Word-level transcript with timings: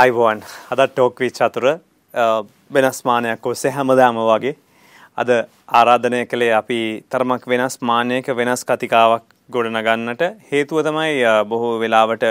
අයිබෝන් 0.00 0.38
අද 0.72 0.80
talk 0.88 1.18
which 1.22 1.38
අතුර 1.46 1.64
වෙනස් 2.74 2.98
මානයක් 3.08 3.46
ඔස්සේ 3.50 3.72
හැමදාම 3.76 4.18
වගේ 4.28 4.52
අද 5.18 5.30
ආරාධනය 5.78 6.20
කළේ 6.30 6.52
අපි 6.58 6.78
තරමක් 7.12 7.42
වෙනස් 7.52 7.74
මානයක 7.82 8.28
වෙනස් 8.38 8.62
කතිකාවක් 8.68 9.24
ගොඩනගන්නට 9.50 10.22
හේතුව 10.50 10.78
තමයි 10.86 11.16
බොහෝ 11.50 11.72
වෙලාවට 11.82 12.24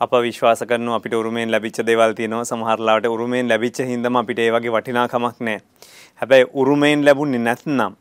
අප 0.00 0.14
විශ්වාස 0.26 0.62
කරන 0.70 0.88
අපිට 0.96 1.14
උරුමෙන් 1.20 1.52
ලැබිච්ච 1.54 1.78
දේවල් 1.90 2.14
තියෙනවා 2.20 2.48
සමහරලාට 2.50 3.06
උරුමෙන් 3.14 3.52
ලැබිච්ච 3.52 3.78
හින්දම 3.90 4.18
අපිට 4.22 4.38
ඒ 4.38 4.50
වගේ 4.56 4.72
වටිනාකමක් 4.76 5.38
නැහැ. 5.40 5.60
හැබැයි 6.20 6.48
උරුමෙන් 6.54 7.04
ලැබුණේ 7.08 7.42
නැත්නම් 7.48 7.92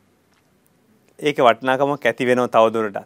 ඒක 1.19 1.43
වටිනාකමක් 1.47 2.05
ඇති 2.05 2.29
වෙනව 2.31 2.47
තවදුරටත්. 2.55 2.97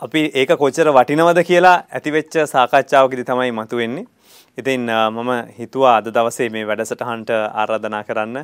අපි 0.00 0.22
ඒක 0.34 0.52
කොච්චර 0.64 0.92
වටිනවද 0.98 1.40
කියලා 1.44 1.76
ඇතිවෙච්ච 1.90 2.34
සාකච්ඡාවකදී 2.54 3.28
තමයි 3.30 3.56
මතුවෙන්නේ. 3.60 4.06
ඉතින් 4.58 4.88
මම 5.10 5.30
හිතුවා 5.58 5.96
අද 5.96 6.08
දවසේ 6.08 6.48
මේ 6.50 6.66
වැඩසටහනට 6.66 7.30
ආරාධනා 7.54 8.02
කරන්න 8.04 8.36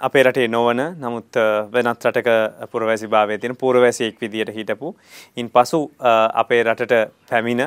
අපේ 0.00 0.22
රටේ 0.22 0.48
නොවන 0.48 0.82
නමුත් 0.98 1.40
වෙනත් 1.72 2.04
රටක 2.04 2.30
පුරවැසි 2.70 3.08
භාවයේ 3.08 3.38
තියෙන 3.38 3.56
පුරවැසියෙක් 3.56 4.20
විදියට 4.20 4.54
හිටපු 4.54 4.94
ඉන් 5.36 5.50
පසු 5.50 5.80
අපේ 6.34 6.62
රටට 6.62 7.12
පැමිණ 7.30 7.64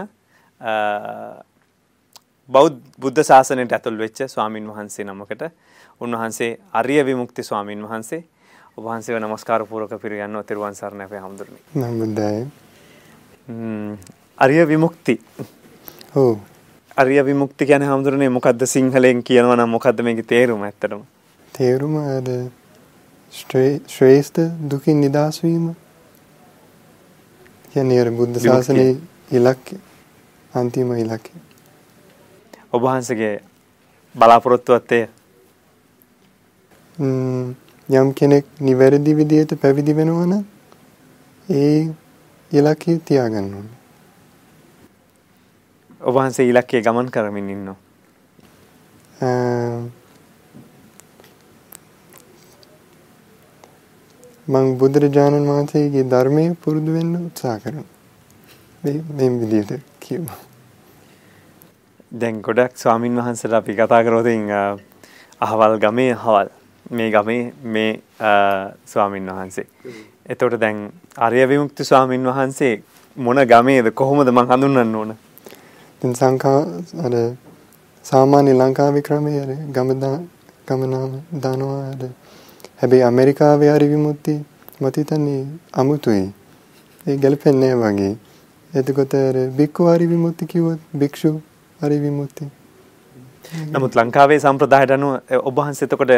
බෞද්ධ 2.49 2.81
බුද්ධ 2.99 3.23
ශාසනයට 3.23 3.71
ඇතුල් 3.71 3.97
වෙච්ච 3.97 4.27
ස්වාමින් 4.27 4.67
වහන්සේ 4.67 5.05
නමකට 5.05 5.49
උන්වහන්සේ 6.01 6.51
අරිය 6.73 7.05
විමුක්ති 7.05 7.43
ස්වාමින් 7.43 7.81
වහන්සේ 7.83 8.21
වහන්සේව 8.77 9.19
নমස්කාර 9.19 9.65
පූර්වක 9.65 9.97
පිරියන්න 10.01 10.43
තෙරුවන් 10.45 10.75
සරණ 10.75 11.01
අපේ 11.01 11.19
හැමදෙරණි. 11.19 11.59
නමුදයි. 11.75 12.47
අරිය 14.37 14.67
විමුක්ති. 14.67 15.19
ඔව්. 16.15 16.37
අරිය 16.99 17.21
විමුක්ති 17.25 17.65
කියන්නේ 17.65 17.87
හැමදෙරණේ 17.87 18.29
මොකද්ද 18.37 18.63
සිංහලෙන් 18.67 19.19
කියනවා 19.23 19.55
නම් 19.55 19.69
මොකද්ද 19.75 20.01
මේකේ 20.05 20.25
තේරුම 20.31 20.63
ඇත්තටම? 20.67 21.03
තේරුම 21.53 21.93
අර 21.99 22.25
ශ්‍රේෂ්ඨ 23.33 24.41
දුකින් 24.71 24.99
නිදහස් 25.01 25.39
වීම. 25.43 25.69
කියන්නේ 27.73 28.01
අර 28.01 28.11
බුද්ධ 28.11 28.41
ශාසනයේ 28.45 28.97
ඉලක්කය 29.31 29.79
අන්තිම 30.53 30.91
ඉලක්කය. 30.97 31.31
ඔබ 32.73 32.81
වහන්සේගේ 32.83 33.33
බලාපොරොත්තුවත් 34.15 34.91
එය. 34.91 35.03
යම් 37.89 38.13
කෙනෙක් 38.13 38.45
නිවැරදි 38.61 39.15
විදිහට 39.15 39.59
පැවිදි 39.61 39.95
වෙනවා 39.95 40.25
නම් 40.27 40.43
ඒ 41.49 41.75
ඉලක්කය 42.51 43.01
තියාගන්න 43.01 43.53
ඕනේ. 43.53 43.78
ඔබ 46.01 46.13
වහන්සේ 46.15 46.47
ඉලක්කයේ 46.47 46.81
ගමන් 46.81 47.07
කරමින් 47.07 47.49
ඉන්නවා. 47.49 47.77
මම 54.47 54.67
බුදුරජාණන් 54.79 55.49
වහන්සේගේ 55.49 56.05
ධර්මයේ 56.05 56.55
පුරුදු 56.55 56.93
වෙන්න 56.93 57.15
උත්සාහ 57.17 57.57
කරනවා. 57.59 57.89
මේ 58.83 59.03
මේ 59.11 59.29
විදිහට 59.41 59.83
කියමු. 59.99 60.31
දැන් 62.11 62.41
ගොඩක් 62.41 62.73
ස්වාමින් 62.75 63.15
වහන්සේලා 63.15 63.59
අපි 63.59 63.75
කතා 63.75 64.03
කරොත් 64.03 64.29
අහවල් 65.41 65.77
ගමේ 65.77 66.11
අහවල් 66.13 66.49
මේ 66.91 67.11
ගමේ 67.11 67.53
මේ 67.65 67.91
ස්වාමින් 68.85 69.27
වහන්සේ. 69.29 69.67
එතකොට 70.25 70.59
දැන් 70.59 70.77
ආර්ය 71.17 71.47
විමුක්ති 71.47 71.83
ස්වාමින් 71.83 72.23
වහන්සේ 72.25 72.75
මොන 73.17 73.47
ගමේද 73.47 73.91
කොහොමද 73.93 74.29
මං 74.29 74.47
හඳුන්වන්න 74.47 74.95
ඕන? 74.95 75.11
දැන් 76.01 76.13
සංකා 76.15 76.59
අර 77.05 77.13
සාමාන්‍ය 78.05 78.51
ලංකාවේ 78.53 79.01
ක්‍රමයේ 79.01 79.41
අර 79.41 79.51
ගම 79.75 79.89
ගම 80.67 80.81
නාම 80.85 81.11
දානවා 81.43 81.79
අර 81.87 82.03
හැබැයි 82.77 83.03
ඇමරිකාවේ 83.03 83.71
හරි 83.75 83.87
විමුක්ති 83.89 84.35
මට 84.81 84.95
හිතන්නේ 84.97 85.41
අමුතුයි. 85.73 86.25
ඒ 87.07 87.17
ගැලපෙන්නේ 87.17 87.73
වගේ. 87.75 88.13
එතකොට 88.73 89.13
අර 89.15 89.37
බික්කු 89.57 89.89
හරි 89.89 90.07
විමුක්ති 90.07 90.45
කිව්වොත් 90.45 90.79
භික්ෂු 90.95 91.33
හරි 91.79 91.99
විමුක්ති. 91.99 92.47
නමුත් 93.73 93.95
ලංකාවේ 93.95 94.39
සම්ප්‍රදායට 94.39 94.91
අනුව 94.91 95.11
ඔබ 95.43 95.55
වහන්සේ 95.57 95.85
එතකොට 95.87 96.15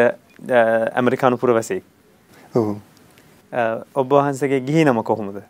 ඇමරිකානු 0.93 1.37
පුරවැසියෙක්. 1.37 1.83
ඔව්. 2.55 2.75
ඔබ 3.95 4.07
වහන්සේගේ 4.11 4.61
ගිහි 4.61 4.85
නම 4.85 5.03
කොහොමද? 5.03 5.41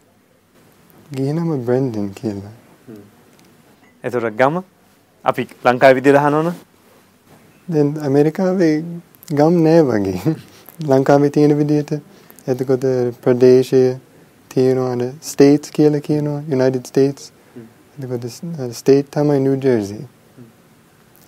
ගිහි 1.14 1.34
නම 1.34 1.54
බ්‍රෙන්ඩන් 1.66 2.10
කියලා. 2.14 2.61
එතකොට 4.04 4.38
ගම 4.38 4.62
අපි 5.26 5.48
ලංකාවේ 5.66 5.96
විදිහට 5.96 6.22
අහනවනේ. 6.22 6.54
දැන් 7.68 7.90
ඇමරිකාවේ 8.02 8.76
ගම් 9.32 9.60
නෑ 9.64 9.82
වගේ. 9.82 10.36
ලංකාවේ 10.88 11.30
තියෙන 11.30 11.58
විදිහට 11.58 11.92
එතකොට 12.48 12.86
ප්‍රදේශය 13.24 13.84
තියෙනවා 14.52 15.12
ස්ටේට්ස් 15.24 15.72
කියලා 15.72 16.02
කියනවා 16.02 16.40
United 16.50 16.86
States. 16.86 17.32
එතකොට 17.98 18.26
ස්ටේට් 18.74 19.12
තමයි 19.12 19.58
Jersey. 19.58 20.02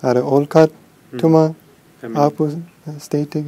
අර 0.02 0.16
ඕල්කට් 0.16 0.72
තුමා 1.12 1.54
ආපු 2.16 2.48
ස්ටේට් 2.98 3.36
එක. 3.36 3.46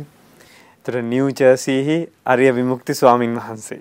ඒතර 0.76 1.02
නිව් 1.02 1.26
ජර්සිහි 1.40 1.98
අරිය 2.26 2.52
විමුක්ති 2.52 2.94
ස්වාමින් 2.94 3.34
වහන්සේ. 3.36 3.80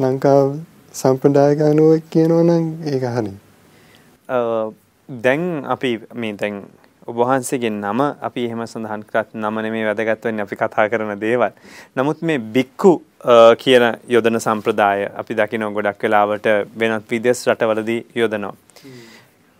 ලංකාව 0.00 0.58
සම්ප්‍රදායික 0.94 1.60
අනුව 1.60 1.90
කියනවා 2.10 2.42
නම් 2.42 2.64
ඒක 2.86 3.04
හරි. 3.16 3.32
දැන් 5.08 5.44
අපි 5.74 5.90
මේ 6.22 6.32
දැන් 6.42 6.62
ඔබ 7.10 7.16
වහන්සේගේ 7.20 7.70
නම 7.70 8.00
අපි 8.28 8.44
එහෙම 8.48 8.62
සඳහන් 8.66 9.02
කරත් 9.08 9.30
නම 9.42 9.56
නෙමේ 9.66 9.86
වැදගත් 9.88 10.26
වෙන්නේ 10.28 10.46
අපි 10.46 10.56
කතා 10.60 10.84
කරන 10.92 11.14
දේවල්. 11.24 11.52
නමුත් 11.96 12.22
මේ 12.28 12.38
බික්කු 12.56 12.92
කියන 13.62 13.84
යොදන 14.14 14.38
සම්ප්‍රදාය 14.46 15.08
අපි 15.22 15.38
දකිනවා 15.40 15.74
ගොඩක් 15.78 16.06
වෙලාවට 16.06 16.46
වෙනත් 16.82 17.10
විදේශ 17.14 17.42
රටවලදී 17.50 18.00
යොදනවා. 18.20 18.54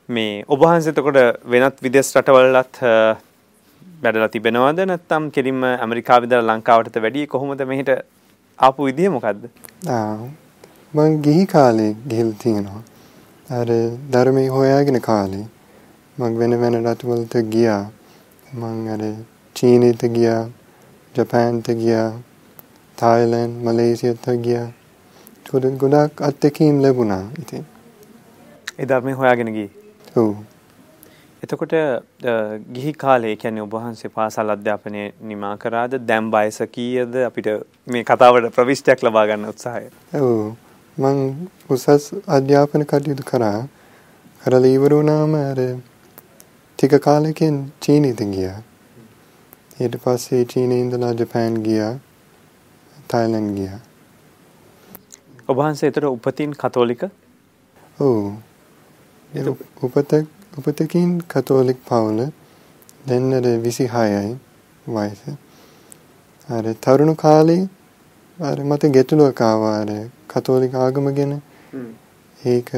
මේ 0.09 0.44
ඔබ 0.53 0.65
වහන්සේ 0.65 0.94
එතකොට 0.94 1.21
වෙනත් 1.54 1.83
විදේශ 1.87 2.12
රටවලත් 2.21 2.81
වැඩලා 4.04 4.31
තිබෙනවද 4.37 4.81
නැත්නම් 4.91 5.27
කෙලින්ම 5.34 5.60
ඇමරිකාවේ 5.72 6.28
ඉඳලා 6.28 6.47
ලංකාවටද 6.50 7.03
වැඩි 7.06 7.27
කොහොමද 7.34 7.66
මෙහෙට 7.72 7.91
ආපු 8.59 8.89
විදිය 8.89 9.10
මොකද්ද? 9.16 9.44
ආ 9.97 10.16
මං 10.94 11.21
ගිහි 11.27 11.44
කාලේ 11.53 11.93
ගිහිල්ලා 12.09 12.41
තියෙනවා. 12.43 12.83
අර 13.52 13.68
ධර්මයේ 14.12 14.48
හොයාගෙන 14.48 15.00
කාලේ 15.00 15.46
මං 16.18 16.38
වෙන 16.38 16.54
වෙන 16.60 16.74
රටවලට 16.78 17.34
ගියා. 17.50 17.82
මං 18.52 18.88
අර 18.88 19.02
චීනෙට 19.56 20.02
ගියා, 20.14 20.42
ජපාන්ට 21.14 21.68
ගියා, 21.74 22.08
තායිලන්ත, 22.98 23.58
මලේසියාට 23.64 24.26
ගියා. 24.41 24.68
ඒකට 25.44 25.76
ගොඩක් 25.78 26.22
අත්දැකීම් 26.22 26.80
ලැබුණා 26.82 27.24
ඉතින්. 27.42 27.64
ඒ 28.78 28.86
ධර්මයේ 28.86 29.14
හොයාගෙන 29.14 29.52
ගියේ. 29.52 29.70
ඔව්. 30.16 30.34
එතකොට 31.42 31.72
ගිහි 32.72 32.92
කාලේ 32.94 33.36
කියන්නේ 33.36 33.62
ඔබ 33.62 33.72
වහන්සේ 33.74 34.10
පාසල් 34.10 34.54
අධ්‍යාපනය 34.54 35.06
නිමා 35.30 35.54
කරාද 35.56 35.96
දැන් 36.08 36.28
වයස 36.30 36.60
කීයද 36.74 37.16
අපිට 37.28 37.48
මේ 37.86 38.04
කතාවට 38.04 38.52
ප්‍රවිෂ්ටයක් 38.54 39.02
ලබා 39.02 39.26
ගන්න 39.26 39.48
උත්සාහය. 39.48 39.88
ඔව්. 40.20 40.52
මං 40.98 41.48
උසස් 41.71 42.12
අධ්‍යාපන 42.28 42.83
කටයුතු 42.84 43.24
කරා. 43.24 43.68
කරලා 44.42 44.68
ඉවර 44.68 44.92
වුණාම 44.94 45.34
අර 45.34 45.60
ටික 46.78 46.94
කාලෙකින් 47.00 47.72
චීනෙට 47.80 48.21
ගියා. 48.33 48.59
ඊට 49.80 49.97
පස්සේ 50.04 50.44
චීනේ 50.44 50.80
ඉඳලා 50.80 51.12
ජපාන් 51.15 51.56
ගියා. 51.65 51.94
තායිලන්ඩ් 53.09 53.56
ගියා. 53.56 53.80
ඔබ 55.48 55.56
වහන්සේ 55.56 55.89
ඒතර 55.89 56.06
උපතින් 56.06 56.53
කතෝලික? 56.54 57.03
ඔව්. 57.98 58.33
උපත 59.83 60.12
උපතකින් 60.59 61.10
කතෝලික 61.27 61.78
පවුල. 61.89 62.18
දැන් 63.06 63.33
අර 63.33 63.44
26යි 63.44 64.36
වයස. 64.86 65.22
අර 66.48 66.65
තරුණ 66.80 67.16
කාලේ 67.16 67.62
අර 68.39 68.59
මට 68.60 68.91
ගැටලුවක් 68.91 69.41
ආවා 69.42 69.77
අර 69.80 69.91
කතෝලික 70.32 70.74
ආගම 70.84 71.06
ගැන. 71.18 71.32
ඒක 72.44 72.70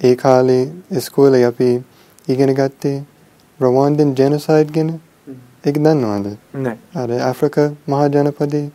ඒ 0.00 0.14
කාලේ 0.16 0.64
ඉස්කෝලේ 0.98 1.44
අපි 1.50 1.70
ඉගෙන 2.28 2.52
ගත්තේ 2.60 2.96
රොවාන්ඩන් 3.60 4.12
ජෙනොසයිඩ් 4.20 4.70
ගැන 4.76 4.90
ඒක 5.66 5.76
දන්නවද? 5.84 6.26
අර 7.00 7.08
ඇෆ්‍රිකා 7.28 7.68
මහා 7.90 8.06
ජනපදයේ 8.14 8.66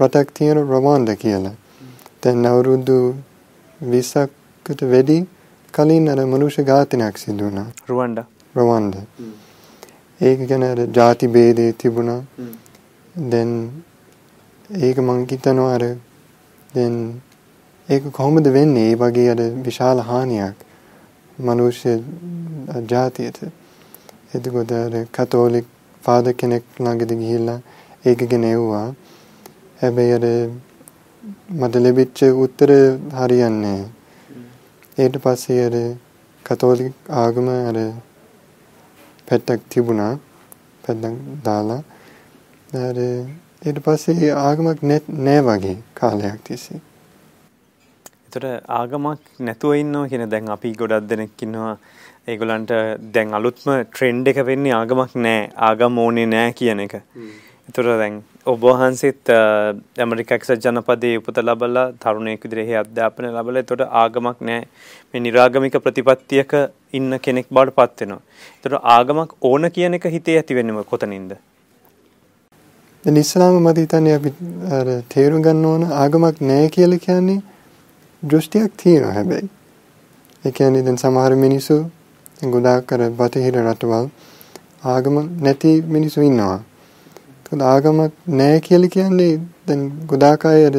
රටක් 0.00 0.28
තියෙන 0.38 0.60
රොවාන්ඩ 0.72 1.10
කියලා. 1.24 1.54
දැන් 2.22 2.46
අවුරුදු 2.50 2.98
20කට 3.80 4.90
වැඩි 4.92 5.18
කලින් 5.74 6.04
අර 6.12 6.20
මනුෂ්‍ය 6.32 6.62
ඝාතනයක් 6.70 7.16
සිදු 7.18 7.44
වුණා. 7.44 7.68
රුවන්ඩා. 7.88 8.26
රොවාන්ඩ. 8.54 8.94
ඒක 10.20 10.40
ගැන 10.50 10.64
අර 10.64 10.80
ಜಾති 10.98 11.26
ભેදේ 11.28 11.72
තිබුණා. 11.80 12.20
දැන් 13.32 13.50
ඒක 14.80 14.98
මං 14.98 15.26
හිතනවා 15.30 15.70
අර 15.76 15.84
දැන් 16.74 16.96
ඒක 17.92 18.04
කොහොමද 18.12 18.46
වෙන්නේ? 18.56 18.90
ඒ 18.90 18.96
වගේ 18.96 19.30
අර 19.30 19.40
විශාල 19.64 19.98
හානියක්. 20.02 20.56
මනුෂ්‍ය 21.38 21.92
ජාතියට. 22.88 23.38
එතකොට 24.34 24.72
අර 24.72 24.94
කතෝලික 25.12 25.66
ෆාදර් 26.02 26.32
කෙනෙක් 26.34 26.64
ළඟට 26.78 27.12
ගිහිල්ලා 27.20 27.60
ඒක 28.04 28.20
ගැන 28.30 28.44
එව්වා. 28.46 28.86
හැබැයි 29.80 30.14
අර 30.18 30.26
මට 31.58 31.74
ලැබිච්ච 31.76 32.20
උත්තර 32.44 32.70
හරියන්නේ 33.18 33.82
ඊට 34.98 35.16
පස්සේ 35.24 35.60
අර 35.66 35.76
කතෝලික 36.44 36.94
ආගම 37.22 37.48
අර 37.50 37.78
පැත්තක් 39.28 39.68
තිබුණා. 39.70 40.14
පැත්තක් 40.84 41.18
දාලා 41.44 41.82
අර 42.80 42.96
ඊට 43.66 43.78
පස්සේ 43.84 44.32
ආගමක් 44.38 44.80
නෑ 45.18 45.40
වගේ 45.48 45.76
කාලයක් 45.94 46.40
තිස්සේ. 46.44 46.80
එතකොට 48.32 48.64
ආගමක් 48.70 49.20
නැතුව 49.40 49.76
ඉන්නවා 49.76 50.08
කියන 50.08 50.30
දැන් 50.30 50.48
අපි 50.48 50.72
ගොඩක් 50.74 51.08
දෙනෙක් 51.08 51.42
ඉන්නවා 51.42 51.76
ඒගොල්ලන්ට 52.24 52.72
දැන් 53.14 53.34
අලුත්ම 53.34 53.70
ට්‍රෙන්ඩ් 53.84 54.28
එක 54.28 54.38
වෙන්නේ 54.46 54.72
ආගමක් 54.72 55.16
නෑ 55.16 55.40
ආගම 55.60 55.98
ඕනේ 55.98 56.26
නෑ 56.26 56.52
කියන 56.52 56.80
එක. 56.80 56.94
එතකොට 57.68 57.98
දැන් 58.02 58.22
ඔබ 58.46 58.64
වහන්සේත් 58.64 59.32
ඇමරිකා 59.98 60.38
එක්සත් 60.40 60.64
ජනපදයේ 60.64 61.20
උපත 61.20 61.42
ලබලා 61.42 61.86
තරුණයෙක් 62.00 62.44
විදිහට 62.44 62.80
අධ්‍යාපනය 62.82 63.30
ලබලා 63.30 63.64
එතකොට 63.64 63.86
ආගමක් 64.02 64.40
නෑ 64.40 64.64
මේ 65.10 65.24
නිරාගමික 65.26 65.78
ප්‍රතිපත්තියක 65.78 66.52
ඉන්න 66.92 67.20
කෙනෙක් 67.20 67.48
බවට 67.50 67.76
පත් 67.76 68.00
වෙනවා. 68.02 68.20
එතකොට 68.56 68.90
ආගමක් 68.96 69.38
ඕන 69.42 69.70
කියන 69.70 70.00
එක 70.00 70.10
හිතේ 70.16 70.40
ඇති 70.40 70.54
වෙන්නේ 70.54 70.90
කොතනින්ද? 70.90 71.38
දැන් 73.04 73.16
ඉස්ලාම 73.18 73.62
මත 73.62 73.78
හිතන්නේ 73.78 74.18
අපි 74.18 74.36
අර 74.72 74.92
තේරුම් 75.14 75.42
ගන්න 75.42 75.64
ඕන 75.70 75.88
ආගමක් 75.94 76.36
නැහැ 76.42 76.76
කියලා 76.76 77.06
කියන්නේ 77.06 77.40
දෘෂ්ටියක් 78.22 78.72
තියෙනවා 78.76 79.12
හැබැයි. 79.12 79.48
ඒ 80.44 80.50
කියන්නේ 80.50 80.82
දැන් 80.82 80.96
සමහර 80.96 81.34
මිනිස්සු 81.36 81.76
ගොඩාක් 82.50 82.92
අර 82.92 83.00
බටහිර 83.10 83.56
රටවල් 83.64 84.06
ආගම 84.84 85.16
නැති 85.42 85.72
මිනිස්සු 85.86 86.20
ඉන්නවා. 86.20 86.60
ඒත් 87.52 87.62
ආගමක් 87.62 88.12
නැහැ 88.28 88.60
කියලා 88.60 88.88
කියන්නේ 88.88 89.32
දැන් 89.66 89.80
ගොඩාක් 90.06 90.46
අය 90.46 90.66
අර 90.66 90.76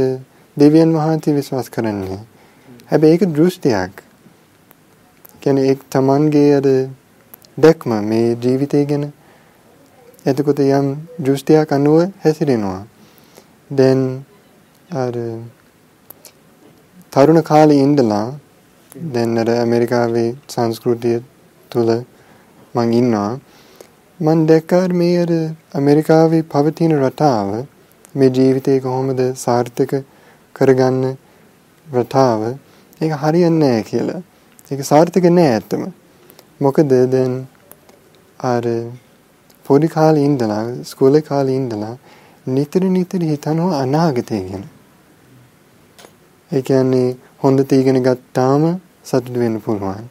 දෙවියන් 0.57 0.91
වහන්සේ 0.93 1.35
විශ්වාස 1.35 1.67
කරන්නේ. 1.69 2.19
හැබැයි 2.91 3.13
ඒක 3.13 3.23
දෘෂ්ටියක්. 3.35 3.93
කියන්නේ 5.41 5.67
ඒක 5.69 5.79
Tamanගේ 5.89 6.49
අර 6.55 6.67
දැක්ම 7.57 7.91
මේ 8.03 8.27
ජීවිතය 8.43 8.85
ගැන 8.85 9.05
එතකොට 10.25 10.59
යම් 10.59 10.87
දෘෂ්ටියක් 11.19 11.71
අනුව 11.71 11.97
හැසිරෙනවා. 12.23 12.81
දැන් 13.71 14.01
අර 14.95 15.13
තරුණ 17.13 17.41
කාලේ 17.43 17.81
ඉඳලා 17.81 18.27
දැන් 19.13 19.37
අර 19.37 19.49
ඇමරිකාවේ 19.53 20.29
සංස්කෘතිය 20.47 21.17
තුල 21.71 21.89
මං 22.75 22.93
ඉන්නවා. 22.93 23.31
මං 24.19 24.39
දැක්කා 24.47 24.87
මේ 24.93 25.19
අර 25.23 25.33
ඇමරිකාවේ 25.75 26.41
පවතින 26.53 26.95
රටාව 26.97 27.51
මේ 28.15 28.31
ජීවිතේ 28.37 28.79
කොහොමද 28.79 29.21
සාර්ථක 29.35 29.93
කරගන්න 30.55 31.05
රටාව 31.87 32.41
ඒක 33.01 33.13
හරියන්නේ 33.21 33.59
නැහැ 33.59 33.83
කියලා. 33.83 34.21
ඒක 34.71 34.81
සාර්ථක 34.83 35.31
නෑ 35.37 35.49
ඇත්තම. 35.53 35.83
මොකද 36.61 36.93
දැන් 37.13 37.33
අර 38.39 38.65
පොඩි 39.65 39.87
කාලේ 39.89 40.25
ඉඳලා 40.25 40.63
ස්කෝලේ 40.83 41.27
කාලේ 41.31 41.59
ඉඳලා 41.61 41.95
නිතර 42.47 42.83
නිතර 42.89 43.21
හිතනවා 43.31 43.81
අනාගතය 43.81 44.45
ගැන. 44.49 44.65
ඒ 46.53 46.61
කියන්නේ 46.61 47.15
හොඳ 47.43 47.59
තීගෙන 47.63 47.99
ගත්තාම 48.03 48.63
සතුට 49.03 49.35
වෙන්න 49.35 49.59
පුළුවන්. 49.59 50.05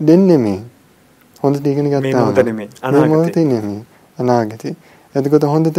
දෙන්නේ 0.00 0.38
මේ. 0.38 0.60
හොඳ 1.42 1.56
තීගෙන 1.56 1.88
ගත්තාම 1.90 2.28
අනාගතේ 2.82 3.44
නෙමෙයි. 3.44 3.84
අනාගතේ. 4.18 4.74
එතකොට 5.14 5.44
හොඳට 5.44 5.78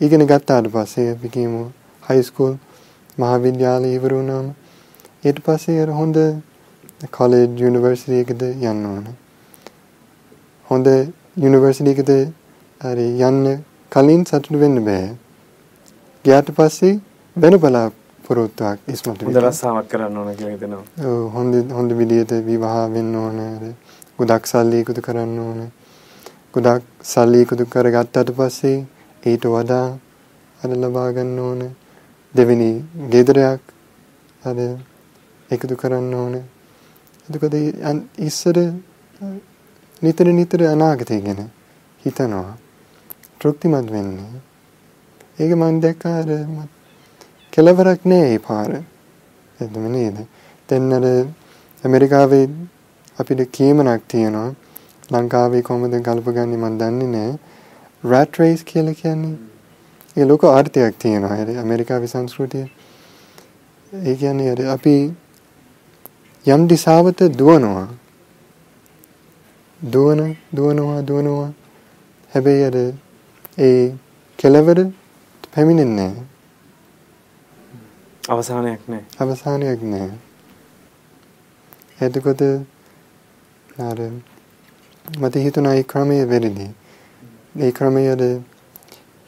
ඉගෙන 0.00 0.26
ගත්තාට 0.26 0.66
පස්සේ 0.68 1.12
අපි 1.12 1.28
කියමු 1.28 1.62
හයි 2.02 2.22
ස්කූල් 2.22 2.54
මහාවිද්‍යාලය 3.18 3.88
ඉවර 3.94 4.12
වුණාම 4.14 4.46
ඊට 5.24 5.38
පස්සේ 5.40 5.80
අර 5.82 5.90
හොඳ 5.90 6.16
කොලෙජ් 7.10 7.48
යුනිවර්සිටි 7.60 8.20
එකද 8.20 8.42
යන්න 8.42 8.84
ඕන. 8.86 9.04
හොඳ 10.68 10.86
යුනිවර්සිටි 11.36 11.90
එකට 11.90 12.12
හරි 12.80 13.08
යන්න 13.20 13.64
කලින් 13.92 14.22
සතුටු 14.24 14.60
වෙන්න 14.60 14.84
බෑ. 14.84 15.08
ගියාට 16.24 16.50
පස්සේ 16.50 17.00
වෙන 17.36 17.60
බලාපොරොත්තුවක් 18.28 18.78
ඉස්මතු 18.88 19.24
වෙනවා. 19.24 19.40
හොඳ 19.40 19.46
රස්සාවක් 19.46 19.88
කරන්න 19.90 20.16
ඕන 20.16 20.36
කියලා 20.36 20.54
හිතෙනවා. 20.54 20.84
ඔව් 21.00 21.32
හොඳ 21.34 21.54
හොඳ 21.72 21.90
විදියට 22.00 22.32
විවාහ 22.48 22.90
වෙන්න 22.94 23.14
ඕන. 23.14 23.38
ගොඩක් 24.18 24.46
සල්ලි 24.46 24.80
එකතු 24.82 25.00
කරන්න 25.06 25.38
ඕන. 25.38 25.60
ගොඩක් 26.54 26.84
සල්ලි 27.02 27.40
එකතු 27.44 27.64
කරගත්තාට 27.72 28.30
පස්සේ 28.38 28.86
ඊට 29.22 29.44
වඩා 29.54 29.86
අර 30.60 30.70
ලබා 30.82 31.08
ගන්න 31.16 31.38
ඕන. 31.38 31.60
දෙවෙනි 32.34 32.70
ගෙදරයක් 33.12 33.62
අර 34.42 34.56
එකතු 35.50 35.74
කරන්න 35.76 36.14
ඕන. 36.14 36.34
එතකොට 37.28 37.54
ඉස්සර 38.28 38.56
නිතර 40.02 40.26
නිතර 40.40 40.60
අනාගතය 40.74 41.20
ගැන 41.26 41.40
හිතනවා 42.02 42.50
තෘප්තිමත් 43.40 43.88
වෙන්නේ. 43.94 44.32
ඒක 45.40 45.52
මම 45.56 45.80
දැක්කා 45.84 46.18
අර 46.22 46.28
කෙලවරක් 47.58 48.06
නෑ 48.06 48.34
ඒ 48.34 48.38
පාර. 48.38 48.70
එතම 49.60 49.86
නේද? 49.90 50.18
දැන් 50.68 50.92
අර 50.92 51.04
ඇමරිකාවේ 51.84 52.46
අපිට 53.18 53.40
කීමනක් 53.52 54.02
තියෙනවා. 54.08 54.54
ලංකාවේ 55.12 55.62
කොහොමද 55.62 55.96
ගල්පගන්නේ 55.98 56.56
මම 56.56 56.78
දන්නේ 56.78 57.06
නෑ. 57.06 57.38
rat 58.04 58.38
race 58.38 58.62
කියලා 58.62 58.94
කියන්නේ 58.94 59.34
ඒ 60.16 60.24
ලෝක 60.24 60.44
ආර්ථයක් 60.44 60.94
තියෙනවා. 60.98 61.34
ඒ 61.36 61.58
ඇමරිකාවේ 61.58 62.06
සංස්කෘතිය. 62.06 62.66
ඒ 63.92 64.14
කියන්නේ 64.14 64.68
අපි 64.68 64.96
යම් 66.46 66.68
දිශාවක 66.68 67.26
දුවනවා. 67.38 67.88
දුවන 69.80 70.36
දුවනවා 70.56 71.02
දුවනවා 71.02 71.52
හැබැයි 72.32 72.64
අර 72.64 72.76
ඒ 73.58 73.94
කෙලවර 74.38 74.78
පැමිණෙන්නේ 75.54 76.08
නැහැ 76.08 76.37
අවසානයක් 78.28 78.80
නැහැ 78.86 79.04
අවසානයක් 79.22 79.80
නැහැ 79.84 80.18
එතකොට 82.00 82.42
අර 83.82 83.98
මට 85.04 85.34
හිතුණා 85.38 85.74
ඒ 85.74 85.84
ක්‍රමය 85.84 86.18
වැරදි 86.26 86.68
ඒ 87.56 87.72
ක්‍රමය 87.72 88.02
අර 88.08 88.22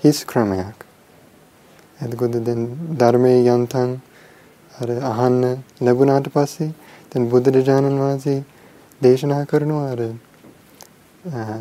හිස් 0.02 0.24
ක්‍රමයක්. 0.24 0.78
එතකොට 2.00 2.34
දැන් 2.40 2.60
ධර්මයේ 2.94 3.40
යන්තම් 3.46 3.90
අර 4.72 4.88
අහන්න 5.04 5.42
ලැබුණාට 5.80 6.28
පස්සේ 6.28 6.70
දැන් 7.10 7.26
බුදුරජාණන් 7.28 7.98
වහන්සේ 7.98 8.38
දේශනා 9.00 9.42
කරනවා 9.44 9.88
අර 9.90 10.02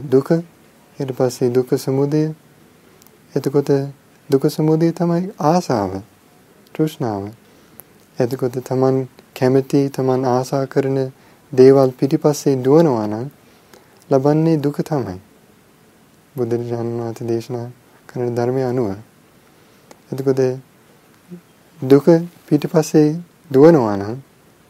දුක. 0.05 0.29
ඊට 0.97 1.11
පස්සේ 1.13 1.49
දුක 1.49 1.69
සමුදය. 1.77 2.23
එතකොට 3.33 3.69
දුක 4.29 4.43
සමුදය 4.49 4.93
තමයි 4.93 5.33
ආසාව. 5.45 5.91
තෘෂ්ණාව. 6.75 7.23
එතකොට 8.17 8.55
තමන් 8.61 8.97
කැමති 9.35 9.81
තමන් 9.89 10.21
ආසා 10.27 10.63
කරන 10.65 10.97
දේවල් 11.51 11.91
පිටිපස්සේ 11.91 12.55
දුවනවා 12.57 13.07
නම් 13.07 13.27
ලබන්නේ 14.09 14.57
දුක 14.57 14.77
තමයි. 14.81 15.17
බුදුරජාණන් 16.35 16.99
වහන්සේ 16.99 17.27
දේශනා 17.27 17.67
කරන 18.09 18.35
ධර්මය 18.35 18.63
අනුව. 18.63 18.89
එතකොට 20.11 20.41
දුක 21.81 22.05
පිටිපස්සේ 22.47 23.09
දුවනවා 23.51 23.95
නම් 23.97 24.17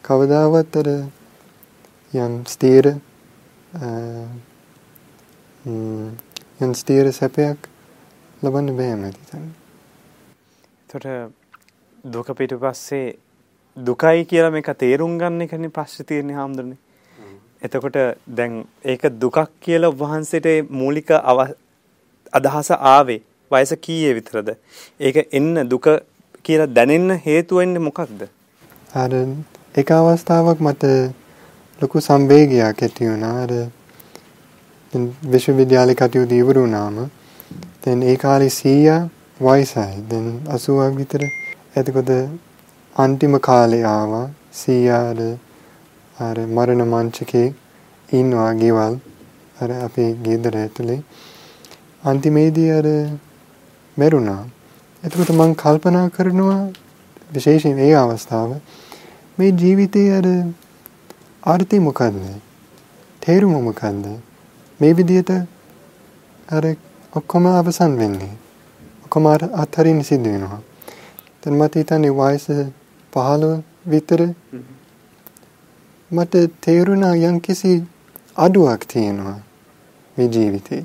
කවදාවත් 0.04 0.74
අර 0.76 0.88
යම් 2.14 2.34
ස්ථීර 2.46 2.86
යන් 6.60 6.72
ස්ථීර 6.74 7.12
සැපයක් 7.12 7.60
ලබන්න 8.42 8.78
බෑ 8.78 8.96
මට 8.96 9.18
හිතන්නේ. 9.20 9.54
එතකොට 10.90 11.39
දුක 12.06 12.28
පිටුපස්සේ 12.34 13.18
දුකයි 13.78 14.26
කියලා 14.26 14.52
මේක 14.52 14.70
තේරුම් 14.78 15.18
ගන්න 15.18 15.42
එකනේ 15.42 15.70
ප්‍රශ්නේ 15.70 16.08
තියෙන්නේ 16.08 16.36
හාමුදුරනේ. 16.36 16.78
එතකොට 17.62 17.98
දැන් 18.30 18.54
ඒක 18.86 19.04
දුකක් 19.20 19.38
කියලා 19.62 19.92
වහන්සේට 19.94 20.70
මූලික 20.72 21.12
අදහස 22.34 22.72
ආවේ 22.72 23.22
වයස 23.52 23.74
කීයේ 23.82 24.14
විතරද? 24.14 24.50
ඒක 25.00 25.18
එන්න 25.32 25.70
දුක 25.70 25.88
කියලා 26.46 26.70
දැනෙන්න 26.70 27.20
හේතුව 27.26 27.60
වෙන්නේ 27.60 27.86
මොකක්ද? 27.88 28.22
අර 28.94 29.12
එක 29.76 29.92
අවස්ථාවක් 29.92 30.60
මට 30.62 30.84
ලොකු 31.82 32.02
සංවේගයක් 32.02 32.62
ඇති 32.62 33.06
වුණා. 33.06 33.36
අර 33.44 33.52
විශ්වවිද්‍යාලේ 35.26 35.96
කටයුතු 35.96 36.36
ඉවර 36.36 36.58
වුණාම 36.58 36.98
දැන් 37.84 38.04
ඒ 38.04 38.18
කාලේ 38.18 38.50
100 38.52 38.98
වයසයි. 39.40 39.92
දැන් 40.10 40.42
80ක් 40.48 40.96
විතර. 40.96 41.22
එතකොට 41.80 42.12
අන්තිම 42.96 43.34
කාලේ 43.40 43.84
ආවා 43.88 44.26
100 44.56 44.78
අර 44.92 45.20
අර 46.18 46.38
මරණ 46.48 46.84
මංචකේ 46.86 47.48
ඉන්නවා 48.10 48.52
ගෙවල් 48.54 48.96
අර 49.62 49.70
අපේ 49.80 50.12
ගෙදර 50.24 50.56
ඇතුලේ 50.58 51.02
අන්තිමේදී 52.04 52.70
අර 52.72 52.88
මැරුණා. 53.98 54.44
එතකොට 55.04 55.32
මං 55.32 55.54
කල්පනා 55.56 56.08
කරනවා 56.10 56.62
විශේෂයෙන් 57.34 57.80
ඒ 57.80 57.94
අවස්ථාව 57.96 58.52
මේ 59.38 59.52
ජීවිතයේ 59.54 60.12
අර 60.14 60.28
අර්ථය 61.44 61.80
මොකද්ද? 61.80 62.20
තේරුම 63.22 63.54
මොකද්ද? 63.62 64.06
මේ 64.80 64.94
විදිහට 64.94 65.32
අර 66.48 66.64
ඔක්කොම 67.14 67.46
අවසන් 67.52 67.94
වෙන්නේ. 67.98 68.34
ඔක්කොම 69.06 69.26
අත්හරින්න 69.56 70.02
සිද්ධ 70.04 70.24
වෙනවා. 70.26 70.62
දැන් 71.44 71.56
මට 71.58 71.76
හිතන්නේ 71.76 72.14
වයස 72.14 72.46
15 73.14 73.64
විතර 73.86 74.22
මට 76.12 76.34
තේරුණා 76.62 77.16
යම්කිසි 77.24 77.72
අඩුවක් 78.38 78.82
තියෙනවා 78.88 79.40
මේ 80.18 80.28
ජීවිතේ. 80.28 80.84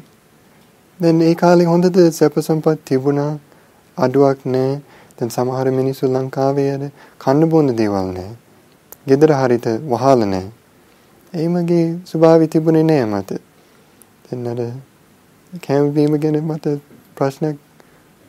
දැන් 1.00 1.22
ඒ 1.22 1.34
කාලේ 1.34 1.66
හොඳද 1.66 1.98
සැප 2.10 2.38
සම්පත් 2.40 2.78
තිබුණා 2.84 3.32
අඩුවක් 3.98 4.38
නැහැ. 4.46 4.80
දැන් 5.18 5.30
සමහර 5.30 5.70
මිනිස්සු 5.72 6.06
ලංකාවේ 6.08 6.68
අර 6.74 6.82
කන්න 7.18 7.48
බොන්න 7.48 7.76
දේවල් 7.76 8.08
නැහැ. 8.12 8.36
ගෙදර 9.06 9.32
හරියට 9.32 9.68
වහල 9.90 10.24
නැහැ. 10.24 10.48
ඒ 11.34 11.48
මගේ 11.48 11.84
ස්වභාවය 12.04 12.48
තිබුණේ 12.48 12.82
නැහැ 12.84 13.10
මට. 13.12 13.40
දැන් 14.24 14.46
අර 14.46 14.60
කැම 15.62 15.92
බීම 15.92 16.18
ගැන 16.18 16.42
මට 16.44 16.80
ප්‍රශ්නයක් 17.16 17.56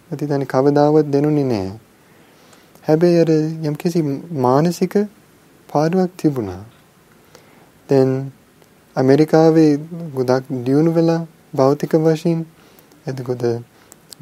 මට 0.09 0.21
හිතන්නේ 0.21 0.47
කවදාවත් 0.47 1.11
දෙනුනේ 1.11 1.43
නැහැ. 1.45 1.84
හැබැයි 2.85 3.19
අර 3.19 3.31
යම්කිසි 3.63 4.01
මානසික 4.39 4.95
පාඩුවක් 5.69 6.11
තිබුණා. 6.17 6.63
දැන් 7.89 8.09
ඇමරිකාවේ 8.95 9.71
ගොඩක් 10.15 10.45
දියුණු 10.65 10.91
වෙලා 10.93 11.21
භෞතික 11.55 11.93
වශයෙන් 11.97 12.39
එතකොට 13.07 13.43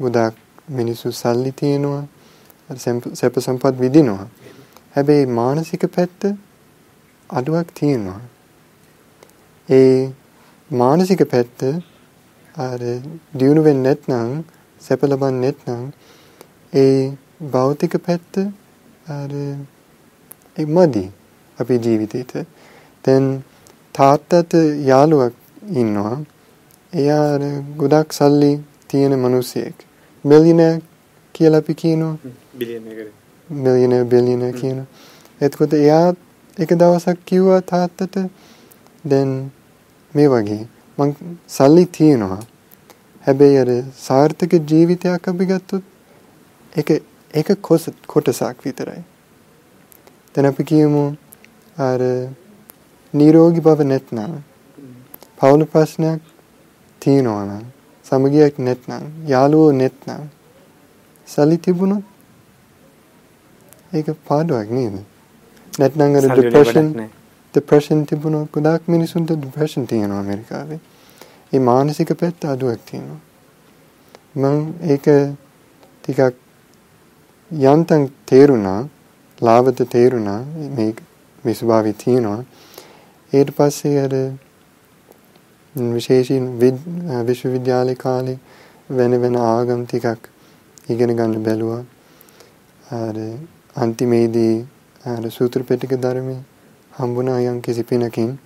ගොඩක් 0.00 0.34
මිනිස්සු 0.68 1.12
සල්ලි 1.12 1.52
තියෙනවා 1.52 2.04
සැප 3.14 3.34
සම්පත් 3.38 3.74
විඳිනවා. 3.78 4.26
හැබැයි 4.96 5.26
මානසික 5.32 5.82
පැත්ත 5.94 6.20
අඩුවක් 7.30 7.68
තියෙනවා. 7.74 8.20
ඒ 9.68 10.12
මානසික 10.70 11.22
පැත්ත 11.30 11.60
අර 12.54 12.80
දියුණු 13.38 13.62
වෙන්නේ 13.62 13.84
නැත්නම් 13.84 14.30
සැප 14.82 15.02
ලබන්නේ 15.02 15.40
නැත්නම් 15.42 15.82
ඒ 16.72 17.12
භෞතික 17.52 17.94
පැත්ත 18.06 18.34
අර 19.08 19.32
ඒ 20.56 20.66
මදි 20.66 21.04
අපේ 21.58 21.78
ජීවිතේට. 21.78 22.32
දැන් 23.04 23.24
තාත්තට 23.94 24.52
යාළුවක් 24.90 25.34
ඉන්නවා. 25.72 26.16
එයා 26.92 27.26
ගොඩක් 27.76 28.12
සල්ලි 28.12 28.52
තියෙන 28.88 29.14
මිනිසෙක්. 29.18 29.76
මිලියනර් 30.24 30.80
කියලා 31.34 31.58
අපි 31.58 31.74
කියනවා. 31.74 32.14
බිලියනර් 32.58 33.08
මිලියනර් 33.50 34.04
බිලියනර් 34.04 34.52
කියනවා. 34.60 34.86
එතකොට 35.40 35.72
එයා 35.74 36.06
එක 36.56 36.70
දවසක් 36.72 37.18
කිව්වා 37.26 37.60
තාත්තට 37.62 38.16
දැන් 39.04 39.30
මේ 40.14 40.28
වගේ 40.28 40.62
මං 40.98 41.10
සල්ලි 41.48 41.86
තියෙනවා. 41.96 42.42
හැබැයි 43.24 43.58
අර 43.58 43.70
සාර්ථක 43.98 44.52
ජීවිතයක් 44.70 45.28
අපි 45.28 45.44
ගත්තොත් 45.44 45.84
ඒක 46.72 46.88
ඒක 47.34 47.48
කොටසක් 48.06 48.64
විතරයි. 48.64 49.02
දැන් 50.34 50.46
අපි 50.46 50.64
කියමු 50.64 51.04
අර 51.78 52.00
නිරෝගී 53.14 53.64
බව 53.66 53.86
නැත්නම් 53.92 54.32
පවුල 55.38 55.64
ප්‍රශ්නයක් 55.72 56.20
තියෙනවා 57.02 57.44
නම් 57.48 57.64
සමගියක් 58.06 58.54
නැත්නම් 58.58 59.04
යාළුවෝ 59.32 59.72
නැත්නම් 59.80 60.22
සල්ලි 61.28 61.58
තිබුණොත් 61.58 62.04
ඒක 63.92 64.08
පාඩුවක් 64.28 64.70
නේද? 64.70 64.96
නැත්නම් 65.78 66.16
අර 66.18 66.24
depression 66.38 66.86
depression 67.54 68.06
තිබුණොත් 68.06 68.48
ගොඩාක් 68.52 68.88
මිනිසුන්ට 68.88 69.30
depression 69.44 69.86
තියෙනවා 69.86 70.22
ඇමරිකාවේ. 70.22 70.80
ඒ 71.52 71.60
මානසික 71.70 72.10
පැත්ත 72.22 72.48
අඩුවක් 72.54 72.80
තියෙනවා. 72.90 73.20
මම 74.36 74.62
ඒක 74.92 75.04
ටිකක් 76.02 76.43
යන්තම් 77.50 78.06
තේරුණා 78.26 78.88
ලාභත 79.40 79.80
තේරුණා 79.90 80.40
මේ 80.76 80.94
මේ 81.44 81.54
ස්වභාවය 81.54 81.92
තියෙනවා. 81.94 82.44
ඊට 83.32 83.50
පස්සේ 83.56 84.04
අර 84.04 84.14
විශේෂයෙන් 85.74 86.46
විශ්වවිද්‍යාලේ 87.26 87.94
කාලේ 87.96 88.38
වෙන 88.90 89.20
වෙන 89.22 89.36
ආගම් 89.36 89.84
ටිකක් 89.84 90.28
ඉගෙන 90.88 91.16
ගන්න 91.16 91.42
බැලුවා. 91.42 91.84
අර 92.92 93.16
අන්තිමේදී 93.76 94.66
අර 95.04 95.30
සූත්‍ර 95.30 95.62
පිටක 95.62 95.92
ධර්මයේ 95.96 96.40
හම්බුණා 96.92 97.40
යම් 97.42 97.60
කිසි 97.60 97.82
පිනකින්. 97.82 98.38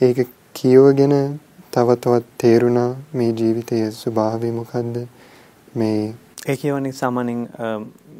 ඒක 0.00 0.28
කියවගෙන 0.54 1.40
තව 1.72 1.96
තවත් 1.96 2.24
තේරුණා 2.38 2.90
මේ 3.12 3.32
ජීවිතයේ 3.32 3.90
ස්වභාවය 3.92 4.50
මොකද්ද? 4.50 4.96
මේ 5.76 6.14
ඒ 6.46 6.56
කියවන්නේ 6.56 6.92
සාමාන්‍යයෙන් 6.92 7.42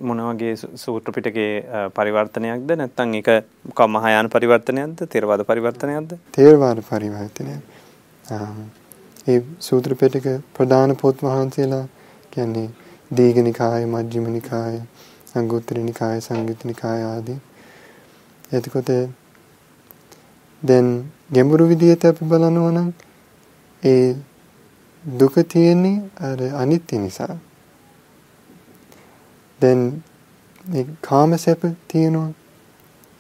මොන 0.00 0.20
වගේ 0.20 0.52
සූත්‍ර 0.82 1.12
පිටකේ 1.12 1.50
පරිවර්තනයක්ද? 1.94 2.70
නැත්නම් 2.74 3.12
ඒක 3.14 3.28
මොකක් 3.64 3.80
මහායාන 3.88 4.30
පරිවර්තනයක්ද? 4.30 5.02
තේරවාද 5.08 5.42
පරිවර්තනයක්ද? 5.44 6.14
තේරවාද 6.32 6.80
පරිවර්තනයක්. 6.88 7.60
ඒ 9.26 9.38
සූත්‍ර 9.60 9.94
පිටක 9.94 10.30
ප්‍රධාන 10.56 10.96
පොත් 10.96 11.22
වහන්සේලා 11.22 11.84
කියන්නේ 12.32 12.68
දීඝනිකාය 13.10 13.84
මජ්ක්‍ධිම 13.86 14.32
නිකාය 14.32 14.80
අංගුත්තර 15.34 15.78
නිකාය 15.82 16.20
සංයුත්ත 16.20 16.64
නිකාය 16.64 17.00
ආදී. 17.04 17.38
එතකොට 18.52 18.90
දැන් 20.62 20.88
ගැඹුරු 21.30 21.68
විදිහට 21.68 22.04
අපි 22.06 22.24
බලනවා 22.24 22.72
නම් 22.72 22.92
ඒ 23.82 24.14
දුක 25.04 25.34
තියෙන්නේ 25.48 25.98
අර 26.20 26.38
අනිත්‍ය 26.62 26.98
නිසා. 26.98 27.34
දැන් 29.64 29.82
මේ 30.64 30.86
කාම 31.02 31.36
සැප 31.38 31.62
තියෙනවා. 31.88 32.30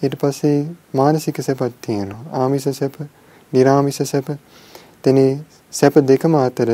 ඊට 0.02 0.16
පස්සේ 0.20 0.56
මානසික 0.94 1.40
සැපත් 1.42 1.76
තියෙනවා. 1.86 2.24
ආමිෂ 2.42 2.68
සැප, 2.72 2.96
නිර්ආමිෂ 3.52 4.02
සැප. 4.04 4.28
තනේ 5.04 5.30
සැප 5.72 5.94
දෙකම 6.10 6.34
අතර 6.38 6.70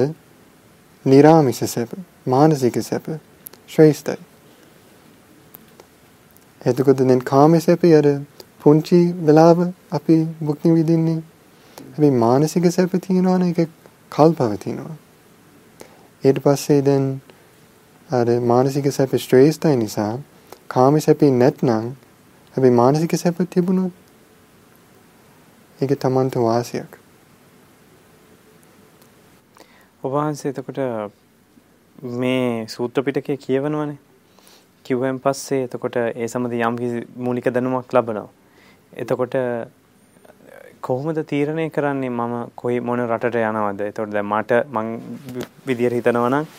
නිර්ආමිෂ 1.04 1.62
සැප, 1.66 1.90
මානසික 2.26 2.82
සැප 2.82 3.06
ශ්‍රේෂ්ඨයි. 3.68 4.18
එතකොට 6.60 7.00
දැන් 7.00 7.22
කාම 7.24 7.58
සැපේ 7.60 7.94
අර 7.96 8.06
පුංචි 8.62 9.00
වෙලාව 9.26 9.58
අපි 9.92 10.16
භුක්ති 10.46 10.74
විඳින්නේ. 10.76 11.18
හැබැයි 11.92 12.20
මානසික 12.24 12.64
සැප 12.72 12.92
තියෙනවනේ 13.06 13.50
ඒක 13.52 13.70
කල්පවතිනවා. 14.12 14.96
ඊට 16.24 16.38
පස්සේ 16.44 16.80
දැන් 16.82 17.06
අර 18.10 18.26
මානසික 18.42 18.86
සැප 18.90 19.12
ශ්‍රේෂ්ඨයි 19.16 19.76
නිසා 19.76 20.12
කාම 20.68 20.96
සැපේ 21.00 21.26
නැත්නම් 21.32 21.84
හැබැයි 22.54 22.74
මානසික 22.74 23.12
සැප 23.16 23.36
තිබුණොත් 23.50 23.92
ඒක 25.78 25.92
තමන්ට 26.04 26.38
වාසියක්. 26.44 26.96
ඔබ 30.02 30.10
වහන්සේ 30.12 30.50
එතකොට 30.52 30.80
මේ 32.22 32.66
සූත්‍ර 32.66 33.04
පිටකේ 33.08 33.36
කියවනවනේ. 33.36 33.98
කිව්වෙන් 34.84 35.20
පස්සේ 35.20 35.60
එතකොට 35.68 36.00
ඒ 36.00 36.28
සම්බන්ධ 36.28 36.66
යම් 36.68 36.74
මූලික 37.24 37.46
දැනුමක් 37.48 37.94
ලබනවා. 37.94 38.26
එතකොට 38.96 39.38
කොහොමද 40.80 41.22
තීරණය 41.26 41.68
කරන්නේ 41.70 42.10
මම 42.10 42.34
කොයි 42.56 42.80
මොන 42.80 43.06
රටට 43.06 43.40
යනවද? 43.44 43.86
එතකොට 43.86 44.12
දැන් 44.12 44.30
මට 44.32 44.60
මං 44.68 44.92
විදියට 45.66 45.98
හිතනවා 46.00 46.34
නම් 46.34 46.52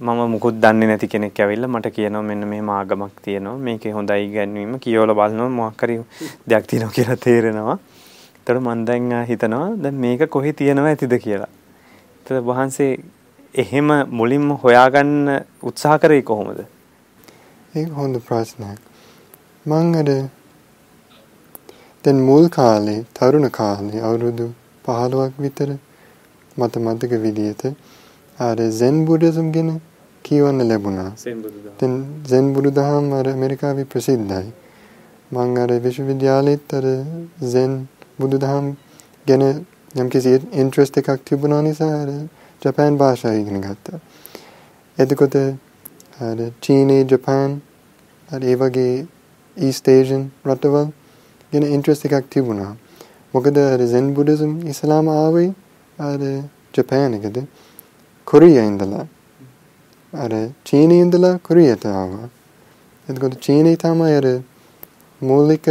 මම 0.00 0.30
මුකුත් 0.30 0.54
දන්නේ 0.54 0.86
නැති 0.86 1.08
කෙනෙක් 1.08 1.38
ඇවිල්ලා 1.40 1.68
මට 1.68 1.90
කියනවා 1.90 2.22
මෙන්න 2.22 2.46
මෙහෙම 2.46 2.68
ආගමක් 2.70 3.14
තියෙනවා 3.22 3.56
මේකේ 3.58 3.92
හොඳයි 3.92 4.24
ඉගැන්වීම 4.24 4.74
කියවලා 4.78 5.14
බලනවා 5.14 5.48
මොකක් 5.50 5.82
හරි 5.82 5.96
දෙයක් 6.48 6.66
තියෙනවා 6.66 6.94
කියලා 6.94 7.16
තේරෙනවා. 7.16 7.78
ඒතර 8.38 8.60
මම 8.60 8.84
දැන් 8.86 9.10
හිතනවා 9.26 9.66
දැන් 9.82 9.96
මේක 9.96 10.22
කොහේ 10.30 10.52
තියෙනව 10.52 10.86
ඇතිද 10.86 11.14
කියලා. 11.18 11.50
ඒතර 12.18 12.38
වහන්සේ 12.42 12.92
එහෙම 13.54 13.88
මුලින්ම 14.10 14.46
හොයාගන්න 14.64 15.14
උත්සාහ 15.62 15.98
කරේ 15.98 16.22
කොහොමද? 16.22 16.60
ඒක 17.74 17.90
හොඳ 17.92 18.20
ප්‍රශ්නයක්. 18.20 18.80
මං 19.66 19.94
අර 19.94 20.08
දැන් 22.04 22.18
මුල් 22.22 22.48
කාලේ 22.50 23.00
තරුණ 23.14 23.50
කාලේ 23.50 24.00
අවුරුදු 24.02 24.48
15ක් 24.84 25.32
විතර 25.38 25.70
මට 26.56 26.74
මතක 26.78 27.12
විදිහට 27.20 27.62
අර 28.38 28.58
සෙන් 28.72 29.04
බුද්දිසම් 29.04 29.52
ගැන 29.52 29.70
කියවන්න 30.28 30.68
ලැබුණා. 30.68 31.10
දැන් 31.80 31.94
සෙන් 32.26 32.52
බුදුදහම 32.54 33.12
අර 33.12 33.26
ඇමරිකාවේ 33.26 33.86
ප්‍රසිද්ධයි. 33.86 34.48
මම 35.30 35.56
අර 35.56 35.70
විශ්වවිද්‍යාලෙත් 35.78 36.72
අර 36.72 36.84
සෙන් 37.46 37.72
බුදුදහම් 38.18 38.66
ගැන 39.26 39.42
යම්කිසි 39.94 40.32
ඉන්ට්‍රස්ට් 40.54 40.98
එකක් 40.98 41.24
තිබුණා 41.24 41.62
නිසා 41.62 41.92
අර 42.02 42.10
ජපාන් 42.62 42.96
භාෂාව 42.96 43.34
ඉගෙන 43.34 43.60
ගත්තා. 43.60 44.00
එතකොට 44.98 45.36
අර 46.20 46.38
චීනී 46.62 47.02
ජපාන් 47.04 47.60
අර 48.28 48.40
ඒ 48.42 48.56
වගේ 48.56 49.06
ඊස්ට් 49.56 49.88
ඒෂියන් 49.88 50.24
රටවල් 50.46 50.88
ගැන 51.52 51.64
ඉන්ට්‍රස්ට් 51.66 52.04
එකක් 52.08 52.26
තිබුණා. 52.30 52.72
මොකද 53.34 53.56
අර 53.58 53.80
සෙන් 53.86 54.14
බුද්දිසම් 54.14 54.52
ඉස්ලාම 54.66 55.06
ආවේ 55.10 55.50
අර 55.98 56.20
ජපාන් 56.74 57.14
එකද 57.14 57.36
කොරියා 58.26 58.66
ඉඳලා. 58.66 59.06
අර 60.12 60.30
චීනී 60.64 61.00
ඉඳලා 61.00 61.38
කොරියට 61.38 61.86
ආවා. 61.86 62.28
එතකොට 63.08 63.34
චීනී 63.34 63.76
තමයි 63.76 64.14
අර 64.14 64.42
මූලික 65.22 65.66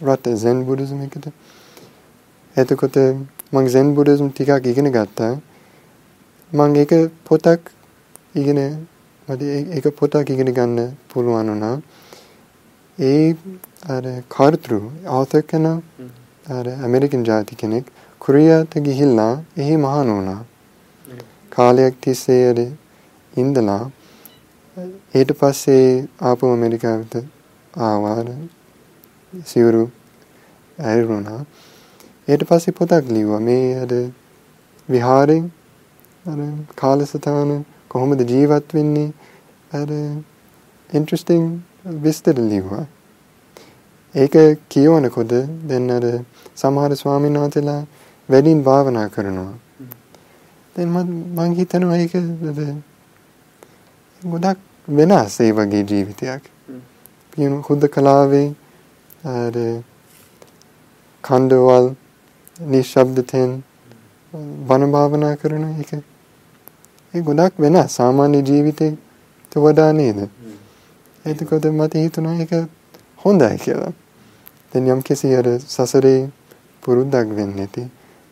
රට 0.00 0.36
සෙන් 0.36 0.64
බුද්දිසම් 0.64 1.00
එකට. 1.02 1.32
එතකොට 2.56 2.96
මම 3.52 3.68
සෙන් 3.68 3.94
බුද්දිසම් 3.94 4.28
ටිකක් 4.28 4.66
ඉගෙන 4.66 4.92
ගත්තා. 4.92 5.40
මම 6.52 6.76
ඒක 6.76 7.10
පොතක් 7.24 7.70
ඉගෙන 8.34 8.86
මට 9.28 9.42
ඒක 9.42 9.88
පොතක් 9.96 10.30
ඉගෙන 10.30 10.52
ගන්න 10.52 10.96
පුළුවන් 11.12 11.48
වුණා. 11.48 11.80
ඒ 12.98 13.36
අර 13.88 14.02
කාර්තෘ 14.28 14.72
author 15.06 15.42
කෙනා 15.42 15.80
අර 16.48 16.64
ඇමරිකන් 16.68 17.24
ජාති 17.24 17.56
කෙනෙක් 17.56 17.84
කොරියාවට 18.18 18.78
ගිහිල්ලා 18.78 19.42
එහි 19.56 19.76
මහාන 19.76 20.06
වුණා. 20.06 20.44
කාලයක් 21.50 21.94
තිස්සේ 22.00 22.74
ඉඳලා 23.36 23.84
ඊට 25.14 25.30
පස්සේ 25.32 25.86
ආපහු 26.20 26.46
ඇමරිකාවට 26.46 27.14
ආවා 27.74 28.18
සිවුරු 29.46 29.84
ඇරිරුණා. 30.78 31.40
ඊට 32.28 32.42
පස්සේ 32.48 32.72
පොතක් 32.72 33.04
ලිව්වා 33.08 33.40
මේ 33.40 33.66
අර 33.80 33.92
විහාරෙන් 34.88 35.44
අර 36.26 36.38
කාලසටහන 36.76 37.52
කොහොමද 37.88 38.20
ජීවත් 38.28 38.74
වෙන්නේ 38.74 39.12
අර 39.72 39.88
ඉන්ට්‍රස්ටිං 40.90 41.44
විස්තර 42.02 42.36
ලිව්වා. 42.44 42.86
ඒක 44.14 44.34
කියවනකොට 44.68 45.34
දැන් 45.68 45.90
අර 45.90 46.04
සමහර 46.54 46.96
ස්වාමීන් 46.96 47.38
වහන්සේලා 47.38 47.82
වැඩින් 48.28 48.64
භාවනා 48.64 49.06
කරනවා. 49.08 49.54
දැන් 50.76 50.88
මම 50.88 51.54
හිතනවා 51.54 51.96
ඒක 51.96 52.14
ගොඩක් 54.24 54.58
වෙනස් 54.88 55.40
ඒ 55.40 55.52
වගේ 55.52 55.84
ජීවිතයක්. 55.84 56.42
කියන 57.32 57.54
හුදකලාවේ 57.60 58.48
අර 59.26 59.56
කණ්ඩවල් 61.24 61.86
නිශ්ශබ්දතෙන් 62.66 63.50
බණ 64.66 64.92
භාවනා 64.92 65.34
කරන 65.36 65.64
එක 65.80 65.92
ඒ 65.94 67.22
ගොඩක් 67.22 67.58
වෙනස් 67.58 67.96
සාමාන්‍ය 67.96 68.40
ජීවිතයට 68.42 69.52
වඩා 69.56 69.92
නේද? 69.92 70.18
එතකොට 71.24 71.64
මට 71.70 71.94
හිතුණා 71.96 72.34
ඒක 72.36 72.52
හොඳයි 73.24 73.58
කියලා. 73.58 73.92
දැන් 74.72 74.88
යම් 74.88 75.02
කිසි 75.02 75.34
අර 75.34 75.46
සසරේ 75.60 76.20
පුරුද්දක් 76.82 77.28
වෙන්නේ 77.30 77.56
නැති 77.56 77.82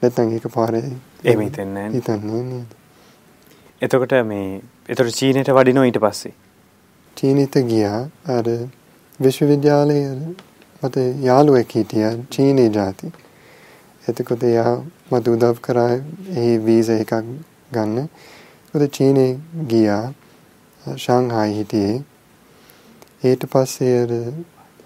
නැත්නම් 0.02 0.32
ඒක 0.32 0.46
පාරේ 0.50 0.86
එහෙම 1.24 1.40
හිතන්නේ 1.40 1.66
නැහැ. 1.68 1.92
හිතන්නේ 1.92 2.42
නේද? 2.44 2.70
එතකොට 3.82 4.14
මේ 4.24 4.62
එතකොට 4.88 5.14
චීනෙට 5.14 5.48
වඩිනෝ 5.50 5.84
ඊට 5.84 6.00
පස්සේ 6.00 6.34
චීනෙට 7.16 7.54
ගියා 7.64 7.98
අර 8.28 8.46
විශ්වවිද්‍යාලයේ 9.20 10.08
මට 10.82 10.96
යාළුවෙක් 11.20 11.74
හිටියා 11.76 12.14
චීනී 12.30 12.70
ජාති. 12.70 13.12
එතකොට 14.04 14.42
එයා 14.42 14.72
මට 15.10 15.28
උදව් 15.28 15.60
කරා 15.60 15.92
ඒ 16.36 16.54
වීසා 16.58 16.96
එකක් 16.96 17.12
ගන්න. 17.72 18.08
ඒකට 18.74 18.96
චීනේ 18.96 19.30
ගියා 19.68 20.02
ශාංහායි 20.96 21.54
හිටියේ. 21.54 22.02
ඊට 23.24 23.46
පස්සේ 23.46 23.94
අර 24.00 24.12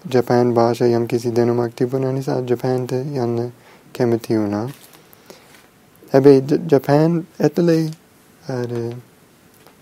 ජපාන් 0.05 0.53
භාෂා 0.53 0.93
යම් 0.93 1.07
කිසි 1.07 1.31
දැනුමක් 1.31 1.75
තිබුණා 1.75 2.11
නිසා 2.11 2.39
ජපාන්ට 2.43 2.91
යන්න 2.93 3.51
කැමති 3.93 4.37
වුණා. 4.37 4.67
හැබැයි 6.11 6.63
ජපාන් 6.69 7.21
ඇතුලේ 7.39 7.83
අර 8.49 8.71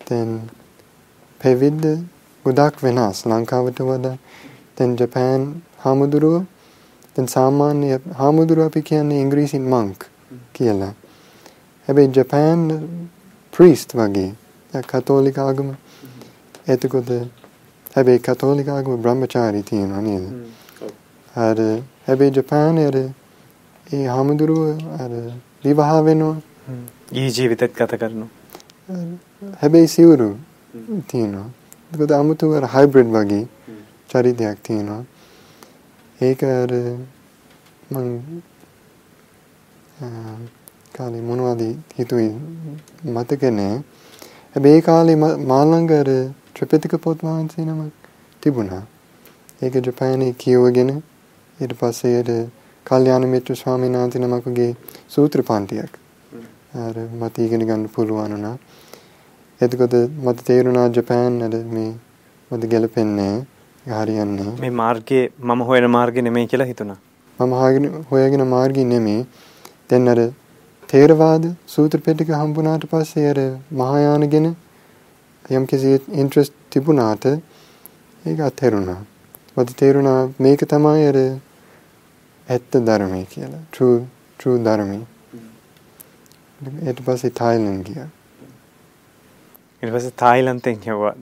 දැන් 0.08 0.32
පැවිද්ද 1.40 1.86
ගොඩක් 2.46 2.84
වෙනස් 2.84 3.24
ලංකාවට 3.26 3.80
වඩා 3.82 4.18
දැන් 4.78 4.92
ජපාන් 4.96 5.44
හාමුදුරුව 5.78 6.36
දැන් 7.16 7.28
සාමාන්‍ය 7.28 7.90
හාමුදුරුව 8.20 8.66
අපි 8.66 8.82
කියන්නේ 8.82 9.22
ඉංග්‍රීසින් 9.22 9.66
මංක් 9.74 10.10
කියලා. 10.54 10.94
හැබැයි 11.88 12.14
ජපාන් 12.18 12.62
ප්‍රීස්ට් 13.54 13.96
වගේ 13.96 14.32
කතෝලික 14.84 15.38
ආගම 15.38 15.70
එතකොට 16.68 17.12
හැබැයි 17.96 18.20
කතෝලික 18.20 18.70
ආගම 18.70 18.98
බ්‍රහ්මචාරී 18.98 19.64
තියෙනවා 19.64 20.02
නේද? 20.02 20.26
අර 21.34 21.58
හැබැයි 22.08 22.32
ජපාන් 22.32 22.78
අර 22.80 22.98
ඒ 23.88 24.06
හාමුදුරුව 24.08 24.62
අර 25.00 25.12
විවාහ 25.66 26.02
වෙනවා. 26.06 26.36
ජීවිතත් 27.12 27.72
ගත 27.74 27.92
කරනවා. 28.02 28.30
හැබැයි 29.42 29.88
සිවුරු 29.88 30.30
තියෙනවා. 31.08 31.50
ඒකද 31.92 32.12
아무තු 32.12 32.52
අර 32.54 32.66
හයිබ්‍රිඩ් 32.76 33.10
වගේ 33.16 33.44
චරිතයක් 34.10 34.58
තියෙනවා. 34.64 35.04
ඒක 36.22 36.44
අර 36.44 36.72
මං 37.92 38.08
කාලේ 40.94 41.22
මොනවද 41.22 41.64
හිතුවේ 41.98 42.32
මතක 43.16 43.44
නෑ. 43.60 43.76
හැබැයි 44.56 44.78
ඒ 44.78 44.86
කාලේ 44.90 45.18
මා 45.52 45.64
ළඟ 45.66 45.92
අර 45.92 46.10
ත්‍රිපිටක 46.56 46.96
පොත් 47.06 47.20
වහන්සේ 47.22 47.66
නමක් 47.66 47.92
තිබුණා. 48.44 48.84
ඒක 49.62 49.76
ජපානයේ 49.88 50.34
කියවගෙන 50.34 50.92
ඊට 51.60 51.74
පස්සේ 51.80 52.16
අර 52.22 52.30
කල්යාණ 52.86 53.28
මිත්‍ර 53.34 53.56
ස්වාමීන් 53.56 54.00
වහන්සේ 54.00 54.24
නමකගේ 54.24 54.72
සූත්‍ර 55.10 55.44
පාන්තියක් 55.44 55.94
අර 56.86 56.96
මට 57.20 57.36
ඉගෙන 57.40 57.68
ගන්න 57.68 57.86
පුළුවන් 57.90 58.34
වුණා. 58.34 58.58
එතකොට 59.62 59.94
මට 60.26 60.46
තේරුණා 60.48 60.88
ජපාන් 60.90 61.36
අර 61.44 61.54
මේ 61.76 61.92
මට 62.52 62.72
ගැලපෙන්නේ 62.72 63.34
හරියන්නේ. 63.94 64.52
මේ 64.60 64.74
මාර්ගයේ 64.82 65.26
මම 65.40 65.62
හොයන 65.70 65.86
මාර්ගේ 65.90 66.24
නෙමෙයි 66.28 66.48
කියලා 66.48 66.68
හිතුණා. 66.72 66.98
මම 67.40 67.54
හොයගෙන 68.12 68.44
මාර්ගය 68.48 68.84
නෙමෙයි. 68.86 69.22
දැන් 69.90 70.08
අර 70.08 70.20
තේරවාද 70.90 71.46
සූත්‍ර 71.68 72.00
පිටක 72.00 72.32
හම්බුණාට 72.42 72.86
පස්සේ 72.92 73.26
අර 73.30 73.40
මහායාන 73.82 74.28
ගැන 74.34 74.48
යම්කිසි 75.50 75.94
ඉන්ට්‍රස්ට් 76.14 76.54
තිබුණාට 76.70 77.26
ඒක 77.26 78.40
අත්හැරුණා. 78.50 79.00
මට 79.58 79.78
තේරුණා 79.78 80.20
මේක 80.40 80.68
තමයි 80.68 81.08
අර 81.12 81.18
ඇත්ත 82.48 82.72
ධර්මය 82.90 83.24
කියලා. 83.34 83.64
true 83.72 83.98
true 84.40 84.58
ධර්මය. 84.60 85.00
ඊට 86.88 87.00
පස්සේ 87.06 87.36
තායිලන්ත 87.42 87.88
ගියා. 87.88 88.10
ඊට 89.86 89.96
පස්සේ 89.96 90.14
තායිලන්තෙන් 90.18 90.78
යවුවා. 90.84 91.16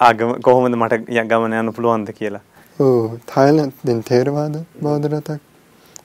ආගම 0.00 0.30
කොහොමද 0.40 0.76
මට 0.76 0.98
ගමන 1.28 1.54
යන්න 1.54 1.72
පුළුවන්ද 1.72 2.10
කියලා. 2.12 2.42
ඔව් 2.78 3.18
තායිලන්ත 3.26 3.74
දැන් 3.84 4.02
තේරවාද 4.02 4.54
බෞද්ධ 4.82 5.08
රටක්. 5.08 5.40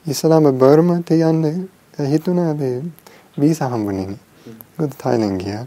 ඉස්ලාම 0.07 0.47
බර්මාට 0.57 1.11
යන්න 1.11 1.67
හිතුණා 2.13 2.53
මේ 2.53 2.73
වීසා 3.39 3.69
හම්බුනේ 3.69 4.07
නෑ. 4.07 4.21
ඒකත් 4.79 4.97
තායිලන්ත 5.03 5.39
ගියා. 5.43 5.63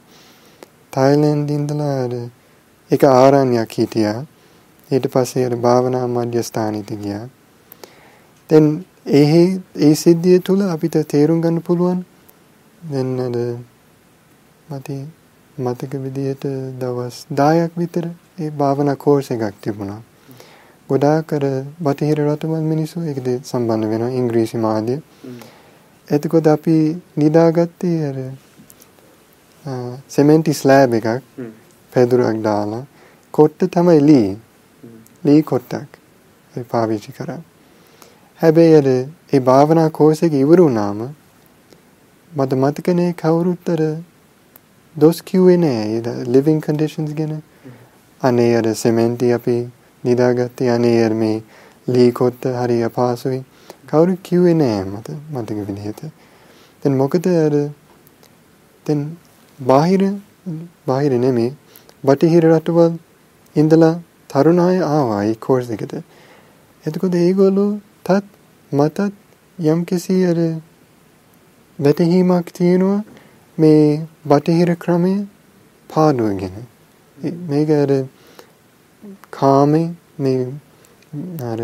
තායිලන්ත 0.93 1.51
ඉඳලා 1.51 2.29
එක 2.91 3.03
ආරණ්‍යයක් 3.07 3.79
හිටියා. 3.79 4.21
ඊට 4.91 5.11
පස්සේ 5.15 5.47
අර 5.47 5.57
භාවනා 5.59 6.07
මධ්‍යස්ථානෙට 6.09 6.93
ගියා. 7.03 7.25
දැන් 8.51 8.69
ඒ 9.13 9.43
ඒ 9.79 9.95
සිද්ධිය 9.97 10.39
තුල 10.41 10.61
අපිට 10.69 10.97
තේරුම් 11.09 11.41
ගන්න 11.41 11.63
පුළුවන් 11.63 12.01
දැන් 12.83 13.21
අර 13.21 13.37
මට 14.69 14.89
මතක 15.59 15.93
විදිහට 15.97 16.45
දවස් 16.81 17.17
10ක් 17.33 17.71
විතර 17.77 18.07
ඒ 18.39 18.51
භාවනා 18.53 18.97
කෝස් 18.97 19.31
එකක් 19.31 19.55
තිබුණා. 19.63 20.01
ගොඩාක් 20.89 21.33
අර 21.33 21.45
බටහිර 21.81 22.19
රටවල් 22.25 22.65
මිනිස්සු 22.65 23.01
ඒකද 23.03 23.29
සම්බන්ධ 23.43 23.89
වෙනවා 23.89 24.17
ඉංග්‍රීසි 24.21 24.59
මාධ්‍ය. 24.59 24.97
එතකොට 26.09 26.47
අපි 26.47 26.77
නිදාගත්තේ 27.17 27.99
අර 28.11 28.19
සෙමෙන්ටි 30.09 30.53
ස්ලෑබ් 30.53 30.95
එකක් 30.95 31.09
පැදුරක් 31.93 32.41
දාලා 32.43 32.85
කොට්ට 33.35 33.71
තමයි 33.71 34.01
ලී. 34.01 34.29
ලී 35.25 35.41
කොට්ටක් 35.43 35.91
ඒ 36.55 36.65
පාවිච්චි 36.65 37.13
කරා. 37.13 37.41
හැබැයි 38.41 38.75
අර 38.75 38.89
ඒ 39.33 39.41
භාවනා 39.41 39.89
කෝස් 39.91 40.23
එක 40.23 40.35
ඉවර 40.35 40.61
වුණාම 40.61 41.01
මට 42.31 42.53
මතකනේ 42.55 43.11
කවුරුත් 43.15 43.69
අර 43.69 43.83
දොස් 44.99 45.19
කිව්වේ 45.23 45.59
නෑ 45.59 46.01
ලිවිං 46.27 46.61
කන්ඩිෂන්ස් 46.61 47.13
ගැන. 47.15 47.35
අනේ 48.21 48.51
අර 48.57 48.67
සෙමෙන්ටි 48.75 49.33
අපි 49.33 49.57
නිදාගත්තේ 50.05 50.71
අනේ 50.71 50.97
අර 51.05 51.15
මේ 51.15 51.37
ලී 51.89 52.11
කොට්ට 52.13 52.49
හරි 52.55 52.79
අපහසුයි. 52.83 53.41
කවුරු 53.87 54.17
කිව්වේ 54.23 54.55
නෑ 54.55 54.81
මට 54.85 55.09
මතක 55.33 55.59
විදිහට. 55.69 56.01
දැන් 56.83 56.97
මොකද 56.97 57.29
අර 57.37 57.55
දැන් 58.87 59.05
බාහිර 59.59 60.03
බාහිර 60.87 61.13
නෙමෙයි 61.19 61.51
බටහිර 62.05 62.45
රටවල් 62.49 62.95
ඉඳලා 63.57 63.95
තරුණ 64.31 64.61
අය 64.61 64.79
ආවා 64.87 65.23
ඒ 65.25 65.37
කෝර්ස් 65.37 65.71
එකට. 65.71 65.95
එතකොට 66.85 67.15
ඒගොල්ලෝ 67.17 67.71
තත් 68.05 68.25
මටත් 68.73 69.13
යම්කිසි 69.59 70.19
අර 70.25 70.39
වැටහීමක් 71.79 72.51
තියෙනවා 72.53 73.01
මේ 73.59 74.07
බටහිර 74.27 74.71
ක්‍රමය 74.77 75.15
පාඩුව 75.91 76.31
ගැන. 76.41 76.57
මේක 77.49 77.71
අර 77.77 77.91
කාමේ 79.31 79.87
මේ 80.19 80.43
අර 81.43 81.61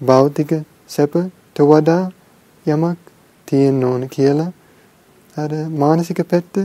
භෞතික 0.00 0.52
සැපට 0.88 1.62
වඩා 1.64 2.02
යමක් 2.66 3.12
තියෙන්න 3.48 3.84
ඕන 3.84 4.08
කියලා 4.08 4.50
අර 5.36 5.50
මානසික 5.76 6.22
පැත්ත 6.28 6.58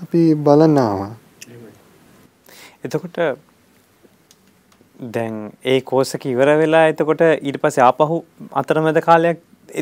අපි 0.00 0.22
බලන්න 0.42 0.78
ආවා. 0.78 1.12
එතකොට 2.84 3.18
දැන් 5.10 5.34
ඒ 5.64 5.80
කෝස් 5.82 6.14
එක 6.16 6.26
ඉවර 6.26 6.50
වෙලා 6.58 6.84
එතකොට 6.88 7.22
ඊට 7.24 7.58
පස්සේ 7.62 7.84
ආපහු 7.84 8.22
අතරමැද 8.52 9.00
කාලයක් 9.00 9.40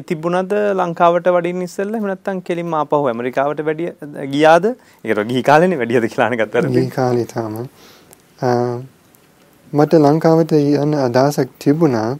තිබුණද 0.08 0.52
ලංකාවට 0.74 1.28
වඩින්න 1.36 1.64
ඉස්සෙල්ලා 1.66 1.98
එහෙම 1.98 2.08
නැත්නම් 2.10 2.40
කෙලින්ම 2.48 2.74
ආපහු 2.80 3.00
ඇමරිකාවට 3.10 3.62
වැඩිය 3.68 3.90
ගියාද? 4.34 4.66
ඒකට 5.04 5.28
ගිහි 5.30 5.42
කාලේනේ 5.42 5.78
වැඩියද 5.82 6.08
කියලා 6.12 6.28
අහන 6.28 6.38
ගත්තා. 6.40 6.62
ගිහි 6.76 6.90
කාලේ 6.90 7.26
තාම 7.34 7.56
මට 9.72 10.00
ලංකාවට 10.04 10.52
යන්න 10.58 10.94
අදහසක් 11.06 11.50
තිබුණා. 11.58 12.10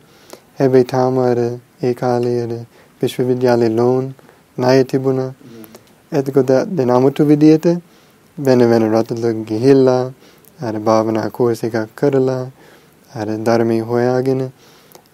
හැබැයි 0.58 0.90
තාම 0.94 1.18
අර 1.20 1.38
ඒ 1.82 1.94
කාලේ 1.94 2.38
අර 2.44 2.52
විශ්වවිද්‍යාලේ 3.00 3.70
ලෝන් 3.70 4.12
ණය 4.58 4.84
තිබුණා. 4.84 5.30
එතකොට 6.12 6.52
දැන් 6.70 6.90
아무තු 6.90 7.24
විදියට 7.24 7.66
වෙන 8.38 8.60
වෙන 8.70 8.84
රටවල 8.90 9.44
ගිහිල්ලා 9.44 10.02
අර 10.60 10.74
භාවනා 10.80 11.30
කෝස් 11.30 11.64
එකක් 11.64 11.96
කරලා 11.96 12.44
අර 13.10 13.28
ධර්මයේ 13.46 13.80
හොයාගෙන 13.82 14.42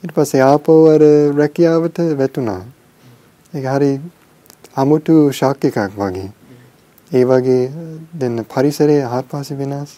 ඊට 0.02 0.12
පස්සේ 0.14 0.42
ආපහු 0.42 0.74
අර 0.86 1.02
රැකියාවට 1.36 1.98
වැටුණා. 2.18 2.60
ඒක 3.54 3.64
හරි 3.66 3.90
아무තු 4.76 5.14
ෂොක් 5.32 5.64
එකක් 5.64 5.78
වගේ. 5.96 6.30
ඒ 7.10 7.24
වගේ 7.24 7.62
දැන් 8.14 8.44
පරිසරය 8.44 9.00
හත්පස්සේ 9.04 9.58
වෙනස්. 9.58 9.96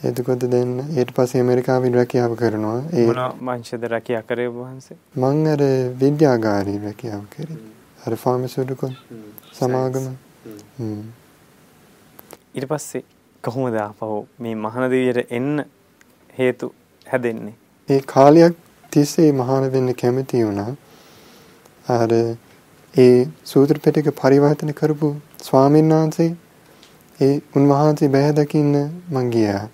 එතකොට 0.00 0.48
දැන් 0.50 0.72
ඊට 0.96 1.12
පස්සේ 1.14 1.40
ඇමරිකාවෙන් 1.40 1.94
රැකියාව 1.94 2.36
කරනවා. 2.36 2.78
ඒ 2.92 3.06
මොන 3.06 3.22
වංශද 3.42 3.88
රැකියාව 3.88 4.26
කරේ 4.26 4.48
වහන්සේ? 4.50 4.96
මං 5.16 5.46
අර 5.46 5.62
විද්‍යාගාරී 6.00 6.78
රැකියාව 6.80 7.24
කරේ. 7.30 7.58
අර 8.06 8.16
ෆාමසිටිකල් 8.16 8.94
සමාගම. 9.52 10.06
ඊට 12.54 12.68
පස්සේ 12.68 13.04
කොහොමද 13.44 13.76
ආපහු 13.78 14.26
මේ 14.38 14.54
මහානදීයට 14.56 15.26
එන්න 15.30 15.66
හේතු 16.38 16.74
හැදෙන්නේ? 17.06 17.54
ඒ 17.88 18.00
කාලයක් 18.06 18.54
තිස්සේ 18.92 19.32
මහාන 19.32 19.64
වෙන්න 19.72 19.94
කැමති 19.94 20.44
වුණා. 20.44 20.72
අර 21.88 22.10
ඒ 22.94 23.28
සූත්‍ර 23.44 23.78
පිටක 23.78 24.08
පරිවර්තන 24.12 24.70
කරපු 24.72 25.08
ස්වාමීන් 25.42 25.88
වහන්සේ 25.90 26.30
ඒ 27.20 27.34
උන්වහන්සේ 27.56 28.08
බැහැ 28.08 28.32
දකින්න 28.32 28.76
මං 29.10 29.30
ගියා. 29.30 29.64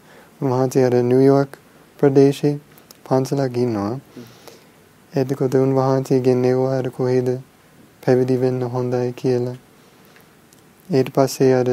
උන්වහන්සේ 0.40 0.84
අර 0.84 0.94
නිව්යෝක් 1.02 1.58
ප්‍රදේශේ 1.98 2.54
පන්සලක් 3.04 3.56
ඉන්නවා. 3.56 3.94
එතකොට 5.12 5.54
උන්වහන්සේ 5.56 6.20
ගෙන්නේවා 6.20 6.78
අර 6.78 6.90
කොහෙද 6.90 7.28
පැවිදි 8.02 8.36
වෙන්න 8.40 8.62
හොඳයි 8.68 9.12
කියලා. 9.12 9.56
ඊට 10.88 11.10
පස්සේ 11.14 11.52
අර 11.54 11.68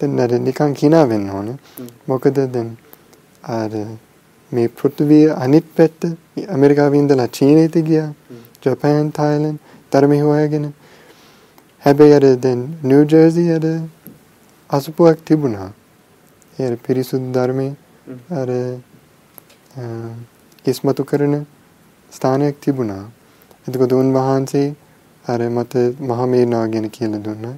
දැන් 0.00 0.44
නිකන් 0.44 0.74
කිනා 0.74 1.06
වෙන්න 1.08 1.30
ඕනේ. 1.30 1.56
මොකද 2.06 2.44
දැන් 2.48 2.76
අර 3.42 3.72
මේ 4.52 4.68
පෘථිවිය 4.68 5.26
අනිත් 5.34 5.66
පැත්ත 5.76 6.00
ඇමරිකාවේ 6.48 6.98
ඉඳලා 6.98 7.28
චීනයට 7.28 7.76
ගියා. 7.82 8.10
ජපාන්, 8.62 9.12
තායිලන්ත 9.12 9.60
ධර්මය 9.92 10.20
හොයාගෙන. 10.20 10.66
හැබැයි 11.82 12.14
අර 12.14 12.26
දැන් 12.36 12.60
නිව් 12.82 13.00
ජර්සි 13.06 13.44
අර 13.50 13.64
අසුපුවක් 14.70 15.18
තිබුණා. 15.24 15.70
ඒ 16.58 16.76
පිරිසුදු 16.76 17.32
ධර්මයේ 17.32 17.72
අර 18.32 18.50
ඉස්මතු 20.64 21.04
කරන 21.04 21.34
ස්ථානයක් 22.12 22.56
තිබුණා. 22.60 23.04
එතකොට 23.66 23.92
උන්වහන්සේ 23.92 24.68
අර 25.24 25.40
මට 25.48 25.74
මහමේනා 26.00 26.64
ගැන 26.68 26.90
කියලා 26.90 27.24
දුන්නා. 27.24 27.56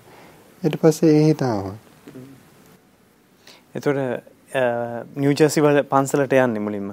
ඊට 0.62 0.76
පස්සේ 0.80 1.14
ඒ 1.16 1.24
හිත 1.24 1.42
ආවා. 1.42 1.76
එතකොට 3.74 4.29
නිව්ජර්සි 5.16 5.60
වල 5.62 5.82
පන්සලට 5.84 6.32
යන්නේ 6.32 6.60
මුලින්ම. 6.60 6.90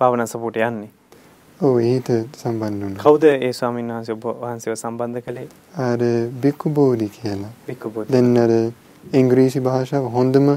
භාවනා 0.00 0.26
සපෝට 0.26 0.56
යන්නේ. 0.56 0.90
ඔව් 1.60 1.78
ඒට 1.80 2.08
සම්බන්ධ 2.36 2.82
වුණා. 2.82 3.02
කවුද 3.02 3.24
ඒ 3.24 3.52
ස්වාමීන් 3.52 3.92
වහන්සේ 3.92 4.14
ඔබ 4.14 4.24
වහන්සේව 4.42 4.74
සම්බන්ධ 4.76 5.22
කළේ? 5.26 5.48
අර 5.78 6.00
බික්කු 6.42 6.70
බෝධි 6.70 7.08
කියලා. 7.08 7.52
බික්කු 7.68 7.90
බෝධි. 7.90 8.12
දැන් 8.12 8.36
අර 8.38 8.52
ඉංග්‍රීසි 9.12 9.60
භාෂාව 9.60 10.10
හොඳම 10.16 10.50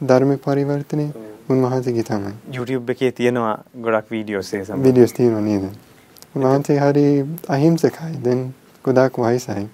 ධර්ම 0.00 0.34
පරිවර්තනය 0.38 1.06
උන්වහන්සේගේ 1.48 2.02
තමයි. 2.02 2.34
YouTube 2.56 2.92
එකේ 2.92 3.12
තියෙනවා 3.12 3.56
ගොඩක් 3.80 4.10
වීඩියෝස් 4.10 4.54
ඒ 4.54 4.64
සම්බන්ධ. 4.64 4.84
වීඩියෝස් 4.84 5.12
තියෙනවා 5.12 5.40
නේද? 5.40 5.64
උන්වහන්සේ 6.36 6.78
හරි 6.78 7.06
අහිංසකයි. 7.48 8.12
දැන් 8.24 8.44
ගොඩාක් 8.84 9.18
වයසයි. 9.18 9.66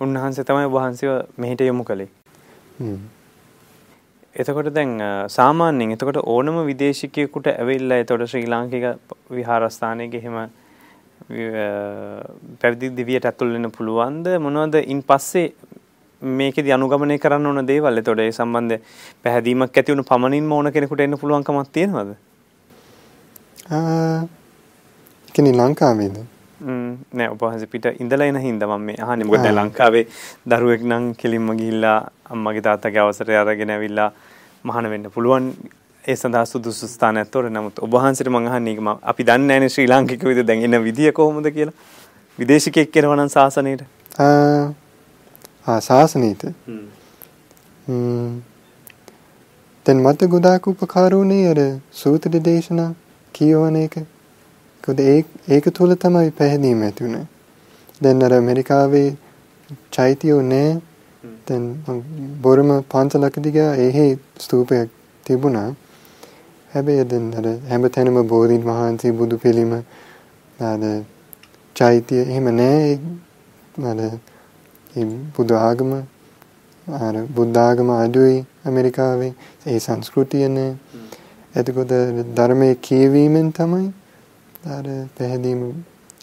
උන්වහන්සේ 0.00 0.44
තමයි 0.44 0.68
වහන්සේව 0.76 1.16
මෙහෙට 1.36 1.60
යොමු 1.60 1.84
කළේ. 1.84 2.10
හ්ම්. 2.80 3.00
එතකොට 4.34 4.70
දැන් 4.70 4.92
සාමාන්‍යයෙන් 5.28 5.92
එතකොට 5.92 6.18
ඕනම 6.24 6.58
විදේශිකයෙකුට 6.66 7.46
ඇවිල්ලා 7.48 7.98
එතකොට 8.02 8.26
ශ්‍රී 8.26 8.46
ලාංකික 8.46 8.84
විහාරස්ථානයක 9.30 10.14
එහෙම 10.14 10.36
පැවිදි 12.60 12.94
දිවියට 12.96 13.26
ඇතුල් 13.26 13.52
වෙන්න 13.52 13.70
පුළුවන්ද 13.70 14.30
මොනවද 14.38 14.80
ඉන් 14.86 15.02
පස්සේ 15.02 15.46
මේකෙදි 16.22 16.72
අනුගමනය 16.72 17.18
කරන්න 17.18 17.46
ඕන 17.46 17.66
දේවල් 17.66 17.98
එතකොට 17.98 18.20
ඒ 18.20 18.32
සම්බන්ධ 18.32 18.80
පැහැදීමක් 19.24 19.76
ඇති 19.76 19.92
වුණු 19.92 20.04
පමණින්ම 20.04 20.52
ඕන 20.52 20.72
කෙනෙකුට 20.72 21.00
එන්න 21.00 21.18
පුළුවන්කමක් 21.18 21.72
තියෙනවද? 21.72 22.12
ආ 23.70 24.20
කෙනි 25.34 25.52
ලංකාවේද? 25.52 26.16
නෑ 26.60 27.28
ඔබ 27.28 27.40
වහන්සේ 27.40 27.66
පිට 27.66 27.86
ඉඳලා 27.96 28.26
එන 28.26 28.38
හින්දා 28.38 28.68
මම 28.68 28.82
මේ 28.82 28.96
අහන්නේ. 28.98 29.26
මොකද 29.26 29.46
ලංකාවේ 29.50 30.04
දරුවෙක් 30.46 30.82
නම් 30.82 31.04
කෙලින්ම 31.14 31.48
ගිහිල්ලා 31.54 31.98
අම්මගේ 32.26 32.62
තාත්තගේ 32.62 33.00
අවසරය 33.00 33.36
අරගෙන 33.36 33.70
ඇවිල්ලා 33.70 34.10
මහාන 34.64 34.90
වෙන්න 34.90 35.10
පුළුවන්. 35.10 35.48
ඒ 36.04 36.16
සඳහා 36.16 36.44
සුදුසු 36.46 36.88
ස්ථානයක් 36.88 37.30
තොර 37.30 37.50
නමුත් 37.50 37.78
ඔබ 37.78 37.90
වහන්සේට 37.92 38.28
මම 38.28 38.46
අහන්නේ 38.48 38.76
මම 38.76 38.92
අපි 39.04 39.24
දන්නේ 39.24 39.48
නැනේ 39.48 39.68
ශ්‍රී 39.68 39.88
ලාංකික 39.88 40.22
විදිහ 40.24 40.46
දැන් 40.46 40.62
එන 40.68 40.84
විදිය 40.84 41.12
කොහොමද 41.12 41.50
කියලා. 41.50 41.76
විදේශිකෙක් 42.38 42.92
කෙනවා 42.92 43.16
නම් 43.16 43.30
සාසනයට. 43.30 43.82
ආ. 44.18 45.80
සාසනයට? 45.80 46.42
දැන් 49.86 49.98
මට 49.98 50.28
ගොඩාක් 50.28 50.66
උපකාර 50.66 51.12
වුණේ 51.12 51.44
අර 51.48 51.60
සූත්‍ර 51.92 52.34
දේශනා 52.44 52.90
කියවන 53.34 53.76
එක 53.78 53.94
මොකද 54.84 55.00
ඒ 55.00 55.24
ඒක 55.48 55.64
තුල 55.70 55.94
තමයි 55.94 56.30
පැහැදීම 56.30 56.82
ඇති 56.82 57.04
උනේ. 57.04 57.26
දැන් 58.00 58.22
අර 58.22 58.32
ඇමරිකාවේ 58.32 59.08
චෛත්‍යෝ 59.92 60.40
නෑ. 60.42 60.80
දැන් 61.48 61.64
බොරම 62.42 62.70
පන්සලකදී 62.82 63.52
ගියා 63.52 63.74
එහි 63.76 64.06
ස්තූපයක් 64.38 64.88
තිබුණා. 65.26 65.74
හැබැයි 66.70 67.04
දැන් 67.04 67.26
අර 67.34 67.46
හැමතැනම 67.68 68.22
බෝධීන් 68.26 68.64
වහන්සේ 68.64 69.12
බුදු 69.12 69.38
පිළිම 69.38 69.72
අර 70.60 70.80
චෛත්‍ය 71.76 72.22
එහෙම 72.22 72.50
නෑ. 72.54 72.98
අර 73.84 74.00
ඒ 74.00 75.04
බුදු 75.36 75.54
ආගම 75.60 75.92
අර 76.86 77.14
බුද්ධ 77.34 77.58
ආගම 77.58 77.90
අඩුයි 77.90 78.36
ඇමරිකාවේ 78.64 79.32
ඒ 79.66 79.78
සංස්කෘතිය 79.78 80.48
නෑ. 80.48 80.70
එතකොට 81.56 81.96
ධර්මයේ 82.34 82.74
කියවීමෙන් 82.82 83.50
තමයි 83.50 83.88
අර 84.66 84.84
පැහැදීම 85.18 85.62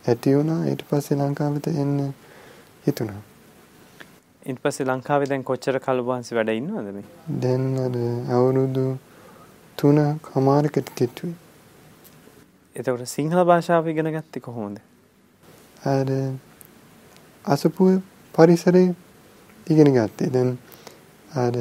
ඇති 0.05 0.35
වුණා 0.35 0.65
ඊට 0.65 0.83
පස්සේ 0.89 1.17
ලංකාවට 1.17 1.67
එන්න 1.67 2.13
හිතුණා. 2.85 3.21
ඊට 4.45 4.59
පස්සේ 4.61 4.85
ලංකාවේ 4.85 5.29
දැන් 5.29 5.43
කොච්චර 5.43 5.79
කල් 5.79 6.01
වහන්සේ 6.01 6.37
වැඩ 6.37 6.49
ඉන්නවද 6.49 6.91
මේ? 6.93 7.05
දැන් 7.41 7.65
අර 7.79 7.95
අවුරුදු 8.31 8.85
3 9.77 10.05
කමාරකට 10.23 10.93
කිට්ටුයි. 10.95 11.33
එතකොට 12.75 13.07
සිංහල 13.07 13.43
භාෂාව 13.43 13.87
ඉගෙන 13.87 14.11
ගත්තේ 14.13 14.41
කොහොමද? 14.41 14.77
අර 15.85 16.07
අසපුව 17.45 18.01
පරිසරේ 18.35 18.93
ඉගෙන 19.67 19.91
ගත්තේ. 19.93 20.29
දැන් 20.29 20.57
අර 21.35 21.53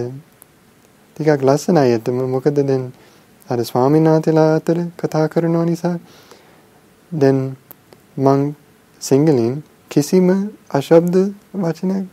ටිකක් 1.16 1.42
ලස්සනයි 1.42 1.80
ඇත්තම 1.88 2.22
මොකද 2.28 2.62
දැන් 2.62 2.86
අර 3.48 3.64
ස්වාමීන් 3.64 4.06
වහන්සේලා 4.06 4.48
අතර 4.54 4.78
කතා 4.98 5.26
කරනවා 5.28 5.64
නිසා 5.64 5.96
දැන් 7.16 7.56
මං 8.18 8.54
සිංහලෙන් 9.02 9.62
කිසිම 9.90 10.52
අශබ්ද 10.70 11.32
වචනයක් 11.56 12.06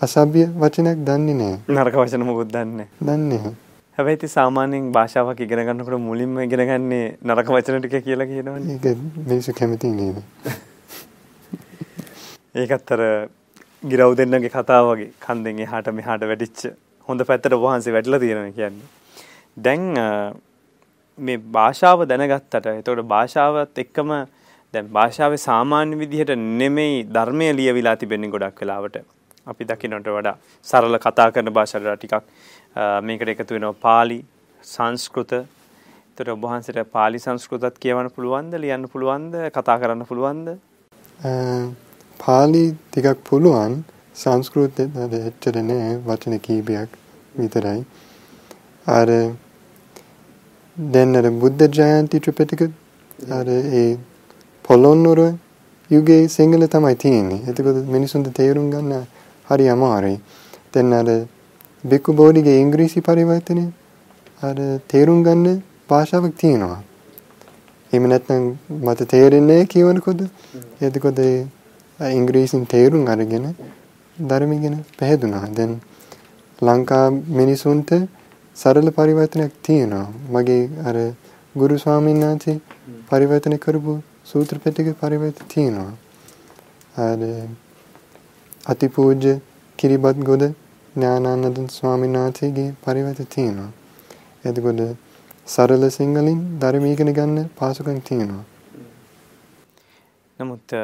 අසභ්‍ය 0.00 0.46
වචනයක් 0.56 0.98
දන්නේ 1.06 1.34
නැහැ. 1.34 1.58
නරක 1.68 1.94
වචන 1.94 2.24
මොකුත් 2.24 2.48
දන්නේ 2.48 2.88
දන්නේ 3.00 3.28
නැහැ. 3.30 3.54
හැබැයි 3.98 4.18
ඉතින් 4.18 4.30
සාමාන්‍යයෙන් 4.30 4.92
භාෂාවක් 4.92 5.40
ඉගෙන 5.40 5.64
ගන්නකොට 5.66 6.00
මුලින්ම 6.00 6.38
ඉගෙන 6.40 6.64
ගන්නේ 6.68 7.18
නරක 7.20 7.48
වචන 7.50 7.80
ටික 7.80 8.04
කියලා 8.04 8.26
කියනවනේ. 8.26 8.76
ඒක 8.76 8.98
මිනිස්සු 9.26 9.52
කැමති 9.52 9.90
නේද? 9.90 10.22
ඒකත් 12.56 12.90
අර 12.90 13.28
ගිරව් 13.84 14.14
දෙන්නගේ 14.14 14.50
කතාව 14.50 14.92
වගේ 14.92 15.12
කන්දෙන් 15.20 15.64
එහාට 15.66 15.92
මෙහාට 15.92 16.24
වැඩිච්ච 16.24 16.72
හොඳ 17.08 17.24
පැත්තට 17.24 17.56
වහන්සේ 17.56 17.92
වැඩිලා 17.92 18.20
තියෙනවා 18.20 18.52
කියන්නේ. 18.52 18.86
දැන් 19.56 19.96
මේ 21.18 21.38
භාෂාව 21.56 22.00
දැනගත්තට 22.10 22.66
එතකොට 22.70 23.02
භාෂාවත් 23.12 23.82
එක්කම 23.84 24.10
දැන් 24.74 24.88
භාෂාවේ 24.96 25.40
සාමාන්‍ය 25.44 25.98
විදිහට 26.02 26.32
නෙමෙයි 26.60 26.96
ධර්මය 27.16 27.48
ලියවිලා 27.58 27.96
තිබෙන්නේ 27.96 28.32
ගොඩක් 28.34 28.60
වෙලාවට. 28.62 28.96
අපි 29.46 29.68
දකින්නට 29.70 30.08
වඩා 30.16 30.36
සරල 30.66 30.98
කතා 31.06 31.28
කරන 31.34 31.52
භාෂාවට 31.58 31.98
ටිකක් 31.98 32.24
මේකට 33.02 33.32
එකතු 33.34 33.56
වෙනවා 33.56 33.76
pāli 33.86 34.18
සංස්කෘත. 34.64 35.32
ඒතර 35.34 36.32
ඔබ 36.34 36.46
වහන්සේට 36.46 36.90
pāli 36.96 37.18
සංස්කෘතත් 37.26 37.76
කියවන්න 37.84 38.10
පුළුවන්ද 38.16 38.58
ලියන්න 38.64 38.88
පුළුවන්ද 38.92 39.34
කතා 39.56 39.78
කරන්න 39.82 40.08
පුළුවන්ද? 40.10 40.48
පාලි 42.20 42.64
ටිකක් 42.90 43.20
පුළුවන් 43.28 43.74
සංස්කෘතෙත් 44.16 44.96
එච්චර 45.20 45.56
නෑ 45.62 45.90
වචන 46.06 46.40
කීපයක් 46.46 46.96
විතරයි. 47.34 47.80
අර 48.86 49.08
දැන් 50.78 51.16
අර 51.16 51.30
බුද්ධ 51.32 51.62
ජයන්ති 51.68 52.20
ත්‍රිපිටක 52.20 52.60
අර 53.30 53.46
ඒ 53.48 53.98
පොළොන්නරුව 54.64 55.34
යුගයේ 55.90 56.28
සිංහල 56.28 56.66
තමයි 56.66 56.94
තියෙන්නේ. 56.94 57.40
එතකොට 57.48 57.78
මිනිසුන්ට 57.86 58.28
තේරුම් 58.32 58.70
ගන්න 58.70 59.06
හරි 59.48 59.66
අමාරුයි. 59.68 60.20
දැන් 60.72 60.92
අර 60.92 61.08
බිකු 61.84 62.12
බෝඩිගේ 62.12 62.60
ඉංග්‍රීසි 62.60 63.00
පරිවර්තනය 63.00 63.64
අර 64.42 64.56
තේරුම් 64.88 65.24
ගන්න 65.24 65.62
භාෂාවක් 65.88 66.36
තියෙනවා. 66.36 66.80
එහෙම 67.92 68.06
නැත්නම් 68.06 68.44
මට 68.78 69.08
තේරෙන්නේ 69.08 69.66
කියවනකොට 69.66 70.22
එතකොට 70.80 71.18
ඉංග්‍රීසින් 72.00 72.66
තේරුම් 72.66 73.02
අරගෙන 73.06 73.46
ධර්ම 74.16 74.52
ඉගෙන 74.52 74.84
පැහැදුනා. 74.98 75.44
දැන් 75.48 75.80
ලංකා 76.58 77.06
මිනිසුන්ට 77.10 77.90
සරල 78.58 78.88
පරිවර්තනයක් 78.90 79.52
තියෙනවා. 79.62 80.06
මගේ 80.28 80.62
අර 80.82 80.96
ගුරු 81.54 81.74
ස්වාමීන් 81.76 82.22
වහන්සේ 82.22 82.56
පරිවර්තන 83.08 83.54
කරපු 83.56 83.92
සූත්‍ර 84.24 84.56
පිටකේ 84.58 84.94
පරිවර්තන 84.94 85.48
තියෙනවා. 85.48 85.92
අර 86.98 87.20
අතිපූජ්‍ය 88.66 89.34
කිරිබත් 89.78 90.18
ගොඩ 90.22 90.44
ඥානානන්ද 90.94 91.58
ස්වාමීන් 91.70 92.16
වහන්සේගේ 92.16 92.70
පරිවර්තන 92.84 93.28
තියෙනවා. 93.28 93.70
එතකොට 94.44 94.82
සරල 95.46 95.84
සිංහලෙන් 95.90 96.40
ධර්ම 96.58 96.86
ඉගෙන 96.86 97.12
ගන්න 97.12 97.48
පාසුකම් 97.56 98.00
තියෙනවා. 98.02 98.44
නමුත් 100.38 100.76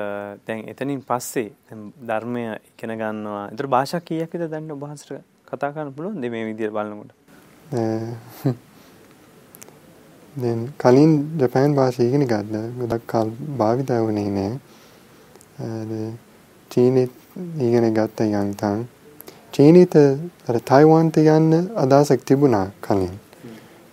දැන් 0.46 0.62
එතනින් 0.68 1.02
පස්සේ 1.02 1.50
ධර්මය 2.04 2.46
ඉගෙන 2.70 2.94
ගන්නවා. 2.94 3.44
ඒතර 3.48 3.66
භාෂා 3.68 4.00
කීයක් 4.02 4.30
විතර 4.32 4.48
දැන් 4.48 4.70
ඔබ 4.70 4.80
වහන්සේට 4.80 5.26
කතා 5.44 5.72
කරන්න 5.72 5.92
පුළුවන්ද 5.92 6.24
මේ 6.28 6.46
විදිහට 6.46 6.72
බලනකොට? 6.72 7.23
දැන් 10.36 10.60
කලින් 10.76 11.12
ජපාන් 11.38 11.74
භාෂාව 11.74 12.06
ඉගෙන 12.06 12.24
ගත්තා. 12.24 12.64
ගොඩක් 12.78 13.04
කල් 13.06 13.28
භාවිතා 13.56 14.00
වුණේ 14.00 14.30
නෑ. 14.30 14.52
චීනෙත් 16.70 17.12
ඉගෙන 17.58 17.86
ගත්ත 17.92 18.18
යන්තම්. 18.32 18.78
චීනෙත් 19.52 19.94
අර 20.48 20.56
ටයිවාන්ට 20.60 21.16
යන්න 21.18 21.52
අදහසක් 21.76 22.20
තිබුණා 22.24 22.66
කලින්. 22.80 23.14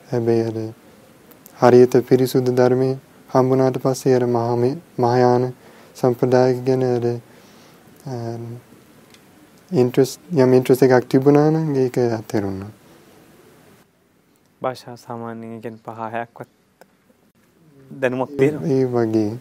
හැබැයි 0.09 0.43
අර 0.43 0.57
හරියට 1.61 1.93
පිරිසුදු 2.03 2.51
ධර්මයේ 2.51 2.99
හම්බුනාට 3.29 3.77
පස්සේ 3.77 4.15
අර 4.15 4.25
මහායාන 4.97 5.43
සම්ප්‍රදාය 5.95 6.51
ගැන 6.65 6.83
අර 6.87 7.05
ඉන්ට්‍රස්ට් 9.71 10.19
යම් 10.35 10.53
ඉන්ට්‍රස්ට් 10.53 10.83
එකක් 10.83 11.05
තිබුණා 11.07 11.49
නම් 11.51 11.75
ඒක 11.77 11.97
අතහැරුණා. 12.11 12.71
භාෂා 14.61 14.97
සාමාන්‍යයෙන් 14.97 15.61
කියන්නේ 15.61 15.85
පහ 15.85 15.99
හයක්වත් 16.13 16.49
දැනුමක් 17.91 18.33
තියෙනවා. 18.33 18.67
ඒ 18.69 18.83
වගේ. 18.87 19.31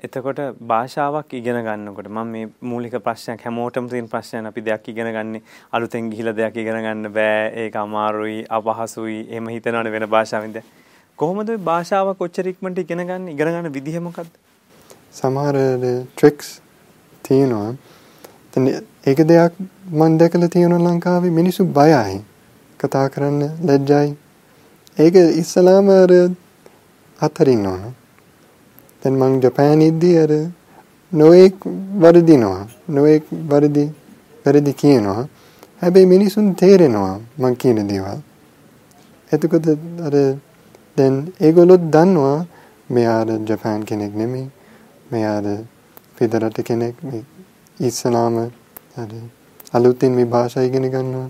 එතකොට 0.00 0.40
භාෂාවක් 0.66 1.34
ඉගෙන 1.34 1.58
ගන්නකොට 1.62 2.08
මම 2.08 2.28
මේ 2.28 2.46
මූලික 2.62 2.94
ප්‍රශ්නයක් 3.00 3.42
හැමෝටම 3.42 3.90
තියෙන 3.90 4.08
ප්‍රශ්නයක් 4.08 4.46
අපි 4.46 4.62
දෙයක් 4.62 4.88
ඉගෙන 4.88 5.10
ගන්නේ 5.10 5.42
අලුතෙන් 5.72 6.08
ගිහිලා 6.10 6.34
දෙයක් 6.34 6.56
ඉගෙන 6.56 6.78
ගන්න 6.78 7.10
බෑ 7.12 7.42
ඒක 7.56 7.76
අමාරුයි 7.76 8.38
අපහසුයි 8.50 9.18
එහෙම 9.24 9.50
හිතනවනේ 9.54 9.92
වෙන 9.96 10.06
භාෂාවෙන්ද 10.08 10.56
කොහොමද 11.18 11.52
භාෂාව 11.64 12.12
කොච්චර 12.14 12.48
ඉක්මනට 12.52 12.80
ඉගෙන 12.84 13.02
ගන්න 13.02 13.28
ඉගෙන 13.28 13.48
ගන්න 13.48 13.72
විදිහ 13.72 14.00
මොකද්ද? 14.00 14.30
සමහර 15.12 15.60
ට්‍රික්ස් 16.14 16.48
තියෙනවා. 17.24 17.68
ඒක 19.06 19.20
දෙයක් 19.26 19.60
මම 19.92 20.18
දැකලා 20.18 20.50
තියෙනවා 20.50 20.82
ලංකාවේ 20.86 21.32
මිනිස්සු 21.32 21.68
බයයි. 21.72 22.16
කතා 22.80 23.06
කරන්න 23.08 23.42
ලැජ්ජයි. 23.64 24.16
ඒක 24.96 25.14
ඉස්සලාම 25.14 25.88
අර 25.90 26.12
අතරින්න 27.20 27.66
ඕන. 27.66 27.94
දැන් 29.02 29.14
මං 29.14 29.40
ජපාන් 29.40 29.80
ඉද්දී 29.82 30.16
අර 30.18 30.32
නොඑක් 31.12 31.54
වරදිනවා. 32.00 32.62
නොඑක් 32.88 33.24
වරදි 33.50 33.84
වැරදි 34.44 34.72
කියනවා. 34.72 35.28
හැබැයි 35.82 36.06
මිනිසුන් 36.06 36.54
තේරෙනවා 36.54 37.20
මං 37.38 37.54
කියන 37.56 37.78
දේවල්. 37.88 38.18
එතකොට 39.32 39.66
අර 40.00 40.14
දැන් 40.96 41.14
ඒගොල්ලොත් 41.40 41.82
දන්නවා 41.94 42.46
මෙයාද 42.88 43.30
ජපාන් 43.48 43.80
කෙනෙක් 43.84 44.12
නෙමෙයි. 44.14 44.46
මෙයාද 45.12 45.46
පිටරට 46.16 46.58
කෙනෙක් 46.62 46.96
මේ 47.02 47.24
ඉස්සලාම 47.80 48.36
අර 48.96 49.10
අලුතින් 49.72 50.12
මේ 50.12 50.24
භාෂා 50.24 50.62
ඉගෙන 50.62 50.88
ගන්නවා. 50.90 51.28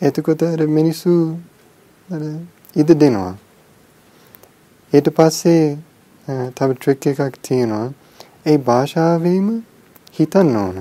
එතකොට 0.00 0.42
අර 0.42 0.66
මිනිස්සු 0.68 1.12
අර 2.08 2.22
ඉද 2.76 2.90
දෙනවා. 2.94 3.34
ඊට 4.92 5.08
පස්සේ 5.10 5.78
තව 6.54 6.68
ට්‍රික් 6.74 7.06
එකක් 7.06 7.36
තියෙනවා. 7.42 7.92
ඒ 8.46 8.56
භාෂාවෙම 8.60 9.48
හිතන්න 10.14 10.56
ඕන. 10.56 10.78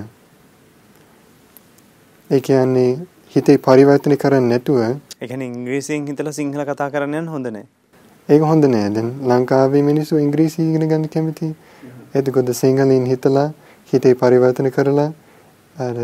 ඒ 2.30 2.40
කියන්නේ 2.42 2.92
හිතේ 3.36 3.58
පරිවර්තන 3.60 4.16
කරන්නේ 4.16 4.50
නැතුව 4.50 4.80
ඒ 4.82 5.28
කියන්නේ 5.28 5.48
ඉංග්‍රීසියෙන් 5.48 6.08
හිතලා 6.08 6.32
සිංහල 6.32 6.64
කතා 6.64 6.90
කරන්න 6.90 7.20
යන්න 7.20 7.28
හොඳ 7.28 7.48
නැහැ. 7.48 7.68
ඒක 8.30 8.42
හොඳ 8.42 8.64
නෑ. 8.66 8.90
දැන් 8.90 9.10
ලංකාවේ 9.30 9.84
මිනිස්සු 9.84 10.18
ඉංග්‍රීසි 10.18 10.62
ඉගෙන 10.64 10.88
ගන්න 10.88 11.10
කැමති. 11.10 11.52
එතකොට 12.16 12.54
සිංහලෙන් 12.54 13.06
හිතලා 13.06 13.48
හිතේ 13.94 14.16
පරිවර්තන 14.16 14.72
කරලා 14.72 15.12
අර 15.76 15.96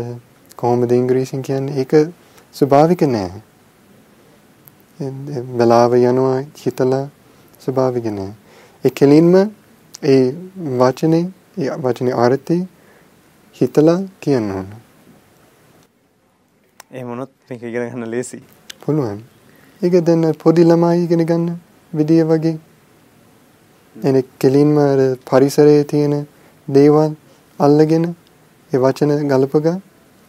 කොහොමද 0.56 0.92
ඉංග්‍රීසියෙන් 0.92 1.42
කියන්නේ 1.42 1.80
ඒක 1.80 1.92
ස්වභාවික 2.54 3.02
නෑ. 3.08 3.30
වෙලාව 5.58 5.92
යනවා 5.94 6.38
හිතලා 6.56 7.04
ස්වභාවික 7.60 8.06
නෑ. 8.12 8.32
ඒ 8.84 8.90
කෙලින්ම 8.92 9.34
ඒ 10.04 10.24
වචනේ 10.78 11.24
ඒ 11.58 11.70
වචනේ 11.78 12.14
අර්ථය 12.16 12.58
හිතලා 13.56 13.98
කියන්න 14.20 14.50
ඕන. 14.50 14.68
එහෙම 16.90 17.08
වුණොත් 17.08 17.30
මේක 17.48 17.62
ඉගෙන 17.62 17.90
ගන්න 17.90 18.10
ලේසි. 18.10 18.42
පුළුවන්. 18.82 19.20
ඒක 19.82 19.94
දැන් 20.04 20.24
පොඩි 20.42 20.64
ළමයි 20.64 21.04
ඉගෙන 21.04 21.26
ගන්න 21.26 21.60
විදිය 21.92 22.24
වගේ 22.24 22.56
එන 23.96 24.16
කෙලින්ම 24.38 24.74
පරිසරයේ 25.24 25.84
තියෙන 25.84 26.14
දේවල් 26.68 27.12
අල්ලගෙන 27.58 28.04
ඒ 28.72 28.78
වචන 28.78 29.12
ගලපගා 29.28 29.78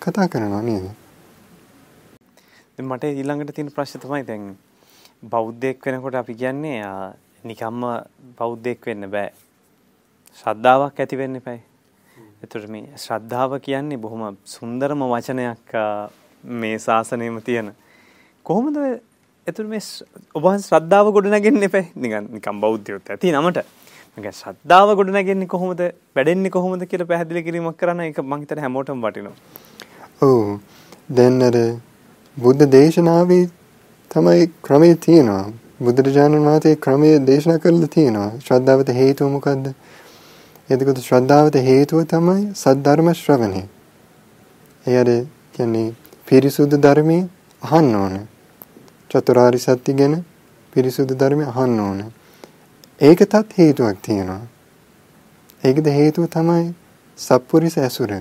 කතා 0.01 0.27
කරනවා 0.27 0.61
නේද? 0.61 0.85
මට 2.77 3.03
ඊළඟට 3.09 3.55
තියෙන 3.55 3.69
ප්‍රශ්න 3.73 4.01
තමයි 4.01 4.23
දැන් 4.25 4.43
බෞද්ධයෙක් 5.25 5.85
වෙනකොට 5.85 6.15
අපි 6.15 6.33
කියන්නේ 6.35 6.81
නිකම්ම 7.43 7.81
බෞද්ධයෙක් 8.37 8.85
වෙන්න 8.85 9.09
බෑ. 9.09 9.31
ශ්‍රද්ධාවක් 10.39 10.99
ඇති 10.99 11.17
වෙන්න 11.17 11.39
එපයි. 11.39 11.57
එතකොට 12.43 12.67
මේ 12.69 12.85
ශ්‍රද්ධාව 12.95 13.57
කියන්නේ 13.59 13.97
බොහොම 13.97 14.37
සුන්දරම 14.45 15.01
වචනයක් 15.13 15.73
මේ 16.43 16.77
ශාසනයෙම 16.77 17.41
තියෙන. 17.41 17.73
කොහොමද 18.45 18.77
එතුළු 19.47 19.69
මේ 19.69 19.81
ඔබ 20.35 20.45
ශ්‍රද්ධාව 20.67 21.11
ගොඩනගන්න 21.17 21.67
එපා 21.69 21.83
නිකන් 21.95 22.29
නිකම් 22.35 22.61
බෞද්ධයොත් 22.61 23.09
ඇති 23.09 23.33
නමට 23.33 23.65
නිකන් 24.17 24.31
ශ්‍රද්ධාව 24.33 24.93
ගොඩනගන්නේ 24.95 25.47
කොහොමද 25.47 25.81
වැඩෙන්නේ 26.15 26.51
කොහොමද 26.51 26.85
කියලා 26.85 27.09
පැහැදිලි 27.09 27.43
කිරීමක් 27.43 27.81
කරන්න 27.81 28.05
ඒක 28.05 28.21
මං 28.21 28.45
හිතන්නේ 28.45 28.67
හැමෝටම 28.67 29.01
වටිනවා. 29.01 29.35
ඔව් 30.21 30.59
දැන් 31.09 31.41
අර 31.41 31.57
බුද්ධ 32.37 32.63
දේශනාවේ 32.71 33.45
තමයි 34.11 34.43
ක්‍රමයේ 34.61 34.95
තියෙනවා 34.95 35.45
බුදුරජාණන් 35.79 36.45
වහන්සේ 36.45 36.75
ක්‍රමයේ 36.75 37.17
දේශනා 37.27 37.57
කරලා 37.57 37.87
තියෙනවා. 37.87 38.31
ශ්‍රද්ධාවට 38.39 38.89
හේතුව 38.91 39.27
මොකද්ද? 39.31 39.65
එතකොට 40.69 40.99
ශ්‍රද්ධාවට 40.99 41.57
හේතුව 41.61 41.99
තමයි 42.05 42.43
සද්ධර්ම 42.53 43.09
ශ්‍රවණය. 43.13 43.63
ඒ 44.85 44.97
අර 44.97 45.09
කියන්නේ 45.53 45.93
පිරිසුදු 46.27 46.77
ධර්මයේ 46.77 47.29
අහන්න 47.61 47.95
ඕනේ. 47.95 48.25
චතුරාරි 49.09 49.59
සත්‍ය 49.59 49.93
ගැන 49.93 50.15
පිරිසුදු 50.73 51.13
ධර්මය 51.15 51.43
අහන්න 51.45 51.79
ඕනේ. 51.79 52.09
ඒකටත් 53.01 53.57
හේතුවක් 53.57 53.97
තියෙනවා. 54.01 54.41
ඒකද 55.63 55.85
හේතුව 55.89 56.25
තමයි 56.27 56.73
සත්පුරිස 57.19 57.77
ඇසුර. 57.77 58.11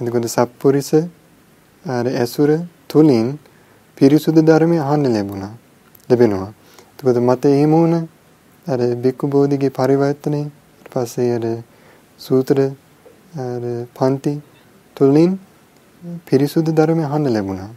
එතකොට 0.00 0.26
සත්පුරිස 0.28 0.90
අර 1.84 2.06
ඇසුර 2.06 2.50
තුලින් 2.88 3.38
පිරිසුදු 3.98 4.40
ධර්මය 4.40 4.78
අහන්න 4.78 5.04
ලැබුණා. 5.08 5.54
ලැබෙනවා. 6.08 6.52
එතකොට 6.92 7.18
මට 7.18 7.44
එහෙම 7.46 7.72
වුණ 7.72 8.08
අර 8.66 8.80
බික්කු 8.96 9.26
බෝධිගේ 9.26 9.70
පරිවර්තනය 9.70 10.40
ඊට 10.40 10.88
පස්සේ 10.88 11.30
අර 11.32 11.44
සූත්‍ර 12.20 12.58
අර 13.36 13.62
පන්ති 13.92 14.34
තුලින් 14.96 15.38
පිරිසුදු 16.26 16.70
ධර්මය 16.72 17.02
අහන්න 17.04 17.26
ලැබුණා. 17.28 17.70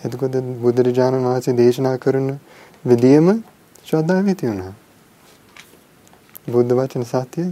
එතකොට 0.00 0.34
බුදුරජාණන් 0.58 1.24
වහන්සේ 1.24 1.54
දේශනා 1.54 1.96
කරන 1.98 2.28
විදියම 2.84 3.26
ශ්‍රද්ධාව 3.84 4.24
ඇති 4.24 4.46
වුණා. 4.46 4.72
බුද්ධ 6.46 6.72
වචන 6.72 7.04
සත්‍යයි. 7.04 7.48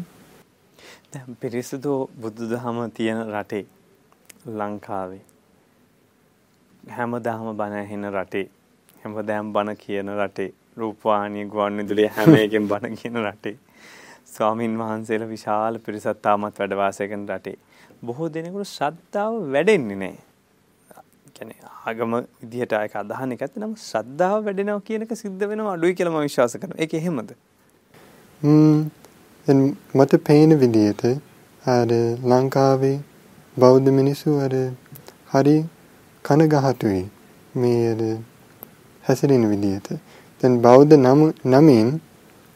දැන් 1.10 1.34
පිරිසුදු 1.36 1.92
බුදුදහම 2.16 2.78
තියෙන 2.90 3.20
රටේ 3.26 3.64
ලංකාවේ 4.48 5.27
හැමදාම 6.84 7.46
බණ 7.52 7.76
ඇහෙන 7.76 8.10
රටේ 8.10 8.46
හැමදාම 9.02 9.52
බණ 9.52 9.76
කියන 9.76 10.12
රටේ 10.16 10.50
රූපවාහිනිය 10.76 11.46
ගුවන්විදුලිය 11.46 12.08
හැම 12.10 12.34
එකෙන් 12.36 12.68
බණ 12.68 12.96
කියන 12.96 13.18
රටේ 13.22 13.56
ස්වාමින් 14.26 14.78
වහන්සේලා 14.78 15.28
විශාල 15.28 15.78
පිරිසක් 15.80 16.22
තාමත් 16.22 16.58
වැඩ 16.58 16.76
වාසය 16.76 17.08
කරන 17.08 17.26
රටේ 17.28 17.56
බොහෝ 18.02 18.28
දෙනෙකුට 18.28 18.68
ශ්‍රද්ධාව 18.68 19.34
වැඩෙන්නේ 19.52 19.96
නැහැ. 19.96 20.18
කියන්නේ 21.34 21.72
ආගම 21.84 22.14
විදිහට 22.42 22.74
ඒක 22.74 22.96
අදහන 22.96 23.34
එක 23.34 23.44
ඇත්ත 23.44 23.56
නම් 23.56 23.74
ශ්‍රද්ධාව 23.82 24.38
වැඩෙනවා 24.44 24.82
කියන 24.82 25.06
එක 25.06 25.14
සිද්ධ 25.16 25.44
වෙනවා 25.44 25.74
අඩුයි 25.74 25.94
කියලා 25.94 26.14
මම 26.14 26.28
විශ්වාස 26.28 26.56
කරනවා. 26.56 26.80
ඒක 26.82 26.94
එහෙමද? 26.94 27.30
ම්ම් 28.42 28.80
මට 29.94 30.20
පේන 30.24 30.58
විදිහට 30.60 31.04
අර 31.62 31.90
ලංකාවේ 32.26 32.96
බෞද්ධ 33.56 33.90
මිනිස්සු 33.92 34.38
අර 34.40 34.54
හරි 35.30 35.56
කනගහතුයි 36.28 37.02
මේ 37.54 37.84
අර 37.90 38.00
හැසිරෙන 39.04 39.44
විදිහට. 39.50 39.88
දැන් 40.40 40.54
බෞද්ධ 40.60 40.94
නම් 40.96 41.20
නමින් 41.46 41.88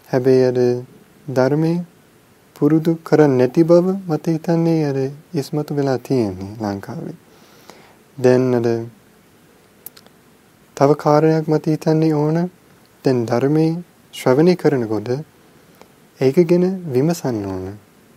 හැබැයි 0.08 0.44
අර 0.44 0.58
ධර්මයේ 1.28 1.84
පුරුදු 2.56 2.92
කරන්නේ 3.02 3.38
නැති 3.38 3.62
බව 3.64 3.86
මට 4.08 4.26
හිතන්නේ 4.28 4.80
අර 4.84 4.98
ඉස්මතු 5.34 5.72
වෙලා 5.74 5.98
තියෙන්නේ 5.98 6.52
ලංකාවේ. 6.62 7.16
දැන් 8.18 8.44
අර 8.54 8.66
තව 10.76 10.90
කාරණයක් 10.96 11.46
මත 11.48 11.64
හිතන්නේ 11.66 12.14
ඕන 12.14 12.38
දැන් 13.04 13.18
ධර්මයේ 13.26 13.72
ශ්‍රවණය 14.14 14.54
කරනකොට 14.54 15.08
ඒක 16.20 16.36
ගැන 16.46 16.64
විමසන්න 16.92 17.44
ඕන 17.46 17.64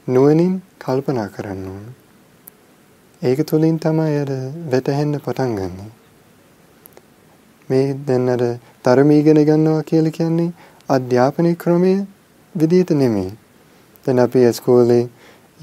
නුවණින් 0.08 0.54
කල්පනා 0.80 1.28
කරන්න 1.28 1.68
ඕන 1.68 1.86
ඒක 3.26 3.40
තුලින් 3.44 3.78
තමයි 3.80 4.18
අර 4.22 4.32
වැටහෙන්න 4.72 5.14
පටන් 5.18 5.52
ගන්නෙ. 5.56 5.86
මේ 7.70 7.94
දැන් 8.08 8.30
අර 8.30 8.44
ධර්මී 8.86 9.20
ඉගෙන 9.20 9.40
ගන්නවා 9.42 9.84
කියලා 9.84 10.16
කියන්නේ 10.18 10.50
අධ්‍යාපන 10.90 11.48
ක්‍රමයේ 11.56 12.00
විදිහට 12.56 12.92
නෙමෙයි. 12.94 13.32
දැන් 14.06 14.20
අපි 14.20 14.44
ඉස්කෝලේ 14.50 15.04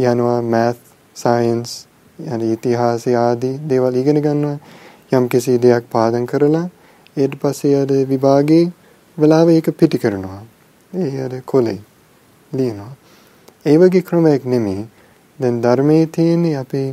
යනවා 0.03 0.41
math 0.45 0.81
science 1.17 1.73
යන 2.27 2.43
ඉතිහාසය 2.47 3.15
ආදී 3.17 3.55
දේවල් 3.69 3.97
ඉගෙන 3.97 4.19
ගන්නවා. 4.21 4.59
යම් 5.13 5.29
කිසි 5.29 5.55
දෙයක් 5.59 5.85
පාදම් 5.91 6.27
කරලා 6.27 6.67
ඊට 7.17 7.39
පස්සේ 7.41 7.77
අර 7.77 7.91
විභාගේ 8.11 8.65
වෙලාව 9.19 9.49
ඒක 9.51 9.71
පිටි 9.79 9.99
කරනවා. 9.99 10.43
ඒ 10.93 11.15
අර 11.21 11.33
කොලේ 11.47 11.79
ලියනවා. 12.53 12.93
ඒ 13.67 13.77
වගේ 13.79 14.03
ක්‍රමයක් 14.03 14.45
නෙමෙයි. 14.47 14.85
දැන් 15.39 15.63
ධර්මයේ 15.63 16.07
තියෙන්නේ 16.07 16.57
අපේ 16.57 16.89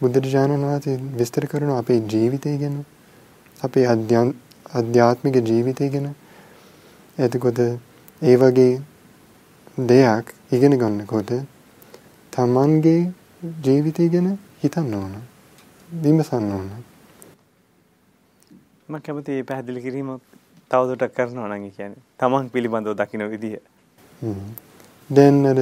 බුදුරජාණන් 0.00 0.62
වහන්සේ 0.62 0.96
විස්තර 1.14 1.44
කරන 1.46 1.70
අපේ 1.72 2.00
ජීවිතය 2.08 2.56
ගැන 2.56 2.76
අපේ 3.56 3.86
අධ්‍යාත්මික 4.74 5.36
ජීවිතය 5.44 5.88
ගැන 5.88 6.06
එතකොට 7.18 7.58
ඒ 8.22 8.36
වගේ 8.36 8.72
දෙයක් 9.84 10.34
ඉගෙන 10.50 10.74
ගන්නකොට 10.74 11.32
තමන්ගේ 12.32 13.12
ජීවිතය 13.60 14.08
ගැන 14.08 14.38
හිතන්න 14.60 14.94
ඕන. 14.94 15.12
විමසන්න 15.88 16.52
ඕන. 16.52 16.70
මම 18.88 19.00
කැමති 19.00 19.30
මේ 19.30 19.44
පැහැදිලි 19.44 19.82
කිරීම 19.82 20.10
තවදුරටත් 20.70 21.14
කරනවා 21.14 21.48
නම් 21.48 21.64
කියන්නේ 21.68 22.02
තමන් 22.18 22.50
පිළිබඳව 22.50 22.96
දකින්න 22.96 23.30
විදිය. 23.30 23.56
දැන් 25.10 25.46
අර 25.46 25.60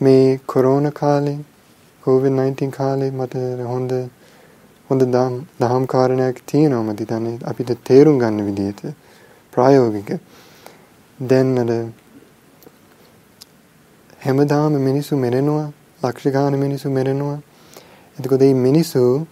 මේ 0.00 0.40
කොරෝනා 0.46 0.92
කාලේ 0.92 1.38
COVID-19 2.06 2.70
කාලේ 2.70 3.10
මට 3.10 3.34
හොඳ 3.66 3.92
හොඳ 4.90 5.02
දහම් 5.60 5.84
කාරණයක් 5.84 6.42
තියෙනවා 6.46 6.82
මම 6.82 6.96
හිතන්නේ 7.00 7.38
අපිට 7.44 7.70
තේරුම් 7.84 8.18
ගන්න 8.18 8.46
විදිහට 8.46 8.82
ප්‍රායෝගික. 9.52 10.10
දැන් 11.18 11.58
අර 11.58 11.70
හැමදාම 14.26 14.76
මිනිස්සු 14.88 15.16
මැරෙනවා 15.16 15.72
ලක්ෂ 16.04 16.32
ගාන 16.32 16.58
මිනිස්සු 16.58 16.90
මැරෙනවා. 16.90 17.38
එතකොට 18.18 18.40
මේ 18.40 18.54
මිනිස්සු 18.66 19.26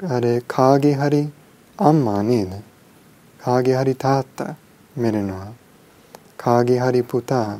අර 0.00 0.24
කාගේ 0.46 0.94
හරි 0.94 1.22
අම්මා 1.78 2.22
නේද? 2.22 2.52
කාගේ 3.40 3.74
හරි 3.74 3.94
තාත්තා 3.94 4.54
මැරෙනවා. 4.98 5.50
කාගේ 6.36 6.78
හරි 6.78 7.02
පුතා, 7.02 7.58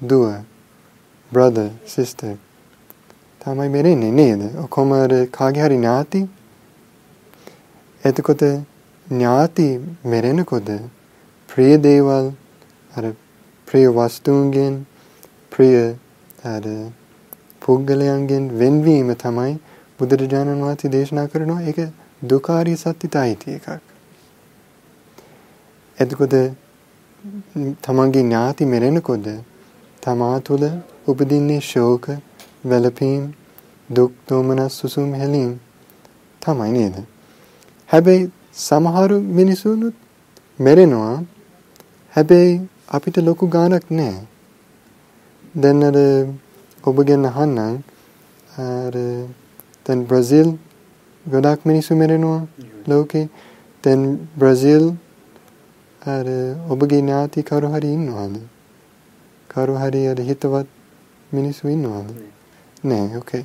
දුව, 0.00 0.26
brother, 1.32 1.70
sister 1.86 2.36
තමයි 3.48 3.68
මැරෙන්නේ 3.68 4.12
නේද? 4.12 4.42
ඔක්කොම 4.56 4.92
අර 4.92 5.12
කාගේ 5.28 5.64
හරි 5.64 5.76
ඥාති. 5.76 6.20
එතකොට 8.02 8.42
ඥාති 9.06 9.68
මැරෙනකොට 10.04 10.68
ප්‍රිය 11.48 11.74
දේවල් 11.78 12.26
අර 12.94 13.04
ප්‍රිය 13.68 13.86
වස්තුන්ගෙන් 13.88 14.74
ප්‍රිය 15.52 15.76
අර 16.44 16.64
පුද්ගලයන්ගෙන් 17.62 18.44
වෙන්වීම 18.58 19.10
තමයි 19.16 19.54
බුදුරජාණන් 19.98 20.62
වහන්සේ 20.62 20.90
දේශනා 20.90 21.26
කරනවා 21.26 21.62
ඒක 21.62 21.80
දුකාරිය 22.22 22.76
සත්‍යතයිති 22.76 23.56
එකක්. 23.56 23.68
එතකොට 25.98 26.34
තමන්ගේ 27.82 28.22
ඥාති 28.22 28.64
මෙරෙනකොට 28.64 29.26
තමා 30.02 30.38
තුළ 30.40 30.64
උපදින්නේ 31.06 31.60
ශෝක, 31.62 32.06
වැළපීම්, 32.64 33.22
දුක්, 33.90 34.12
දෝමනස්, 34.28 34.72
සුසුම් 34.72 35.12
හැලීම් 35.12 35.52
තමයි 36.42 36.70
නේද? 36.70 36.96
හැබැයි 37.88 38.30
සමහරු 38.54 39.20
මිනිසුනුත් 39.20 39.94
මෙරෙනවා. 40.58 41.22
හැබැයි 42.12 42.60
අපිට 42.88 43.16
ලොකු 43.18 43.44
ගාණක් 43.48 43.84
නැහැ. 43.90 44.26
දැන් 45.54 45.82
අර 45.82 45.96
ඔබගෙන් 46.84 47.24
අහන්නම් 47.24 47.82
අර 48.58 48.94
දැන් 49.86 50.00
බ්‍රසීල් 50.04 50.48
ගොඩක් 51.24 51.60
මිනිස්සු 51.64 51.96
මැරෙනවා 51.96 52.40
ලෝකේ 52.86 53.28
දැන් 53.84 54.02
බ්‍රසීල් 54.36 54.84
අර 56.02 56.26
ඔබගේ 56.68 57.00
ඥාති 57.00 57.42
කවුරු 57.42 57.68
හරි 57.68 57.88
ඉන්නවද 57.92 58.34
කවුරු 59.50 59.74
හරි 59.74 60.02
අර 60.06 60.18
හිතවත් 60.20 60.68
මිනිස්සු 61.30 61.68
ඉන්නවද 61.68 62.08
නෑ 62.84 63.06
ඕකේ 63.16 63.44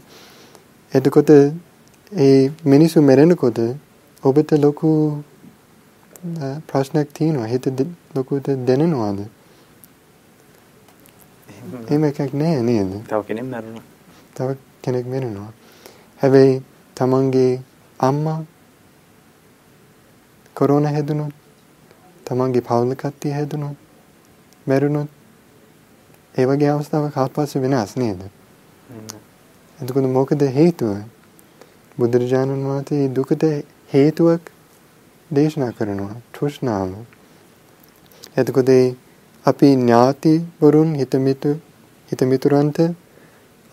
එතකොට 0.94 1.30
ඒ 2.18 2.52
මිනිස්සු 2.66 3.02
මැරෙනකොට 3.02 3.60
ඔබට 4.24 4.52
ලොකු 4.58 4.90
ප්‍රශ්නයක් 6.68 7.08
තියෙනවා 7.14 7.48
හිත 7.48 7.66
ලොකුට 8.16 8.48
දැනෙනවද 8.68 9.20
එහෙම 11.88 12.04
එකක් 12.04 12.34
නෑ 12.34 12.62
නේද? 12.62 12.92
තව 13.04 13.22
කෙනෙක් 13.28 13.46
මැරුණා. 13.46 13.84
තව 14.36 14.50
කෙනෙක් 14.82 15.06
මැරුණා. 15.06 15.52
හැබැයි 16.22 16.62
තමන්ගේ 16.98 17.62
අම්මා 18.00 18.40
කොරෝනා 20.56 20.92
හැදුනොත් 20.92 21.34
තමන්ගේ 22.26 22.62
පවුල 22.62 22.96
කට්ටිය 22.96 23.34
හැදුනොත් 23.34 23.78
මැරුණොත් 24.68 25.10
ඒ 26.36 26.46
වගේ 26.46 26.70
අවස්ථාවක් 26.70 27.18
ආත්පස්සේ 27.18 27.64
වෙනස් 27.64 27.96
නේද? 27.96 28.22
එතකොට 29.84 30.08
මොකද 30.10 30.42
හේතුව? 30.50 30.92
බුදුරජාණන් 31.98 32.66
වහන්සේ 32.66 33.08
දුකට 33.10 33.44
හේතුවක් 33.94 34.44
දේශනා 35.32 35.72
කරනවා 35.72 36.16
තෘෂ්ණාව. 36.34 36.92
එතකොට 38.38 38.70
අපි 39.46 39.68
ඥාති 39.74 40.34
වරුන් 40.62 40.92
හිතමිතු 40.96 41.52
හිතමිතුරන්ට 42.10 42.80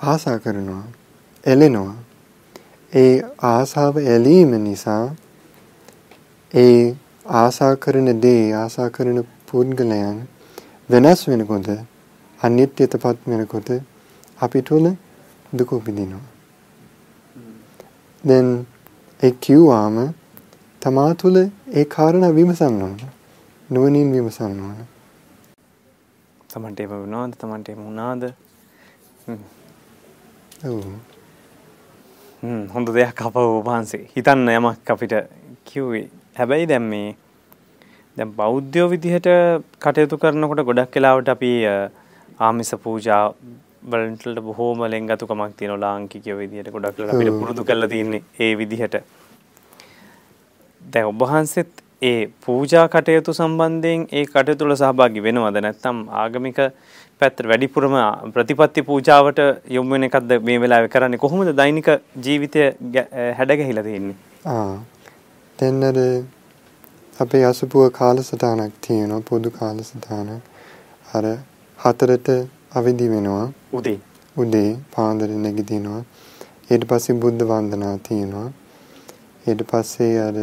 ආසා 0.00 0.38
කරනවා. 0.38 0.84
එලෙනවා. 1.44 1.94
ඒ 2.92 3.14
ආසාව 3.42 3.94
ඇලීම 4.04 4.50
නිසා 4.62 5.04
ඒ 6.54 6.96
ආසා 7.34 7.74
කරන 7.76 8.08
දේ 8.20 8.42
ආසා 8.54 8.88
කරන 8.90 9.20
පුද්ගලයන් 9.48 10.18
වෙනස් 10.90 11.22
වෙනකොට 11.28 11.70
අනිත්‍යතපත් 12.40 13.18
වෙනකොට 13.26 13.70
අපි 14.40 14.62
තුල 14.62 14.86
දුක 15.52 15.72
උපදිනවා. 15.72 16.20
දැන් 18.24 18.66
ඒ 19.20 19.30
කිව්වාම 19.44 19.96
තමා 20.82 21.14
තුළ 21.14 21.38
ඒ 21.72 21.84
කාරණා 21.94 22.34
විමසන්න 22.34 22.82
ඕන. 22.82 22.98
නුවණින් 23.68 24.12
විමසන්න 24.12 24.60
ඕන. 24.60 24.76
තමන්ට 26.50 26.80
එහෙම 26.80 26.92
වුණාද? 26.94 27.32
තමන්ට 27.40 27.68
එහෙම 27.68 27.82
වුණාද? 27.84 28.22
ඔව්. 30.64 30.84
හ්ම් 32.42 32.62
හොඳ 32.74 32.92
දෙයක් 32.96 33.22
අපව 33.22 33.48
වහන්සේ 33.66 34.02
හිතන්න 34.14 34.52
යමක් 34.52 34.90
අපිට 34.94 35.14
කිව්වේ. 35.64 36.06
හැබැයි 36.38 36.68
දැන් 36.68 36.86
මේ 36.92 37.08
දැන් 38.16 38.36
බෞද්ධයෝ 38.38 38.86
විදිහට 38.92 39.28
කටයුතු 39.78 40.18
කරනකොට 40.18 40.62
ගොඩක් 40.68 40.94
වෙලාවට 40.96 41.32
අපි 41.34 41.50
ආමිස 42.40 42.72
පූජා 42.84 43.24
වලට 43.82 44.40
බොහෝම 44.40 44.82
ලෙන්ගතුකමක් 44.86 45.56
තියෙනවා 45.56 45.80
ලාංකිකයෝ 45.80 46.38
විදිහට 46.38 46.72
ගොඩක් 46.72 47.00
අපිට 47.06 47.38
පුරුදු 47.40 47.64
කරලා 47.64 47.88
තියෙන්නේ 47.88 48.22
ඒ 48.38 48.52
විදිහට. 48.56 48.96
දැන් 50.80 51.06
ඔබ 51.06 51.22
වහන්සේත් 51.22 51.70
ඒ 52.02 52.30
පූජා 52.46 52.88
කටයුතු 52.88 53.32
සම්බන්ධයෙන් 53.32 54.06
ඒ 54.12 54.24
කටයුතු 54.26 54.64
වල 54.64 54.76
සහභාගී 54.76 55.22
වෙනවද? 55.22 55.60
නැත්නම් 55.60 55.98
ආගමික 56.22 56.60
පැත්තට 57.20 57.48
වැඩිපුරම 57.48 57.96
ප්‍රතිපත්ති 58.34 58.82
පූජාවට 58.82 59.40
යොමු 59.70 59.90
වෙන 59.90 60.08
එකක්ද 60.08 60.36
මේ 60.42 60.60
වෙලාවේ 60.60 60.92
කරන්නේ? 60.94 61.18
කොහොමද 61.18 61.56
දෛනික 61.56 61.88
ජීවිතය 62.26 62.60
හැඩගැහිලා 63.38 63.84
තියෙන්නේ? 63.84 64.16
ආ. 64.46 64.76
දැන් 65.58 65.82
අර 65.84 65.98
අපේ 67.18 67.44
අසුපුව 67.44 67.90
කාලසටහනක් 67.98 68.80
තියෙනවා 68.86 69.26
පොදු 69.28 69.50
කාලසටහනක්. 69.50 70.42
අර 71.14 71.24
හතරට 71.78 72.28
අවදි 72.72 73.06
වෙනවා 73.08 73.46
උදේ 73.72 73.98
උදේ 74.36 74.70
පාන්දර 74.96 75.30
නැගිටිනවා 75.38 76.02
ඊට 76.70 76.84
පස්සේ 76.84 77.20
බුද්ධ 77.22 77.44
වන්දනා 77.44 77.96
තියෙනවා 78.02 78.48
ඊට 79.46 79.62
පස්සේ 79.62 80.14
අර 80.18 80.36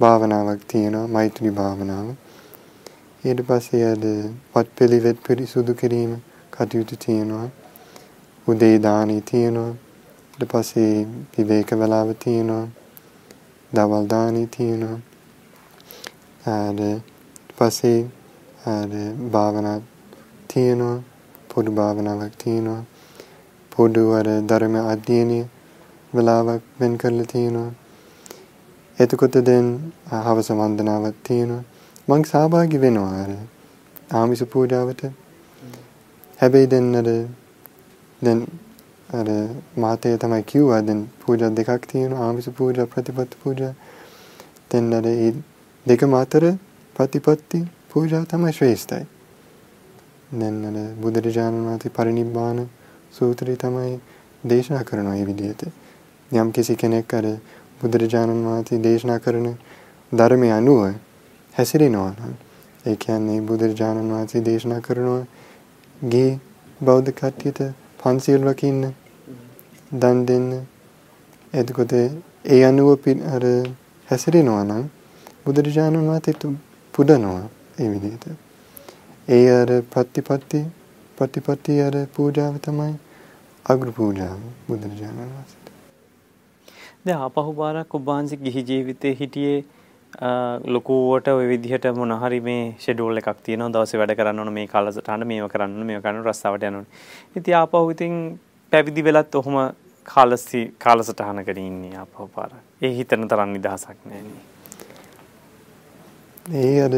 භාවනාවක් 0.00 0.60
තියෙනවා 0.68 1.06
මෛත්‍රී 1.06 1.50
භාවනාව. 1.50 2.08
ඊට 3.24 3.40
පස්සේ 3.46 3.84
අද 3.84 4.04
වත් 4.54 4.68
පිළිවෙත් 4.76 5.18
පිරිසුදු 5.26 5.74
කිරීම 5.74 6.12
කටයුතු 6.52 6.96
තියෙනවා. 6.96 7.48
උදේ 8.46 8.76
දානි 8.78 9.16
තියෙනවා. 9.22 9.72
ඊට 10.34 10.48
පස්සේ 10.52 10.94
විවේක 11.32 11.70
වේලාව 11.72 12.14
තියෙනවා. 12.24 12.64
දවල් 13.72 14.06
දානි 14.06 14.46
තියෙනවා. 14.46 14.98
ආද 16.46 16.80
පස්සේ 17.58 18.00
ආද 18.66 18.92
භාවනා 19.32 19.78
තියෙනවා. 20.54 21.02
පොදු 21.54 21.70
භාවනාවක් 21.72 22.32
තියෙනවා. 22.44 22.82
පොදු 23.72 24.10
අර 24.10 24.24
ධර්ම 24.24 24.74
අධ්‍යයනය 24.74 25.46
වෙලාවක් 26.14 26.62
වෙන් 26.80 26.98
කරලා 26.98 27.24
තියෙනවා. 27.24 27.70
එතකොට 28.98 29.34
දැන් 29.44 29.92
හවස 30.10 30.50
වන්දනාවක් 30.50 31.14
තියෙනවා. 31.22 31.62
මං 32.08 32.24
සහභාගී 32.24 32.78
වෙනවා 32.78 33.12
අර 33.24 33.30
ආමිස 34.12 34.42
පූජාවට. 34.52 35.02
හැබැයි 36.40 36.66
දැන් 36.66 36.96
අර 36.96 37.08
දැන් 38.22 38.40
අර 39.12 39.28
මාතේ 39.76 40.16
තමයි 40.18 40.42
කිව්වා 40.42 40.80
දැන් 40.80 41.08
පූජා 41.26 41.50
දෙකක් 41.50 41.86
තියෙනවා 41.92 42.26
ආමිස 42.26 42.50
පූජා 42.56 42.86
ප්‍රතිපත්ති 42.86 43.36
පූජා. 43.44 43.74
දැන් 44.70 44.94
අර 44.94 45.02
මේ 45.02 45.34
දෙකම 45.86 46.14
අතර 46.14 46.44
ප්‍රතිපත්ති 46.96 47.66
පූජා 47.92 48.24
තමයි 48.24 48.52
ශ්‍රේෂ්ඨයි. 48.52 49.17
දැන් 50.30 50.64
අර 50.64 50.94
බුදුරජාණන් 51.00 51.66
වහන්සේ 51.66 51.88
පරිනිබ්බාන 51.88 52.68
සූත්‍රය 53.12 53.56
තමයි 53.56 54.00
දේශනා 54.44 54.84
කරනවා 54.84 55.12
මේ 55.12 55.24
විදිහට. 55.24 55.62
යම් 56.30 56.52
කිසි 56.52 56.76
කෙනෙක් 56.76 57.14
අර 57.14 57.24
බුදුරජාණන් 57.82 58.44
වහන්සේ 58.44 58.78
දේශනා 58.78 59.18
කරන 59.18 59.56
ධර්මය 60.12 60.50
අනුව 60.50 60.94
හැසිරෙනවා 61.54 62.10
නම් 62.10 62.34
ඒ 62.86 62.96
කියන්නේ 62.96 63.40
බුදුරජාණන් 63.40 64.12
වහන්සේ 64.12 64.40
දේශනා 64.40 64.80
කරනවා 64.80 65.26
ගේ 66.02 66.40
බෞද්ධ 66.80 67.10
කට්ටියට 67.10 67.60
පන්සිල් 67.98 68.44
රකින්න 68.44 68.92
දන් 69.92 70.26
දෙන්න 70.26 70.66
එතකොට 71.52 71.92
ඒ 71.92 72.64
අනුව 72.64 73.08
අර 73.26 73.44
හැසිරෙනවා 74.08 74.64
නම් 74.64 74.84
බුදුරජාණන් 75.46 76.08
වහන්සේට 76.08 76.42
පුදනවා 76.94 77.48
ඒ 77.78 77.88
විදිහට 77.88 78.47
ඒ 79.28 79.48
අර 79.52 79.70
ප්‍රතිපත්ති 79.90 80.60
ප්‍රතිපත්ති 81.18 81.74
අර 81.82 81.96
පූජාව 82.14 82.54
තමයි 82.62 82.92
අග්‍ර 83.66 83.88
පූජාව 83.92 84.38
බුදුරජාණන් 84.68 85.18
වහන්සේ 85.24 85.58
දැන් 87.04 87.18
ආපහු 87.18 87.52
පාරක් 87.54 87.94
ඔබ 87.94 88.06
වහන්සේ 88.06 88.40
ගිහි 88.40 88.64
ජීවිතේ 88.64 89.14
හිටියේ 89.14 89.58
ලොකුවට 90.68 91.28
ওই 91.28 91.46
විදිහට 91.46 91.86
මොන 91.94 92.16
හරි 92.16 92.40
මේ 92.40 92.64
ෂෙඩියුල් 92.78 93.16
එකක් 93.16 93.30
තියෙනවා 93.42 93.70
දවසේ 93.70 93.98
වැඩ 93.98 94.16
කරන්න 94.16 94.38
ඕන 94.38 94.52
මේ 94.52 94.66
කාලසටහන 94.66 95.26
මේව 95.26 95.48
කරන්න 95.48 95.76
ඕන 95.76 95.86
මේව 95.86 96.02
කරන්න 96.02 96.24
රස්සාවට 96.24 96.64
යන්න 96.64 96.80
ඕන. 96.80 96.86
ඉතින් 97.36 97.54
ආපහු 97.54 97.86
ඉතින් 97.90 98.14
පැවිදි 98.72 99.04
වෙලත් 99.04 99.32
ඔහොම 99.36 99.56
කාලසි 100.08 100.60
කාලසටහනකට 100.78 101.58
ඉන්නේ 101.60 101.96
ආපහු 101.98 102.30
පාරක්. 102.34 102.60
ඒ 102.82 102.92
හිතන 102.96 103.28
තරම් 103.28 103.50
නිදහසක් 103.52 103.98
නැහැ 104.06 104.46
ඒ 106.58 106.78
අර 106.82 106.94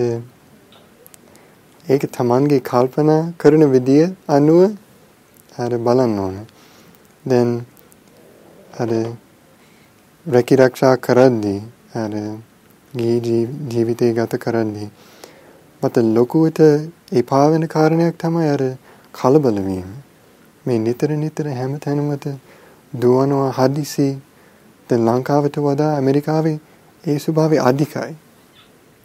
ඒක 1.85 2.03
තමන්ගේ 2.13 2.61
කල්පනා 2.61 3.33
කරන 3.39 3.65
විදිය 3.71 4.05
අනුව 4.29 4.77
අර 5.59 5.71
බලන්න 5.79 6.19
ඕන. 6.19 6.37
දැන් 7.25 7.51
අර 8.79 8.91
රැකිරක්ෂා 10.27 10.95
කරද්දී 10.97 11.61
අර 11.95 12.13
ගිහි 12.95 13.41
ජීවිතය 13.69 14.13
ගත 14.13 14.33
කරද්දී 14.37 14.91
මට 15.83 15.97
ලොකුවට 16.09 16.61
එපා 17.13 17.47
වෙන 17.51 17.65
කාරණයක් 17.67 18.19
තමයි 18.19 18.49
අර 18.49 18.63
කලබල 19.15 19.57
වීම. 19.61 19.89
මේ 20.65 20.79
නිතර 20.79 21.11
නිතර 21.17 21.47
හැම 21.51 21.79
තැනමත 21.79 22.27
දුවනවා 22.93 23.51
හදිසි 23.53 24.09
දැන් 24.91 25.07
ලංකාවට 25.07 25.57
වඩා 25.59 25.91
ඇමරිකාවේ 25.95 26.59
ඒ 27.05 27.19
ස්වභාවය 27.19 27.59
අධිකයි. 27.61 28.13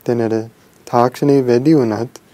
දැන් 0.06 0.22
අර 0.22 0.34
තාක්ෂණය 0.88 1.40
වැඩි 1.48 1.74
වුණත් 1.74 2.25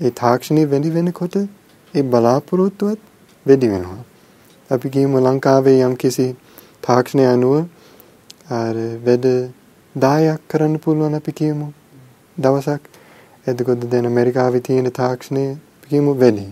ඒ 0.00 0.10
තාක්ෂණය 0.12 0.62
වැඩි 0.70 0.90
වෙනකොට 0.94 1.36
ඒ 1.36 2.02
බලාපොරොත්තුවත් 2.04 3.00
වැඩි 3.46 3.70
වෙනවා. 3.70 4.02
අපි 4.70 4.90
කියමු 4.90 5.18
ලංකාවේ 5.20 5.78
යම්කිසි 5.82 6.26
තාක්ෂණය 6.82 7.24
අනුව 7.26 7.54
අර 8.50 8.76
වැඩ 9.06 9.26
10ක් 9.94 10.38
කරන්න 10.48 10.78
පුළුවන් 10.78 11.14
අපි 11.14 11.32
කියමු. 11.32 11.66
දවසක් 12.36 12.82
එතකොට 13.46 13.90
දැන් 13.90 14.06
ඇමරිකාවේ 14.06 14.62
තියෙන 14.62 14.92
තාක්ෂණය 14.92 15.44
කියමු 15.88 16.14
වැඩි. 16.14 16.46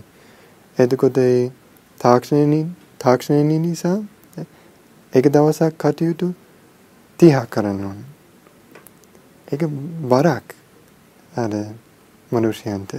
එතකොට 0.77 1.17
ඒ 1.19 1.51
තාක්ෂණය 1.99 2.61
තාක්ෂණය 2.99 3.59
නිසා 3.59 3.97
එක 5.13 5.25
දවසක් 5.29 5.73
කටයුතු 5.79 6.33
30ක් 7.19 7.45
කරන්න 7.49 7.83
ඕන. 7.85 7.99
ඒක 9.47 9.61
බරක් 10.05 10.47
අර 11.33 11.51
මිනිසයන්ට 12.31 12.91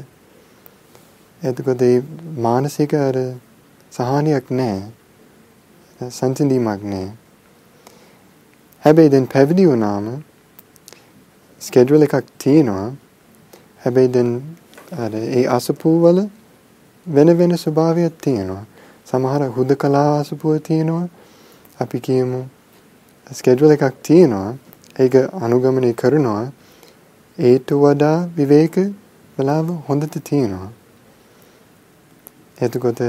එතකොට 1.43 1.83
ඒ 1.83 2.03
මානසික 2.39 2.95
අර 2.97 3.17
සහනයක් 3.93 4.47
නැහැ 4.53 6.11
සංසිඳීමක් 6.11 6.83
නැහැ 6.85 7.29
හැබැයි 8.83 9.11
දැන් 9.11 9.27
පැවිදි 9.27 9.65
වුණාම 9.67 10.07
ස්කෙඩියුල් 11.63 12.03
එකක් 12.03 12.27
තියෙනවා. 12.39 12.93
හැබැයි 13.83 14.13
දැන් 14.15 14.31
අර 14.97 15.13
ඒ 15.15 15.45
අසපුව 15.49 15.97
වල 16.03 16.21
වෙන 17.07 17.31
වෙන 17.39 17.53
ස්වභාවයක් 17.57 18.15
තියෙනවා. 18.21 18.65
සමහර 19.07 19.43
හුදකලා 19.57 20.21
අසපුව 20.21 20.61
තියෙනවා. 20.61 21.09
අපි 21.81 22.01
කියමු 22.01 22.41
ස්කෙඩියුල් 23.31 23.75
එකක් 23.77 23.99
තියෙනවා. 24.03 24.51
ඒක 24.97 25.15
අනුගමනය 25.41 25.93
කරනවා. 25.95 26.45
ඒට 27.39 27.69
වඩා 27.77 28.17
විවේක 28.37 28.77
වෙලාව 29.39 29.67
හොඳට 29.89 30.15
තියෙනවා. 30.25 30.71
එතකොට 32.59 33.01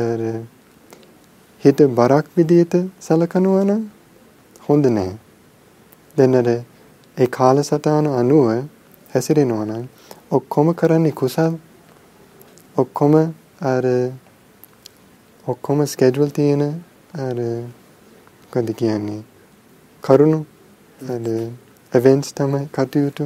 හිත 1.63 1.79
බරක් 1.91 2.25
විදියට 2.35 2.73
සලකනවා 3.01 3.63
නම් 3.63 3.81
හොඳ 4.65 4.85
නැහැ. 4.87 5.15
දැන් 6.17 6.35
අර 6.35 6.49
ඒ 6.49 7.27
කාලසටහන 7.29 8.07
අනුව 8.13 8.45
හැසිරෙනවා 9.09 9.65
නම් 9.65 9.83
ඔක්කොම 10.31 10.67
කරන්නේ 10.73 11.11
කුසල් 11.13 11.53
ඔක්කොම 12.77 13.13
අර 13.63 13.85
ඔක්කොම 15.47 15.79
ස්කෙඩියුල් 15.85 16.31
තියෙන 16.31 16.63
අර 17.19 17.37
මොකද 18.43 18.69
කියන්නේ 18.73 19.21
කරුණු 20.03 20.39
අර 20.99 21.25
ඉවෙන්ට්ස් 21.93 22.31
තමයි 22.33 22.61
කටයුතු 22.69 23.25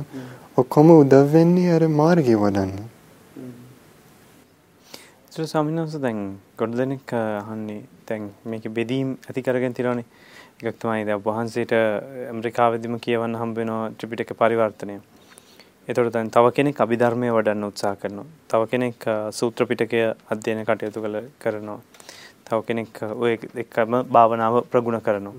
ඔක්කොම 0.57 0.87
උදව් 0.93 1.31
වෙන්නේ 1.31 1.71
අර 1.71 1.83
මාර්ගය 1.91 2.35
වඩන්න. 2.37 2.92
ඒක 5.33 5.49
ස්වාමීන් 5.49 5.79
වහන්සේ 5.79 6.01
දැන් 6.01 6.19
ගොඩ 6.57 6.75
දෙනෙක් 6.77 7.11
අහන්නේ 7.11 7.79
දැන් 8.07 8.25
මේක 8.45 8.65
බෙදීම් 8.69 9.15
ඇති 9.27 9.41
කරගෙන 9.41 9.73
තියෙනවානේ. 9.73 10.05
එකක් 10.61 10.77
තමයි 10.77 11.05
දැන් 11.07 11.23
වහන්සේට 11.27 11.73
ඇමරිකාවෙදිම 11.73 12.99
කියවන්න 12.99 13.39
හම්බ 13.39 13.57
වෙනවා 13.57 13.87
ත්‍රිපිටක 13.97 14.33
පරිවර්තනය. 14.35 14.99
එතකොට 15.87 16.13
දැන් 16.13 16.29
තව 16.29 16.51
කෙනෙක් 16.51 16.83
අභිධර්මයේ 16.85 17.33
වඩන්න 17.33 17.65
උත්සාහ 17.69 17.95
කරනවා. 17.95 18.27
තව 18.47 18.69
කෙනෙක් 18.69 19.09
සූත්‍ර 19.31 19.65
පිටකය 19.65 20.03
අධ්‍යයන 20.29 20.63
කටයුතු 20.65 21.01
කරනවා. 21.39 21.79
තව 22.45 22.61
කෙනෙක් 22.67 23.03
ඔය 23.15 23.33
එකම 23.55 23.99
භාවනාව 24.05 24.61
ප්‍රගුණ 24.69 25.01
කරනවා. 25.01 25.35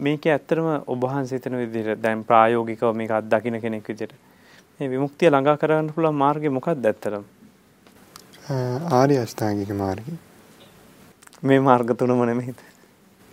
මේක 0.00 0.26
ඇත්තටම 0.26 0.68
ඔබ 0.84 1.00
වහන්සේ 1.06 1.38
හිතන 1.38 1.60
විදිහට 1.62 2.02
දැන් 2.02 2.24
ප්‍රායෝගිකව 2.24 2.90
මේක 2.92 3.10
අත්දකින්න 3.12 3.60
කෙනෙක් 3.60 3.86
විදිහට 3.86 4.20
මේ 4.80 4.90
විමුක්තිය 4.90 5.30
ළඟා 5.30 5.56
කරගන්න 5.56 5.94
පුළුවන් 5.94 6.22
මාර්ගය 6.24 6.48
මොකක්ද 6.50 6.86
ඇත්තටම? 6.86 7.37
ආර්ය 8.48 9.16
අෂ්ටාංගික 9.16 9.70
මාර්ගය. 9.74 10.12
මේ 11.42 11.60
මාර්ග 11.60 11.94
තුනම 11.94 12.24
නෙමෙයිද? 12.24 12.58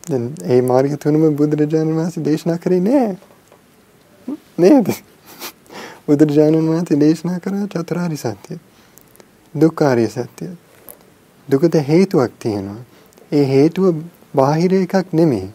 දැන් 0.03 0.33
ඒ 0.45 0.61
මාර්ග 0.61 0.97
තුනම 0.97 1.35
බුදුරජාණන් 1.35 1.95
වහන්සේ 1.95 2.23
දේශනා 2.23 2.57
කරේ 2.57 2.81
නෑ. 2.81 3.17
නේද? 4.57 4.87
බුදුරජාණන් 6.07 6.69
වහන්සේ 6.69 6.99
දේශනා 6.99 7.39
කරා 7.39 7.67
චතුරාර්ය 7.67 8.17
සත්‍ය. 8.17 8.59
දුක්ඛාරිය 9.55 10.09
සත්‍ය. 10.09 10.49
දුකට 11.47 11.75
හේතුවක් 11.87 12.31
තියෙනවා. 12.39 12.81
ඒ 13.31 13.45
හේතුව 13.45 14.03
බාහිර 14.35 14.73
එකක් 14.73 15.13
නෙමෙයි. 15.13 15.49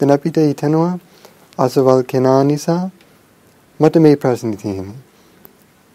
දැන් 0.00 0.10
අපිට 0.10 0.36
හිතනවා 0.38 0.98
අසවල් 1.58 2.02
කෙනා 2.02 2.42
නිසා 2.44 2.90
මට 3.80 3.96
මේ 3.96 4.16
ප්‍රශ්නේ 4.16 4.56
තියෙන්නේ. 4.56 4.98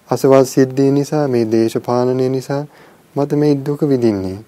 අසවල් 0.09 0.45
සිද්ධිය 0.45 0.91
නිසා 0.91 1.27
මේ 1.27 1.45
දේශපාලනය 1.51 2.29
නිසා 2.29 2.63
මට 3.15 3.33
මේ 3.33 3.55
දුක 3.55 3.81
විඳින්නේ. 3.81 4.39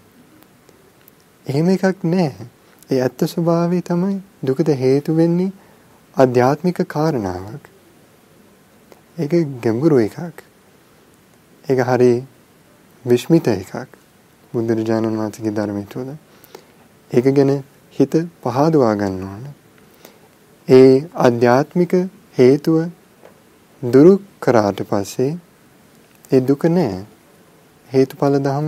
එහෙම 1.45 1.69
එකක් 1.69 2.03
නැහැ. 2.03 2.47
ඒ 2.91 2.99
ඇත්ත 3.01 3.25
ස්වභාවය 3.25 3.81
තමයි 3.81 4.15
දුකට 4.43 4.69
හේතු 4.75 5.17
වෙන්නේ 5.17 5.51
ආධ්‍යාත්මික 6.15 6.81
කාරණාවක්. 6.87 7.63
ඒක 9.19 9.33
ගැඹුරු 9.61 9.99
එකක්. 9.99 10.43
ඒක 11.69 11.79
හරි 11.79 12.11
විශ්මිත 13.05 13.47
එකක්. 13.47 13.87
බුදුරජාණන් 14.53 15.17
වහන්සේගේ 15.17 15.51
ධර්මයේ 15.51 15.85
තුල. 15.85 16.09
ඒක 17.11 17.25
ගැන 17.35 17.63
හිත 17.93 18.13
පහදවා 18.43 18.93
ගන්න 18.95 19.23
ඕන. 19.23 19.43
ඒ 20.67 20.93
ආධ්‍යාත්මික 21.15 21.93
හේතුව 22.37 22.77
දුරු 23.83 24.13
කරාට 24.41 24.79
පස්සේ 24.89 25.31
ඒ 26.31 26.39
දුක 26.39 26.65
නෑ. 26.69 27.05
හේතුඵල 27.95 28.37
ධම 28.39 28.67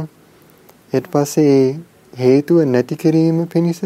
ඊට 0.94 1.08
පස්සේ 1.12 1.50
ඒ 1.54 1.68
හේතුව 2.14 2.64
නැති 2.68 2.96
කිරීම 2.98 3.40
පිණිස 3.48 3.82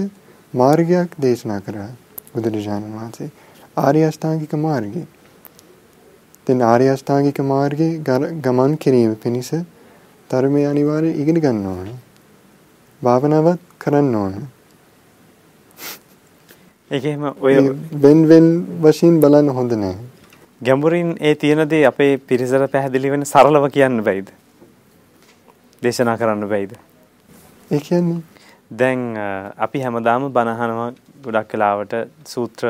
මාර්ගයක් 0.53 1.17
දේශනා 1.19 1.59
කරා 1.61 1.89
බුදුරජාණන් 2.33 2.93
වහන්සේ. 2.93 3.31
ආර්ය 3.77 4.01
අෂ්ටාංගික 4.03 4.53
මාර්ගය. 4.59 5.03
දැන් 6.47 6.61
ආර්ය 6.63 6.87
අෂ්ටාංගික 6.89 7.39
මාර්ගයේ 7.45 7.99
ගමන් 8.39 8.77
කිරීම 8.77 9.15
පිණිස 9.17 9.51
ධර්මය 10.29 10.65
අනිවාර්යයෙන් 10.65 11.17
ඉගෙන 11.17 11.39
ගන්න 11.39 11.65
ඕනේ. 11.67 11.97
භාවනාවත් 13.01 13.61
කරන්න 13.79 14.15
ඕනේ. 14.15 14.45
ඒකෙම 16.91 17.23
ඔය 17.39 17.55
වෙන් 17.97 18.27
වෙන් 18.27 18.47
වශයෙන් 18.81 19.19
බලන්න 19.19 19.49
හොඳ 19.51 19.73
නෑ. 19.75 19.95
ගැඹුරින් 20.61 21.17
ඒ 21.19 21.35
තියෙන 21.35 21.69
දේ 21.69 21.83
අපේ 21.85 22.13
පිරිසට 22.19 22.71
පැහැදිලි 22.71 23.11
වෙන 23.11 23.25
සරලව 23.25 23.67
කියන්න 23.71 24.03
බැයිද? 24.03 24.29
දේශනා 25.81 26.17
කරන්න 26.17 26.49
බැයිද? 26.49 26.73
ඒ 27.71 27.79
කියන්නේ 27.79 28.21
දැන් 28.73 29.01
අපි 29.57 29.81
හැමදාම 29.81 30.27
බණහනවා 30.29 30.91
ගොඩක් 31.23 31.53
වෙලාවට 31.53 31.93
සූත්‍ර 32.25 32.65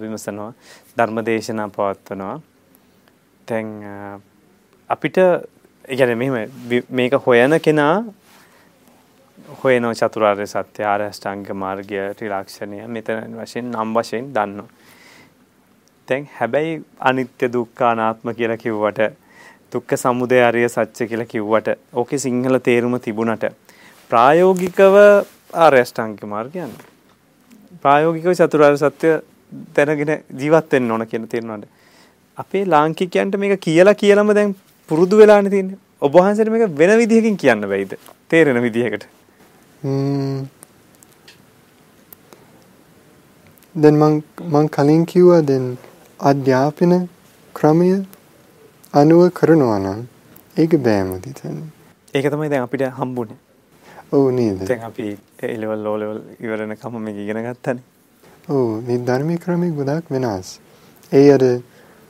විමසනවා 0.00 0.52
ධර්ම 0.96 1.20
දේශනා 1.26 1.68
පවත්වනවා. 1.68 2.40
දැන් 3.48 3.68
අපිට 4.90 5.18
කියන්නේ 5.88 6.14
මෙහෙම 6.14 6.34
මේක 6.90 7.12
හොයන 7.26 7.60
කෙනා 7.60 7.94
හොයන 9.64 9.88
චතුරාර්ය 9.94 10.46
සත්‍ය 10.46 10.84
ආර්ය 10.84 11.04
අෂ්ටාංග 11.04 11.46
මාර්ගය 11.54 12.02
ත්‍රිලක්ෂණය 12.18 12.86
මෙතන 12.88 13.38
වශයෙන් 13.38 13.70
නම් 13.70 13.94
වශයෙන් 13.94 14.30
දන්නවා. 14.34 14.68
දැන් 16.08 16.28
හැබැයි 16.38 16.78
අනිත්‍ය 17.00 17.52
දුක්ඛ 17.52 17.82
අනාත්ම 17.84 18.34
කියලා 18.34 18.56
කිව්වට 18.56 19.00
දුක්ඛ 19.72 19.96
සමුදය 19.96 20.38
ආර්ය 20.42 20.68
සත්‍ය 20.68 21.08
කියලා 21.10 21.26
කිව්වට 21.26 21.68
ඕකේ 21.94 22.18
සිංහල 22.18 22.58
තේරුම 22.60 22.96
තිබුණට 23.00 23.44
ප්‍රායෝගිකව 24.10 24.96
ආර්ය 25.56 25.82
අෂ්ටාංග 25.84 26.16
මාර්ගය 26.26 26.64
ප්‍රායෝගිකව 27.82 28.32
චතුරාර්ය 28.40 28.78
සත්‍ය 28.78 29.12
දැනගෙන 29.76 30.12
ජීවත් 30.36 30.72
වෙන්න 30.72 30.90
ඕන 30.90 31.06
කියන 31.06 31.28
තේරුණාට 31.28 31.68
අපේ 32.38 32.64
ලාංකිකයන්ට 32.66 33.36
මේක 33.36 33.60
කියලා 33.60 33.94
කියලාම 33.94 34.34
දැන් 34.34 34.54
පුරුදු 34.88 35.16
වෙලානේ 35.18 35.50
තියෙන්නේ. 35.50 35.78
ඔබ 36.02 36.12
වහන්සේට 36.14 36.50
මේක 36.52 36.78
වෙන 36.78 36.92
විදිහකින් 36.98 37.36
කියන්න 37.36 37.66
බැයිද? 37.70 37.92
තේරෙන 38.28 38.62
විදිහකට. 38.62 39.04
දැන් 43.74 43.96
මං 43.96 44.22
මං 44.52 44.70
කලින් 44.76 45.04
කිව්වා 45.06 45.42
දැන් 45.42 45.66
අධ්‍යාපන 46.20 46.94
ක්‍රමය 47.54 47.90
අනුව 48.94 49.20
කරනවා 49.30 49.78
නම් 49.78 50.00
ඒක 50.56 50.72
බෑමද 50.84 51.26
හිතන්නේ. 51.26 51.68
ඒක 52.14 52.26
තමයි 52.32 52.48
දැන් 52.50 52.64
අපිට 52.66 52.82
හම්බුනේ. 52.98 53.36
ඔව් 54.12 54.24
නේද? 54.32 54.64
දැන් 54.66 54.82
අපි 54.82 55.06
A 55.42 55.56
level 55.56 55.78
low 55.78 55.96
level 55.96 56.18
ඉවරනකම 56.40 56.96
මේක 56.98 57.20
ඉගෙන 57.24 57.38
ගත්තානේ. 57.44 57.84
ඔව් 58.48 58.82
මේ 58.86 58.98
ධර්මයේ 58.98 59.38
ක්‍රමය 59.38 59.68
ගොඩාක් 59.78 60.10
වෙනස්. 60.10 60.58
ඒ 61.12 61.30
අර 61.32 61.44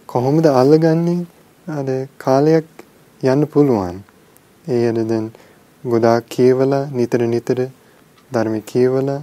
කොහොමද 0.09 0.47
අල්ලගන්නේ? 0.53 1.27
අර 1.67 1.89
කාලයක් 2.19 2.69
යන්න 3.23 3.47
පුළුවන්. 3.47 4.01
ඒ 4.67 4.89
අර 4.89 5.05
දැන් 5.13 5.29
ගොඩාක් 5.85 6.33
කියවලා 6.37 6.89
නිතර 6.93 7.27
නිතර 7.27 7.61
ධර්ම 8.31 8.57
කියවලා 8.73 9.21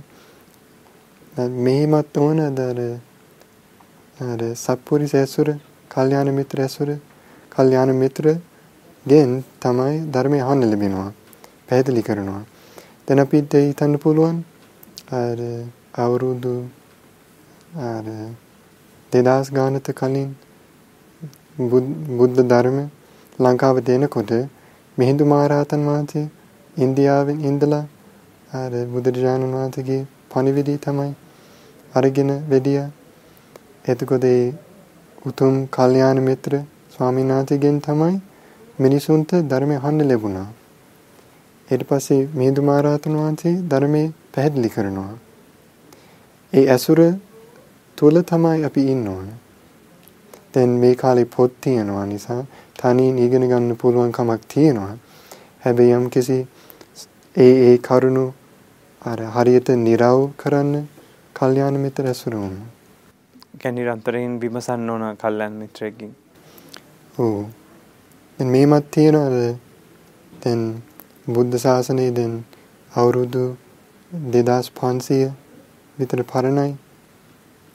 මෙහිමත් 1.65 2.17
ඕන 2.17 2.39
අර 2.39 2.79
අර 4.19 4.39
සප්පුරිස 4.55 5.13
ඇසුර, 5.15 5.47
කල්යාණ 5.91 6.35
මිත්‍ර 6.35 6.61
ඇසුර, 6.61 6.89
කල්යාණ 7.57 7.91
මිත්‍ර 7.95 8.25
ගෙන් 9.05 9.31
තමයි 9.61 9.95
ධර්මය 10.11 10.39
අහන්න 10.41 10.63
ලැබෙනවා. 10.63 11.11
පැහැදිලි 11.67 12.01
කරනවා. 12.01 12.43
දැන් 13.05 13.19
අපිට 13.19 13.53
හිතන්න 13.59 13.93
පුළුවන් 13.97 14.37
අර 15.13 15.39
අවුරුදු 15.95 16.53
අර 17.83 18.05
2000 19.11 19.51
ගානට 19.51 19.89
කලින් 19.93 20.29
බුද්ධ 22.17 22.41
ධර්ම 22.43 22.77
ලංකාවට 23.39 23.89
එනකොට 23.89 24.31
මිහිඳු 24.97 25.23
මහරහතන් 25.25 25.81
වහන්සේ 25.87 26.25
ඉන්දියාවෙන් 26.77 27.39
ඉඳලා 27.41 27.83
අර 28.51 28.71
බුදුරජාණන් 28.85 29.55
වහන්සේගේ 29.55 30.01
පණිවිඩය 30.31 30.75
තමයි 30.77 31.11
අරගෙන 31.93 32.31
වෙඩිය. 32.49 32.79
එතකොට 33.85 34.25
ඒ 34.25 34.41
උතුම් 35.25 35.55
කල්යාණ 35.67 36.19
මිත්‍ර 36.21 36.53
ස්වාමීන් 36.99 37.27
වහන්සේගෙන් 37.29 37.75
තමයි 37.81 38.15
මිනිසුන්ට 38.79 39.31
ධර්මය 39.49 39.75
අහන්න 39.77 40.01
ලැබුණා. 40.07 40.47
ඊට 41.67 41.83
පස්සේ 41.83 42.21
මිහිඳු 42.33 42.61
මහරහතන් 42.61 43.17
වහන්සේ 43.17 43.53
ධර්මයේ 43.69 44.07
පැහැදිලි 44.33 44.69
කරනවා. 44.69 45.13
ඒ 46.53 46.65
ඇසුර 46.69 46.99
තුල 47.97 48.21
තමයි 48.23 48.65
අපි 48.65 48.87
ඉන්න 48.91 49.07
ඕන. 49.07 49.29
දැන් 50.53 50.69
මේ 50.79 50.95
කාලේ 50.95 51.27
පොත් 51.27 51.61
තියෙනවා 51.61 52.05
නිසා 52.05 52.41
තනියෙන් 52.79 53.17
ඉගෙන 53.19 53.47
ගන්න 53.47 53.77
පුළුවන් 53.77 54.11
කමක් 54.11 54.41
තියෙනවා. 54.47 54.93
හැබැයි 55.63 55.93
යම් 55.93 56.09
කිසි 56.09 56.37
ඒ 57.35 57.53
ඒ 57.63 57.77
කරුණු 57.79 58.27
අර 59.01 59.19
හරියට 59.35 59.69
නිරව් 59.79 60.31
කරන්න 60.37 60.87
කල්යාණ 61.35 61.77
මිත්‍ර 61.79 62.07
ඇසුර 62.07 62.35
වුණා. 62.35 62.69
කියන්නේ 63.59 63.83
නිරන්තරයෙන් 63.83 64.39
විමසන්න 64.41 64.89
ඕන 64.89 65.03
කල්යාණ 65.17 65.59
මිත්‍රයෙක්ගෙන්. 65.61 66.15
ඔව්. 67.17 67.45
දැන් 68.39 68.49
මේමත් 68.49 68.91
තියෙනවා 68.91 69.29
දැන් 70.43 70.61
බුද්ධ 71.27 71.57
ශාසනයේ 71.57 72.11
දැන් 72.11 72.33
අවුරුදු 72.91 73.43
2500 74.11 75.31
විතර 75.97 76.21
පරණයි. 76.23 76.71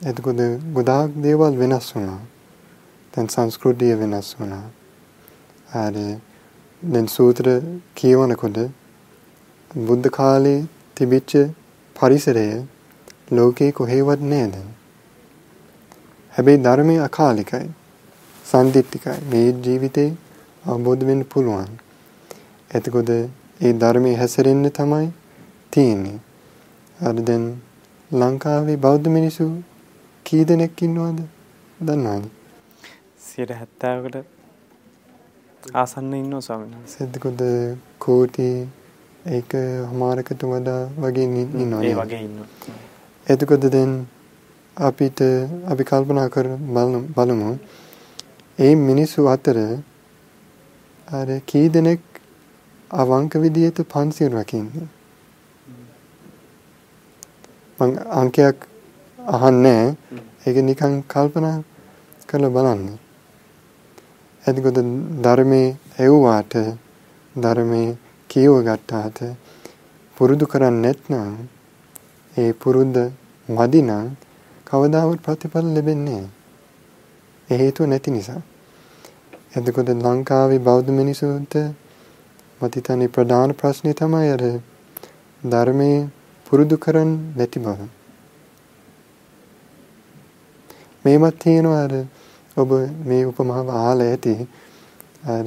එතකොට 0.00 0.42
ගොඩාක් 0.74 1.10
දේවල් 1.22 1.54
වෙනස් 1.56 1.88
වුණා. 1.94 2.20
දැන් 3.14 3.26
සංස්කෘතිය 3.28 3.94
වෙනස් 3.94 4.28
වුණා. 4.40 4.66
හරි 5.72 6.06
දැන් 6.82 7.06
සූත්‍ර 7.08 7.46
කියවනකොට 7.94 8.58
බුද්ධ 9.70 10.08
කාලේ 10.10 10.60
තිබිච්ච 10.96 11.32
පරිසරය 11.96 12.48
ලෝකේ 13.30 13.72
කොහෙවත් 13.72 14.20
නෑ 14.22 14.48
දැන්. 14.48 14.68
හැබැයි 16.32 16.64
ධර්මයේ 16.64 17.00
අකාලිකයි. 17.00 17.66
සම්දිත්තිකයි. 18.52 19.16
මේ 19.30 19.48
ජීවිතේ 19.64 20.08
අවබෝධ 20.66 21.04
වෙන්න 21.04 21.22
පුළුවන්. 21.24 21.70
එතකොට 22.70 23.10
ඒ 23.12 23.72
ධර්මයේ 23.74 24.16
හැසිරෙන්න 24.16 24.70
තමයි 24.70 25.08
තියෙන්නේ. 25.70 26.18
අර 27.00 27.14
දැන් 27.22 27.44
ලංකාවේ 28.10 28.76
බෞද්ධ 28.76 29.08
මිනිස්සු 29.08 29.48
කී 30.26 30.44
දෙනෙක් 30.44 30.82
ඉන්නවද? 30.82 31.20
දන්නවද? 31.80 32.24
70කට 33.26 34.24
ආසන්න 35.74 36.14
ඉන්නවා 36.14 36.40
ස්වාමීන් 36.40 36.72
වහන්සේ. 36.74 37.06
එතකොට 37.06 37.42
කෝටි 37.98 38.48
ඒක 39.26 39.52
හමාරකට 39.90 40.42
වඩා 40.44 40.80
වගේ 40.98 41.24
ඉන්නවා. 41.24 41.82
ඒ 41.82 41.94
වගේ 41.94 42.20
ඉන්නවා. 42.20 42.48
එතකොට 43.26 43.64
දැන් 43.76 43.92
අපිට 44.76 45.20
අපි 45.66 45.84
කල්පනා 45.84 46.28
කර 46.28 46.46
බලමු 47.16 47.48
ඒ 48.62 48.74
මිනිස්සු 48.78 49.20
අතර 49.26 49.58
අර 51.08 51.28
කී 51.46 51.68
දෙනෙක් 51.68 52.02
අවංක 52.90 53.32
විදියට 53.34 53.78
පන්සිල් 53.84 54.32
රකින්නේ 54.34 54.88
මං 57.78 57.90
අංකයක් 58.12 58.58
අහන්නේ 59.18 59.84
ඒක 60.46 60.56
නිකන් 60.60 60.94
කල්පනා 61.04 61.56
කරලා 62.28 62.50
බලන්න 62.50 62.84
එතකොට 64.44 64.78
ධර්මයේ 65.24 65.68
ඇව්වාට 65.98 66.52
ධර්මයේ 67.34 67.96
කියව 68.30 68.54
ගත්තාට 68.64 69.18
පුරුදු 70.16 70.46
කරන්නේ 70.46 70.82
නැත්නම් 70.82 71.32
ඒ 72.32 72.52
පුරුද්ද 72.52 72.96
මදි 73.48 73.80
නම් 73.82 74.06
කවදාවත් 74.66 75.20
ප්‍රතිඵල 75.20 75.66
ලැබෙන්නේ 75.66 76.20
නැහැ. 76.20 76.30
ඒ 77.48 77.58
හේතුව 77.58 77.86
නැති 77.86 78.10
නිසා. 78.10 78.40
එතකොට 79.52 79.90
ලංකාවේ 79.96 80.58
බෞද්ධ 80.58 80.90
මිනිසුන්ට 80.90 81.54
මට 82.60 82.74
හිතන්නේ 82.76 83.08
ප්‍රධාන 83.08 83.50
ප්‍රශ්නේ 83.52 83.92
තමයි 83.92 84.28
අර 84.28 84.44
ධර්මයේ 85.42 85.98
පුරුදු 86.46 86.76
කරන්නේ 86.76 87.34
නැති 87.36 87.60
බව. 87.60 87.80
මේවත් 91.04 91.36
තියෙනවා 91.38 91.82
අර 91.84 91.94
ඔබ 92.56 92.70
මේ 93.04 93.22
උපමාව 93.24 93.68
අහලා 93.72 94.08
ඇති 94.08 94.34
අර 95.26 95.46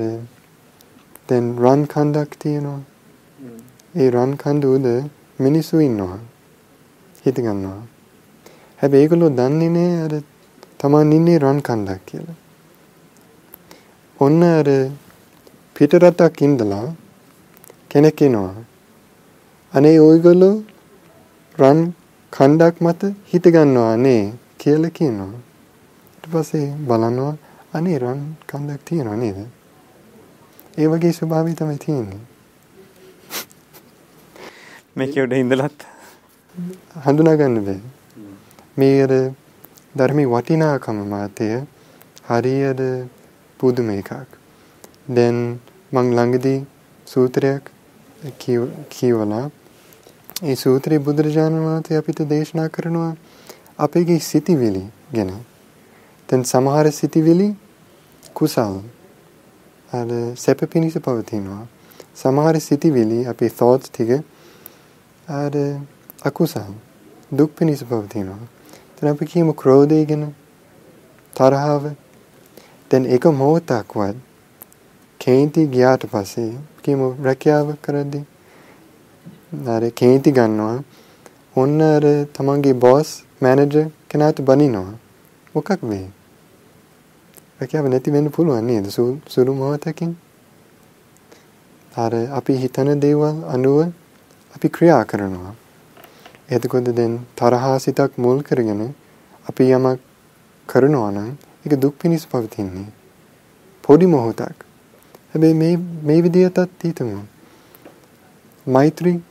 දැන් 1.30 1.46
රන් 1.64 1.82
කන්දක් 1.88 2.32
තියෙනවා. 2.40 2.82
ඒ 3.96 4.10
රන් 4.10 4.38
කන්ද 4.38 4.64
උද 4.66 4.88
මිනිස්සු 5.40 5.80
ඉන්නවා. 5.80 6.20
හිත 7.26 7.38
ගන්නවා. 7.38 7.84
හැබැයි 8.80 9.04
ඒගොල්ලෝ 9.04 9.36
දන්නේ 9.40 9.76
නෑ 9.76 9.94
අර 10.06 10.14
තමන් 10.80 11.12
ඉන්නේ 11.12 11.40
රන් 11.40 11.60
කන්දක් 11.62 12.02
කියලා. 12.06 12.42
ඔන්න 14.20 14.44
අර 14.44 14.68
පිටරටක් 15.76 16.42
ඉඳලා 16.42 16.96
කෙනෙක් 17.90 18.22
එනවා. 18.22 18.56
අනේ 19.74 19.98
ඔයගොල්ලෝ 20.00 20.64
රන් 21.58 21.80
කන්දක් 22.34 22.76
මත 22.80 23.02
හිත 23.32 23.46
ගන්නවා 23.46 23.98
නේ 23.98 24.22
කියලා 24.58 24.90
කියනවා. 24.90 25.34
ඊට 26.14 26.26
පස්සේ 26.32 26.68
බලනවා 26.88 27.34
අනේ 27.74 27.98
රන් 28.00 28.22
කන්දක් 28.48 28.80
තියෙනවා 28.86 29.18
නේද? 29.18 29.40
ඒ 30.78 30.88
වගේ 30.88 31.12
ස්වභාවය 31.12 31.54
තමයි 31.54 31.78
තියෙන්නේ. 31.78 32.22
මේකේ 34.96 35.24
උඩ 35.24 35.36
ඉඳලත් 35.36 35.80
හඳුනා 37.04 37.36
ගන්න 37.36 37.66
බෑ. 37.68 37.82
මේ 38.78 39.04
අර 39.04 39.14
ධර්මයේ 39.96 40.32
වටිනාකම 40.32 41.04
මාතය 41.06 41.52
හරියට 42.28 42.82
පුදුම 43.66 43.90
එකක්. 43.92 44.12
දැන් 45.10 45.38
මං 45.92 46.08
ළඟදී 46.18 46.60
සූත්‍රයක් 47.08 47.64
කියවලා 48.90 49.46
ඒ 50.44 50.56
සූත්‍රයේ 50.56 51.00
බුදුරජාණන් 51.00 51.66
වහන්සේ 51.66 51.98
අපිට 51.98 52.20
දේශනා 52.30 52.70
කරනවා 52.70 53.12
අපේගේ 53.80 54.20
සිටිවිලි 54.22 54.84
ගැන. 55.12 55.32
දැන් 56.30 56.44
සමහර 56.44 56.92
සිටිවිලි 56.92 57.48
කුසල් 58.34 58.76
අර 59.92 60.08
සැප 60.36 60.60
පිණිස 60.70 60.98
පවතිනවා. 61.00 61.64
සමහර 62.16 62.60
සිටිවිලි 62.60 63.20
අපේ 63.26 63.52
thoughts 63.52 63.90
ටික 63.90 64.12
අර 65.28 65.54
අකුසල් 66.24 66.74
දුක් 67.32 67.52
පිණිස 67.52 67.84
පවතිනවා. 67.84 68.42
දැන් 68.96 69.14
අපි 69.14 69.26
කියමු 69.26 69.54
ක්‍රෝධය 69.54 70.06
ගැන 70.06 70.26
තරහව 71.34 71.84
දැන් 72.92 73.06
එක 73.08 73.24
මොහොතක්වත් 73.34 74.18
කේන්ති 75.20 75.62
ගියාට 75.68 76.04
පස්සේ 76.06 76.52
කියමු 76.84 77.08
රැකියාව 77.24 77.68
කරද්දී? 77.82 78.26
අර 79.68 79.84
කේන්ති 79.92 80.30
ගන්නවා. 80.32 80.78
ඔන්න 81.56 81.82
අර 81.84 82.06
තමන්ගේ 82.36 82.76
බොස් 82.76 83.10
මැනේජර් 83.42 83.90
කෙනාට 84.10 84.40
බනිනවා. 84.42 84.94
මොකක් 85.56 85.70
වෙයි 85.84 86.08
රැකියාව 87.60 87.88
නැති 87.88 88.12
වෙන්න 88.12 88.30
පුළුවන් 88.30 88.66
නේද 88.66 88.86
සුළු 89.28 89.52
මොහොතකින්? 89.54 90.12
අර 91.94 92.14
අපි 92.40 92.54
හිතන 92.62 92.90
දේවල් 93.00 93.38
අනුව 93.48 93.78
අපි 94.56 94.68
ක්‍රියා 94.70 95.04
කරනවා. 95.06 95.54
එතකොට 96.48 96.88
දැන් 96.92 97.14
තරහා 97.36 97.78
සිතක් 97.80 98.12
මුල් 98.18 98.40
කරගෙන 98.44 98.82
අපි 99.46 99.64
යමක් 99.72 100.00
කරනවා 100.70 101.12
නම් 101.12 101.30
ඒක 101.66 101.82
දුක් 101.82 101.96
පිණිස 102.00 102.28
පවතින්නේ. 102.28 102.86
පොඩි 103.84 104.06
මොහොතක්. 104.06 104.66
හැබැයි 105.34 105.54
මේ 105.54 105.78
මේ 105.78 106.22
විදිහටත් 106.22 106.84
හිතමු. 106.84 107.24
මෛත්‍රී 108.68 109.22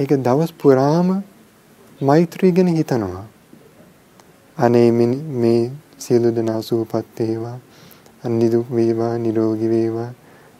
ඒක 0.00 0.08
දවස් 0.08 0.52
පුරාම 0.52 1.22
මෛත්‍රී 2.02 2.52
ගැන 2.52 2.66
හිතනවා. 2.66 3.24
අනේ 4.58 4.90
මේ 4.90 5.70
සියලු 5.98 6.36
දෙනා 6.36 6.60
සුවපත් 6.60 7.20
වේවා. 7.20 7.58
අනිදුක් 8.24 8.66
වේවා, 8.74 9.18
නිරෝගී 9.18 9.68
වේවා. 9.68 10.12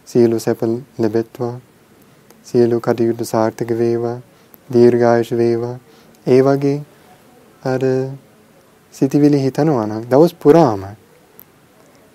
සියලු 0.06 0.38
සැප 0.38 0.62
ලැබෙත්වා. 0.98 1.61
සියලු 2.44 2.80
කටයුතු 2.80 3.24
සාර්ථක 3.24 3.70
වේවා. 3.78 4.18
දීර්ඝායුෂ 4.72 5.32
වේවා. 5.32 5.78
ඒ 6.26 6.40
වගේ 6.40 6.78
අර 7.64 7.80
සිතවිලි 8.95 9.38
හිතනවා 9.38 9.86
නම් 9.86 10.03
දවස් 10.05 10.34
පුරාම 10.34 10.82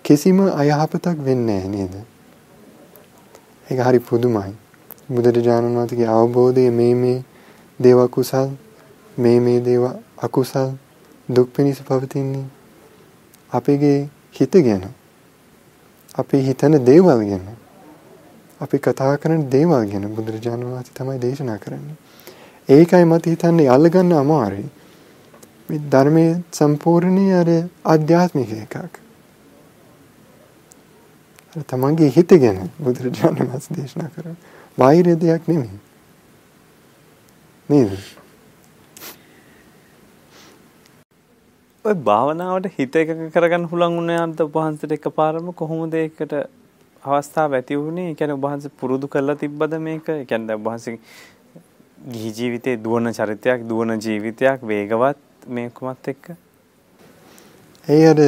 කිසිම 0.06 0.40
අයහපතක් 0.54 1.18
වෙන්නේ 1.20 1.64
නේද? 1.68 1.94
ඒක 3.68 3.80
හරි 3.80 4.00
පුදුමයි. 4.00 4.54
බුදුරජාණන් 5.08 5.76
වහන්සේගේ 5.76 6.10
අවබෝධය 6.10 6.70
මේ 6.72 6.96
මේ 6.96 7.24
දේව 7.80 8.00
කුසල් 8.10 8.50
මේ 9.18 9.40
මේ 9.40 9.60
දේව 9.60 9.84
අකුසල් 10.18 10.70
දුක් 11.30 11.48
පිණිස 11.50 11.80
පවතින්නේ 11.80 12.46
අපේගේ 13.52 14.10
හිත 14.32 14.54
ගැන 14.60 14.86
අපි 16.16 16.38
හිතන 16.40 16.74
දේවල් 16.84 17.22
ගැන 17.22 17.46
අපි 18.62 18.78
කතා 18.80 19.14
කරන 19.18 19.50
දේවල් 19.50 19.84
ගැන 19.86 20.10
බුදුරජාණන් 20.10 20.68
වහන්සේ 20.68 20.96
තමයි 20.96 21.20
දේශනා 21.20 21.58
කරන්නේ 21.58 21.98
ඒකයි 22.70 23.06
මට 23.06 23.26
හිතන්නේ 23.26 23.70
අල්ලගන්න 23.70 24.14
අමාරුයි. 24.14 24.66
මේ 25.70 25.80
ධර්මයේ 25.92 26.34
සම්පූර්ණේ 26.52 27.32
අර 27.34 27.50
ආධ්‍යාත්මික 27.86 28.52
එකක්. 28.56 28.76
අර 31.56 31.64
තමන්ගේ 31.64 32.10
හිත 32.10 32.36
ගැන 32.44 32.60
බුදුරජාණන් 32.80 33.42
වහන්සේ 33.46 33.78
දේශනා 33.78 34.10
කරා. 34.10 34.36
බාහිර 34.78 35.10
දෙයක් 35.18 35.48
නෙමෙයි. 35.48 35.80
නේද? 37.70 37.98
ඔය 41.86 41.96
භාවනාවට 42.06 42.72
හිත 42.78 42.96
එකක 42.96 43.18
කරගන්න 43.34 43.70
හුලං 43.72 43.98
වුණේ 43.98 44.20
අන්ත 44.20 44.48
වහන්සේට 44.54 44.94
එකපාරම 44.94 45.54
කොහොමද 45.56 45.94
ඒකට 45.96 46.34
අවස්ථාව 47.04 47.54
ඇති 47.54 47.78
වුණේ? 47.78 48.10
ඒ 48.10 48.16
කියන්නේ 48.16 48.44
වහන්සේ 48.44 48.78
පුරුදු 48.80 49.08
කරලා 49.08 49.36
තිබ්බද 49.38 49.80
මේක? 49.82 50.10
ඒ 50.12 50.26
කියන්නේ 50.26 50.64
වහන්සේ 50.64 51.00
ගිහි 52.08 52.32
ජීවිතේ 52.38 52.76
දුවන 52.80 53.14
චරිතයක් 53.14 53.70
දුවන 53.70 53.98
ජීවිතයක් 54.00 54.60
වේගවත් 54.64 55.35
මේකමත් 55.48 56.08
එක්ක? 56.08 56.26
ඒ 57.88 58.06
අර 58.08 58.20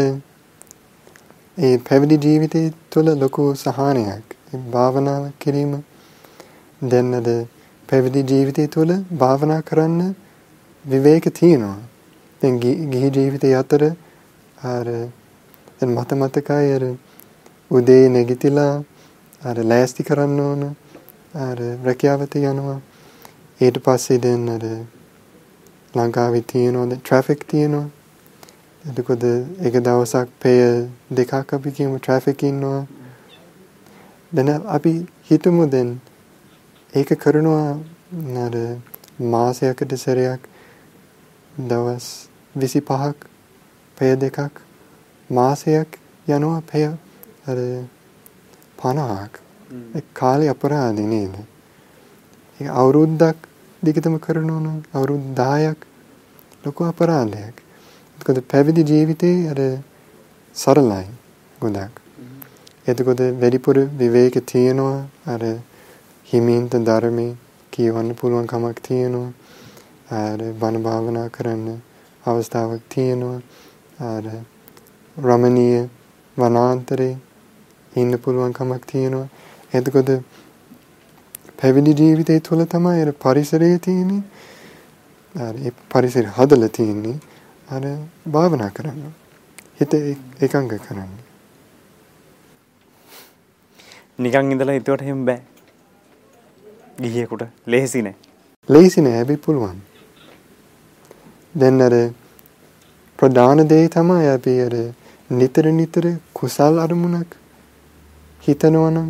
ඒ 1.58 1.78
පැවිදි 1.80 2.18
ජීවිතය 2.18 2.62
තුළ 2.92 3.10
ලොකු 3.16 3.44
සහනයක් 3.56 4.36
භාවනාව 4.72 5.24
කිරීම. 5.40 5.84
දැන් 6.82 7.14
අද 7.14 7.30
පැවිදි 7.90 8.22
ජීවිතය 8.24 8.68
තුළ 8.68 8.92
භාවනා 9.14 9.62
කරන්න 9.62 10.16
විවේක 10.86 11.26
තියෙනවා. 11.34 11.80
දැන් 12.42 12.60
ගිහි 12.60 13.10
ජීවිතය 13.12 13.54
අතර 13.54 13.84
අර 14.66 14.86
දැන් 15.78 15.92
මත 15.92 16.10
මතකයි 16.14 16.74
අර 16.74 16.84
උදේ 17.72 18.10
නැගිටලා 18.10 18.74
අර 19.42 19.58
ලෑස්ති 19.64 20.04
කරන්න 20.04 20.40
ඕන 20.40 20.62
අර 21.40 21.58
රැකියාවට 21.84 22.36
යනවා. 22.36 22.80
ඊට 23.62 23.78
පස්සේ 23.84 24.20
දැන් 24.20 24.50
අර 24.50 24.64
ලංකාවේ 25.98 26.44
තියෙනවා 26.44 26.88
ට්‍රැෆික් 26.94 27.42
තියෙනවා. 27.48 27.88
එතකොට 28.84 29.24
එක 29.62 29.76
දවසක් 29.80 30.28
පැය 30.42 30.60
දෙකක් 31.12 31.54
අපි 31.54 31.72
කියමු 31.72 32.00
ට්‍රැෆික් 32.00 32.44
ඉන්නවා. 32.44 32.82
දැන් 34.32 34.50
අපි 34.68 34.94
හිතමු 35.30 35.66
දැන් 35.68 35.90
ඒක 36.94 37.10
කරනවා 37.18 37.80
අර 38.38 38.56
මාසයකට 39.28 39.98
සැරයක් 39.98 40.42
දවස් 41.64 42.08
25ක් 42.56 43.16
පැය 43.98 44.16
දෙකක් 44.18 44.62
මාසයක් 45.30 46.00
යනවා 46.28 46.62
පැය 46.64 46.86
අර 47.46 47.60
50ක් 48.78 49.34
ඒ 49.96 50.04
කාලේ 50.14 50.50
අපරාධේ 50.50 51.08
නේද? 51.08 51.36
ඒක 52.60 52.70
අවුරුද්දක් 52.74 53.38
දිගටම 53.84 54.16
කරනවා 54.20 54.60
නම් 54.60 54.80
අවුරුදු 54.94 55.36
10ක් 55.36 55.87
ලොකු 56.68 56.84
අපරාධයක්. 56.86 57.56
එතකොට 58.18 58.40
පැවිදි 58.48 58.84
ජීවිතේ 58.84 59.38
අර 59.52 59.60
සරලයි 60.56 61.08
ගොඩක්. 61.62 61.94
එතකොට 62.88 63.22
වැඩිපුර 63.36 63.78
විවේක 63.96 64.36
තියෙනවා 64.46 64.98
අර 65.26 65.42
හිමින්ත 66.28 66.72
ධර්මයේ 66.84 67.36
කියවන්න 67.74 68.16
පුළුවන් 68.16 68.48
කමක් 68.48 68.78
තියෙනවා 68.82 69.30
අර 70.12 70.40
බණ 70.54 70.84
භාවනා 70.84 71.28
කරන්න 71.30 71.68
අවස්ථාවක් 72.24 72.84
තියෙනවා 72.90 73.40
අර 74.08 74.26
රමණීය 75.18 75.84
වනාන්තරේ 76.38 77.14
ඉන්න 77.94 78.20
පුළුවන් 78.20 78.54
කමක් 78.54 78.84
තියෙනවා. 78.86 79.28
එතකොට 79.74 80.10
පැවිදි 81.58 81.94
ජීවිතය 81.94 82.40
තුළ 82.40 82.64
තමයි 82.66 83.02
අර 83.02 83.12
පරිසරය 83.16 83.70
තියෙන්නේ. 83.80 84.24
අර 84.24 84.37
ඒ 85.36 85.72
පරිසරය 85.92 86.30
හදලා 86.38 86.70
තියෙන්නේ 86.72 87.18
අර 87.70 87.84
භාවනා 88.32 88.70
කරන්න 88.70 89.16
හිත 89.80 89.94
එකඟ 90.42 90.70
කරන්න 90.80 91.12
නිකන් 94.20 94.52
ඉඳලා 94.52 94.74
හිතුවට 94.74 95.02
එහෙම 95.02 95.26
බෑ. 95.26 95.42
ගිහියෙකුට 97.02 97.44
ලේසි 97.68 98.02
නෑ. 98.02 98.16
ලේසි 98.70 99.02
නෑ 99.02 99.16
හැබැයි 99.16 99.44
පුළුවන්. 99.46 99.82
දැන් 101.56 101.82
අර 101.82 101.96
ප්‍රධාන 103.20 103.62
දේ 103.68 103.84
තමයි 103.90 104.28
අපි 104.30 104.56
අර 104.62 104.76
නිතර 105.30 105.70
නිතර 105.72 106.08
කුසල් 106.34 106.80
අරමුණක් 106.80 107.38
හිතනවා 108.44 108.90
නම් 108.90 109.10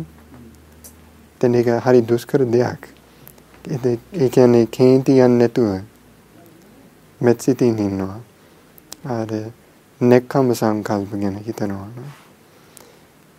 දැන් 1.40 1.54
ඒක 1.54 1.70
හරි 1.84 2.02
දුෂ්කර 2.02 2.44
දෙයක්. 2.48 2.82
ඒ 3.66 4.28
කියන්නේ 4.30 4.66
කේන්ති 4.68 5.16
යන්නේ 5.18 5.38
නැතුව 5.38 5.70
මෙත් 7.20 7.40
සිතින් 7.40 7.78
ඉන්නවා. 7.78 8.20
අර 9.08 9.30
නෙක්ඛම් 10.00 10.54
සංකල්ප 10.54 11.10
ගැන 11.12 11.36
හිතනවා. 11.38 11.88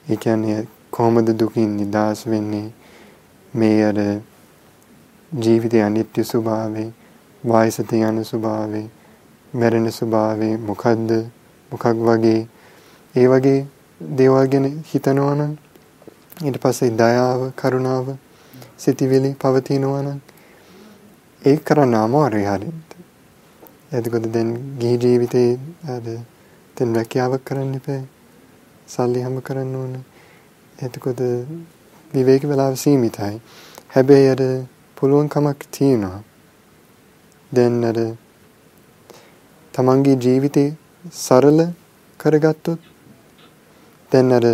ඒ 0.06 0.18
කියන්නේ 0.18 0.68
කොහොමද 0.92 1.30
දුකින් 1.40 1.78
නිදහස් 1.78 2.28
වෙන්නේ 2.28 2.68
මේ 3.54 3.86
අර 3.86 4.00
ජීවිතය 5.32 5.80
අනිත්‍ය 5.80 6.24
ස්වභාවය 6.24 6.86
වයසට 7.44 7.92
යන 7.94 8.24
ස්වභාවය 8.24 8.84
මැරෙන 9.54 9.92
ස්වභාවය 9.92 10.50
මොකද්ද 10.60 11.12
මොකක් 11.72 11.86
වගේ 12.02 12.48
ඒ 13.16 13.28
වගේ 13.28 13.60
දේවල් 14.02 14.48
ගැන 14.48 14.66
හිතනවා 14.86 15.36
නම් 15.36 15.54
ඊට 16.42 16.58
පස්සේ 16.58 16.92
දයාව 16.94 17.42
කරුණාව 17.54 18.08
සිටිවිලි 18.78 19.32
පවතිනවා 19.36 20.02
නම් 20.02 20.20
ඒක 21.42 21.64
කරන්න 21.64 21.96
අමාරුයි 21.96 22.46
හරියට. 22.46 22.89
එතකොට 23.92 24.26
දැන් 24.34 24.50
ගිහි 24.80 24.98
ජීවිතේ 24.98 25.50
අර 25.88 26.02
දැන් 26.78 26.96
රැකියාවක් 26.96 27.44
කරන්න 27.46 27.76
එපා. 27.76 28.02
සල්ලි 28.88 29.22
හැම 29.22 29.38
කරන්න 29.42 29.76
ඕනේ. 29.76 30.04
එතකොට 30.80 31.22
විවේක 32.14 32.44
වෙලාව 32.44 32.76
සීමිතයි. 32.76 33.36
හැබැයි 33.90 34.30
අර 34.30 34.42
පුළුවන් 34.98 35.28
කමක් 35.28 35.72
තියෙනවා. 35.72 36.20
දැන් 37.52 37.84
අර 37.84 37.98
තමන්ගේ 39.74 40.18
ජීවිතේ 40.18 40.70
සරල 41.16 41.60
කරගත්තොත් 42.20 42.80
දැන් 44.12 44.32
අර 44.32 44.46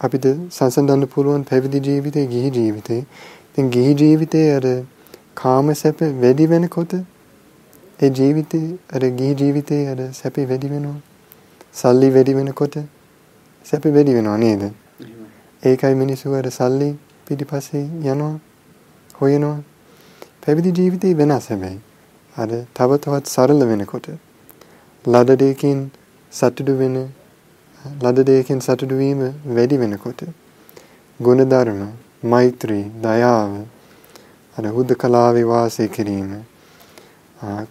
අපිට 0.00 0.26
සංසන්දන්න 0.50 1.06
පුළුවන් 1.06 1.42
පැවිදි 1.42 1.78
ජීවිතේ 1.80 2.26
ගිහි 2.26 2.50
ජීවිතේ. 2.50 3.00
ඉතින් 3.48 3.70
ගිහි 3.70 3.92
ජීවිතේ 3.94 4.48
අර 4.56 4.66
කාම 5.34 5.74
සැප 5.74 6.00
වැඩි 6.22 6.46
වෙනකොට 6.46 6.92
ඒ 8.00 8.10
ජීවිතේ 8.10 8.78
අර 8.92 9.02
ගිහි 9.10 9.34
ජීවිතේ 9.34 9.82
අර 9.88 10.00
සැපේ 10.12 10.46
වැඩි 10.46 10.68
වෙනවා. 10.68 10.98
සල්ලි 11.72 12.08
වැඩි 12.10 12.34
වෙනකොට 12.34 12.76
සැප 13.66 13.84
වැඩි 13.86 14.14
වෙනවා 14.14 14.36
නේද? 14.36 14.62
ඒකයි 15.62 15.94
මිනිස්සු 15.94 16.34
අර 16.34 16.46
සල්ලි 16.50 16.88
පිටිපස්සේ 17.26 17.84
යනවා 18.04 18.34
හොයනවා. 19.20 19.58
පැවිදි 20.42 20.70
ජීවිතේ 20.70 21.14
වෙනස් 21.14 21.48
හැබැයි. 21.48 21.80
අර 22.36 22.50
තව 22.74 22.98
තවත් 22.98 23.26
සරල 23.26 23.62
වෙනකොට 23.66 24.06
ලද 25.04 25.30
දෙයකින් 25.36 25.80
සතුටු 26.32 26.74
වෙන 26.78 26.96
ලද 28.00 28.18
දෙයකින් 28.26 28.60
සතුටු 28.60 28.94
වීම 28.94 29.20
වැඩි 29.46 29.76
වෙනකොට 29.76 30.22
ගුණධර්ම 31.20 31.80
මෛත්‍රී 32.24 32.84
දයාව 33.02 33.52
අර 34.56 34.70
හුදකලාවේ 34.70 35.44
වාසය 35.44 35.88
කිරීම 35.88 36.30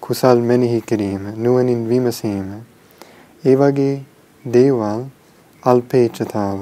කුසල් 0.01 0.39
මෙනෙහි 0.41 0.81
කිරීම 0.81 1.23
නුවණින් 1.37 1.89
විමසීම. 1.89 2.63
ඒ 3.43 3.55
වගේ 3.55 4.05
දේවල් 4.45 5.01
අල්පේච්ඡතාව 5.63 6.59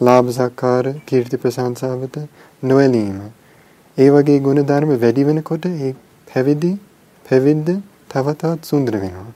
ලාභ 0.00 0.28
සක්කාර 0.30 0.84
කීර්ති 1.06 1.36
ප්‍රශංසාවත 1.36 2.16
නොඇලීම 2.62 3.18
ඒ 3.98 4.10
වගේ 4.10 4.38
ගුණ 4.40 4.60
ධර්ම 4.62 4.92
වැඩි 4.96 5.24
වෙනකොට 5.24 5.66
ඒ 5.66 5.94
පැවිදි 6.28 6.72
පැවිද්ද 7.26 7.68
තව 8.10 8.26
තවත් 8.34 8.64
සුන්දර 8.64 9.00
වෙනවා. 9.00 9.32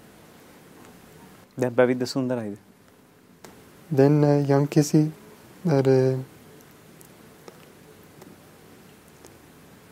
දැන් 1.58 1.74
පැවිද්ද 1.74 2.06
සුන්දරයිද? 2.06 2.56
දැන් 3.90 4.24
යම් 4.50 4.66
කිසි 4.68 5.04
අර 5.68 5.86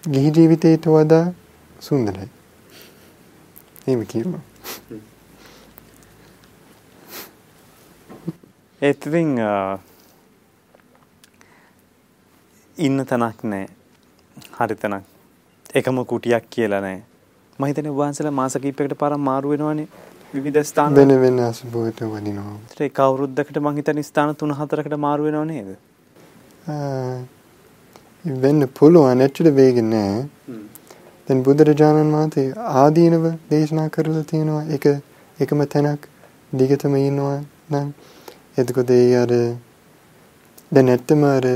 ගිහි 0.03 0.31
ජීවිතයට 0.33 0.85
වඩා 0.89 1.27
සුන්දරයි 1.81 2.37
එහෙම 3.89 4.03
කියනවා 4.13 4.43
ඒත් 8.83 9.07
ඉතින් 9.09 9.31
ඉන්න 12.77 13.05
තැනක් 13.11 13.41
නැහැ. 13.53 13.69
හරි 14.59 14.75
තැනක්. 14.83 15.05
එකම 15.79 15.97
කුටියක් 16.11 16.45
කියලා 16.57 16.81
නැහැ. 16.85 17.03
මම 17.59 17.65
හිතන්නේ 17.71 17.95
වහන්සලා 18.01 18.35
මාස 18.41 18.55
කිහිපයකට 18.63 18.95
පාරක් 19.01 19.19
මාරු 19.31 19.51
වෙනවනේ 19.53 19.89
විවිධ 20.35 20.63
ස්ථාන 20.71 20.95
වෙන 20.99 21.13
වෙන 21.23 21.41
අසුබයට 21.49 22.01
වදිනවා. 22.13 22.55
ඒක 22.87 23.01
අවුරුද්දකට 23.07 23.59
මං 23.65 23.81
හිතන්නේ 23.81 24.09
ස්ථාන 24.11 24.35
3-4කට 24.45 24.97
මාරු 25.07 25.27
වෙනව 25.27 25.45
නේද? 25.51 25.71
වෙන්න 28.45 28.69
පුළුවන් 28.81 29.23
ඇත්තට 29.27 29.55
වේගෙ 29.61 29.83
නෑ. 29.93 30.15
දැන් 31.29 31.43
බුදුරජාණන් 31.43 32.13
වහන්සේ 32.13 32.47
ආදීනව 32.75 33.25
දේශනා 33.51 33.89
කරලා 33.89 34.25
තියෙනවා. 34.25 34.65
එක 34.67 34.85
එකම 35.39 35.61
තැනක් 35.67 36.03
දිගටම 36.53 36.95
ඉන්නවා 36.99 37.39
නම් 37.71 37.89
එතකොට 38.59 38.91
ඒ 38.91 39.11
අර 39.15 39.33
දැන් 40.73 40.89
ඇත්තම 40.89 41.23
අර 41.27 41.47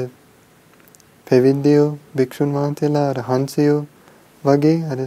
පැවිද්දයෝ 1.26 1.88
භික්ෂුන් 2.16 2.52
වහන්සේලා 2.52 3.06
අර 3.08 3.18
හංසයෝ 3.22 3.80
වගේ 4.44 4.78
අර 4.86 5.00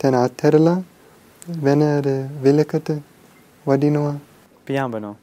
තැන 0.00 0.14
අත්හැරලා 0.16 0.78
වෙන 1.62 1.82
අර 1.82 2.06
විලකට 2.42 2.88
වඩිනවා. 3.66 4.16
පියාඹනවා. 4.66 5.16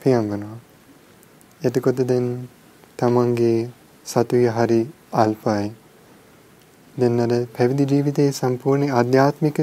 පියාඹනවා. 0.00 0.58
එතකොට 1.62 2.08
දැන් 2.08 2.26
තමන්ගේ 2.98 3.60
සතුය 4.06 4.44
හරි 4.48 4.82
අල්පයි 5.14 5.66
දැන් 6.94 7.20
අර 7.20 7.32
පැවිදි 7.56 7.84
ජීවිතයේ 7.86 8.32
සම්පූර්ණ 8.32 8.90
ආධ්‍යාත්මික 8.92 9.58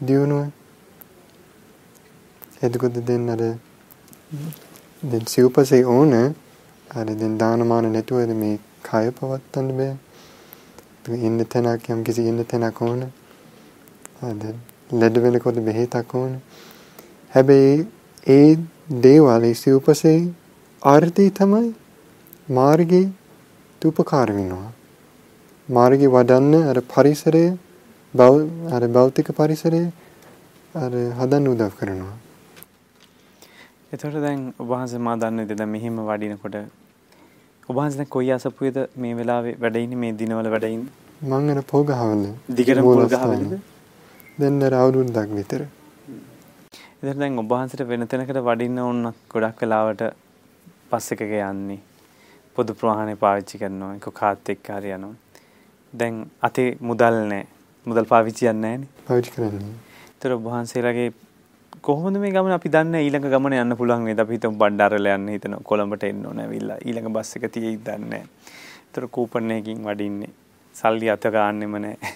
දියුණුව 0.00 0.44
එතකොට 2.62 2.96
දැන් 3.04 3.28
අර 3.28 3.42
දැන් 5.02 5.26
සිව්පසේ 5.26 5.84
ඕන 5.86 6.14
අර 6.90 7.06
දැන් 7.14 7.34
දානමාන 7.38 7.92
නැතුවද 7.92 8.32
මේ 8.34 8.56
කය 8.82 9.10
පවත්වන්න 9.10 9.68
බෑ. 9.76 9.94
ඉන්න 11.18 11.44
තැනක් 11.46 11.88
යම් 11.88 12.00
කිසි 12.04 12.26
ඉන්න 12.28 12.44
තැනක් 12.44 12.80
ඕන. 12.82 13.04
අද 14.22 14.42
ලෙඩ 14.92 15.16
වෙනකොට 15.18 15.60
බෙහෙතක් 15.60 16.14
ඕනේ. 16.14 16.40
හැබැයි 17.32 17.86
ඒ 18.26 18.58
දේවල් 19.02 19.44
ඒ 19.44 19.54
සිව්පසේ 19.54 20.18
ආර්ථි 20.82 21.30
තමයි 21.30 21.68
මාර්ගේ 22.50 23.06
උපකාර 23.82 24.28
වෙනවා. 24.32 24.72
මාර්ගේ 25.68 26.08
වඩන්න 26.08 26.68
අර 26.70 26.78
පරිසරය 26.84 27.42
අර 28.74 28.82
භෞතික 28.88 29.28
පරිසරය 29.38 29.80
අර 30.74 30.92
හදන්න 31.18 31.48
උදව් 31.50 31.74
කරනවා. 31.78 32.14
එතකොට 33.92 34.16
දැන් 34.22 34.54
ඔබ 34.58 34.66
වහන්සේ 34.66 35.00
මා 35.00 35.16
දන්න 35.16 35.50
දැන් 35.50 35.68
මෙහිම 35.68 35.98
වඩිනකොට 36.02 36.56
ඔබ 37.68 37.74
වහන්සේ 37.76 37.98
දැන් 37.98 38.08
කොයි 38.08 38.32
අසපුවේද 38.32 38.78
මේ 38.96 39.18
වෙලාවේ 39.20 39.54
වැඩ 39.60 39.76
ඉන්නේ 39.76 40.00
මේ 40.04 40.14
දිනවල 40.14 40.50
වැඩ 40.54 40.66
ඉන්නේ? 40.70 40.94
මං 41.22 41.50
අර 41.50 41.62
පොගහවල. 41.64 42.24
දිගටම 42.54 42.82
පොගහවලද? 42.82 43.54
දැන් 44.38 44.58
අර 44.62 44.80
අවුරුද්දක් 44.80 45.36
විතර. 45.36 45.68
ඉතින් 47.02 47.20
දැන් 47.20 47.38
ඔබ 47.38 47.48
වහන්සේට 47.50 47.86
වෙන 47.86 48.08
තැනකට 48.08 48.42
වඩින්න 48.42 48.84
ඕන 48.88 49.12
ගොඩක් 49.28 49.62
වෙලාවට 49.62 50.08
බස් 50.90 51.12
එකක 51.12 51.28
යන්නේ. 51.28 51.80
පොදු 52.56 52.72
ප්‍රවාහනේ 52.74 53.22
පාවිච්චි 53.24 53.58
කරනවා. 53.58 53.94
ඒක 53.94 54.12
කාත් 54.14 54.54
එක්ක 54.56 54.76
හරි 54.76 54.98
යනවා. 54.98 55.16
දැන් 55.92 56.26
අතේ 56.42 56.76
මුදල් 56.80 57.16
නැහැ. 57.30 57.46
මුදල් 57.86 58.06
පාවිච්චි 58.12 58.46
යන්නේ 58.46 58.76
නැහනේ. 58.76 58.88
පාවිච්චි 59.08 59.32
කරන්නේ. 59.36 59.72
ඒතර 60.08 60.32
ඔබ 60.32 60.44
වහන්සේලාගේ 60.44 61.08
කොහොමද 61.82 62.18
මේ 62.18 62.32
ගමන 62.32 62.56
අපි 62.58 62.72
දන්නේ 62.76 63.02
ඊළඟ 63.06 63.30
ගමන 63.34 63.58
යන්න 63.62 63.76
පුළුවන් 63.76 64.04
නේද? 64.04 64.20
අපි 64.24 64.38
හිතමු 64.38 64.58
බණ්ඩාරල 64.62 65.10
යන්න 65.14 65.32
හිතනවා. 65.34 65.62
කොළඹට 65.64 66.04
එන්න 66.10 66.26
ඕන 66.26 66.44
ඇවිල්ලා 66.44 66.78
ඊළඟ 66.84 67.12
බස් 67.12 67.36
එක 67.36 67.48
තියෙයිද 67.56 67.82
දන්නේ 67.86 68.10
නැහැ. 68.10 68.28
ඒතර 68.86 69.08
කූපන් 69.08 69.56
එකකින් 69.56 69.82
වඩින්නේ. 69.88 70.30
සල්ලි 70.74 71.10
අත 71.10 71.26
ගන්නෙම 71.36 71.80
නැහැ. 71.86 72.14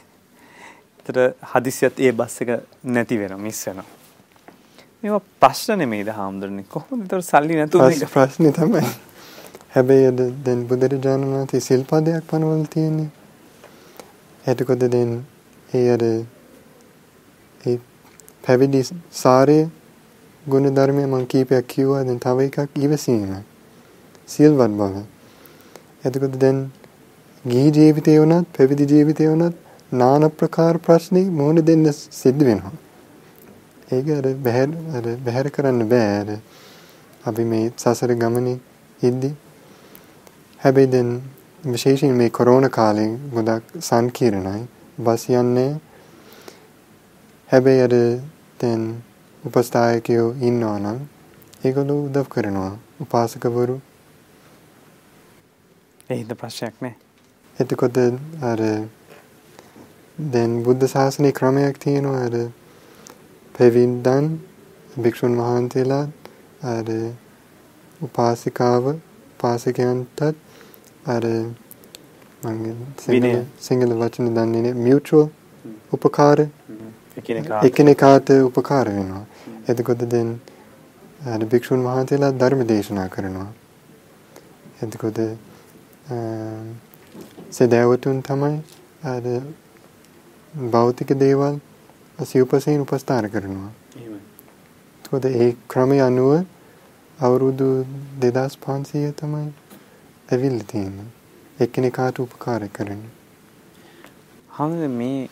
ඒතර 1.01 1.25
හදිසියත් 1.55 2.01
ඒ 2.01 2.13
බස් 2.13 2.41
එක 2.43 2.57
නැති 2.85 3.19
වෙනවා 3.19 3.45
මිස් 3.49 3.67
වෙනවා. 3.67 3.91
මේවා 5.03 5.23
ප්‍රශ්න 5.43 5.81
නෙමෙයිද 5.81 6.11
හාමුදුරනේ 6.17 6.65
කොහොමද 6.75 7.01
ඒතර 7.05 7.23
සල්ලි 7.29 7.57
මේක 7.59 8.05
ප්‍රශ්නේ 8.13 8.53
තමයි 8.59 8.83
හැබැයි 9.75 10.13
දැන් 10.47 10.61
බුදුරජාණන් 10.71 11.33
වහන්සේ 11.33 11.63
සිල්පදයක් 11.65 12.29
පනවල 12.31 12.63
තියෙන්නේ 12.75 13.09
එතකොට 14.45 14.83
දැන් 14.89 15.11
ඒ 15.69 15.87
අර 15.89 16.03
ඒ 17.61 17.79
පැවිදි 18.45 18.81
සාරයේ 19.13 19.71
ගුණ 20.45 20.75
ධර්මය 20.75 21.05
මම 21.07 21.27
කීපයක් 21.27 21.67
කිව්වා. 21.67 22.03
දැන් 22.03 22.19
තව 22.19 22.39
එකක් 22.41 22.71
ඉවසීම. 22.77 23.33
සිල්වත් 24.29 24.73
බව. 24.73 24.95
එතකොට 26.05 26.35
දැන් 26.37 26.59
ගිහි 27.45 27.69
ජීවිතේ 27.71 28.19
වුණත් 28.19 28.49
පැවිදි 28.57 28.85
ජීවිතේ 28.85 29.29
වුණත් 29.29 29.57
নানা 29.93 30.29
ප්‍රකාර 30.31 30.75
ප්‍රශ්නේ 30.79 31.31
මොහොන 31.31 31.57
දෙන්න 31.61 31.87
සිද්ධ 31.93 32.43
වෙනවා? 32.45 32.75
ඒක 33.91 34.07
අර 34.11 34.27
බහැර 34.39 34.69
අර 34.97 35.05
බහැර 35.19 35.47
කරන්න 35.51 35.89
බෑ. 35.89 36.11
අර 36.21 36.29
අපි 37.25 37.45
මේ 37.45 37.73
සසර 37.79 38.15
ගමනේ 38.15 38.59
ඉද්දි. 39.01 39.31
හැබැයි 40.61 40.91
දැන් 40.91 41.11
විශේෂයෙන් 41.65 42.15
මේ 42.15 42.31
කොරෝනා 42.31 42.71
කාලේ 42.71 43.09
ගොඩක් 43.35 43.75
සංකීර්ණයි. 43.81 44.63
බස් 44.99 45.25
යන්නේ 45.33 45.71
හැබැයි 47.49 47.83
අර 47.83 47.95
දැන් 48.61 48.83
උපස්ථායකයෝ 49.45 50.27
ඉන්නවා 50.41 50.79
නම් 50.79 50.99
ඒගොල්ලෝ 51.65 51.99
උදව් 52.05 52.27
කරනවා. 52.29 52.73
උපාසකවරු. 53.01 53.77
ඒහිද 56.11 56.35
ප්‍රශ්නයක් 56.37 56.75
නෑ. 56.81 56.95
එතකොට 57.57 58.03
අර 58.43 58.61
දැන් 60.19 60.63
බුද්ධ 60.65 60.87
ශාසනයේ 60.89 61.33
ක්‍රමයක් 61.33 61.79
තියෙනවා. 61.79 62.25
අර 62.25 62.37
පැවිද්දන් 63.55 64.31
භික්ෂුන් 64.99 65.37
වහන්සේලා 65.37 66.07
අර 66.69 66.89
උපාසිකාව 68.01 68.85
උපාසකයන්ටත් 68.89 70.51
අර 71.07 71.25
සිංහල 72.99 73.45
සිංහල 73.61 73.93
වචන 73.95 74.29
දන්නේ 74.29 74.63
නැහැ 74.63 74.75
මියුචුවල් 74.77 75.29
උපකාර 75.93 76.39
එකිනෙකාට 77.63 78.29
උපකාර 78.41 78.87
වෙනවා. 78.89 79.25
එතකොට 79.69 80.03
දැන් 80.09 80.41
අර 81.27 81.41
භික්ෂුන් 81.47 81.85
වහන්සේලා 81.85 82.33
ධර්ම 82.33 82.63
දේශනා 82.67 83.09
කරනවා. 83.09 83.51
එතකොට 84.83 85.19
සදෑවතුන් 87.53 88.23
තමයි 88.23 88.55
අර 89.05 89.25
භෞතික 90.55 91.11
දේවල් 91.17 91.61
සිව්පසයෙන් 92.25 92.81
උපස්ථාන 92.81 93.31
කරනවා. 93.31 93.71
එතකොට 95.05 95.25
ඒ 95.27 95.51
ක්‍රමය 95.69 95.99
අනුව 96.01 96.33
අවුරුදු 97.19 97.69
2500 98.21 99.13
තමයි 99.13 99.53
ඇවිල්ලා 100.33 100.69
තියෙන්නේ. 100.73 101.09
එකිනෙකාට 101.61 102.19
උපකාර 102.19 102.69
කරන්නේ. 102.77 103.11
හරිද 104.57 104.85
මේ 105.01 105.29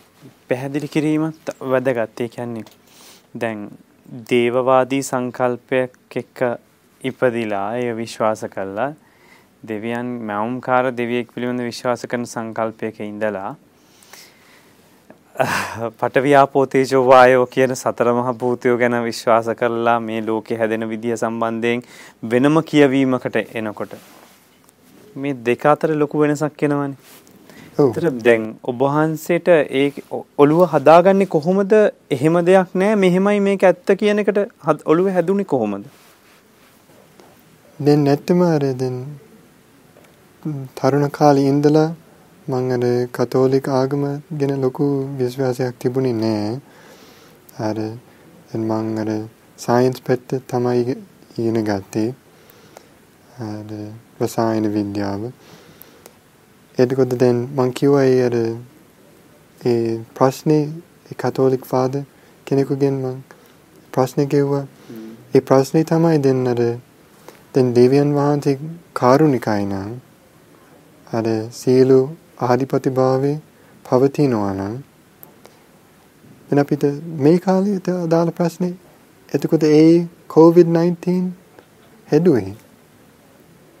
පැහැදිලි 0.49 0.87
කිරීමත් 0.87 1.55
වැදගත්. 1.71 2.21
ඒ 2.21 2.29
කියන්නේ 2.35 2.65
දැන් 3.41 3.69
දේවවාදී 4.31 5.03
සංකල්පයක් 5.03 6.17
එක්ක 6.17 6.39
ඉපදිලා 7.01 7.67
එය 7.75 7.95
විශ්වාස 7.97 8.45
කළා 8.55 8.91
දෙවියන් 9.63 10.07
මෞම්කාර 10.29 10.85
දෙවියෙක් 10.97 11.33
පිළිබඳ 11.33 11.63
විශ්වාස 11.63 12.05
කරන 12.11 12.25
සංකල්පයක 12.25 12.99
ඉඳලා 13.07 13.51
පටවියාපෝ 15.99 16.65
තේජෝ 16.65 17.03
වායෝ 17.07 17.45
කියන 17.47 17.75
සතර 17.75 18.13
මහා 18.13 18.33
භූතයෝ 18.35 18.77
ගැන 18.77 18.97
විශ්වාස 19.03 19.51
කරලා 19.59 19.99
මේ 19.99 20.21
ලෝකේ 20.21 20.57
හැදෙන 20.57 20.89
විදිය 20.89 21.15
සම්බන්ධයෙන් 21.17 21.83
වෙනම 22.31 22.63
කියවීමකට 22.71 23.37
එනකොට 23.61 23.93
මේ 25.15 25.33
දෙක 25.45 25.65
අතර 25.65 25.89
ලොකු 25.95 26.19
වෙනසක් 26.19 26.63
එනවනේ. 26.63 26.95
ඔව්. 27.77 27.95
දැන් 28.19 28.43
ඔබ 28.63 28.77
වහන්සේට 28.79 29.47
ඒ 29.47 29.87
ඔළුව 30.37 30.61
හදාගන්නේ 30.73 31.25
කොහොමද? 31.27 31.73
එහෙම 32.11 32.35
දෙයක් 32.45 32.75
නෑ 32.75 32.95
මෙහෙමයි 32.95 33.39
මේක 33.39 33.63
ඇත්ත 33.63 33.91
කියන 33.99 34.19
එකට 34.19 34.39
ඔළුව 34.85 35.09
හැදුනේ 35.09 35.45
කොහොමද? 35.45 35.85
දැන් 37.79 38.03
නැත්තම 38.03 38.41
අර 38.47 38.63
දැන් 38.75 38.97
තරුණ 40.75 41.09
කාලේ 41.09 41.47
ඉඳලා 41.47 41.89
මං 42.47 42.71
අර 42.71 42.85
කතෝලික 43.13 43.67
ආගම 43.71 44.03
ගැන 44.39 44.53
ලොකු 44.61 44.85
විශ්වාසයක් 45.17 45.79
තිබුණේ 45.79 46.13
නෑ. 46.15 46.61
අර 47.59 47.77
මං 48.59 48.97
අර 48.97 49.11
සයන්ස් 49.59 50.01
පැත්ත 50.01 50.39
තමයි 50.47 50.95
ඉගෙන 51.37 51.63
ගත්තේ. 51.63 52.09
අර 53.39 53.69
රසායන 54.21 54.67
විද්‍යාව. 54.69 55.21
එතකොට 56.77 57.13
දැන් 57.15 57.39
මං 57.55 57.71
කිව්වා 57.73 58.05
ඒ 58.05 58.21
අර 58.23 58.35
ඒ 59.61 59.81
ප්‍රශ්නේ 60.15 60.63
ඒ 61.09 61.15
කතෝලික 61.15 61.63
ෆාදර් 61.65 62.03
කෙනෙකුගෙන් 62.47 62.95
මං 63.01 63.17
ප්‍රශ්නේ 63.93 64.27
කිව්වා. 64.27 64.65
ඒ 65.33 65.41
ප්‍රශ්නේ 65.41 65.83
තමයි 65.85 66.17
දැන් 66.19 66.47
අර 66.47 66.61
දැන් 67.53 67.73
දෙවියන් 67.73 68.09
වහන්සේ 68.13 68.55
කාරුණිකයි 68.93 69.65
නම් 69.65 69.91
අර 71.07 71.25
සීලු 71.53 71.99
ආධිපතිභාවයේ 72.41 73.37
පවතිනවා 73.85 74.53
නම් 74.53 74.75
දැන් 76.45 76.59
අපිට 76.59 76.83
මේ 77.19 77.37
කාලේට 77.39 77.87
අදාළ 77.95 78.31
ප්‍රශ්නේ 78.31 78.73
එතකොට 79.29 79.63
ඒ 79.65 79.93
COVID-19 80.29 81.17
හැදුවේ 82.07 82.51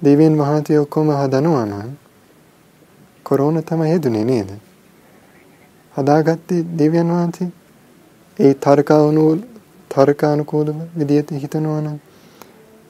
දෙවියන් 0.01 0.37
වහන්සේ 0.37 0.79
ඔක්කොම 0.79 1.09
හදනවා 1.11 1.65
නම් 1.65 1.89
කොරෝනා 3.25 3.61
තමයි 3.61 3.89
හැදුනේ 3.89 4.25
නේද? 4.25 4.49
හදාගත්තේ 5.95 6.61
දෙවියන් 6.77 7.09
වහන්සේ 7.09 7.49
ඒ 8.39 8.53
තර්කානුකූල 8.55 9.39
තර්කානුකූලව 9.91 10.77
විදියට 10.97 11.35
හිතනවා 11.35 11.81
නම් 11.81 11.97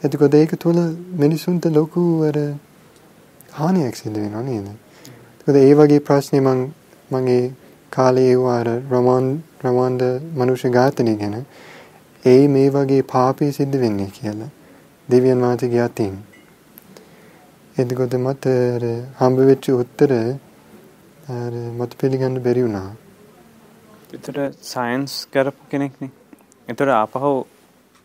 එතකොට 0.03 0.34
ඒක 0.34 0.55
තුල 0.57 0.80
මිනිසුන්ට 1.16 1.66
ලොකු 1.70 2.03
අර 2.24 2.38
හානියක් 3.51 3.95
සිදු 3.95 4.20
වෙනවා 4.20 4.43
නේද? 4.43 4.68
ඒකද 5.47 5.55
ඒ 5.57 5.74
වගේ 5.74 5.99
ප්‍රශ්නේ 6.01 6.41
මං 6.41 6.59
මගේ 7.12 7.43
කාලේ 7.91 8.34
වාර 8.38 8.68
රොමන් 8.89 9.26
රොමන්ද 9.64 10.01
මනුෂ්‍ය 10.36 10.70
ඝාතනය 10.70 11.14
ගැන 11.16 11.38
ඒ 12.26 12.47
මේ 12.47 12.68
වගේ 12.70 13.03
පාපී 13.05 13.51
සිද්ධ 13.51 13.80
වෙන්නේ 13.80 14.12
කියලා 14.12 14.51
දෙවියන් 15.09 15.41
වහන්සේගේ 15.41 15.82
අතින් 15.82 16.14
එතකොට 17.80 18.13
මට 18.15 18.45
හම්බ 19.19 19.38
වෙච්ච 19.49 19.67
උත්තර 19.74 20.11
අර 21.30 21.53
මට 21.78 21.91
පිළිගන්න 21.99 22.36
බැරි 22.45 22.63
වුණා. 22.65 22.89
ඒතර 24.13 24.38
සයන්ස් 24.61 25.13
කරපු 25.34 25.63
කෙනෙක්නේ. 25.72 26.11
ඒතර 26.69 26.89
ආපහු 26.91 27.32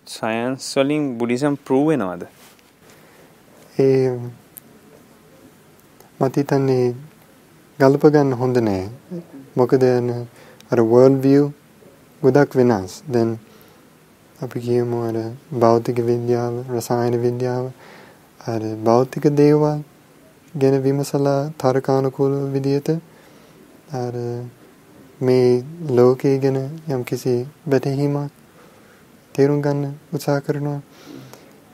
සයන්ස් 0.07 0.69
වලින් 0.77 1.09
බුද්දිසම් 1.19 1.57
ප්‍රූව් 1.65 1.89
වෙනවද? 1.89 2.23
ඒ 3.79 4.07
මට 6.21 6.35
හිතන්නේ 6.37 6.87
ගලප 7.79 8.05
ගන්න 8.15 8.39
හොඳ 8.43 8.63
නෑ. 8.69 8.87
මොකද 9.57 9.83
අර 10.73 10.81
world 10.93 11.19
view 11.27 11.51
ගොඩක් 12.23 12.55
වෙනස්. 12.55 13.03
දැන් 13.09 13.35
අපි 14.39 14.59
කියමු 14.61 15.03
අර 15.09 15.17
භෞතික 15.53 15.99
විද්‍යාව, 16.11 16.55
රසායන 16.71 17.19
විද්‍යාව 17.19 17.65
අර 18.47 18.61
භෞතික 18.81 19.25
දේවල් 19.33 19.83
ගැන 20.55 20.75
විමසලා 20.81 21.51
තර්කානුකූල 21.57 22.35
විදියට 22.53 22.89
අර 23.95 24.15
මේ 25.21 25.65
ලෝකයේ 25.91 26.39
ගැන 26.39 26.59
යම්කිසි 26.89 27.35
වැටහීමක් 27.67 28.31
තේරුම් 29.35 29.59
ගන්න 29.61 29.95
උත්සාහ 30.13 30.41
කරනවා. 30.41 30.81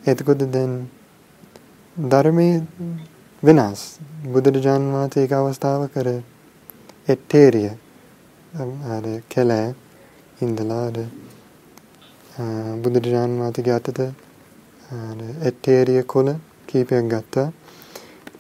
එතකොට 0.05 0.43
දැන් 0.51 0.73
ධර්මයේ 1.97 2.57
වෙනස් 3.43 3.81
බුදුරජාන් 4.27 4.83
වහන්සේ 4.93 5.23
ඒක 5.23 5.33
අවස්ථාව 5.33 5.83
කර 5.89 6.09
එටේරිය 7.09 7.71
අර 8.89 9.05
කැලෑ 9.29 9.69
ඉඳලා 10.41 10.85
අර 10.87 10.97
බුදුරජාන් 12.79 13.33
වහන්සේගේ 13.39 13.75
අතට 13.75 14.01
එටේරිය 15.43 16.03
කොළ 16.05 16.31
කීපයක් 16.73 17.07
ගත්තා. 17.13 17.49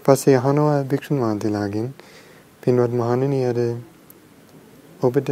පස්සේ 0.05 0.37
අහනවා 0.37 0.79
භික්ෂුන් 0.85 1.19
වහන්සේලාගෙන් 1.21 1.89
පින්වත් 2.63 2.93
මහණෙනි 2.93 3.41
අර 3.45 3.59
ඔබට 5.03 5.29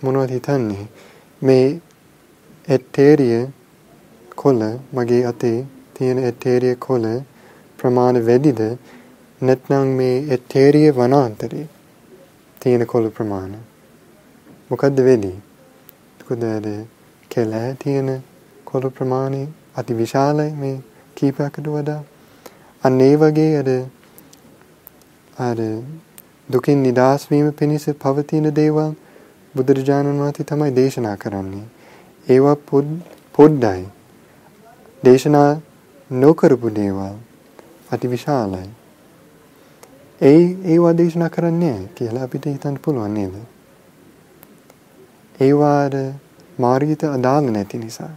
මොනවද 0.00 0.30
හිතන්නේ 0.30 0.84
මේ 1.42 1.66
එටේරිය 2.68 3.40
කොළ 4.34 4.62
මගේ 4.92 5.22
අතේ 5.24 5.58
තියෙන 5.94 6.18
එටේරිය 6.24 6.74
කොළ 6.78 7.06
ප්‍රමාණ 7.78 8.18
වැඩිද 8.26 8.60
නැත්නම් 9.40 9.88
මේ 9.96 10.16
එටේරිය 10.30 10.88
වනාන්තරේ 10.92 11.66
තියෙන 12.60 12.86
කොළ 12.86 13.06
ප්‍රමාණය 13.10 13.60
මොකද්ද 14.70 14.98
වෙන්නේ? 15.00 15.38
එතකොට 16.10 16.44
කෙලෑ 17.30 17.70
තියෙන 17.74 18.10
කොළ 18.64 18.86
ප්‍රමාණය 18.90 19.42
අති 19.74 19.92
විශාලයි 19.94 20.50
මේ 20.54 20.76
කීපයකට 21.16 21.66
වඩා. 21.66 22.00
අන්න 22.82 23.00
ඒ 23.00 23.16
වගේ 23.16 23.50
අර 23.56 23.68
අර 25.38 25.58
දුකින් 26.48 26.82
නිදහස් 26.82 27.26
වීම 27.30 27.48
පිණිස 27.52 27.84
පවතින 27.98 28.46
දේවල් 28.54 28.92
බුදුරජාණන් 29.54 30.20
වහන්සේ 30.20 30.44
තමයි 30.44 30.70
දේශනා 30.74 31.16
කරන්නේ. 31.16 31.66
ඒවා 32.28 32.56
පොඩ්ඩයි. 33.34 33.82
දේශනා 35.02 35.50
නොකරපු 36.10 36.68
දේවල් 36.70 37.14
අති 37.90 38.10
විශාලයි. 38.10 38.70
ඒ 40.20 40.40
ඒවා 40.66 40.94
දේශනා 40.94 41.28
කරන්නේ 41.28 41.78
කියලා 41.94 42.24
අපිට 42.24 42.46
හිතන්න 42.46 42.80
පුළුවන් 42.84 43.14
නේද? 43.14 43.36
ඒවාට 45.40 45.94
මාර්ගයට 46.58 47.04
අදාළ 47.08 47.46
නැති 47.50 47.78
නිසා. 47.78 48.10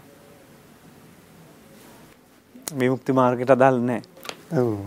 විමුක්ති 2.78 3.12
මාර්ගයට 3.14 3.50
අදාළ 3.50 3.80
නැහැ. 3.82 4.13
ඔව්. 4.52 4.78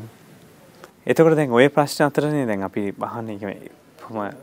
එතකොට 1.06 1.36
දැන් 1.36 1.50
ওই 1.50 1.68
ප්‍රශ්න 1.68 2.06
අතරනේ 2.06 2.46
දැන් 2.46 2.62
අපි 2.62 2.92
අහන්නේ 3.00 3.54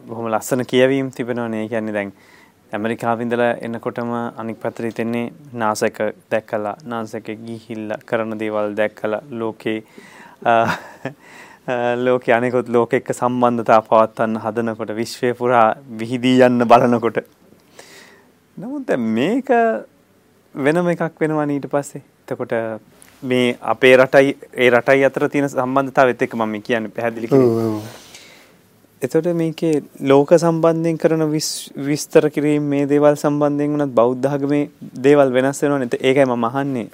බොහොම 0.07 0.27
ලස්සන 0.27 0.65
කියවීම් 0.65 1.11
තිබෙනවනේ. 1.11 1.63
ඒ 1.63 1.67
කියන්නේ 1.67 1.93
දැන් 1.93 2.13
ඇමරිකාවේ 2.73 3.25
ඉඳලා 3.25 3.51
එනකොටම 3.61 4.11
අනික් 4.37 4.59
පැත්තට 4.61 4.83
හිතෙන්නේ 4.83 5.25
නාසක 5.53 5.99
දැක්කලා 6.31 6.75
නාසක 6.85 7.27
ගිහිල්ලා 7.45 7.99
කරන 8.05 8.39
දේවල් 8.39 8.75
දැක්කලා 8.75 9.21
ලෝකේ 9.31 9.79
ලෝකේ 11.97 12.33
අනිකුත් 12.35 12.69
ලෝක 12.69 12.93
එක්ක 12.93 13.13
සම්බන්ධතා 13.13 13.81
පවත්වන්න 13.81 14.41
හදනකොට 14.45 14.95
විශ්වය 14.95 15.33
පුරා 15.33 15.67
විහිදී 15.99 16.41
යන්න 16.47 16.67
බලනකොට 16.67 17.19
නමුත් 18.57 18.89
මේක 19.11 19.53
වෙනම 20.55 20.89
එකක් 20.89 21.21
වෙනවා 21.21 21.45
ඊට 21.49 21.69
පස්සේ. 21.71 22.03
එතකොට 22.23 22.53
මේ 23.23 23.57
අපේ 23.61 23.97
රටයි 23.97 24.37
ඒ 24.53 24.69
රටයි 24.69 25.05
අතර 25.05 25.27
තියෙන 25.29 25.49
සම්බන්ධතාවෙත් 25.49 26.21
එක්ක 26.21 26.35
මම 26.35 26.55
කියන්නේ 26.61 26.91
පැහැදිලි 26.95 27.27
කරේ. 27.27 28.01
එතකොට 29.01 29.29
මේකේ 29.35 29.83
ලෝක 30.01 30.33
සම්බන්ධයෙන් 30.37 30.97
කරන 30.97 31.23
විස්තර 31.87 32.29
කිරීම 32.29 32.67
මේ 32.73 32.89
දේවල් 32.89 33.15
සම්බන්ධයෙන් 33.15 33.73
වුණත් 33.73 33.95
බෞද්ධ 33.95 34.27
ආගමේ 34.29 34.69
දේවල් 35.03 35.33
වෙනස් 35.33 35.61
වෙනවනේ. 35.63 35.99
ඒකයි 36.01 36.25
මම 36.25 36.43
අහන්නේ. 36.43 36.87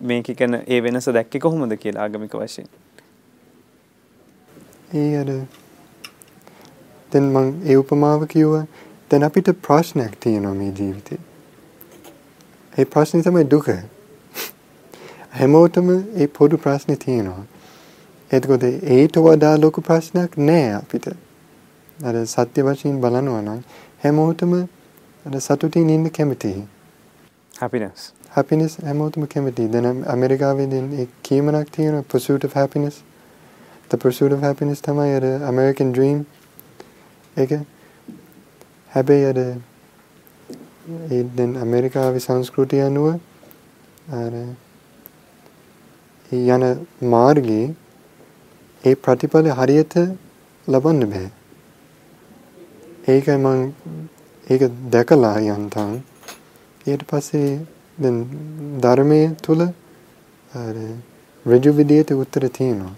මේක 0.00 0.26
කියන 0.38 0.54
ඒ 0.66 0.82
වෙනස 0.82 1.08
දැක්කේ 1.08 1.40
කොහොමද 1.40 1.76
කියලා 1.76 2.02
ආගමික 2.02 2.34
වශයෙන්. 2.34 2.68
ඒ 4.94 5.20
අර 5.20 5.30
දැන් 7.12 7.24
මම 7.24 7.52
ඒ 7.66 7.76
උපමාව 7.76 8.26
කිව්වා. 8.26 8.66
දැන් 9.10 9.24
අපිට 9.24 9.48
ප්‍රශ්නයක් 9.68 10.20
තියෙනවා 10.20 10.54
මේ 10.54 10.72
ජීවිතේ. 10.78 11.20
ඒ 12.72 12.84
ප්‍රශ්නේ 12.84 13.22
තමයි 13.22 13.50
දුක. 13.50 13.68
හැමෝටම 15.34 15.88
ඒ 15.90 16.26
පොදු 16.38 16.56
ප්‍රශ්නේ 16.56 16.96
තියෙනවා. 16.96 17.44
එතකොට 18.30 18.64
ඒට 18.96 19.16
වඩා 19.18 19.54
ලොකු 19.60 19.80
ප්‍රශ්නයක් 19.80 20.36
නෑ 20.38 20.68
අපිට. 20.80 21.08
අර 21.98 22.14
සත්‍ය 22.26 22.62
වශයෙන් 22.62 23.00
බලනවා 23.00 23.40
නම් 23.40 23.60
හැමෝටම 24.04 24.54
අර 25.26 25.40
සතුටින් 25.40 25.90
ඉන්න 25.90 26.10
කැමතියි. 26.10 26.62
happiness. 27.60 28.12
happiness 28.30 28.78
හැමෝටම 28.84 29.26
කැමතියි. 29.34 29.68
දැන් 29.68 30.04
ඇමරිකාවේ 30.06 30.66
දැන් 30.66 30.92
ඒ 31.00 31.08
කීමනක් 31.22 31.68
තියෙනවා 31.70 32.02
pursuit 32.02 32.44
of 32.44 32.54
happiness. 32.54 33.02
the 33.90 33.96
pursuit 33.96 34.32
of 34.32 34.40
happiness 34.40 34.80
තමයි 34.80 35.14
අර 35.18 35.24
American 35.48 35.92
dream. 35.92 36.26
ඒක 37.36 37.52
හැබැයි 38.90 39.24
අර 39.24 39.38
ඒ 39.38 41.22
දැන් 41.36 41.56
ඇමරිකාවේ 41.56 42.18
සංස්කෘතිය 42.18 42.82
අනුව 42.82 43.06
අර 44.20 44.32
යන 46.32 46.64
මාර්ගයේ 47.00 47.74
ඒ 48.84 48.94
ප්‍රතිඵල 48.94 49.48
හරියට 49.50 49.94
ලබන්න 50.68 51.04
බෑ. 51.10 51.28
ඒකයි 53.08 53.36
මං 53.36 53.60
ඒක 54.46 54.62
දැකලා 54.90 55.36
යන්තම් 55.38 55.90
ඊට 56.86 57.02
පස්සේ 57.06 57.50
දැන් 57.98 58.16
ධර්මයේ 58.80 59.36
තුල 59.42 59.60
අර 60.52 60.76
ඍජු 61.46 61.70
විදියට 61.76 62.10
උත්තර 62.12 62.48
තියෙනවා. 62.48 62.94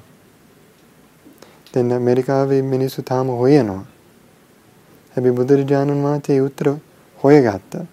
දැන් 1.75 1.93
ඇමරිකාවේ 1.93 2.63
මිනිස්සු 2.63 3.03
තාම 3.03 3.29
හොයනවා. 3.29 3.85
හැබැයි 5.17 5.37
බුදුරජාණන් 5.37 6.05
වහන්සේ 6.05 6.41
උත්තර 6.41 6.67
හොයගත්තා. 7.21 7.85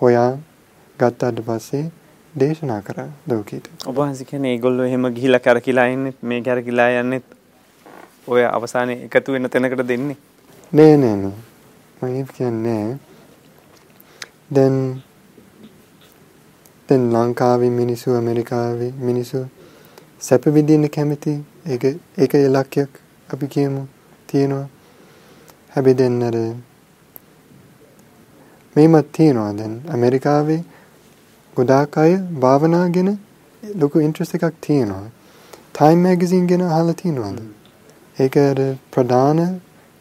හොයා 0.00 0.30
ගත්තාට 0.98 1.40
පස්සේ 1.46 1.84
දේශනා 2.38 2.80
කරා 2.82 3.08
ලෝකෙට. 3.28 3.68
ඔබ 3.86 3.96
වහන්සේ 3.96 4.26
කියන්නේ 4.26 4.52
ඒගොල්ලෝ 4.54 4.86
එහෙම 4.86 5.06
ගිහිලා 5.14 5.40
කරකිලා 5.40 5.86
ඉන්නේ 5.86 6.14
මේ 6.22 6.40
කරකිලා 6.42 6.88
යන්නේ 7.00 7.22
ඔය 8.26 8.44
අවසානයේ 8.46 9.04
එකතු 9.04 9.32
වෙන 9.32 9.50
තැනකට 9.50 9.88
දෙන්නේ. 9.88 10.16
නෑ 10.72 10.96
නෑ 10.96 11.16
නෑ. 11.16 11.36
මම 12.02 12.26
කියන්නේ 12.36 12.98
දැන් 14.54 15.02
දැන් 16.88 17.12
ලංකාවේ 17.12 17.70
මිනිස්සු 17.70 18.14
ඇමරිකාවේ 18.14 18.92
මිනිස්සු 18.98 19.44
සැප 20.20 20.46
විඳින්න 20.54 20.90
කැමති 20.90 21.36
ඒක 21.66 21.84
ඒක 22.18 22.34
ඉලක්කයක් 22.34 23.00
අපි 23.32 23.46
කියමු 23.48 23.86
තියෙනවා. 24.26 24.66
හැබැයි 25.70 25.98
දැන් 25.98 26.22
අර 26.22 26.36
මේමත් 28.76 29.12
තියෙනවා 29.12 29.52
දැන් 29.58 29.80
ඇමරිකාවේ 29.88 30.64
ගොඩාක් 31.60 31.98
අය 31.98 32.12
භාවනා 32.40 32.84
ගැන 32.96 33.10
ලොකු 33.62 34.00
ඉන්ට්‍රස්ට් 34.00 34.36
එකක් 34.38 34.60
තියෙනවා. 34.60 35.06
ටයිම් 35.74 35.98
මැගසින් 36.02 36.46
ගැන 36.46 36.62
අහලා 36.68 36.94
තියෙනවද? 36.94 37.40
ඒක 38.16 38.36
අර 38.42 38.60
ප්‍රධාන 38.92 39.40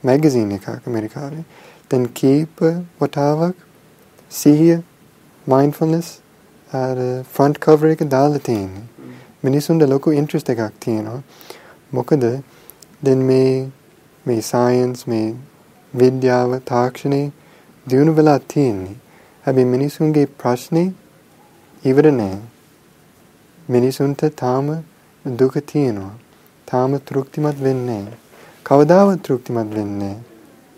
මැගසින් 0.03 0.51
එකක් 0.51 0.68
ඇමරිකාවේ. 0.70 1.43
දැන් 1.91 2.05
කීප 2.14 2.64
වතාවක් 2.99 3.57
සිහිය 4.32 4.78
mindfulness 5.47 6.10
අර 6.74 6.95
ෆ්‍රන්ට් 7.34 7.60
කවර් 7.60 7.91
එක 7.91 8.05
දාලා 8.07 8.41
තියෙන්නේ. 8.41 8.86
මිනිසුන්ට 9.43 9.88
ලොකු 9.88 10.12
ඉන්ට්‍රස්ට් 10.12 10.53
එකක් 10.55 10.80
තියෙනවා. 10.80 11.20
මොකද 11.93 12.26
දැන් 13.03 13.22
මේ 13.24 13.51
මේ 14.26 14.41
සයන්ස් 14.43 15.05
මේ 15.07 15.28
විද්‍යාව 15.93 16.57
තාක්ෂණේ 16.66 17.26
දියුණු 17.88 18.16
වෙලා 18.16 18.39
තියෙන්නේ. 18.47 18.97
හැබැයි 19.43 19.72
මිනිසුන්ගේ 19.76 20.28
ප්‍රශ්නේ 20.39 20.88
ඉවර 21.84 22.11
නෑ. 22.11 22.39
මිනිසුන්ට 23.69 24.23
තාම 24.36 24.84
දුක 25.25 25.53
තියෙනවා. 25.65 26.13
තාම 26.67 26.99
තෘප්තිමත් 27.01 27.63
වෙන්නේ 27.63 28.01
නෑ. 28.01 28.17
කවදාවත් 28.65 29.23
තෘප්තිමත් 29.23 29.75
වෙන්නේ 29.75 30.15
නෑ. 30.15 30.17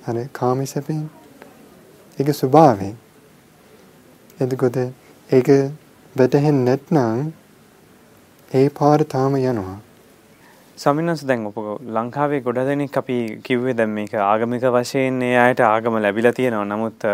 අර 0.07 0.27
කාමසපෙන් 0.31 1.09
ඒක 2.19 2.29
ස්වභාවය. 2.33 2.89
එතකොට 4.41 4.77
ඒක 5.29 5.49
වැටහෙන්නේ 6.15 6.65
නැත්නම් 6.65 7.33
ඒ 8.51 8.69
පාර 8.69 8.99
තාම 9.05 9.35
යනවා. 9.35 9.77
සමිනස් 10.77 11.25
දැන් 11.25 11.45
ඔප 11.45 11.57
ලංකාවේ 11.89 12.41
ගොඩ 12.41 12.61
දෙනෙක් 12.63 12.97
අපි 12.97 13.17
කිව්වේ 13.43 13.73
දැන් 13.73 13.89
මේක 13.89 14.13
ආගමික 14.13 14.65
වශයෙන් 14.69 15.21
ඒ 15.21 15.35
අයට 15.37 15.65
ආගම 15.65 15.97
ලැබිලා 15.97 16.33
තියෙනවා. 16.33 16.65
නමුත් 16.65 17.05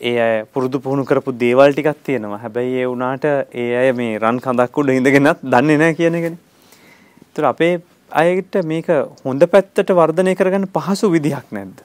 ඒ 0.00 0.18
අය 0.20 0.44
පුරුදු 0.44 0.78
පුහුණු 0.78 1.04
කරපු 1.04 1.32
දේවල් 1.32 1.72
ටිකක් 1.72 2.02
තියෙනවා. 2.04 2.38
හැබැයි 2.38 2.80
ඒ 2.80 2.86
වුණාට 2.86 3.24
ඒ 3.54 3.70
අය 3.76 3.92
මේ 3.92 4.18
රන් 4.18 4.40
කඳක් 4.40 4.78
උඩ 4.78 4.90
ඉඳගෙනත් 4.90 5.44
දන්නේ 5.44 5.78
නැහැ 5.78 5.94
කියන 5.94 6.14
එකනේ. 6.14 6.38
ඒතර 7.22 7.44
අපේ 7.44 7.74
අයට 8.12 8.54
මේක 8.64 8.88
හොඳ 9.24 9.42
පැත්තට 9.46 9.90
වර්ධනය 9.92 10.34
කරගන්න 10.34 10.68
පහසු 10.68 11.10
විදිහක් 11.10 11.48
නැද්ද? 11.50 11.78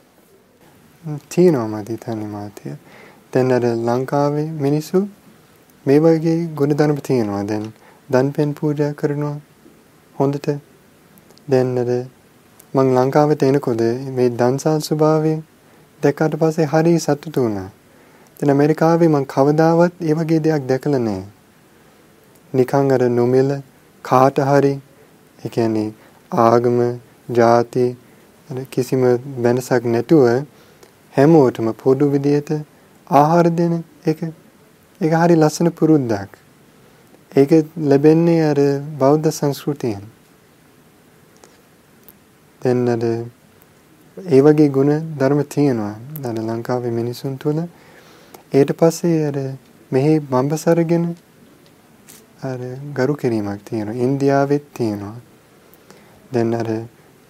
තියෙනවා 1.30 1.68
මට 1.70 1.90
හිතන්නේ 1.90 2.28
මාතිය. 2.28 2.76
දැන් 3.34 3.52
අර 3.52 3.64
ලංකාවේ 3.88 4.48
මිනිස්සු 4.60 5.08
මේ 5.86 6.00
වගේ 6.00 6.38
ගුණධර්ම 6.56 7.00
තියෙනවා. 7.02 7.44
දැන් 7.44 7.74
දන්පෙන් 8.10 8.54
පූජා 8.54 8.94
කරනවා 8.94 9.36
හොඳට. 10.16 10.48
දැන් 11.50 11.78
අර 11.78 11.92
මං 12.74 12.88
ලංකාවට 12.98 13.44
එනකොට 13.44 13.82
මේ 14.16 14.30
දන්සල් 14.32 14.82
ස්වභාවය 14.82 15.34
දැක්කට 16.02 16.36
පස්සේ 16.40 16.68
හරි 16.68 17.00
සතුටු 17.00 17.44
වුණා. 17.44 17.70
දැන් 18.42 18.50
ඇමරිකාවේ 18.50 19.08
මං 19.08 19.26
කවදාවත් 19.26 19.94
ඒ 20.02 20.14
වගේ 20.14 20.40
දෙයක් 20.40 20.64
දැකලා 20.68 21.00
නැහැ. 21.00 21.26
නිකන් 22.54 22.88
අර 22.92 23.04
නොමිල 23.10 23.50
කාට 24.06 24.38
හරි 24.40 24.72
ඒ 25.40 25.50
කියන්නේ 25.50 25.90
ආගම, 26.32 26.78
ಜಾති 27.32 27.86
කිසිම 28.72 29.04
වෙනසක් 29.44 29.84
නැතුව 29.86 30.26
හැමෝටම 31.16 31.68
පොදු 31.74 32.06
විදියට 32.12 32.50
ආහාර 33.08 33.48
දෙන 33.52 33.76
එක 34.06 34.24
ඒක 35.02 35.14
හරි 35.14 35.36
ලස්සන 35.36 35.70
පුරුද්දක්. 35.72 36.32
ඒක 37.32 37.52
ලැබෙන්නේ 37.84 38.42
අර 38.42 38.60
බෞද්ධ 39.00 39.30
සංස්කෘතියෙන්. 39.30 40.04
දැන් 42.62 42.90
අර 42.90 43.04
ඒ 44.18 44.42
වගේ 44.42 44.70
ගුණ 44.70 44.92
ධර්ම 45.20 45.44
තියෙනවා. 45.46 45.96
අර 46.26 46.36
ලංකාවේ 46.40 46.92
මිනිසුන් 46.92 47.38
තුළ 47.38 47.62
ඊට 48.52 48.72
පස්සේ 48.74 49.20
අර 49.28 49.38
මෙහි 49.92 50.20
බම්බසරගෙන 50.22 51.06
අර 52.44 52.60
ගරු 52.94 53.14
කිරීමක් 53.16 53.62
තියෙනවා. 53.64 53.96
ඉන්දියාවෙත් 53.98 54.66
තියෙනවා. 54.74 55.16
දැන් 56.34 56.54
අර 56.54 56.70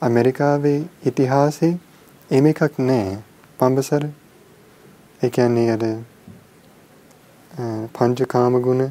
ඇමරිකාවේ 0.02 0.80
ඉතිහාසයේ 1.06 1.80
එහෙම 2.30 2.46
එකක් 2.46 2.80
නැහැ. 2.80 3.18
බම්බසර 3.60 4.04
ඒ 5.22 5.30
කියන්නේ 5.30 5.70
අර 5.76 5.84
පංචකාම 7.94 8.54
ගුණ 8.60 8.84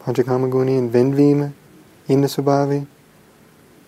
පංචකාම 0.00 0.48
ගුණයෙන් 0.50 0.92
වෙන්වීම 0.92 1.44
ඉන්න 2.08 2.28
ස්වභාවය 2.28 2.80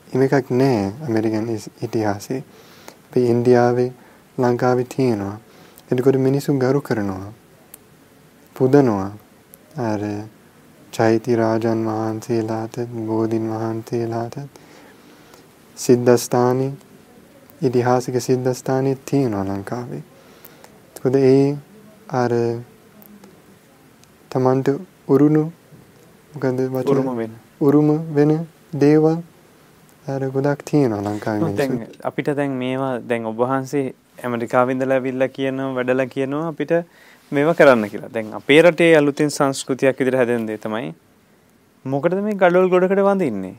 එහෙම 0.09 0.23
එකක් 0.23 0.51
නැහැ 0.53 0.93
ඇමරිකන් 1.05 1.57
ඉතිහාසයේ. 1.83 2.45
අපි 3.07 3.31
ඉන්දියාවේ 3.31 3.91
ලංකාවේ 4.39 4.93
තියෙනවා. 4.93 5.37
එතකොට 5.91 6.17
මිනිස්සු 6.19 6.59
ගරු 6.59 6.81
කරනවා. 6.83 7.33
පුදනවා. 8.57 9.11
අර 9.81 10.01
චෛත්‍ය 10.93 11.37
රාජන් 11.37 11.81
වහන්සේලාට 11.87 12.77
බෝධින් 13.07 13.47
වහන්සේලාට 13.51 14.37
සිද්ධාස්ථානි 15.77 16.69
ඉතිහාසික 17.63 18.17
සිද්ධාස්ථානි 18.21 18.97
තියෙනවා 19.05 19.45
ලංකාවේ. 19.47 20.03
එතකොට 20.89 21.17
ඒ 21.25 21.57
අර 22.15 22.33
තමන්ට 24.31 24.69
උරුණු 25.09 25.45
මොකද 26.33 26.61
වෙන 27.17 27.33
උරුම 27.61 27.89
වෙන 28.11 28.33
දේවල් 28.75 29.17
අර 30.07 30.23
ගොඩක් 30.31 30.65
තියෙනවා 30.65 31.03
ලංකාවේ 31.07 31.53
දැන් 31.55 31.77
අපිට 32.03 32.29
දැන් 32.33 32.53
මේවා 32.55 32.95
දැන් 33.03 33.27
ඔබ 33.27 33.39
වහන්සේ 33.39 33.85
ඇමරිකාවේ 34.19 34.75
ඉඳලා 34.75 34.97
ඇවිල්ලා 34.97 35.29
කියනවා 35.31 35.71
වැඩලා 35.75 36.07
කියනවා 36.07 36.49
අපිට 36.49 36.73
මේවා 37.33 37.55
කරන්න 37.55 37.89
කියලා. 37.91 38.13
දැන් 38.15 38.35
අපේ 38.35 38.61
රටේ 38.63 38.93
අලුතින් 38.97 39.31
සංස්කෘතියක් 39.31 39.99
විදිහට 39.99 40.19
හැදෙන 40.21 40.47
දේ 40.47 40.59
තමයි 40.59 40.95
මොකටද 41.85 42.21
මේ 42.23 42.35
gadol 42.35 42.69
ගොඩකට 42.69 43.03
වඳින්නේ? 43.09 43.55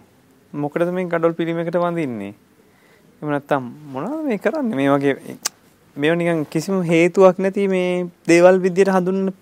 මොකටද 0.53 0.91
මේ 0.93 1.05
gadol 1.05 1.33
පිළිමයකට 1.33 1.75
වඳින්නේ? 1.75 2.33
එහෙම 3.21 3.29
නැත්තම් 3.29 3.63
මොනවද 3.93 4.23
මේ 4.29 4.37
කරන්නේ? 4.37 4.75
මේ 4.75 4.89
වගේ 4.93 5.37
මේව 5.95 6.15
නිකන් 6.15 6.45
කිසිම 6.45 6.81
හේතුවක් 6.83 7.39
නැති 7.39 7.67
මේ 7.67 8.07
දේවල් 8.27 8.61
විදිහට 8.65 8.93
හඳුන්වන 8.95 9.33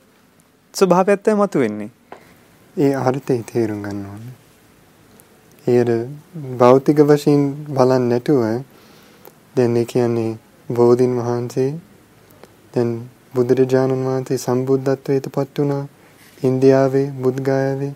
ස්වභාවයක් 0.73 1.21
තමයි 1.23 1.39
මතුවෙන්නේ. 1.41 1.89
ඒ 2.75 2.93
අර්ථය 2.95 3.41
තේරුම් 3.51 3.81
ගන්න 3.83 4.05
ඕනේ. 4.11 4.35
ඒර 5.67 5.89
භෞතික 6.59 6.99
වශයෙන් 7.09 7.43
බලන්නේ 7.67 8.09
නැතුව 8.09 8.41
දැන් 9.55 9.77
ඒ 9.77 9.85
කියන්නේ 9.85 10.31
බෝධින් 10.69 11.13
වහන්සේ 11.19 11.71
දැන් 12.73 12.91
බුදුරජාණන් 13.35 14.05
වහන්සේ 14.05 14.37
සම්බුද්ධත්වයට 14.37 15.27
පත් 15.29 15.55
වුණා. 15.59 15.83
ඉන්දියාවේ 16.41 17.07
බුද්ධගයාවේ 17.17 17.93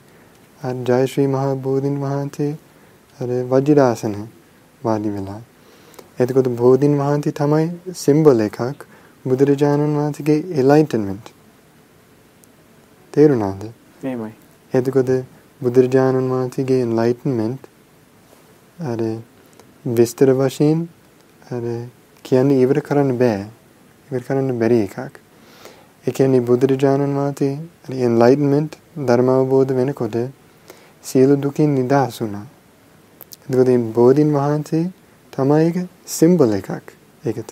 අර 0.61 0.75
ජයශ්‍රී 0.87 1.27
මහා 1.27 1.53
බෝධින් 1.57 1.97
වහන්සේ 2.01 2.51
අර 3.19 3.29
වජිරාසන 3.51 4.15
වාඩි 4.81 5.09
වෙලා. 5.09 5.41
එතකොට 6.19 6.49
බෝධින් 6.55 6.95
වහන්සේ 6.97 7.33
තමයි 7.33 7.67
සිම්බල් 7.95 8.41
එකක් 8.41 8.85
බුදුරජාණන් 9.25 9.97
වහන්සේගේ 9.97 10.39
enlightenment. 10.53 11.25
තේරුණාද? 13.13 13.61
එහෙමයි. 14.01 14.33
එතකොට 14.73 15.11
බුදුරජාණන් 15.61 16.29
වහන්සේගේ 16.29 16.81
enlightenment 16.81 17.61
අර 18.83 18.99
විස්තර 19.93 20.29
වශයෙන් 20.33 20.83
අර 21.47 21.63
කියන්නේ 22.25 22.61
ඉවර 22.61 22.79
කරන්න 22.81 23.17
බෑ. 23.17 23.41
ඉවර 24.09 24.21
කරන්න 24.21 24.59
බැරි 24.59 24.79
එකක් 24.83 25.19
ඒ 26.09 26.11
කියන්නේ 26.11 26.39
බුදුරජාණන් 26.41 27.15
වහන්සේ 27.15 27.53
enlightenment 28.07 28.71
ධර්ම 29.07 29.27
අවබෝධ 29.29 29.73
වෙනකොට 29.73 30.15
සියලු 31.03 31.35
දුකින් 31.43 31.69
නිදහස් 31.75 32.15
වුණා. 32.21 32.45
එතකොට 33.43 33.67
මේ 33.67 33.91
බෝධින් 33.93 34.29
වහන්සේ 34.33 34.85
තමයි 35.33 35.59
ඒක 35.65 35.77
සිම්බල් 36.07 36.53
එකක්. 36.53 36.87
ඒකට. 37.25 37.51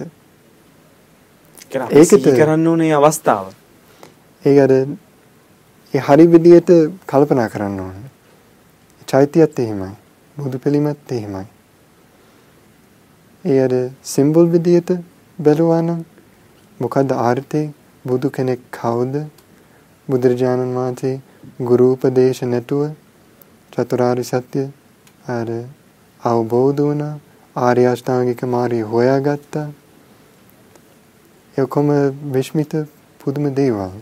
ඒකට 1.91 2.27
කරන්න 2.40 2.68
ඕනේ 2.68 2.91
අවස්ථාව. 2.91 3.45
ඒක 4.44 4.57
අර 4.57 4.72
ඒ 4.73 5.99
හරි 5.99 6.26
විදියට 6.27 6.69
කල්පනා 7.07 7.49
කරන්න 7.49 7.80
ඕනේ. 7.80 8.10
චෛත්‍යයත් 9.07 9.60
එහෙමයි. 9.60 9.94
බුදු 10.38 10.57
පිළිමත් 10.60 11.11
එහෙමයි. 11.11 11.48
ඒ 13.45 13.60
අර 13.60 13.73
සිම්බල් 14.03 14.45
විදියට 14.48 14.90
බැලුවා 15.40 15.82
නම් 15.82 16.02
මොකද්ද 16.80 17.11
ආර්ථේ 17.11 17.68
බුදු 18.08 18.28
කෙනෙක් 18.30 18.62
කවුද? 18.72 19.14
බුදුරජාණන් 20.08 20.76
වහන්සේ 20.76 21.16
ගුරු 21.62 21.88
උපදේශ 21.94 22.42
නැතුව 22.46 22.82
චතුරාර්ය 23.74 24.24
සත්‍ය 24.26 24.64
අර 25.30 25.48
අවබෝධ 26.20 26.82
වුණා. 26.82 27.16
ආර්ය 27.56 27.84
අෂ්ටාංගික 27.86 28.42
මාර්ගය 28.48 28.82
හොයාගත්තා. 28.86 29.68
ඒකම 31.56 31.88
විශ්මිත 32.32 32.74
පුදුම 33.22 33.46
දේවල්. 33.54 33.94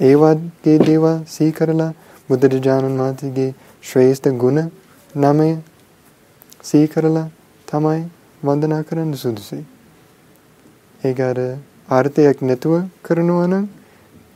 ඒ 0.00 0.14
වගේ 0.16 0.78
දේවල් 0.80 1.18
සීකරලා 1.26 1.92
බුදුරජාණන් 2.28 3.00
වහන්සේගේ 3.00 3.50
ශ්‍රේෂ්ඨ 3.82 4.30
ගුණ 4.36 4.60
නමය 5.14 5.50
සීකරලා 6.62 7.26
තමයි 7.68 8.00
වන්දනා 8.42 8.82
කරන්න 8.82 9.12
සුදුසුයි. 9.16 9.64
ඒක 11.04 11.20
අර 11.20 11.38
අර්ථයක් 11.96 12.38
නැතුව 12.48 12.74
කරනවා 13.06 13.46
නම් 13.50 13.66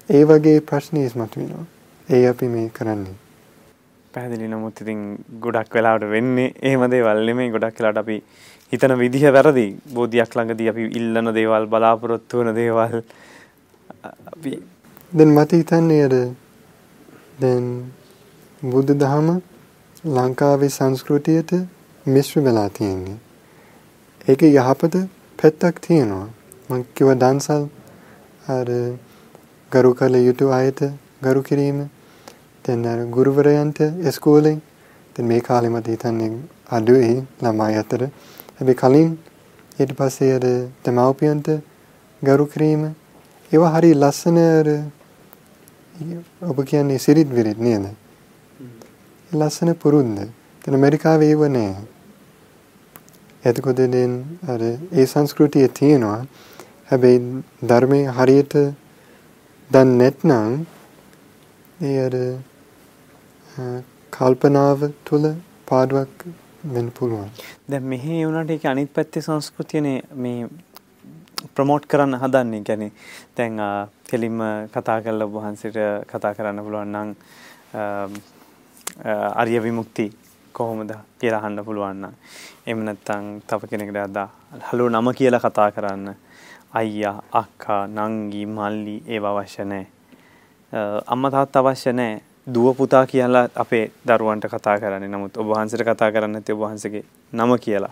ඒ 0.09 0.25
වගේ 0.31 0.59
ප්‍රශ්න 0.69 0.97
ඉස්මතු 1.03 1.41
වෙනවා. 1.41 1.67
ඒ 2.09 2.25
අපි 2.31 2.47
මේ 2.55 2.69
කරන්නේ. 2.77 3.17
පැහැදිලි 4.15 4.49
නමුත් 4.53 4.81
ඉතින් 4.83 5.01
ගොඩක් 5.45 5.75
වෙලාවට 5.77 6.07
වෙන්නේ 6.15 6.55
එහෙම 6.69 6.83
දේවල් 6.93 7.19
නෙමෙයි 7.29 7.55
ගොඩක් 7.55 7.81
වෙලාවට 7.81 8.03
අපි 8.03 8.17
හිතන 8.73 8.95
විදිහ 9.03 9.25
වැරදි. 9.37 9.67
බෝධියක් 9.95 10.33
ළඟදී 10.37 10.71
අපි 10.73 10.85
ඉල්ලන 10.99 11.35
දේවල් 11.39 11.67
බලාපොරොත්තු 11.73 12.39
වෙන 12.41 12.55
දේවල් 12.61 12.97
අපි 14.33 14.53
දැන් 15.13 15.31
මට 15.37 15.61
හිතන්නේ 15.61 16.01
අර 16.07 16.15
දැන් 17.43 17.67
බුද්ධ 18.63 18.93
දහම 19.03 19.29
ලංකාවේ 20.17 20.73
සංස්කෘතියට 20.79 21.53
මිශ්‍ර 22.07 22.41
වෙලා 22.47 22.69
තියෙන්නේ. 22.79 23.19
ඒක 24.29 24.43
යහපත 24.43 24.95
පැත්තක් 25.39 25.77
තියෙනවා. 25.87 26.29
මං 26.69 26.83
කිව්ව 26.95 27.11
දන්සල් 27.15 27.69
අර 28.49 28.69
ගරු 29.73 29.91
කළ 29.95 30.15
යුතු 30.19 30.47
අයට 30.51 30.81
ගරු 31.23 31.41
කිරීම 31.43 31.79
දැන් 32.65 32.85
අර 32.85 33.01
ගුරුවරයන්ට 33.07 33.79
ඉස්කෝලෙන් 34.03 34.59
දැන් 35.17 35.29
මේ 35.29 35.41
කාලේ 35.41 35.71
මට 35.71 35.87
හිතන්නේ 35.87 36.31
අඩුයි 36.69 37.23
ළමයි 37.41 37.77
අතර. 37.77 38.03
හැබැයි 38.57 38.77
කලින් 38.77 39.11
ඊට 39.79 39.93
පස්සේ 39.95 40.33
අර 40.35 40.45
දෙමව්පියන්ට 40.85 41.49
ගරු 42.23 42.47
කිරීම 42.47 42.83
ඒවා 43.53 43.71
හරි 43.71 43.91
ලස්සන 43.95 44.39
අර 44.39 44.69
ඔබ 46.43 46.59
කියන්නේ 46.65 46.99
සිරිත් 46.99 47.31
විරිත් 47.31 47.59
නේද? 47.59 47.87
ලස්සන 49.31 49.71
පුරුද්ද. 49.75 50.19
දැන් 50.63 50.75
ඇමරිකාවේ 50.75 51.31
ඒව 51.31 51.47
නෑ. 51.49 51.77
එතකොට 53.45 53.87
දැන් 53.87 54.13
අර 54.49 54.61
ඒ 54.63 55.07
සංස්කෘතිය 55.07 55.69
තියෙනවා. 55.71 56.27
හැබැයි 56.89 57.21
ධර්මයේ 57.69 58.11
හරියට 58.11 58.55
දන්නේ 59.71 59.97
නැත්නම් 60.01 60.53
ඒ 61.83 61.97
අර 62.01 62.17
කල්පනාව 64.13 64.81
තුළ 65.05 65.27
පාඩුවක් 65.69 66.27
වෙන්න 66.67 66.91
පුළුවන්. 66.91 67.31
දැන් 67.69 67.85
මෙහි 67.85 68.21
වුණාට 68.21 68.51
ඒක 68.51 68.65
අනිත් 68.67 68.93
පැත්තේ 68.93 69.23
සංස්කෘතියනේ 69.23 69.99
මේ 70.17 70.49
ප්‍රොමෝට් 71.55 71.87
කරන්න 71.87 72.15
හදන්නේ. 72.17 72.63
කියන්නේ 72.63 72.93
දැන් 73.37 73.59
කෙලින්ම 74.05 74.39
කතා 74.69 74.99
කරලා 75.03 75.29
වහන්සේට 75.29 75.79
කතා 76.07 76.35
කරන්න 76.35 76.65
පුළුවන් 76.65 76.93
නම් 76.93 77.09
අරිය 79.35 79.63
විමුක්ති 79.63 80.07
කොහොමද 80.55 80.93
කියලා 81.19 81.41
අහන්න 81.41 81.65
පුළුවන් 81.65 81.99
නම් 82.01 82.15
එහෙම 82.67 82.85
නැත්නම් 82.85 83.27
තව 83.43 83.61
කෙනෙකුට 83.71 84.01
අදා 84.01 84.29
හලෝ 84.69 84.89
නම 84.89 85.13
කියලා 85.15 85.41
කතා 85.41 85.69
කරන්න 85.73 86.15
අයියා 86.73 87.23
අක්කා 87.33 87.87
නංගි 87.87 88.47
මල්ලි 88.47 88.97
ඒව 89.09 89.25
අවශ්‍ය 89.25 89.65
නැහැ. 89.65 89.87
අම්මා 91.07 91.31
තාත්තා 91.31 91.63
අවශ්‍ය 91.63 91.93
නැහැ. 91.93 92.23
දුව 92.55 92.77
පුතා 92.77 93.07
කියලා 93.07 93.49
අපේ 93.55 93.91
දරුවන්ට 94.09 94.47
කතා 94.47 94.79
කරන්නේ. 94.81 95.09
නමුත් 95.09 95.37
ඔබ 95.37 95.49
වහන්සේට 95.53 95.87
කතා 95.89 96.13
කරන්නේ 96.13 96.41
නැති 96.41 96.53
ඔබ 96.53 96.61
වහන්සේගේ 96.61 97.05
නම 97.33 97.59
කියලා. 97.59 97.91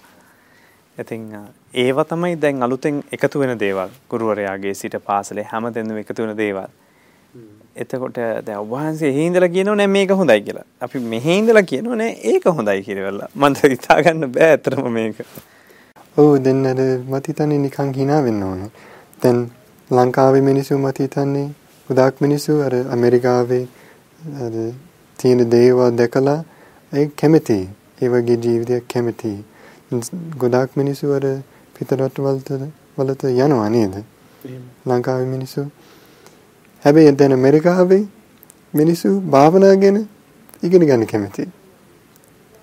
ඉතින් 0.98 1.26
ඒව 1.74 2.05
තමයි 2.09 2.40
දැන් 2.40 2.62
අලුතෙන් 2.62 3.02
එකතු 3.12 3.40
වෙන 3.40 3.59
දේවල්. 3.59 3.88
ගුරුවරයාගේ 4.10 4.74
සිට 4.74 4.96
පාසලේ 5.05 5.46
හැමතැනම 5.52 5.96
එකතු 5.96 6.22
වෙන 6.22 6.36
දේවල්. 6.36 6.68
එතකොට 7.76 8.20
දැන් 8.46 8.59
ඔබ 8.59 8.70
වහන්සේ 8.70 9.09
එහි 9.09 9.26
ඉඳලා 9.26 9.48
කියනෝ 9.48 9.74
නෑ 9.74 9.90
මේක 9.96 10.10
හොඳයි 10.10 10.40
කියලා. 10.42 10.66
අපි 10.80 10.98
මෙහි 10.98 11.38
ඉඳලා 11.38 11.62
කියනෝ 11.62 11.94
නෑ 11.94 12.12
ඒක 12.32 12.44
හොඳයි 12.59 12.82
කියලා. 12.82 13.28
මන්ට 13.34 13.74
හිතා 13.74 13.98
ගන්න 14.02 14.32
බෑ 14.32 14.52
අතරම 14.59 14.92
මේක. 14.98 15.26
ඔව් 16.16 16.39
දැන් 16.39 16.66
අර 16.66 16.81
මට 17.11 17.27
හිතන්නේ 17.28 17.59
නිකන් 17.59 17.89
hina 17.93 18.16
වෙන්න 18.23 18.43
ඕනේ. 18.43 18.70
දැන් 19.23 19.39
ලංකාවේ 19.91 20.43
මිනිස්සු 20.49 20.78
මට 20.78 20.99
හිතන්නේ 20.99 21.47
ගොඩාක් 21.89 22.20
මිනිස්සු 22.20 22.53
අර 22.62 22.74
ඇමරිකාවේ 22.74 23.65
අර 24.45 24.53
තියෙන 25.19 25.43
දේවල් 25.51 25.97
දැකලා 26.01 26.39
ඒ 26.93 27.07
කැමති. 27.20 27.59
ඒ 28.03 28.09
වගේ 28.09 28.39
ජීවිතයක් 28.45 28.86
කැමති. 28.95 29.32
ගොඩාක් 30.39 30.70
මිනිස්සු 30.77 31.12
අර 31.12 31.27
පිටරට 31.74 32.19
වලට 32.19 32.62
වලට 32.99 33.24
යනවා 33.32 33.69
නේද? 33.69 33.95
ලංකාවේ 34.86 35.28
මිනිස්සු. 35.35 35.66
හැබැයි 36.85 37.19
දැන් 37.19 37.32
ඇමරිකාවේ 37.32 38.03
මිනිස්සු 38.74 39.15
භාවනා 39.35 39.74
ගැන 39.77 40.03
ඉගෙන 40.62 40.89
ගන්න 40.89 41.07
කැමති. 41.07 41.51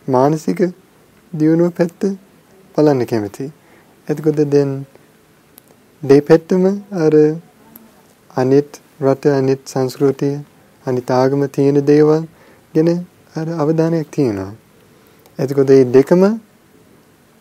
මානසික 0.08 0.60
දියුණුව 1.34 1.72
පැත්ත 1.72 2.02
බලන්න 2.76 3.06
කැමති. 3.06 3.46
එතකොට 4.08 4.42
දැන් 4.54 4.72
දෙපැත්තම 6.04 6.64
අර 6.98 7.14
අනිත් 8.36 8.80
රට 9.02 9.26
අනිත් 9.32 9.62
සංස්කෘතිය 9.66 10.36
අනිත් 10.86 11.08
ආගම 11.12 11.42
තියෙන 11.50 11.78
දේවල් 11.86 12.24
ගැන 12.74 12.90
අර 13.36 13.48
අවධානයක් 13.56 14.12
තියෙනවා. 14.12 14.52
එතකොට 15.40 15.70
මේ 15.70 15.86
දෙකම 15.88 16.24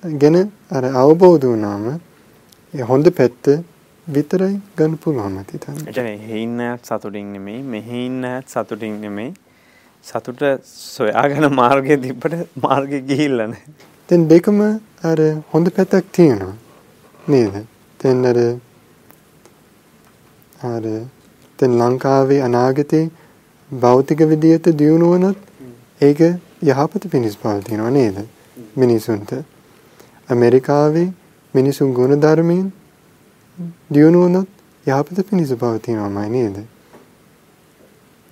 ගැන 0.03 0.37
අර 0.71 0.85
අවබෝධ 0.95 1.45
වුණාම 1.45 1.85
ඒ 2.75 2.85
හොඳ 2.85 3.07
පැත්ත 3.11 3.45
විතරයි 4.07 4.55
ගන්න 4.77 4.99
පුළුවන් 4.99 5.33
මත 5.35 5.51
හිතන්නේ. 5.53 5.87
ඒ 5.87 5.93
කියන්නේ 5.93 6.19
හේින්නත් 6.27 6.83
සතුටින් 6.85 7.33
නෙමෙයි 7.35 7.63
මෙහෙින්නත් 7.65 8.49
සතුටින් 8.49 9.01
නෙමෙයි 9.01 9.31
සතුට 10.05 10.43
සොයාගෙන 10.65 11.47
මාර්ගයේ 11.53 11.99
තිබ්බට 11.99 12.37
මාර්ගේ 12.63 13.01
ගිහිල්ලා 13.03 13.47
නැහැ. 13.47 13.90
දැන් 14.11 14.29
දෙකම 14.29 14.61
අර 15.03 15.19
හොඳ 15.53 15.67
පැත්තක් 15.69 16.07
තියෙනවා. 16.13 16.55
නේද? 17.25 17.55
දැන් 18.01 18.25
අර 18.25 18.39
අර 20.65 20.83
දැන් 21.59 21.73
ලංකාවේ 21.81 22.41
අනාගතේ 22.43 23.05
භෞතික 23.71 24.21
විදියට 24.25 24.67
දියුණු 24.75 25.07
වුණොත් 25.07 25.39
ඒක 26.01 26.21
යහපත 26.63 27.03
පිණිස 27.11 27.37
පවතිනවා 27.37 27.91
නේද? 27.91 28.17
මිනිසුන්ට. 28.77 29.31
ඇමරිකාවේ 30.29 31.09
මිනිසුන් 31.55 31.95
ගුණ 31.95 32.21
ධර්මයෙන් 32.21 32.67
දියුණු 33.91 34.19
වුණොත් 34.19 34.49
යහපත 34.87 35.19
පිණිස 35.29 35.55
පවතිනවාමයි 35.55 36.29
නේද? 36.31 36.57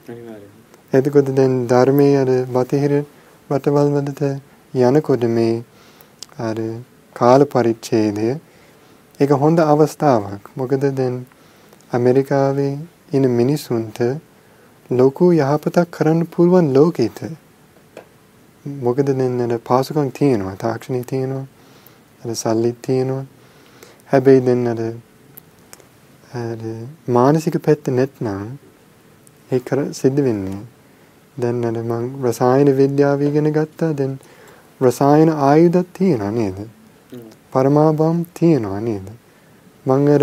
අනිවාර්යයෙන්. 0.07 0.53
එතකොට 0.93 1.35
දැන් 1.35 1.55
ධර්මයේ 1.67 2.15
අර 2.17 2.31
බටහිර 2.49 2.93
වටවල් 3.51 3.89
වලට 3.95 4.23
යනකොට 4.81 5.25
මේ 5.29 5.55
අර 6.39 6.57
කාල 7.17 7.45
පරිච්ඡේදය 7.45 8.29
ඒක 9.21 9.31
හොඳ 9.43 9.59
අවස්ථාවක්. 9.65 10.43
මොකද 10.57 10.85
දැන් 10.93 11.15
ඇමරිකාවේ 11.93 12.73
ඉන්න 13.13 13.27
මිනිසුන්ට 13.31 13.99
ලොකු 14.91 15.27
යහපතක් 15.33 15.89
කරන්න 15.91 16.21
පුළුවන් 16.27 16.69
ලෝකෙට. 16.75 17.19
මොකද 18.83 19.09
දැන් 19.11 19.41
අර 19.41 19.59
පාසුකම් 19.61 20.09
තියෙනවා, 20.11 20.57
තාක්ෂණي 20.57 21.03
තියෙනවා, 21.05 21.47
අර 22.23 22.35
සල්ලි 22.35 22.73
තියෙනවා. 22.83 23.25
හැබැයි 24.07 24.41
දැන් 24.41 24.65
අර 24.67 24.81
අර 26.35 26.59
මානසික 27.09 27.57
පැත්ත 27.63 27.89
නැත්නම් 27.91 28.59
ඒක 29.51 29.69
සිද්ධ 29.93 30.21
වෙන්නේ. 30.23 30.61
දැන් 31.37 31.65
අර 31.65 31.77
මම 31.83 32.07
රසායන 32.25 32.71
විද්‍යාව 32.77 33.23
ඉගෙන 33.23 33.53
ගත්තා. 33.53 33.93
දැන් 33.93 34.19
රසායන 34.81 35.29
ආයුධ 35.29 35.83
තියෙනවා 35.83 36.31
නේද? 36.31 36.69
පරමාබම් 37.53 38.25
තියෙනවා 38.35 38.81
නේද? 38.81 39.09
මං 39.87 40.09
අර 40.09 40.23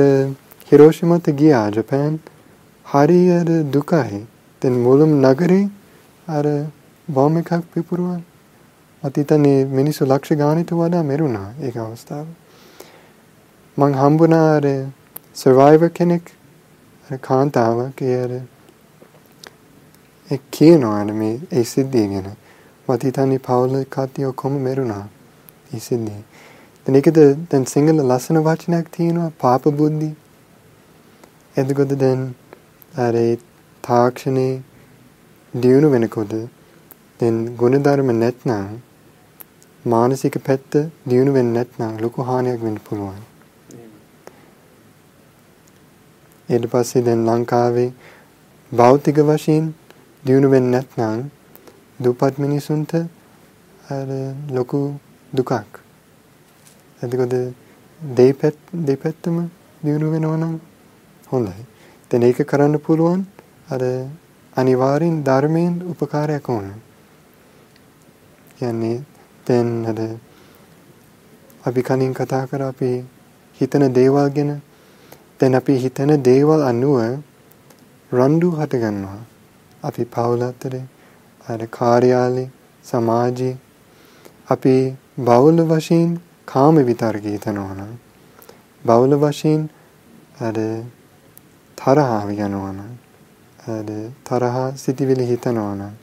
හිරෝෂිමාට 0.71 1.23
ගියා 1.23 1.69
ජපාන් 1.69 2.19
හරියට 2.85 3.71
දුකයි. 3.73 4.27
දැන් 4.61 4.73
මුළුම 4.73 5.09
නගරේ 5.21 5.69
අර 6.27 6.67
බෝම් 7.09 7.37
එකක් 7.37 7.51
පිපුරුවා. 7.73 8.21
හිතන්නේ 9.15 9.65
මිනිස්සු 9.65 10.05
ලක්ෂ 10.05 10.31
ගානකට 10.31 10.71
වඩා 10.71 11.03
මෙරුණා 11.03 11.53
ඒක 11.61 11.75
අවස්ථාව. 11.75 12.25
මං 13.77 13.93
හම්බුණා 13.93 14.55
අර 14.55 14.63
සර්වයිවර් 15.35 15.89
කෙනෙක් 15.89 16.31
අර 17.11 17.17
කාන්තාවක් 17.17 18.01
ඒ 18.01 18.23
අර 18.23 18.31
ඒ 20.31 20.39
කියනවා 20.51 21.03
මේ 21.03 21.39
ඒ 21.51 21.63
සිද්ධිය 21.63 22.07
ගැන. 22.07 22.44
මට 22.87 23.03
හිතන්නේ 23.03 23.39
පවුල 23.39 23.75
කට්ටිය 23.85 24.25
ඔක්කොම 24.25 24.57
මෙරුණා. 24.59 25.05
ඒ 25.73 25.79
සිද්ධිය. 25.79 26.21
දැන් 26.85 26.95
ඒකද 26.95 27.19
දැන් 27.51 27.63
සිංහල 27.65 27.99
ලස්සන 28.01 28.37
වචනයක් 28.39 28.87
තියෙනවා 28.91 29.29
පාප 29.39 29.63
බුද්ධි. 29.73 30.09
එතකොට 31.55 31.93
දැන් 31.99 32.21
අර 32.97 33.15
තාක්ෂණේ 33.83 34.53
දියුණු 35.53 35.89
වෙනකොට 35.89 36.33
දැන් 37.19 37.37
ගුණධර්ම 37.55 38.09
නැත්නම් 38.13 38.67
මානසික 39.85 40.37
පැත්ත 40.43 40.77
දියුණු 41.09 41.33
වෙන්නේ 41.33 41.55
නැත්නම් 41.55 41.95
ලොකු 42.01 42.19
හානියක් 42.21 42.59
වෙන්න 42.63 42.77
පුළුවන්. 42.85 43.23
ඊට 46.49 46.65
පස්සේ 46.71 47.01
දැන් 47.01 47.25
ලංකාවේ 47.25 47.89
භෞතික 48.71 49.17
වශයෙන් 49.23 49.65
දියුණු 50.23 50.49
වෙන්නේ 50.49 50.71
නැත්නම් 50.71 51.21
දුප්පත් 51.99 52.37
මිනිසුන්ට 52.37 52.93
අර 53.87 54.07
ලොකු 54.49 54.99
දුකක්. 55.33 55.51
එතකොට 57.01 57.55
දෙපැත්ත 58.01 58.57
දෙපැත්තම 58.73 59.35
දියුණු 59.83 60.11
වෙනවා 60.11 60.37
නම් 60.37 60.59
හොඳයි. 61.27 61.63
දැන් 62.11 62.23
ඒක 62.23 62.39
කරන්න 62.43 62.75
පුළුවන් 62.79 63.21
අර 63.69 63.81
අනිවාර්යෙන් 64.55 65.23
ධර්මයෙන් 65.23 65.73
උපකාරයක් 65.83 66.49
ඕන. 66.49 66.67
කියන්නේ 68.57 69.03
දැන් 69.47 69.69
අර 69.85 69.99
අපි 71.63 71.81
කලින් 71.81 72.13
කතා 72.13 72.43
කරා 72.45 72.69
අපි 72.69 72.89
හිතන 73.59 73.83
දේවල් 73.93 74.27
ගැන 74.29 74.51
දැන් 75.39 75.53
අපි 75.53 75.73
හිතන 75.77 76.11
දේවල් 76.21 76.61
අනුව 76.61 76.97
රණ්ඩු 78.11 78.49
හට 78.51 78.73
ගන්නවා. 78.75 79.21
අපි 79.83 80.03
පවුල 80.05 80.43
අතරේ 80.43 80.94
අර 81.49 81.67
කාර්යාලේ 81.67 82.49
සමාජයේ 82.83 83.57
අපි 84.49 84.75
බෞල 85.17 85.57
වශයෙන් 85.65 86.19
කාම 86.45 86.75
විතර්ක 86.75 87.25
හිතනවා 87.25 87.73
නම් 87.73 87.93
බෞල 88.85 89.17
වශයෙන් 89.17 89.69
අර 90.41 90.57
තරහව 91.77 92.29
යනවා 92.39 92.71
නම් 92.71 92.93
අර 93.67 93.87
තරහ 94.25 94.57
සිටිවිලි 94.75 95.25
හිතනවා 95.25 95.75
නම් 95.75 95.93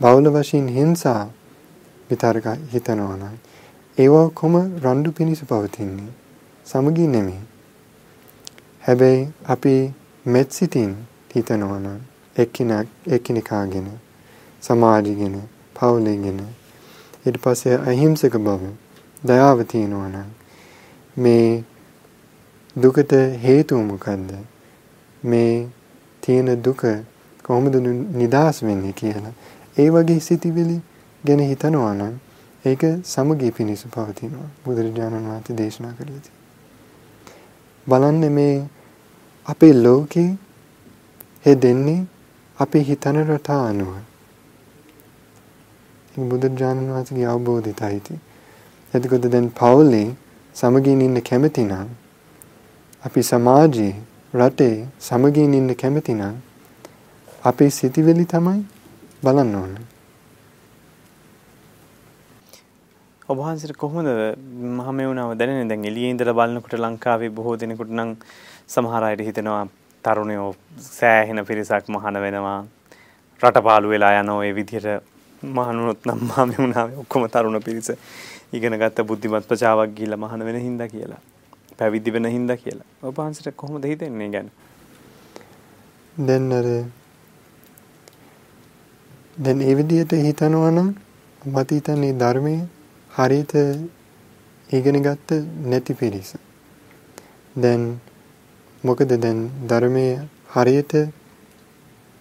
බෞල 0.00 0.30
වශයෙන් 0.30 0.68
හිංසා 0.68 1.22
විතර්ක 2.10 2.46
හිතනවා 2.72 3.16
නම් 3.16 3.36
ඒවා 3.98 4.28
කොම 4.34 4.54
රණ්ඩු 4.56 5.12
පිනිස 5.12 5.40
පවතින්නේ? 5.44 6.12
සමගී 6.66 7.06
නෙමෙයි. 7.06 7.42
හැබැයි 8.82 9.32
අපි 9.48 9.94
මෙත් 10.26 10.50
සිතින් 10.52 10.90
හිතනවා 11.34 11.78
නම් 11.78 12.00
එක්කිනෙක් 12.36 12.88
එක්කිනෙකාගෙන 13.06 13.88
සමාජගෙන 14.66 15.36
පවුලගෙන 15.76 16.40
ඊට 17.26 17.38
පස්සේ 17.42 17.78
අහිංසක 17.84 18.34
බව 18.38 18.62
දයාව 19.24 19.58
තියෙනවා 19.64 20.08
නම් 20.08 20.28
මේ 21.16 21.64
දුකට 22.76 23.12
හේතුව 23.42 23.80
මොකද්ද? 23.82 24.30
මේ 25.22 25.68
තියෙන 26.22 26.62
දුක 26.62 26.82
කොහොමද 27.42 27.74
නිදහස් 28.14 28.62
වෙන්නේ 28.62 28.92
කියලා. 28.92 29.34
ඒ 29.78 29.88
වගේ 29.90 30.20
සිතිවිලි 30.20 30.76
ගැන 31.24 31.42
හිතනවා 31.42 31.94
නම් 31.94 32.14
ඒක 32.64 32.82
සමගී 33.04 33.50
පිණිස 33.50 33.84
පවතිනවා. 33.86 34.48
බුදුරජාණන් 34.64 35.28
වහන්සේ 35.28 35.56
දේශනා 35.56 35.92
කළේ. 35.92 36.34
බලන්න 37.86 38.32
මේ 38.32 38.56
අපේ 39.46 39.74
ලෝකේ 39.76 40.30
හෙදෙන්නේ 41.44 42.00
අපේ 42.58 42.84
හිතන 42.84 43.18
රටා 43.24 43.62
අනුව. 43.66 43.94
බුදුරජාණන් 46.16 46.90
වහන්සේගේ 46.90 47.26
අවබෝධයයි. 47.26 48.18
එතකොට 48.94 49.26
දැන් 49.28 49.48
පවුලේ 49.52 50.08
සමගින් 50.56 51.00
ඉන්න 51.02 51.20
කැමති 51.22 51.64
නම් 51.64 51.88
අපි 53.02 53.20
සමාජයේ 53.22 53.94
රටේ 54.34 54.76
සමගින් 55.00 55.54
ඉන්න 55.54 55.74
කැමති 55.74 56.14
නම් 56.14 56.36
අපේ 57.42 57.70
සිතිවිලි 57.70 58.24
තමයි 58.26 58.60
බලන්න 59.22 59.54
ඕනේ. 59.54 59.84
ඔබ 63.28 63.38
වහන්සේට 63.38 63.76
කොහොමද 63.76 64.08
මහමෙවුනාව 64.74 65.34
දැනෙන්නේ 65.34 65.68
දැන් 65.68 65.84
එළියේ 65.84 66.10
ඉඳලා 66.10 66.34
බලනකොට 66.34 66.78
ලංකාවේ 66.78 67.30
බොහෝ 67.30 67.56
දෙනෙකුට 67.56 67.90
නම් 67.90 68.14
සමහර 68.68 69.04
අයට 69.04 69.20
හිතෙනවා 69.20 69.64
තරුණයෝ 70.04 70.50
සෑහෙන 70.88 71.42
පිරිසක් 71.44 71.88
මහාන 71.88 72.18
වෙනවා 72.20 72.58
රටපාලු 73.40 73.88
වෙලා 73.88 74.12
යන 74.20 74.30
ওই 74.30 74.50
විදිහට 74.54 75.15
මහනුනොත් 75.42 76.06
නම් 76.06 76.20
මහමෙවුනාවේ 76.22 76.96
ඔක්කොම 76.96 77.28
තරුණ 77.28 77.62
පිරිස 77.62 77.90
ඉගෙන 78.52 78.78
ගත්ත 78.78 79.02
බුද්ධිමත් 79.02 79.48
ප්‍රජාවක් 79.48 79.90
ගිහිල්ලා 79.90 80.16
මහාන 80.16 80.44
වෙන 80.44 80.56
හින්දා 80.58 80.88
කියලා. 80.88 81.20
පැවිදි 81.78 82.12
වෙන 82.12 82.26
හින්දා 82.26 82.56
කියලා. 82.56 82.86
ඔබ 83.02 83.16
වහන්සේට 83.16 83.56
කොහොමද 83.56 83.84
හිතෙන්නේ 83.84 84.28
ගැන? 84.28 84.48
දැන් 86.16 86.52
අර 86.52 86.66
දැන් 89.38 89.60
ඒ 89.60 89.74
විදිහට 89.74 90.12
හිතනවා 90.20 90.70
නම් 90.70 90.88
මට 91.46 91.70
හිතන්නේ 91.70 92.12
ධර්මයේ 92.14 92.62
හරියට 93.10 93.52
ඉගෙන 94.70 95.02
ගත්ත 95.02 95.28
නැති 95.64 95.94
පිරිස. 95.94 96.30
දැන් 97.56 98.00
මොකද 98.84 99.12
දැන් 99.16 99.50
ධර්මයේ 99.68 100.14
හරියට 100.50 100.92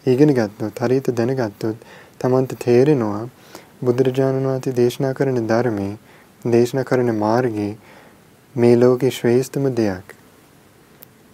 ඉගෙන 0.06 0.34
ගත්තොත් 0.34 0.80
හරියට 0.80 1.08
දැනගත්තොත් 1.12 1.78
Tamanට 2.26 2.58
තේරෙනවා 2.60 3.24
බුදුරජාණන් 3.82 4.46
වහන්සේ 4.46 4.76
දේශනා 4.76 5.14
කරන 5.14 5.42
ධර්මයේ 5.48 5.94
දේශනා 6.48 6.84
කරන 6.84 7.12
මාර්ගයේ 7.18 7.72
මේ 8.56 8.76
ලෝකේ 8.76 9.12
ශ්‍රේෂ්ඨම 9.12 9.66
දෙයක්. 9.74 10.08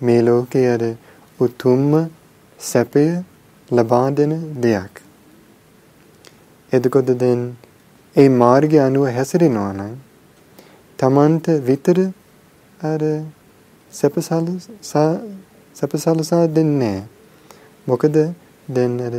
මේ 0.01 0.22
ලෝකයේ 0.22 0.69
අර 0.69 0.84
උතුම්ම 1.39 1.91
සැපය 2.59 3.05
ලබා 3.69 4.07
දෙන 4.11 4.34
දෙයක්. 4.61 4.93
එතකොට 6.72 7.11
දැන් 7.18 7.41
ඒ 8.15 8.30
මාර්ගය 8.38 8.77
අනුව 8.80 9.05
හැසිරෙනවා 9.09 9.72
නම් 9.73 9.93
තමන්ට 10.99 11.47
විතර 11.61 11.97
අර 12.84 13.01
සැපසලසා 15.76 16.43
දෙන්නේ 16.49 16.99
මොකද 17.88 18.15
දැන් 18.69 18.93
අර 19.01 19.15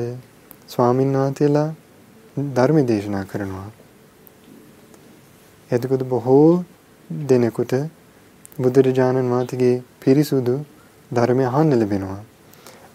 ස්වාමීන් 0.72 1.16
වහන්සේලා 1.16 1.68
ධර්ම 2.50 2.78
දේශනා 2.86 3.24
කරනවා. 3.24 3.68
එතකොට 5.70 6.02
බොහෝ 6.04 6.64
දෙනෙකුට 7.10 7.72
බුදුරජාණන් 8.58 9.32
වහන්සේගේ 9.32 9.82
පිරිසුදු 10.00 10.54
ධර්මය 11.10 11.44
අහන්න 11.44 11.72
ලැබෙනවා. 11.74 12.20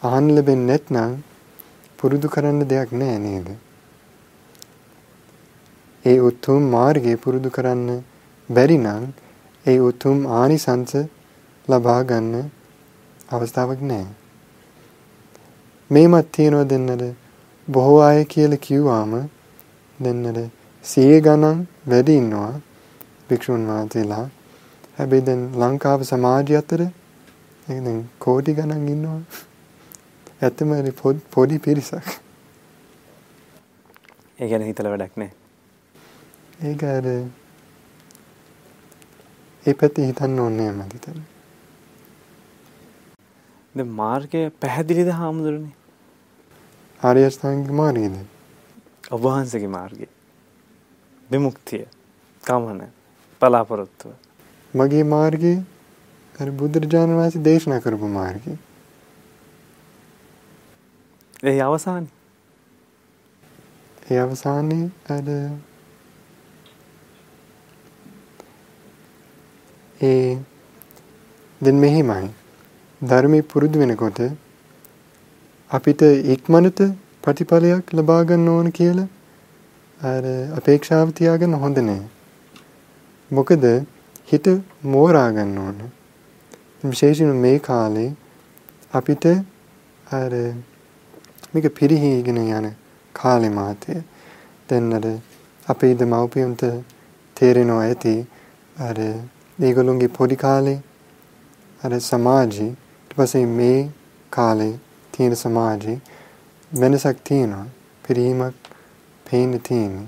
අහන්න 0.04 0.28
ලැබෙන්නේ 0.36 0.68
නැත්නම් 0.68 1.14
පුරුදු 2.00 2.28
කරන්න 2.30 2.60
දෙයක් 2.64 2.90
නැහැ 2.94 3.20
නේද? 3.20 3.48
ඒ 6.06 6.18
උතුම් 6.22 6.62
මාර්ගය 6.70 7.14
පුරුදු 7.18 7.50
කරන්න 7.50 8.04
බැරි 8.50 8.78
නම් 8.78 9.06
ඒ 9.66 9.80
උතුම් 9.82 10.18
ආනිසංස 10.34 10.94
ලබා 11.68 12.02
ගන්න 12.04 12.52
අවස්ථාවක් 13.30 13.82
නැහැ. 13.84 14.12
මේමත් 15.90 16.28
තියනවා 16.32 16.66
දෙන්නද? 16.66 17.04
බොහෝ 17.68 18.00
අය 18.00 18.20
කියලා 18.26 18.58
කිව්වාම 18.58 19.14
දෙන්නද 20.00 20.38
සිය 20.84 21.16
ගණන් 21.22 21.58
වැඩි 21.88 22.14
ඉන්නවා 22.18 22.54
භික්ෂුන් 23.30 23.64
වහන්සේලා. 23.68 24.26
හැබැයි 24.98 25.26
දැන් 25.26 25.42
ලංකාව 25.62 26.04
සමාජය 26.04 26.56
අතර 26.60 26.82
දැන් 27.68 28.00
කෝටි 28.20 28.54
ගණන් 28.54 28.88
ඉන්නවා. 28.88 29.20
ඇත්තම 30.42 30.72
පොඩි 31.32 31.58
පිරිසක්. 31.60 32.08
ඒ 34.40 34.48
ගැන 34.50 34.64
හිතලා 34.64 34.94
වැඩක් 34.94 35.18
නැහැ. 35.18 35.34
ඒක 36.64 36.84
අර 36.84 37.08
ඒ 39.66 39.74
පැත්තේ 39.74 40.06
හිතන්න 40.06 40.40
ඕනේ 40.40 40.70
මම 40.72 40.82
හිතන්නේ. 40.94 41.26
දැන් 43.76 43.92
මාර්ගය 44.00 44.46
පැහැදිලිද 44.62 45.12
හාමුදුරනේ? 45.14 45.77
ආර්ය 47.00 47.26
අෂ්ටාංගික 47.26 47.72
මාර්ගයද? 47.72 48.16
ඔබ 49.12 49.22
වහන්සේගේ 49.22 49.68
මාර්ගය. 49.70 50.08
විමුක්තිය. 51.30 51.86
කමන. 52.44 52.82
බලාපොරොත්තුව. 53.42 54.14
මගේ 54.74 55.04
මාර්ගය 55.06 55.54
අර 56.36 56.52
බුදුරජාණන් 56.52 57.18
වහන්සේ 57.18 57.44
දේශනා 57.44 57.80
කරපු 57.80 58.08
මාර්ගය. 58.10 58.58
ඒ 61.44 61.62
අවසානයේ 61.62 62.16
ඒ 64.10 64.20
අවසානයේ 64.20 64.90
අර 65.10 65.26
ඒ 70.02 70.38
දැන් 71.62 71.78
මෙහිමයි 71.78 72.30
ධර්මයේ 73.02 73.42
පුරුදු 73.44 73.80
වෙනකොට 73.80 74.20
අපිට 75.72 76.02
ඉක්මනට 76.26 76.80
ප්‍රතිඵලයක් 77.24 77.90
ලබා 77.92 78.22
ගන්න 78.24 78.48
ඕන 78.48 78.68
කියලා 78.72 79.08
අර 80.02 80.24
අපේක්ෂාව 80.58 81.12
තියාගන්න 81.12 81.56
හොඳ 81.56 81.78
නෑ. 81.80 82.04
මොකද 83.32 83.66
හිත 84.26 84.48
මෝරා 84.86 85.28
ගන්න 85.32 85.58
ඕන. 85.58 85.78
විශේෂයෙන්ම 86.86 87.42
මේ 87.42 87.60
කාලේ 87.60 88.16
අපිට 88.94 89.26
අර 90.12 90.32
මේක 91.54 91.70
පිරිහීගෙන 91.74 92.40
යන 92.40 92.72
කාලේ 93.16 93.52
මාතේ 93.52 94.00
දැන් 94.70 94.90
අර 94.94 95.06
අපේ 95.68 95.94
දමව්පියන්ට 95.96 96.68
තේරෙනවා 97.38 97.84
ඇති 97.84 98.18
අර 98.80 98.98
ඒගොල්ලොන්ගේ 99.60 100.14
පොඩි 100.14 100.36
කාලේ 100.38 100.80
අර 101.82 102.02
සමාජේ 102.02 102.70
ඊට 102.70 103.16
පස්සේ 103.16 103.48
මේ 103.54 103.80
කාලේ 104.32 104.76
තියෙන 105.18 105.36
සමාජේ 105.36 105.98
වෙනසක් 106.72 107.18
තියෙනවා. 107.24 107.66
පිරීමක් 108.06 108.56
පේන්න 109.26 109.60
තියෙන්නේ 109.62 110.08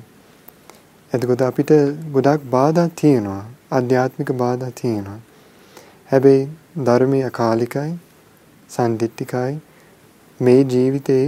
එතකොට 1.11 1.41
අපිට 1.41 1.72
ගොඩක් 2.14 2.41
බාධා 2.49 2.90
තියෙනවා. 2.95 3.44
ආධ්‍යාත්මික 3.72 4.31
බාධා 4.34 4.72
තියෙනවා. 4.72 5.19
හැබැයි 6.10 6.44
ධර්මයේ 6.86 7.23
අකාලිකයි 7.23 7.91
සම්දිත්තිකයි 8.69 9.56
මේ 10.40 10.61
ජීවිතේ 10.65 11.26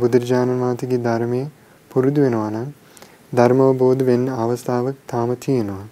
බුදුරජාණන් 0.00 0.60
වහන්සේගේ 0.60 1.00
ධර්මයේ 1.00 1.46
පුරුදු 1.90 2.26
වෙනවා 2.26 2.50
නම් 2.50 2.68
ධර්ම 3.32 3.62
අවබෝධ 3.62 4.04
වෙන්න 4.04 4.28
අවස්ථාවක් 4.36 5.00
තාම 5.06 5.34
තියෙනවා. 5.38 5.86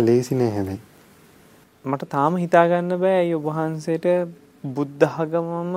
ලේසි 0.00 0.34
නෑ 0.34 0.50
හැබැයි. 0.50 0.82
මට 1.84 2.08
තාම 2.08 2.36
හිතාගන්න 2.36 2.98
බෑ. 2.98 3.16
ඇයි 3.16 3.34
ඔබ 3.34 3.50
වහන්සේට 3.50 4.06
බුද්ධ 4.64 5.04
ආගමම 5.04 5.74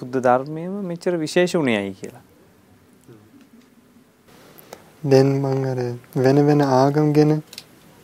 බුද්ධ 0.00 0.16
ධර්මයම 0.18 0.72
මෙච්චර 0.84 1.12
විශේෂ 1.16 1.52
වුණේයි 1.54 1.92
කියලා. 1.92 2.24
දැන් 5.04 5.28
මම 5.34 5.64
අර 5.64 5.78
වෙන 6.16 6.38
වෙන 6.46 6.60
ආගම් 6.60 7.12
ගැන 7.12 7.32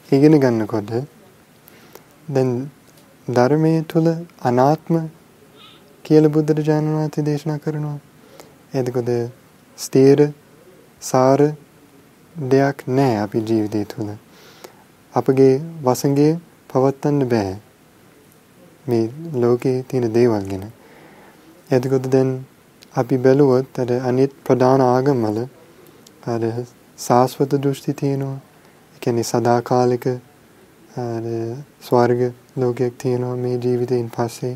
ඉගෙන 0.08 0.34
ගන්නකොට 0.40 0.92
දැන් 2.28 2.70
ධර්මයේ 3.28 3.82
තුල 3.84 4.06
අනාත්ම 4.42 4.96
කියලා 6.04 6.30
බුදුරජාණන් 6.30 6.94
වහන්සේ 6.94 7.24
දේශනා 7.24 7.58
කරනවා. 7.58 7.98
එතකොට 8.74 9.10
ස්ථීර 9.78 10.32
සාර 11.02 11.40
දෙයක් 12.36 12.86
නැහැ 12.88 13.18
අපි 13.18 13.38
ජීවිතය 13.40 13.84
තුළ. 13.86 14.10
අපගේ 15.14 15.54
වසඟය 15.84 16.28
පවත්වන්න 16.70 17.28
බෑ. 17.28 17.52
මේ 18.86 19.04
ලෝකේ 19.34 19.76
තියෙන 19.82 20.14
දේවල් 20.14 20.44
ගැන. 20.50 20.64
එතකොට 21.70 22.06
දැන් 22.12 22.30
අපි 22.94 23.16
බැලුවොත් 23.16 23.78
අර 23.78 23.90
අනිත් 24.02 24.32
ප්‍රධාන 24.44 24.80
ආගම්වල 24.82 25.38
අර 26.26 26.42
සාස්වත 26.98 27.52
දෘෂ්ටි 27.62 27.92
තියෙනවා. 27.94 28.38
කියන්නේ 29.02 29.22
සදාකාලික 29.22 30.06
අර 30.98 31.24
ස්වර්ග 31.82 32.20
ලෝකයක් 32.56 32.94
තියෙනවා 32.98 33.36
මේ 33.36 33.56
ජීවිතයෙන් 33.56 34.10
පස්සේ. 34.16 34.54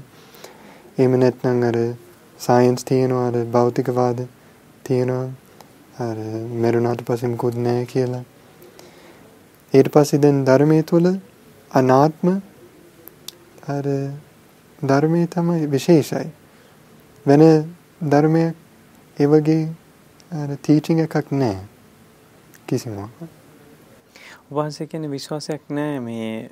එහෙම 0.98 1.12
නැත්නම් 1.20 1.62
අර 1.62 1.78
සයන්ස් 2.40 2.85
තියෙනවා 2.85 3.27
අර 3.27 3.36
භෞතිකවාද 3.47 4.19
තියෙනවා. 4.85 5.27
අර 5.98 6.16
මරුණාට 6.61 7.07
පස්සේ 7.07 7.28
මොකුත් 7.28 7.57
නැහැ 7.59 7.86
කියලා. 7.86 8.24
ඊට 9.74 9.89
පස්සේ 9.89 10.19
දැන් 10.19 10.44
ධර්මයේ 10.44 10.82
තුල 10.82 11.07
අනාත්ම 11.70 12.28
අර 13.69 13.87
ධර්මයේ 14.83 15.27
තමයි 15.27 15.67
විශේෂයි. 15.67 16.31
වෙන 17.27 17.43
ධර්මයක් 18.03 18.55
ඒ 19.17 19.27
වගේ 19.27 19.69
අර 20.33 20.49
ටීචින් 20.57 20.99
එකක් 20.99 21.33
නැහැ. 21.33 21.65
කිසිම. 22.67 22.97
වහන්සේ 24.51 24.87
කියන්නේ 24.87 25.11
විශ්වාසයක් 25.11 25.63
නැහැ 25.71 26.01
මේ 26.01 26.51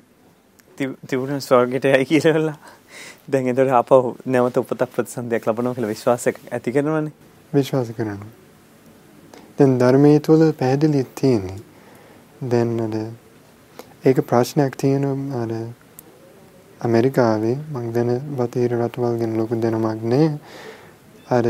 තිබුණ 1.07 1.41
ස්වර්ගයට 1.41 1.85
යයි 1.85 2.05
කියලා. 2.05 2.57
දැන් 3.31 3.47
එතකොට 3.47 3.71
ආපහු 3.71 4.17
නැවත 4.25 4.57
උපතක් 4.57 4.89
ප්‍රතිසන්දියක් 4.95 5.47
ලබනවා 5.47 5.73
කියලා 5.73 5.89
විශ්වාසයක් 5.89 6.41
ඇති 6.51 6.71
කරනවනේ. 6.71 7.13
විශ්වාස 7.53 7.91
කරනවා. 7.97 8.31
දැන් 9.57 9.79
ධර්මයේ 9.79 10.19
තුල 10.19 10.51
පැහැදිලි 10.51 11.07
තියෙන්නේ. 11.15 11.59
දැන් 12.43 12.79
අර 12.81 12.95
ඒක 14.05 14.17
ප්‍රශ්නයක් 14.27 14.75
තියෙනවා 14.77 15.41
අර 15.41 15.51
ඇමරිකාවේ 16.81 17.57
මං 17.73 17.85
දැන 17.93 18.09
බටහිර 18.37 18.71
රටවල් 18.79 19.15
ගැන 19.17 19.37
ලොකු 19.37 19.55
දැනුමක් 19.55 20.01
නැහැ. 20.03 20.39
අර 21.29 21.45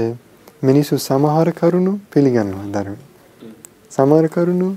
මිනිස්සු 0.61 0.95
සමහර 0.99 1.47
කරුණු 1.51 1.93
පිළිගන්නවා 2.13 2.67
ධර්ම. 2.71 2.97
සමහර 3.91 4.25
කරුණු 4.27 4.69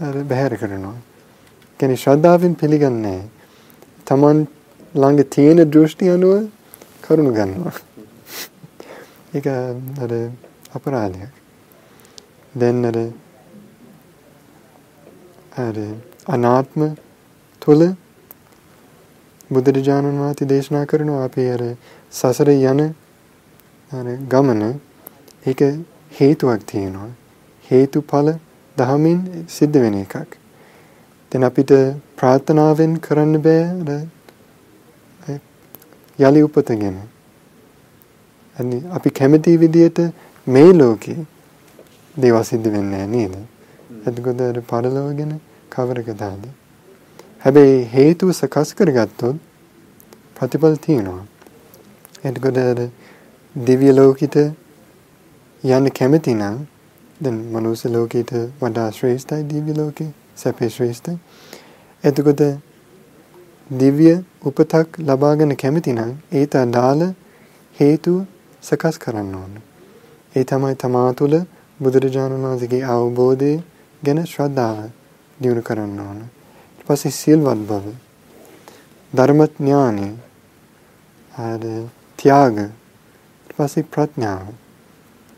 අර 0.00 0.14
බැහැර 0.24 0.54
කරනවා. 0.56 0.96
කියන්නේ 1.80 1.96
ශ්‍රද්ධාවෙන් 1.96 2.54
පිළිගන්නේ 2.54 3.20
තමන් 4.06 4.38
ළඟ 4.94 5.24
තියෙන 5.30 5.58
දෘෂ්ටි 5.70 6.08
අනුව 6.08 6.34
කරුණු 7.02 7.32
ගන්නවා. 7.32 7.74
ඒක 9.34 9.46
අර 10.02 10.10
අපරාධයක්. 10.74 11.32
දැන් 12.54 12.84
අර 12.84 12.96
අර 15.56 15.76
අනාත්ම 16.26 16.80
තුල 17.62 17.80
බුදුරජාණන් 19.50 20.20
වහන්සේ 20.20 20.48
දේශනා 20.48 20.84
කරනවා 20.84 21.24
අපේ 21.24 21.48
අර 21.52 21.62
සසර 22.12 22.50
යන 22.50 22.80
අර 23.90 24.06
ගමන 24.28 24.62
ඒක 25.46 25.60
හේතුවක් 26.12 26.62
තියෙනවා. 26.66 27.10
හේතුඵල 27.70 28.28
දහමින් 28.76 29.20
සිද්ධ 29.48 29.78
වෙන 29.80 29.94
එකක්. 29.94 30.30
දැන් 31.32 31.44
අපිට 31.44 31.72
ප්‍රාර්ථනාවෙන් 32.16 32.94
කරන්න 33.00 33.34
බෑ 33.42 34.00
යලි 36.18 36.42
උපතගෙන. 36.42 36.98
අනි 38.56 38.76
අපි 38.90 39.10
කැමති 39.10 39.58
විදියට 39.58 39.98
මේ 40.46 40.72
ලෝකේ 40.72 41.26
දේවල් 42.14 42.44
සිද්ධ 42.44 42.68
වෙන්නේ 42.70 43.06
නේද? 43.06 43.34
එතකොට 44.06 44.40
අර 44.40 44.60
පරලෝක 44.62 45.16
ගැන 45.16 45.40
කවරක 45.70 46.08
දාද? 46.16 46.44
හැබැයි 47.44 47.80
හේතුව 47.92 48.30
සකස් 48.32 48.70
කරගත්තොත් 48.74 49.36
ප්‍රතිඵල 50.36 50.76
තියෙනවා. 50.76 51.24
එතකොට 52.24 52.58
අර 52.58 52.78
දිව්‍ය 53.54 53.90
ලෝකිත 53.92 54.36
යන්න 55.64 55.88
කැමති 55.90 56.32
නම් 56.34 56.56
දැන් 57.20 57.36
මනුස්ස 57.52 57.84
ලෝකයට 57.86 58.32
වඩා 58.60 58.88
ශ්‍රේෂ්ඨයි 58.90 59.42
දිව්‍ය 59.44 59.72
ලෝකේ 59.72 60.08
සැපේ 60.36 60.68
ශ්‍රේෂ්ඨයි. 60.68 61.18
එතකොට 62.04 62.42
දිව්‍ය 63.70 64.08
උපතක් 64.42 64.98
ලබාගෙන 65.00 65.52
කැමති 65.56 65.92
නම් 65.92 66.12
ඒට 66.32 66.56
අදාළ 66.56 67.02
හේතු 67.76 68.14
සකස් 68.62 68.96
කරන්න 68.98 69.34
ඕන. 69.34 69.52
ඒ 70.34 70.44
තමයි 70.44 70.74
තමා 70.76 71.10
තුළ 71.12 71.36
බුදුරජාණන් 71.80 72.44
වහන්සේගේ 72.44 72.82
අවබෝධය 72.86 73.52
ගැන 74.02 74.20
ශ්‍රද්ධාව 74.24 74.88
දියුණු 75.38 75.62
කරන්න 75.62 76.00
ඕන. 76.00 76.18
ඊට 76.84 76.92
පස්සේ 76.92 77.10
සිල්වත් 77.12 77.60
බව, 77.68 77.94
ධර්මඥානය, 79.12 80.08
ආද 81.34 81.64
ත්‍යාග, 82.18 82.56
ඊට 82.58 83.54
පස්සේ 83.56 83.82
ප්‍රඥාව. 83.84 84.52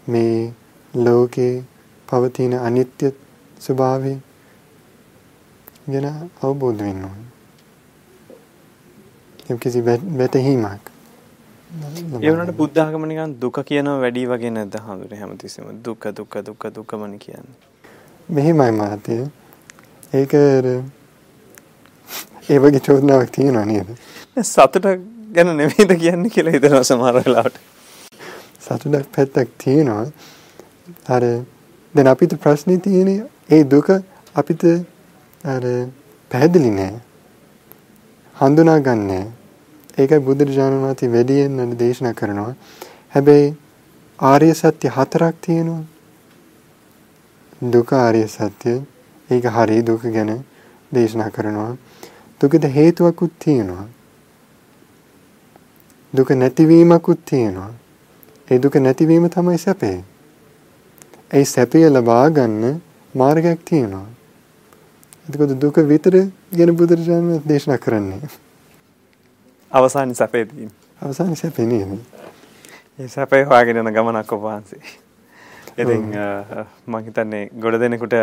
මේ 0.06 0.52
ලෝකේ 0.94 1.64
පවතින 2.09 2.55
අනිත්‍ය 2.56 3.12
ස්වභාවය 3.60 4.12
ගැන 5.86 6.06
අවබෝධ 6.43 6.81
වෙන්න 6.81 7.05
ඕන. 7.05 7.23
යම් 9.51 9.59
කිසි 9.59 9.85
වැටහීමක්. 9.85 10.90
ඒ 12.16 12.31
වුණාට 12.31 12.56
බුද්ධ 12.56 12.78
ආගම 12.78 13.06
නිකන් 13.06 13.39
දුක 13.40 13.59
කියනවා 13.64 13.97
වැඩි 14.01 14.27
වගේ 14.27 14.51
නැද්ද 14.51 14.78
හඳුනේ 14.81 15.18
හැමතිස්සෙම 15.18 15.82
දුක 15.85 16.06
දුක 16.12 16.39
දුක 16.47 16.68
දුකමනේ 16.74 17.18
කියන්නේ. 17.18 17.56
මෙහෙමයි 18.28 18.73
මහත්තය. 18.73 19.18
ඒක 20.12 20.32
ඒ 22.48 22.59
වගේ 22.59 22.81
චෝදනාවක් 22.81 23.31
තියෙනවා 23.32 23.64
නේද? 23.64 23.89
සතුට 24.44 24.86
ගැන 25.35 25.48
නෙමෙයිද 25.56 25.93
කියන්නේ 26.02 26.31
කියලා 26.31 26.52
හිතනවා 26.52 26.82
සමහර 26.85 27.16
වෙලාවට. 27.18 27.56
සතුටක් 28.60 29.09
පැත්තක් 29.16 29.51
තියෙනවා. 29.64 30.06
අර 31.09 31.23
දැන් 31.94 32.09
අපිට 32.09 32.36
ප්‍රශ්නේ 32.43 32.78
තියෙන්නේ 32.78 33.27
ඒ 33.51 33.62
දුක 33.64 33.89
අපිට 34.35 34.62
අර 35.44 35.64
පැහැදිලි 36.31 36.70
නෑ. 36.70 36.94
හඳුනා 38.36 38.78
ගන්නෑ. 38.81 39.27
ඒකයි 39.98 40.20
බුදුරජාණන් 40.20 40.82
වහන්සේ 40.82 41.12
වැඩියෙන් 41.12 41.78
දේශනා 41.78 42.14
කරනවා. 42.14 42.55
හැබැයි 43.14 43.55
ආර්ය 44.18 44.55
සත්‍ය 44.55 44.89
හතරක් 44.89 45.36
තියෙනවා. 45.40 45.85
දුක 47.73 47.93
ආර්ය 47.94 48.23
සත්‍ය. 48.28 48.74
ඒක 49.31 49.44
හරි 49.51 49.82
දුක 49.82 50.02
ගැන 50.16 50.32
දේශනා 50.93 51.31
කරනවා. 51.31 51.77
දුකට 52.40 52.64
හේතුවකුත් 52.74 53.32
තියෙනවා. 53.38 53.86
දුක 56.12 56.30
නැතිවීමකුත් 56.32 57.24
තියෙනවා. 57.24 57.70
ඒ 58.48 58.58
දුක 58.58 58.74
නැතිවීම 58.76 59.30
තමයි 59.30 59.58
සැපේ. 59.58 60.04
ඒ 61.30 61.44
සැපය 61.44 61.84
ලබා 61.90 62.30
ගන්න 62.30 62.82
මාර්ගයක් 63.14 63.60
තියෙනවා. 63.64 64.06
එතකොට 65.28 65.60
දුක 65.60 65.76
විතර 65.88 66.14
ගැන 66.52 66.76
බුදුරජාණන් 66.76 67.40
දේශනා 67.48 67.78
කරන්නේ. 67.78 68.20
අවසාන 69.70 70.14
සැපේ 70.14 70.44
තියෙන. 70.44 70.70
අවසාන 71.02 71.36
සැපේ 71.36 71.66
නේද? 71.66 71.98
ඒ 72.98 73.08
සැපේ 73.08 73.44
හොයාගෙන 73.44 73.76
යන 73.76 73.92
ගමනක් 73.92 74.32
ඔබ 74.32 74.42
වහන්සේ. 74.42 74.80
ඉතින් 75.78 76.04
මම 76.86 76.96
හිතන්නේ 77.04 77.50
ගොඩ 77.54 77.80
දෙනෙකුට 77.80 78.14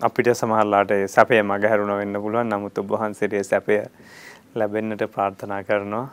අපිට 0.00 0.28
සමහරලාට 0.32 0.92
සැපය 1.08 1.42
මගහැරුණ 1.42 1.92
වෙන්න 1.92 2.22
පුළුවන්. 2.22 2.48
නමුත් 2.48 2.78
ඔබ 2.78 2.90
වහන්සේට 2.90 3.32
ඒ 3.32 3.42
සැපය 3.44 3.78
ලැබෙන්නට 4.54 5.02
ප්‍රාර්ථනා 5.08 5.62
කරනවා. 5.62 6.06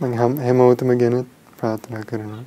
මම 0.00 0.38
හැමෝටම 0.38 0.92
ගැන 0.96 1.26
ප්‍රාර්ථනා 1.56 2.02
කරනවා. 2.04 2.42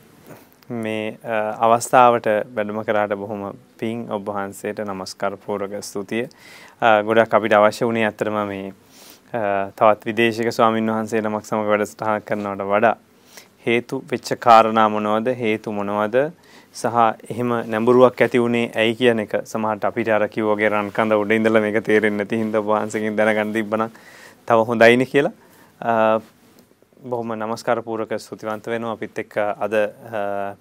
මේ 0.70 1.20
අවස්ථාවට 1.60 2.28
වැඩම 2.56 2.84
කරාට 2.84 3.16
බොහොම 3.16 3.42
පිං 3.78 4.06
ඔබ 4.10 4.26
වහන්සේට 4.28 4.80
নমස්කාර 4.86 5.38
පූර්වක 5.38 5.84
ස්තුතිය. 5.84 6.30
ගොඩක් 7.04 7.34
අපිට 7.34 7.54
අවශ්‍ය 7.54 7.86
වුණේ 7.86 8.06
ඇත්තටම 8.06 8.40
මේ 8.46 8.74
තවත් 9.74 10.06
විදේශික 10.06 10.52
ස්වාමින් 10.52 10.90
වහන්සේ 10.90 11.22
නමක් 11.22 11.46
සමග 11.46 11.68
වැඩසටහන 11.68 12.22
කරනවට 12.22 12.66
වඩා 12.68 12.96
හේතු 13.66 14.04
වෙච්ච 14.12 14.30
කාරණා 14.40 14.88
මොනවද 14.90 15.28
හේතු 15.36 15.72
මොනවද 15.72 16.18
සහ 16.74 16.86
එහෙම 17.30 17.50
නැඹුරුවක් 17.68 18.22
ඇති 18.22 18.40
වුණේ 18.40 18.72
ඇයි 18.76 18.96
කියන 18.96 19.20
එක 19.20 19.34
සමහරට 19.46 19.84
අපිට 19.86 20.10
අර 20.10 20.28
කිව්වගේ 20.28 20.70
රන් 20.70 20.92
කඳ 20.92 21.20
උඩ 21.22 21.34
ඉඳලා 21.34 21.62
මේක 21.62 21.78
තේරෙන්නේ 21.84 22.20
නැති 22.20 22.40
හින්දා 22.40 22.64
වහන්සේකින් 22.64 23.18
දැනගන්න 23.18 23.54
තිබ්බනම් 23.54 23.92
තව 24.48 24.66
හොඳයිනේ 24.70 25.08
කියලා 25.08 25.34
බොහොම 27.04 27.36
নমස්කාර 27.36 27.82
පූර්වක 27.82 28.16
ස්තුතිවන්ත 28.18 28.68
වෙනවා 28.68 28.94
අපිත් 28.94 29.20
එක්ක 29.20 29.38
අද 29.38 29.74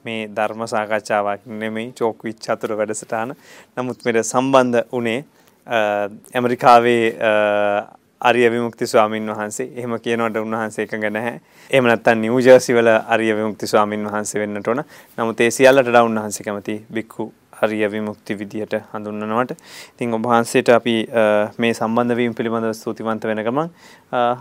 මේ 0.04 0.28
ධර්ම 0.30 0.66
සාකච්ඡාවක් 0.66 1.48
නෙමෙයි 1.56 1.92
චෝක් 1.94 2.24
විච් 2.24 2.38
චතුර 2.40 2.76
වැඩසටහන. 2.78 3.34
නමුත් 3.76 4.04
මෙතන 4.04 4.22
සම්බන්ධ 4.24 4.80
වුණේ 4.92 5.24
ඇමරිකාවේ 6.34 7.04
අරිය 8.22 8.48
විමුක්ති 8.50 8.86
ස්වාමින් 8.86 9.26
වහන්සේ. 9.28 9.68
එහෙම 9.76 9.98
කියනකොට 9.98 10.36
උන්වහන්සේ 10.36 10.86
එකඟ 10.86 11.06
නැහැ. 11.10 11.40
එහෙම 11.70 11.86
නැත්නම් 11.86 12.20
නිව් 12.20 12.38
ජර්සි 12.40 12.74
වල 12.74 12.90
අරිය 13.08 13.32
විමුක්ති 13.34 13.66
ස්වාමින් 13.66 14.04
වහන්සේ 14.06 14.40
වෙන්නට 14.40 14.68
ඕන. 14.68 14.82
නමුත් 15.18 15.40
ඒ 15.40 15.50
සියල්ලට 15.50 15.88
වඩා 15.88 16.04
උන්වහන්සේ 16.04 16.44
කැමති 16.44 16.76
බික්කු 16.90 17.32
අරිය 17.60 17.86
විමුක්ති 17.88 18.38
විදියට 18.38 18.74
හඳුන්වනවට. 18.92 19.56
ඉතින් 19.94 20.14
ඔබ 20.14 20.24
වහන්සේට 20.24 20.70
අපි 20.70 20.94
මේ 21.58 21.74
සම්බන්ධ 21.74 22.16
වීම 22.16 22.34
පිළිබඳව 22.34 22.72
ස්තුතිවන්ත 22.74 23.24
වෙන 23.24 23.42
ගමන් 23.42 23.70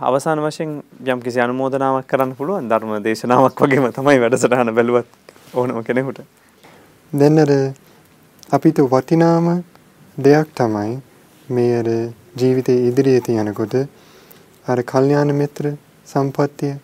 අවසාන 0.02 0.42
වශයෙන් 0.42 0.78
යම් 1.06 1.20
කිසි 1.20 1.40
අනුමෝදනාවක් 1.40 2.06
කරන්න 2.06 2.34
පුළුවන් 2.34 2.70
ධර්ම 2.70 2.96
දේශනාවක් 3.02 3.66
වගේම 3.66 3.90
තමයි 3.92 4.18
වැඩසටහන 4.20 4.74
බැලුවත් 4.74 5.06
ඕනම 5.54 5.84
කෙනෙකුට. 5.84 6.24
දැන් 7.12 7.38
අපිට 8.50 8.78
වටිනාම 8.86 9.46
දෙයක් 10.18 10.48
තමයි 10.54 11.00
මේ 11.48 11.78
අර 11.78 11.88
ජීවිතයේ 12.34 12.84
ඉදිරියට 12.88 13.28
යනකොට 13.30 13.74
අර 14.66 14.78
කල්යාණ 14.84 15.32
මිත්‍ර 15.34 15.64
සම්පත්තිය 16.06 16.74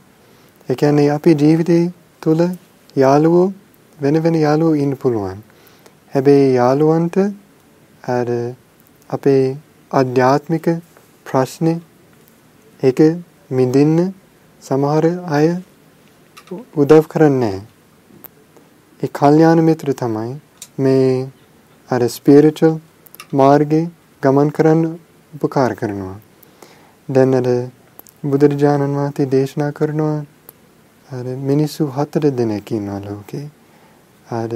ඒ 0.68 0.74
කියන්නේ 0.74 1.08
අපි 1.10 1.30
ජීවිතේ 1.34 1.84
තුල 2.22 2.40
යාළුවෝ 2.96 3.46
වෙන 3.98 4.16
වෙන 4.24 4.36
යාළුවෝ 4.36 4.74
ඉන්න 4.76 4.92
පුළුවන්. 4.96 5.38
හැබැයි 6.12 6.54
යාළුවන්ට 6.54 7.16
අර 8.04 8.28
අපේ 9.10 9.44
අධ්‍යාත්මික 9.90 10.66
ප්‍රශ්නේ 11.26 11.78
ඒක 12.82 13.00
මිදින්න 13.50 13.96
සමහර 14.62 15.04
අය 15.28 15.48
උදව් 16.76 17.04
කරන්නේ 17.06 17.58
ඒ 19.00 19.10
කල්යාණ 19.14 19.60
මිත්‍ර 19.62 19.88
තමයි 19.94 20.32
මේ 20.78 21.10
අර 21.90 22.00
ස්පිරිචුවල් 22.08 22.74
මාර්ගේ 23.32 23.84
ගමන් 24.22 24.50
කරන්න 24.50 24.82
උපකාර 25.39 25.74
කරනවා. 25.74 26.16
දැන් 27.09 27.35
අර 27.35 27.48
බුදුරජාණන් 28.24 28.97
වහන්සේ 28.97 29.27
දේශනා 29.27 29.73
කරනවා 29.73 30.16
අර 31.09 31.24
මිනිස්සු 31.24 31.86
හතර 31.86 32.31
දෙනෙක් 32.31 32.73
ඉන්නවා 32.73 33.01
ලෝකේ. 33.01 33.47
අර 34.31 34.51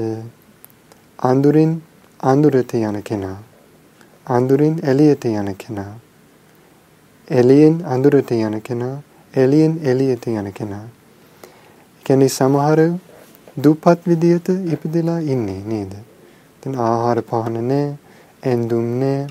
අඳුරින් 1.19 1.73
අඳුරට 2.21 2.75
යන 2.75 3.03
කෙනා. 3.03 3.39
අඳුරින් 4.27 4.75
එළියට 4.83 5.25
යන 5.25 5.55
කෙනා. 5.57 5.93
එළියෙන් 7.29 7.77
අඳුරට 7.87 8.31
යන 8.31 8.61
කෙනා. 8.63 8.97
එළියෙන් 9.35 9.79
එළියට 9.85 10.27
යන 10.27 10.53
කෙනා. 10.53 10.87
කියන්නේ 12.07 12.29
සමහර 12.29 12.81
දුප්පත් 13.57 14.01
විදියට 14.07 14.49
ඉපදලා 14.49 15.19
ඉන්නේ 15.19 15.63
නේද? 15.65 15.93
දැන් 16.63 16.75
ආහාර 16.79 17.23
පාන 17.23 17.55
නැහැ, 17.69 17.99
ඇඳුම් 18.43 18.87
නැහැ, 19.01 19.27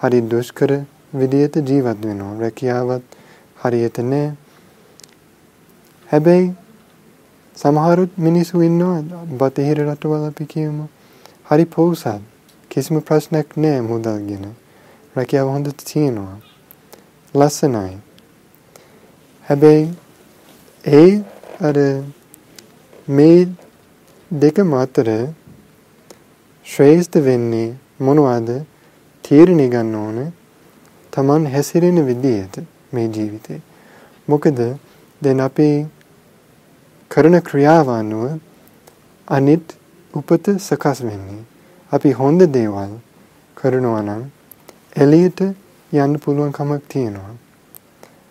හරි 0.00 0.20
දුෂ්කර 0.20 0.70
විදියට 1.14 1.56
ජීවත් 1.68 1.98
වෙනවා. 2.04 2.34
රැකියාවත් 2.40 3.04
හරියට 3.64 3.98
නැහැ. 3.98 4.32
හැබැයි 6.08 6.54
සමහරුත් 7.56 8.18
මිනිස්සු 8.18 8.62
ඉන්නවා 8.62 9.02
බටහිර 9.40 9.78
රටවල 9.86 10.24
අපි 10.26 10.44
කියමු. 10.46 10.84
හරි 11.50 11.64
පොහොසත්. 11.64 12.22
කිසිම 12.70 13.00
ප්‍රශ්නයක් 13.00 13.56
නැහැ 13.56 13.80
මුදල් 13.80 14.18
ගැන. 14.28 14.44
රැකියාව 15.16 15.48
හොඳට 15.48 15.84
තියෙනවා. 15.84 16.38
ලස්සනයි. 17.34 17.98
හැබැයි 19.46 19.94
ඒ 20.84 21.10
අර 21.60 21.76
මේ 23.08 23.48
දෙකම 24.30 24.74
අතර 24.74 25.08
ශ්‍රේෂ්ඨ 26.66 27.16
වෙන්නේ 27.18 27.68
මොනවද? 28.00 28.50
තීරණය 29.28 29.68
ගන්න 29.68 29.94
ඕනේ. 29.94 30.32
Taman 31.12 31.46
හැසිරෙන 31.46 31.98
විදියට 32.06 32.56
මේ 32.92 33.08
ජීවිතේ. 33.08 33.60
මොකද 34.28 34.60
දැන් 35.22 35.40
අපි 35.40 35.68
කරන 37.10 37.36
ක්‍රියාව 37.40 37.88
අනුව 37.90 38.24
අනිත් 39.28 39.76
උපත 40.14 40.48
සකස් 40.58 41.02
වෙන්නේ. 41.02 41.44
අපි 41.92 42.12
හොඳ 42.12 42.40
දේවල් 42.56 42.96
කරනවා 43.56 44.02
නම් 44.02 44.22
එළියට 44.96 45.40
යන්න 45.92 46.18
පුළුවන් 46.24 46.52
කමක් 46.52 46.82
තියෙනවා. 46.88 47.34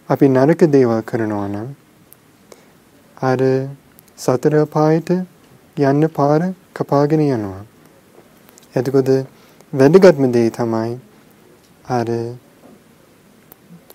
අපි 0.09 0.25
නරක 0.29 0.61
දේවල් 0.75 1.01
කරනවා 1.01 1.47
නම් 1.47 1.69
අර 3.17 3.39
සතර 4.17 4.65
පායට 4.65 5.09
යන්න 5.77 6.09
පාර 6.09 6.41
කපාගෙන 6.75 7.21
යනවා. 7.29 7.63
එතකොට 8.75 9.09
වැදගත්ම 9.73 10.31
දේ 10.31 10.49
තමයි 10.49 10.91
අර 11.85 12.09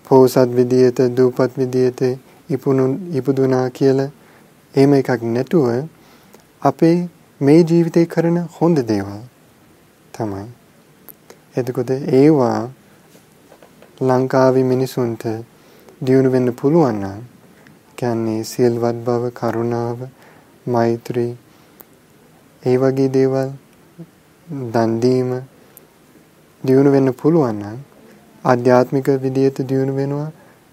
පෝසත් 0.03 0.51
විදියට 0.55 0.99
දූපත් 1.17 1.55
විදියට 1.57 2.01
ඉපුණු 2.49 2.83
ඉපදුනා 3.11 3.69
කියලා 3.69 4.11
එහෙම 4.73 4.93
එකක් 4.93 5.23
නැතුව 5.25 5.87
අපේ 6.61 7.09
මේ 7.41 7.61
ජීවිතේ 7.61 8.05
කරන 8.05 8.37
හොඳ 8.57 8.77
දේවල් 8.87 9.23
තමයි. 10.13 10.45
එතකොට 11.57 11.89
ඒවා 11.89 12.69
ලංකාවේ 14.01 14.63
මිනිසුන්ට 14.63 15.23
දියුණු 16.05 16.29
වෙන්න 16.31 16.53
පුළුවන් 16.53 17.01
නම් 17.01 17.21
කියන්නේ 17.97 18.43
සියල්වත් 18.43 18.97
බව, 19.05 19.31
කරුණාව, 19.31 19.97
මෛත්‍රී 20.67 21.33
ඒ 22.63 22.77
වගේ 22.77 23.09
දේවල් 23.09 23.49
දන් 24.71 25.01
දීම 25.01 25.33
දියුණු 26.63 26.89
වෙන්න 26.91 27.13
පුළුවන් 27.13 27.55
නම් 27.55 27.77
ආධ්‍යාත්මික 28.45 29.07
විදියට 29.23 29.57
දියුණු 29.69 29.93
වෙනවා, 29.95 30.29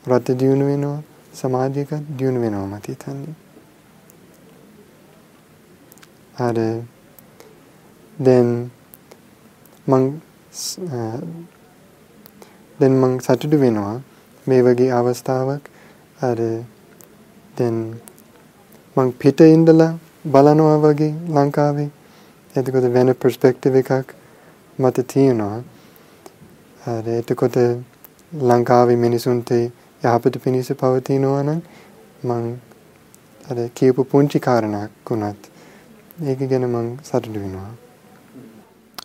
රට 0.06 0.38
දියුණු 0.40 0.64
වෙනවා, 0.70 0.98
සමාජයක 1.34 1.90
දියුණු 2.18 2.40
වෙනවා 2.40 2.66
මත 2.66 2.86
හිතන්නේ. 2.86 3.34
අර 6.38 6.56
දැන් 8.18 8.48
මං 9.86 10.04
දැන් 12.80 12.94
මං 13.00 13.18
සතුටු 13.20 13.56
වෙනවා 13.64 13.96
මේ 14.46 14.62
වගේ 14.62 14.90
අවස්ථාවක්. 14.90 15.64
අර 16.20 16.38
දැන් 17.58 17.76
මං 18.96 19.08
පිට 19.20 19.40
ඉඳලා 19.40 19.92
බලනවා 20.24 20.78
වගේ 20.84 21.12
ලංකාවේ. 21.36 21.90
එතකොට 22.54 22.86
වෙන 22.94 23.14
පර්ස්පෙක්ටිව් 23.14 23.74
එකක් 23.82 24.08
මත 24.78 24.96
තියෙනවා. 25.12 25.58
අර 26.86 27.08
එතකොට 27.08 27.56
ලංකාවේ 28.32 28.96
මිනිසුන්ට 28.96 29.50
යහපත 30.04 30.38
පිණිස 30.44 30.72
පවතිනවා 30.72 31.42
නම් 31.42 31.60
මං 32.24 32.46
අර 33.50 33.58
කියපු 33.74 34.04
පුංචි 34.04 34.38
කාරණාවක් 34.38 35.10
වුණත් 35.10 35.50
ඒක 36.22 36.40
ගැන 36.52 36.64
මං 36.68 36.88
සතුටු 37.04 37.40
වෙනවා 37.40 37.70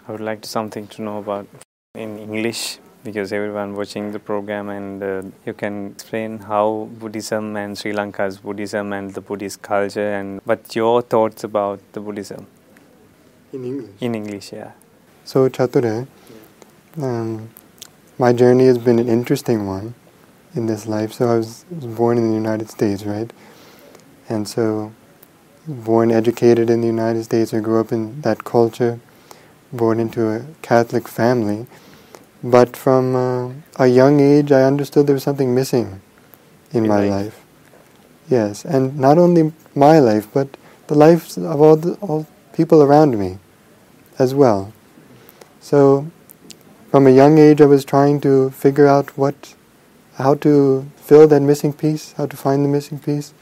I 0.07 0.11
would 0.11 0.21
like 0.21 0.41
to 0.41 0.49
something 0.49 0.87
to 0.87 1.01
know 1.01 1.17
about 1.17 1.47
in 1.95 2.17
English 2.19 2.79
because 3.03 3.33
everyone 3.33 3.75
watching 3.75 4.11
the 4.11 4.19
program 4.19 4.69
and 4.69 5.03
uh, 5.03 5.21
you 5.45 5.53
can 5.53 5.91
explain 5.91 6.39
how 6.39 6.87
Buddhism 6.99 7.55
and 7.55 7.77
Sri 7.77 7.93
Lanka's 7.93 8.37
Buddhism 8.37 8.93
and 8.93 9.13
the 9.13 9.21
Buddhist 9.21 9.61
culture 9.61 10.13
and 10.13 10.41
what 10.43 10.75
your 10.75 11.01
thoughts 11.01 11.43
about 11.43 11.79
the 11.93 11.99
Buddhism 11.99 12.47
in 13.53 13.65
English. 13.65 14.01
in 14.01 14.15
English, 14.15 14.53
yeah. 14.53 14.71
So 15.25 15.49
Chature, 15.49 16.07
um, 17.01 17.49
my 18.17 18.33
journey 18.33 18.65
has 18.65 18.77
been 18.77 18.99
an 18.99 19.07
interesting 19.07 19.67
one 19.67 19.93
in 20.53 20.65
this 20.67 20.87
life. 20.87 21.13
So 21.13 21.29
I 21.29 21.37
was, 21.37 21.65
was 21.69 21.85
born 21.85 22.17
in 22.17 22.29
the 22.29 22.35
United 22.35 22.69
States, 22.69 23.03
right? 23.03 23.31
And 24.29 24.47
so, 24.47 24.93
born, 25.67 26.11
educated 26.11 26.69
in 26.69 26.81
the 26.81 26.87
United 26.87 27.23
States, 27.25 27.53
I 27.53 27.59
grew 27.59 27.79
up 27.79 27.91
in 27.91 28.21
that 28.21 28.43
culture, 28.43 28.99
born 29.71 29.99
into 29.99 30.29
a 30.29 30.45
Catholic 30.61 31.07
family. 31.07 31.67
But 32.43 32.77
from 32.77 33.15
uh, 33.15 33.51
a 33.77 33.87
young 33.87 34.19
age, 34.19 34.51
I 34.51 34.63
understood 34.63 35.07
there 35.07 35.13
was 35.13 35.23
something 35.23 35.53
missing 35.53 36.01
in, 36.71 36.83
In 36.83 36.87
my 36.87 37.01
life. 37.01 37.09
life. 37.09 37.45
Yes, 38.29 38.65
and 38.65 38.97
not 38.97 39.17
only 39.17 39.51
my 39.75 39.99
life, 39.99 40.27
but 40.33 40.47
the 40.87 40.95
lives 40.95 41.37
of 41.37 41.61
all 41.61 41.75
the 41.75 41.93
all 42.01 42.25
people 42.53 42.81
around 42.81 43.19
me 43.19 43.37
as 44.17 44.33
well. 44.33 44.73
So, 45.59 46.07
from 46.95 47.07
a 47.07 47.11
young 47.11 47.37
age, 47.37 47.59
I 47.59 47.65
was 47.65 47.83
trying 47.83 48.21
to 48.21 48.51
figure 48.51 48.87
out 48.87 49.17
what, 49.17 49.53
how 50.13 50.35
to 50.35 50.89
fill 50.95 51.27
that 51.27 51.41
missing 51.41 51.73
piece, 51.73 52.13
how 52.13 52.25
to 52.25 52.37
find 52.37 52.63
the 52.63 52.69
missing 52.69 52.99
piece, 52.99 53.33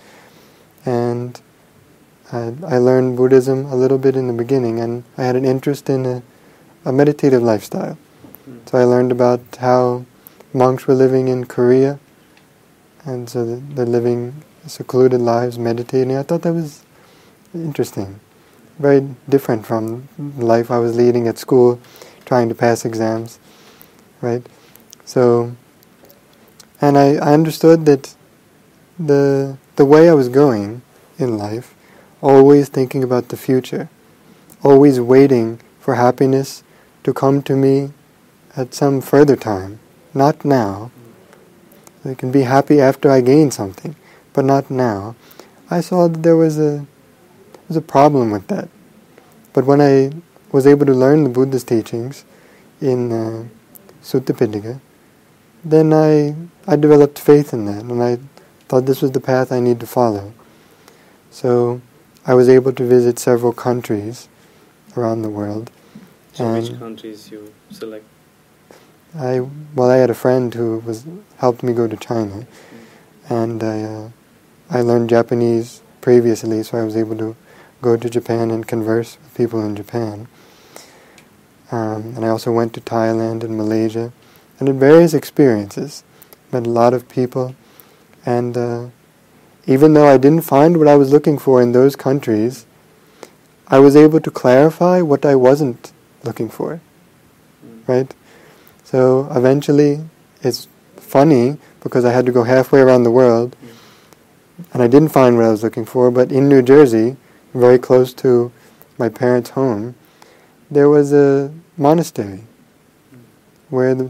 and 0.88 1.40
I, 2.32 2.52
I 2.66 2.78
learned 2.80 3.16
Buddhism 3.16 3.68
a 3.68 3.76
little 3.76 4.00
bit 4.00 4.16
in 4.16 4.26
the 4.26 4.34
beginning, 4.34 4.80
and 4.80 5.04
I 5.20 5.26
had 5.26 5.36
an 5.36 5.46
interest 5.46 5.88
in 5.88 6.04
a, 6.04 6.24
a 6.84 6.92
meditative 6.92 7.44
lifestyle. 7.44 7.96
So 8.66 8.80
I 8.80 8.86
learned 8.86 9.12
about 9.12 9.42
how 9.60 10.04
monks 10.52 10.88
were 10.88 10.96
living 10.96 11.28
in 11.28 11.46
Korea, 11.46 12.00
and 13.06 13.30
so 13.30 13.46
they're 13.58 13.86
living 13.86 14.34
secluded 14.66 15.22
lives, 15.22 15.60
meditating. 15.60 16.18
I 16.18 16.24
thought 16.24 16.42
that 16.42 16.54
was 16.54 16.84
interesting, 17.54 18.20
very 18.80 19.08
different 19.30 19.64
from 19.64 20.10
the 20.18 20.44
life 20.44 20.72
I 20.72 20.80
was 20.80 20.96
leading 20.96 21.28
at 21.28 21.38
school, 21.38 21.80
trying 22.26 22.50
to 22.50 22.56
pass 22.56 22.84
exams, 22.84 23.38
right? 24.24 24.44
So, 25.06 25.56
and 26.82 26.98
I, 26.98 27.16
I 27.16 27.34
understood 27.34 27.86
that 27.86 28.16
the 28.98 29.58
the 29.76 29.86
way 29.86 30.10
I 30.10 30.14
was 30.14 30.30
going 30.30 30.82
in 31.20 31.38
life, 31.38 31.76
always 32.22 32.70
thinking 32.70 33.04
about 33.04 33.28
the 33.28 33.38
future, 33.38 33.90
always 34.64 35.00
waiting 35.00 35.60
for 35.80 35.96
happiness 35.96 36.64
to 37.04 37.14
come 37.14 37.42
to 37.44 37.56
me 37.56 37.92
at 38.56 38.74
some 38.74 39.02
further 39.02 39.36
time, 39.36 39.80
not 40.14 40.46
now. 40.46 40.92
I 42.06 42.14
can 42.14 42.32
be 42.32 42.42
happy 42.42 42.80
after 42.80 43.10
I 43.10 43.22
gain 43.22 43.52
something, 43.52 43.96
but 44.34 44.46
not 44.46 44.70
now. 44.70 45.16
I 45.70 45.82
saw 45.82 46.08
that 46.08 46.24
there 46.24 46.36
was 46.38 46.58
a 46.58 46.86
there 47.54 47.68
was 47.68 47.78
a 47.78 47.82
problem 47.82 48.32
with 48.32 48.48
that. 48.48 48.70
But 49.54 49.66
when 49.66 49.82
I 49.82 50.12
was 50.52 50.66
able 50.68 50.86
to 50.86 50.94
learn 50.94 51.24
the 51.24 51.30
Buddhist 51.30 51.68
teachings 51.68 52.26
in 52.80 53.12
uh, 53.12 53.44
Sutta 54.04 54.34
Pitaka, 54.34 54.80
then 55.66 55.94
I, 55.94 56.36
I 56.68 56.76
developed 56.76 57.18
faith 57.18 57.54
in 57.54 57.66
that 57.66 57.84
and 57.86 58.04
I 58.04 58.20
thought 58.68 58.86
this 58.86 59.02
was 59.02 59.12
the 59.12 59.20
path 59.20 59.52
I 59.52 59.60
need 59.60 59.80
to 59.80 59.88
follow. 59.88 60.34
So 61.32 61.82
I 62.26 62.34
was 62.36 62.48
able 62.50 62.74
to 62.74 62.86
visit 62.86 63.18
several 63.18 63.54
countries 63.54 64.30
around 64.96 65.24
the 65.24 65.30
world. 65.30 65.72
So 66.34 66.54
which 66.54 66.78
countries 66.80 67.32
you 67.32 67.54
select? 67.72 68.06
I 69.16 69.42
well, 69.76 69.92
I 69.92 69.98
had 69.98 70.10
a 70.10 70.16
friend 70.16 70.54
who 70.54 70.80
was 70.80 71.06
helped 71.38 71.62
me 71.62 71.74
go 71.74 71.88
to 71.88 71.96
China, 71.96 72.48
and 73.30 73.64
I 73.64 73.84
uh, 73.84 74.10
I 74.70 74.82
learned 74.82 75.10
Japanese 75.10 75.82
previously, 76.02 76.64
so 76.64 76.80
I 76.80 76.84
was 76.84 76.98
able 76.98 77.18
to 77.18 77.36
go 77.82 77.96
to 77.96 78.10
Japan 78.10 78.50
and 78.50 78.68
converse 78.68 79.18
with 79.22 79.36
people 79.36 79.64
in 79.64 79.76
Japan. 79.76 80.28
Um, 81.74 82.14
and 82.16 82.24
I 82.24 82.28
also 82.28 82.52
went 82.52 82.76
to 82.76 82.82
Thailand 82.82 83.44
and 83.44 83.58
Malaysia, 83.58 84.14
and 84.60 84.68
had 84.68 84.80
various 84.80 85.16
experiences. 85.16 86.04
Met 86.52 86.68
a 86.68 86.70
lot 86.70 86.94
of 86.94 87.10
people, 87.10 87.56
and 88.28 88.56
uh, 88.56 88.86
even 89.66 89.96
though 89.96 90.08
I 90.08 90.18
didn't 90.18 90.44
find 90.44 90.78
what 90.78 90.88
I 90.88 90.96
was 90.96 91.12
looking 91.12 91.40
for 91.40 91.64
in 91.64 91.72
those 91.72 91.96
countries, 91.96 92.68
I 93.68 93.80
was 93.80 93.96
able 93.96 94.20
to 94.20 94.30
clarify 94.30 95.02
what 95.02 95.26
I 95.26 95.34
wasn't 95.34 95.92
looking 96.24 96.48
for. 96.48 96.80
Right. 97.88 98.14
So 98.84 99.28
eventually, 99.32 100.02
it's 100.44 100.68
funny 100.98 101.58
because 101.82 102.06
I 102.06 102.12
had 102.12 102.28
to 102.28 102.32
go 102.32 102.44
halfway 102.44 102.82
around 102.82 103.02
the 103.02 103.10
world, 103.10 103.56
and 104.72 104.84
I 104.84 104.88
didn't 104.88 105.10
find 105.10 105.38
what 105.38 105.46
I 105.46 105.50
was 105.50 105.64
looking 105.64 105.86
for. 105.86 106.12
But 106.12 106.32
in 106.32 106.48
New 106.48 106.62
Jersey, 106.62 107.18
very 107.56 107.80
close 107.80 108.14
to 108.22 108.52
my 109.00 109.10
parents' 109.10 109.50
home, 109.50 109.96
there 110.70 110.88
was 110.88 111.12
a 111.12 111.52
monastery 111.78 112.42
where 113.70 113.96
the 113.96 114.10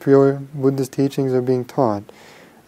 pure 0.00 0.42
Buddhist 0.52 0.92
teachings 0.92 1.32
are 1.32 1.42
being 1.42 1.64
taught. 1.64 2.02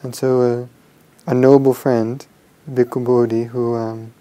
And 0.03 0.15
so, 0.15 0.41
uh, 0.41 1.31
a 1.31 1.35
noble 1.35 1.75
friend, 1.75 2.25
Bhikkhu 2.71 3.05
Bodhi, 3.05 3.45
who 3.45 3.75
um, 3.75 4.15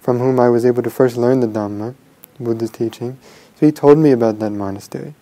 from 0.00 0.18
whom 0.18 0.40
I 0.40 0.48
was 0.48 0.64
able 0.64 0.82
to 0.82 0.90
first 0.90 1.16
learn 1.16 1.40
the 1.40 1.46
Dhamma, 1.46 1.94
Buddhist 2.40 2.74
teaching, 2.74 3.18
so 3.56 3.66
he 3.66 3.72
told 3.72 3.98
me 3.98 4.10
about 4.10 4.38
that 4.38 4.50
monastery. 4.50 5.14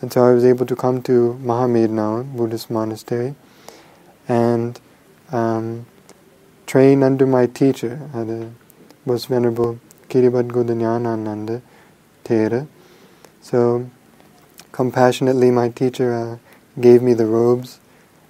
And 0.00 0.12
so 0.12 0.24
I 0.24 0.32
was 0.32 0.44
able 0.44 0.66
to 0.66 0.76
come 0.76 1.02
to 1.02 1.38
Mahamednaun 1.42 2.36
Buddhist 2.36 2.70
monastery 2.70 3.34
and 4.28 4.78
um, 5.30 5.86
train 6.66 7.02
under 7.02 7.26
my 7.26 7.46
teacher, 7.46 8.08
a 8.14 8.50
Most 9.04 9.26
Venerable 9.26 9.78
Kiribad 10.08 10.48
Godanyana 10.48 11.62
Thera. 12.24 12.66
So 13.42 13.90
compassionately 14.70 15.50
my 15.50 15.68
teacher 15.68 16.14
uh, 16.14 16.80
gave 16.80 17.02
me 17.02 17.12
the 17.12 17.26
robes 17.26 17.80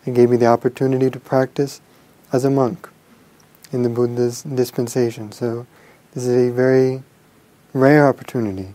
and 0.05 0.17
gave 0.17 0.31
me 0.31 0.37
the 0.37 0.47
opportunity 0.47 1.11
to 1.11 1.21
practice 1.21 1.81
as 2.33 2.45
a 2.45 2.51
monk 2.51 2.89
in 3.73 3.83
the 3.83 3.89
Buddha's 3.89 4.43
dispensation. 4.43 5.31
So 5.31 5.67
this 6.13 6.27
is 6.27 6.49
a 6.49 6.53
very 6.53 7.03
rare 7.73 8.09
opportunity 8.09 8.75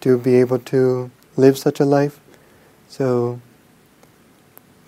to 0.00 0.16
be 0.16 0.36
able 0.36 0.58
to 0.58 1.10
live 1.36 1.58
such 1.58 1.80
a 1.80 1.84
life. 1.84 2.20
So 2.88 3.40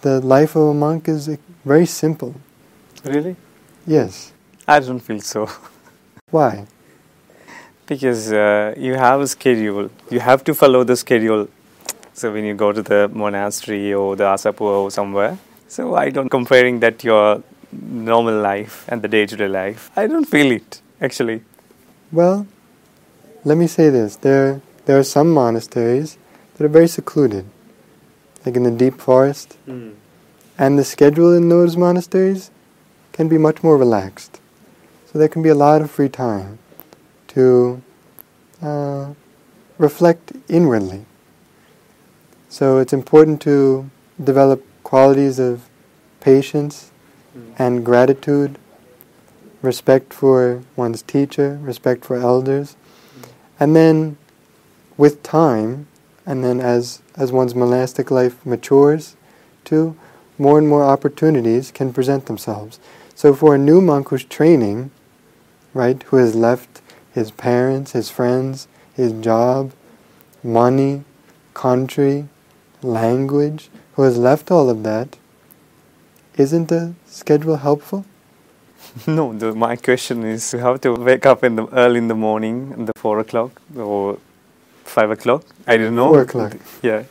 the 0.02 0.20
life 0.20 0.56
of 0.56 0.62
a 0.68 0.74
monk 0.74 1.08
is 1.08 1.28
very 1.64 1.86
simple. 1.86 2.34
Really? 3.04 3.36
Yes. 3.86 4.32
I 4.66 4.80
don't 4.80 5.00
feel 5.00 5.20
so. 5.20 5.50
Why? 6.30 6.66
Because 7.86 8.32
uh, 8.32 8.74
you 8.76 8.94
have 8.94 9.20
a 9.20 9.26
schedule. 9.26 9.90
You 10.10 10.20
have 10.20 10.42
to 10.44 10.54
follow 10.54 10.84
the 10.84 10.96
schedule. 10.96 11.48
So 12.14 12.32
when 12.32 12.44
you 12.44 12.54
go 12.54 12.72
to 12.72 12.82
the 12.82 13.08
monastery 13.12 13.92
or 13.92 14.16
the 14.16 14.24
asapu 14.24 14.62
or 14.62 14.90
somewhere, 14.90 15.36
so 15.68 15.94
I 15.94 16.10
don't 16.10 16.28
comparing 16.28 16.80
that 16.80 17.00
to 17.00 17.06
your 17.06 17.42
normal 17.72 18.40
life 18.40 18.84
and 18.88 19.02
the 19.02 19.08
day-to-day 19.08 19.48
life. 19.48 19.90
I 19.96 20.06
don't 20.06 20.24
feel 20.24 20.52
it 20.52 20.80
actually. 21.00 21.42
Well, 22.12 22.46
let 23.44 23.58
me 23.58 23.66
say 23.66 23.90
this. 23.90 24.16
There, 24.16 24.62
there 24.86 24.98
are 24.98 25.02
some 25.02 25.32
monasteries 25.32 26.16
that 26.54 26.64
are 26.64 26.68
very 26.68 26.86
secluded, 26.86 27.44
like 28.46 28.56
in 28.56 28.62
the 28.62 28.70
deep 28.70 29.00
forest, 29.00 29.58
and 30.56 30.78
the 30.78 30.84
schedule 30.84 31.34
in 31.34 31.48
those 31.48 31.76
monasteries 31.76 32.50
can 33.12 33.28
be 33.28 33.38
much 33.38 33.62
more 33.62 33.76
relaxed. 33.76 34.40
So 35.06 35.18
there 35.18 35.28
can 35.28 35.42
be 35.42 35.48
a 35.48 35.54
lot 35.54 35.82
of 35.82 35.90
free 35.90 36.08
time 36.08 36.58
to 37.34 37.82
uh, 38.62 39.12
reflect 39.78 40.32
inwardly. 40.48 41.04
So 42.48 42.78
it's 42.78 42.92
important 42.92 43.42
to 43.42 43.90
develop 44.22 44.64
qualities 44.84 45.38
of 45.38 45.68
patience 46.20 46.92
and 47.58 47.84
gratitude, 47.84 48.58
respect 49.60 50.14
for 50.14 50.62
one's 50.76 51.02
teacher, 51.02 51.58
respect 51.62 52.04
for 52.04 52.16
elders, 52.16 52.76
and 53.58 53.74
then 53.74 54.16
with 54.96 55.22
time, 55.24 55.88
and 56.24 56.44
then 56.44 56.60
as, 56.60 57.02
as 57.16 57.32
one's 57.32 57.54
monastic 57.54 58.10
life 58.10 58.44
matures, 58.46 59.16
too, 59.64 59.96
more 60.38 60.58
and 60.58 60.68
more 60.68 60.84
opportunities 60.84 61.72
can 61.72 61.92
present 61.92 62.26
themselves. 62.26 62.78
So 63.16 63.34
for 63.34 63.54
a 63.54 63.58
new 63.58 63.80
monk 63.80 64.08
who's 64.08 64.24
training, 64.24 64.90
right, 65.72 66.00
who 66.04 66.16
has 66.16 66.36
left 66.36 66.80
his 67.14 67.30
parents, 67.30 67.92
his 67.92 68.10
friends, 68.10 68.68
his 68.94 69.12
job, 69.12 69.72
money, 70.42 71.04
country, 71.54 72.28
language, 72.82 73.70
who 73.94 74.02
has 74.02 74.18
left 74.18 74.50
all 74.50 74.68
of 74.68 74.82
that, 74.82 75.16
isn't 76.36 76.68
the 76.68 76.94
schedule 77.06 77.56
helpful? 77.56 78.04
No, 79.06 79.32
the, 79.32 79.52
my 79.54 79.76
question 79.76 80.24
is 80.24 80.52
you 80.52 80.60
have 80.60 80.80
to 80.82 80.92
wake 80.94 81.26
up 81.26 81.42
in 81.42 81.56
the 81.56 81.66
early 81.68 81.98
in 81.98 82.08
the 82.08 82.14
morning, 82.14 82.72
in 82.76 82.84
the 82.84 82.92
four 82.96 83.18
o'clock 83.18 83.60
or 83.76 84.18
five 84.84 85.10
o'clock. 85.10 85.42
I 85.66 85.76
don't 85.76 85.96
know. 85.96 86.10
Four 86.10 86.22
o'clock. 86.22 86.56
Yeah. 86.82 87.04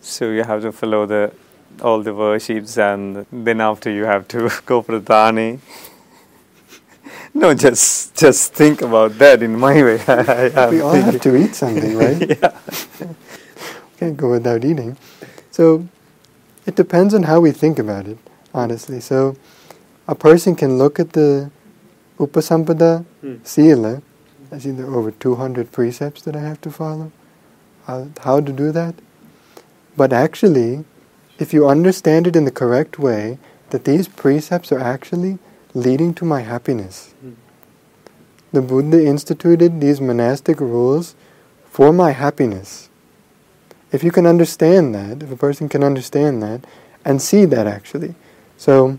So 0.00 0.30
you 0.30 0.44
have 0.44 0.62
to 0.62 0.70
follow 0.70 1.06
the 1.06 1.32
all 1.82 2.02
the 2.02 2.14
worships, 2.14 2.78
and 2.78 3.26
then 3.32 3.60
after 3.60 3.90
you 3.90 4.04
have 4.04 4.28
to 4.28 4.50
go 4.66 4.82
for 4.82 4.98
the 4.98 5.12
dani. 5.12 5.58
No, 7.34 7.54
just 7.54 8.14
just 8.14 8.52
think 8.52 8.82
about 8.82 9.18
that 9.18 9.42
in 9.42 9.58
my 9.58 9.82
way. 9.82 10.00
I, 10.08 10.52
I'm 10.54 10.70
we 10.70 10.80
all 10.80 10.94
have 10.94 11.20
to 11.20 11.36
eat 11.36 11.54
something, 11.54 11.96
right? 11.96 12.28
yeah. 12.42 12.58
can't 13.98 14.16
go 14.16 14.30
without 14.30 14.64
eating. 14.64 14.96
So 15.50 15.86
it 16.66 16.74
depends 16.76 17.14
on 17.14 17.24
how 17.24 17.40
we 17.40 17.50
think 17.52 17.78
about 17.78 18.06
it, 18.06 18.18
honestly. 18.52 19.00
So 19.00 19.36
a 20.06 20.14
person 20.14 20.54
can 20.56 20.78
look 20.78 21.00
at 21.00 21.12
the 21.12 21.50
Upasampada 22.18 23.04
Hmm. 23.20 23.36
Sila. 23.44 24.02
I 24.50 24.58
see 24.58 24.70
there 24.70 24.86
are 24.86 24.96
over 24.96 25.10
200 25.10 25.72
precepts 25.72 26.22
that 26.22 26.36
I 26.36 26.40
have 26.40 26.60
to 26.60 26.70
follow. 26.70 27.10
How, 27.86 28.08
how 28.20 28.40
to 28.40 28.52
do 28.52 28.70
that? 28.72 28.94
But 29.96 30.12
actually, 30.12 30.84
if 31.38 31.54
you 31.54 31.66
understand 31.66 32.26
it 32.26 32.36
in 32.36 32.44
the 32.44 32.50
correct 32.50 32.98
way, 32.98 33.38
that 33.70 33.84
these 33.84 34.08
precepts 34.08 34.70
are 34.70 34.78
actually 34.78 35.38
leading 35.74 36.14
to 36.14 36.24
my 36.24 36.40
happiness. 36.40 37.14
Hmm. 37.20 37.32
The 38.52 38.62
Buddha 38.62 39.04
instituted 39.04 39.80
these 39.80 40.00
monastic 40.00 40.60
rules 40.60 41.14
for 41.64 41.92
my 41.92 42.12
happiness. 42.12 42.90
If 43.90 44.04
you 44.04 44.10
can 44.10 44.26
understand 44.26 44.94
that, 44.94 45.22
if 45.22 45.30
a 45.30 45.36
person 45.36 45.68
can 45.68 45.82
understand 45.82 46.42
that, 46.42 46.64
and 47.04 47.20
see 47.20 47.44
that 47.46 47.66
actually. 47.66 48.14
So, 48.56 48.98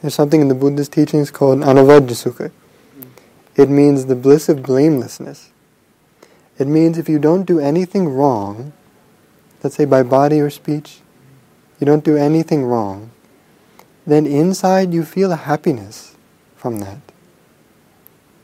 there's 0.00 0.14
something 0.14 0.40
in 0.40 0.48
the 0.48 0.54
Buddha's 0.54 0.88
teachings 0.88 1.30
called 1.30 1.60
anavajja 1.60 2.14
sukha. 2.14 2.52
It 3.56 3.70
means 3.70 4.06
the 4.06 4.14
bliss 4.14 4.48
of 4.48 4.62
blamelessness. 4.62 5.50
It 6.58 6.66
means 6.68 6.98
if 6.98 7.08
you 7.08 7.18
don't 7.18 7.44
do 7.44 7.58
anything 7.58 8.08
wrong, 8.08 8.72
let's 9.62 9.76
say 9.76 9.86
by 9.86 10.02
body 10.02 10.40
or 10.40 10.50
speech, 10.50 11.00
you 11.80 11.86
don't 11.86 12.04
do 12.04 12.16
anything 12.16 12.64
wrong, 12.64 13.10
then 14.06 14.26
inside 14.26 14.94
you 14.94 15.04
feel 15.04 15.32
a 15.32 15.36
happiness 15.36 16.14
from 16.56 16.78
that. 16.78 16.98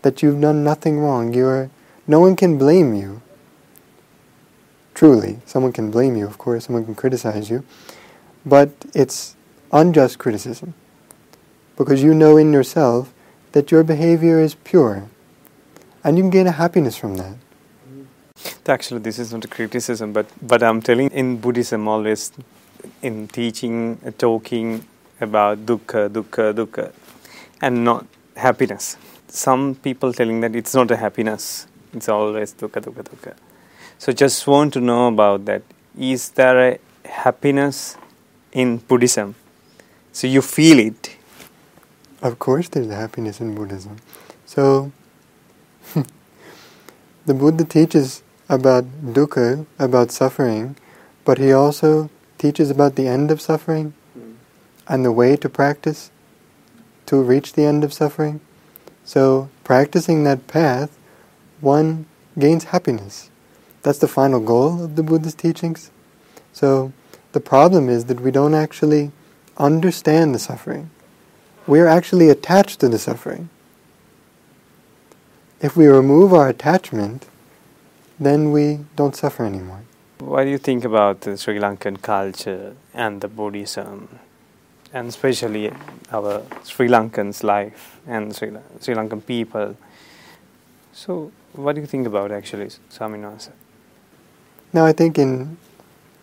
That 0.02 0.22
you've 0.22 0.40
done 0.40 0.64
nothing 0.64 0.98
wrong. 0.98 1.32
You're, 1.32 1.70
no 2.06 2.18
one 2.20 2.34
can 2.34 2.58
blame 2.58 2.94
you. 2.94 3.22
Truly, 4.94 5.38
someone 5.46 5.72
can 5.72 5.90
blame 5.90 6.16
you, 6.16 6.26
of 6.26 6.38
course, 6.38 6.66
someone 6.66 6.84
can 6.84 6.94
criticize 6.94 7.48
you, 7.48 7.64
but 8.44 8.70
it's 8.94 9.36
unjust 9.72 10.18
criticism. 10.18 10.74
Because 11.76 12.02
you 12.02 12.12
know 12.12 12.36
in 12.36 12.52
yourself 12.52 13.12
that 13.52 13.70
your 13.70 13.82
behavior 13.82 14.40
is 14.40 14.54
pure. 14.54 15.08
And 16.04 16.16
you 16.16 16.24
can 16.24 16.30
gain 16.30 16.46
a 16.46 16.52
happiness 16.52 16.96
from 16.96 17.16
that. 17.16 17.36
Actually, 18.66 19.00
this 19.00 19.18
is 19.18 19.32
not 19.32 19.44
a 19.44 19.48
criticism, 19.48 20.12
but 20.12 20.26
but 20.42 20.62
I'm 20.62 20.82
telling 20.82 21.10
in 21.10 21.36
Buddhism 21.36 21.86
always 21.86 22.32
in 23.02 23.28
teaching, 23.28 23.98
talking 24.18 24.84
about 25.22 25.64
dukkha, 25.64 26.08
dukkha, 26.08 26.52
dukkha, 26.52 26.92
and 27.60 27.84
not 27.84 28.06
happiness. 28.36 28.96
Some 29.28 29.76
people 29.76 30.12
telling 30.12 30.40
that 30.40 30.54
it's 30.54 30.74
not 30.74 30.90
a 30.90 30.96
happiness; 30.96 31.66
it's 31.92 32.08
always 32.08 32.52
dukkha, 32.54 32.82
dukkha, 32.82 33.04
dukkha. 33.04 33.34
So 33.98 34.12
just 34.12 34.46
want 34.46 34.72
to 34.74 34.80
know 34.80 35.08
about 35.08 35.44
that. 35.46 35.62
Is 35.98 36.30
there 36.30 36.72
a 36.72 36.78
happiness 37.08 37.96
in 38.52 38.78
Buddhism? 38.78 39.34
So 40.12 40.26
you 40.26 40.42
feel 40.42 40.78
it. 40.78 41.16
Of 42.20 42.38
course, 42.38 42.68
there's 42.68 42.90
happiness 42.90 43.40
in 43.40 43.54
Buddhism. 43.54 43.96
So, 44.46 44.92
the 47.26 47.34
Buddha 47.34 47.64
teaches 47.64 48.22
about 48.48 48.84
dukkha, 49.02 49.66
about 49.78 50.10
suffering, 50.10 50.76
but 51.24 51.38
he 51.38 51.52
also 51.52 52.10
teaches 52.38 52.70
about 52.70 52.96
the 52.96 53.08
end 53.08 53.30
of 53.30 53.40
suffering 53.40 53.94
and 54.88 55.04
the 55.04 55.12
way 55.12 55.36
to 55.36 55.48
practice 55.48 56.10
to 57.06 57.22
reach 57.22 57.52
the 57.52 57.64
end 57.64 57.84
of 57.84 57.92
suffering. 57.92 58.40
So, 59.04 59.48
practicing 59.64 60.24
that 60.24 60.46
path, 60.46 60.96
one 61.60 62.06
gains 62.38 62.64
happiness. 62.64 63.30
That's 63.82 63.98
the 63.98 64.08
final 64.08 64.40
goal 64.40 64.82
of 64.84 64.96
the 64.96 65.02
Buddha's 65.02 65.34
teachings. 65.34 65.90
So, 66.52 66.92
the 67.32 67.40
problem 67.40 67.88
is 67.88 68.06
that 68.06 68.20
we 68.20 68.30
don't 68.30 68.54
actually 68.54 69.10
understand 69.56 70.34
the 70.34 70.38
suffering. 70.38 70.90
We're 71.66 71.88
actually 71.88 72.28
attached 72.28 72.80
to 72.80 72.88
the 72.88 72.98
suffering. 72.98 73.48
If 75.60 75.76
we 75.76 75.86
remove 75.86 76.32
our 76.32 76.48
attachment, 76.48 77.26
then 78.18 78.52
we 78.52 78.80
don't 78.96 79.14
suffer 79.14 79.44
anymore. 79.44 79.82
What 80.18 80.44
do 80.44 80.50
you 80.50 80.58
think 80.58 80.84
about 80.84 81.22
the 81.22 81.36
Sri 81.36 81.58
Lankan 81.58 82.00
culture 82.00 82.76
and 82.94 83.20
the 83.20 83.28
Buddhism, 83.28 84.08
and 84.92 85.08
especially 85.08 85.72
our 86.10 86.42
Sri 86.64 86.88
Lankans' 86.88 87.42
life 87.42 88.00
and 88.06 88.34
Sri, 88.34 88.52
Sri 88.80 88.94
Lankan 88.94 89.24
people? 89.24 89.76
So, 90.92 91.32
what 91.54 91.74
do 91.74 91.80
you 91.80 91.86
think 91.86 92.06
about 92.06 92.30
actually, 92.30 92.68
Swaminwasa? 92.90 93.52
Now, 94.72 94.86
I 94.86 94.92
think 94.92 95.18
in 95.18 95.58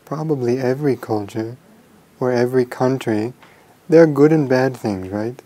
probably 0.06 0.60
every 0.60 0.96
culture 0.96 1.58
or 2.20 2.32
every 2.32 2.66
country, 2.66 3.34
there 3.88 4.04
are 4.04 4.08
good 4.08 4.32
and 4.32 4.50
bad 4.50 4.76
things, 4.76 5.10
right? 5.10 5.42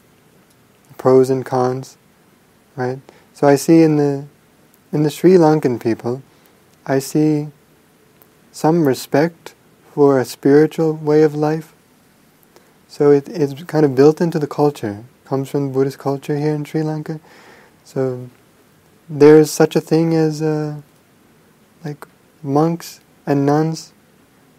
Pros 0.97 1.29
and 1.29 1.45
cons, 1.45 1.97
right? 2.75 2.99
So 3.33 3.47
I 3.47 3.55
see 3.55 3.81
in 3.81 3.97
the 3.97 4.25
in 4.91 5.03
the 5.03 5.09
Sri 5.09 5.31
Lankan 5.31 5.81
people, 5.81 6.21
I 6.85 6.99
see 6.99 7.47
some 8.51 8.87
respect 8.87 9.55
for 9.91 10.19
a 10.19 10.25
spiritual 10.25 10.93
way 10.93 11.23
of 11.23 11.33
life. 11.33 11.72
So 12.93 13.09
it, 13.09 13.27
it's 13.27 13.63
kind 13.63 13.85
of 13.85 13.95
built 13.95 14.21
into 14.21 14.37
the 14.37 14.45
culture, 14.45 15.03
comes 15.25 15.49
from 15.49 15.71
Buddhist 15.71 15.97
culture 15.97 16.37
here 16.37 16.53
in 16.53 16.63
Sri 16.63 16.83
Lanka. 16.83 17.19
So 17.83 18.29
there 19.09 19.39
is 19.39 19.49
such 19.49 19.75
a 19.75 19.81
thing 19.81 20.13
as 20.13 20.43
uh, 20.43 20.79
like 21.83 22.05
monks 22.43 22.99
and 23.25 23.47
nuns 23.47 23.93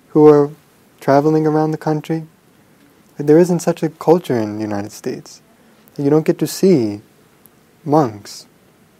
who 0.08 0.26
are 0.26 0.50
traveling 0.98 1.46
around 1.46 1.70
the 1.70 1.78
country. 1.78 2.26
There 3.18 3.38
isn't 3.38 3.60
such 3.60 3.84
a 3.84 3.88
culture 3.88 4.36
in 4.36 4.56
the 4.56 4.62
United 4.62 4.90
States. 4.90 5.40
You 5.96 6.10
don't 6.10 6.26
get 6.26 6.40
to 6.40 6.48
see 6.48 7.02
monks 7.84 8.46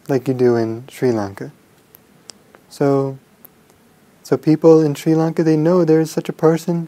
like 0.07 0.29
you 0.29 0.33
do 0.33 0.55
in 0.55 0.87
Sri 0.87 1.11
Lanka. 1.11 1.51
So, 2.69 3.19
so 4.23 4.37
people 4.37 4.81
in 4.81 4.95
Sri 4.95 5.13
Lanka 5.13 5.43
they 5.43 5.57
know 5.57 5.83
there 5.83 5.99
is 5.99 6.09
such 6.09 6.29
a 6.29 6.33
person 6.47 6.87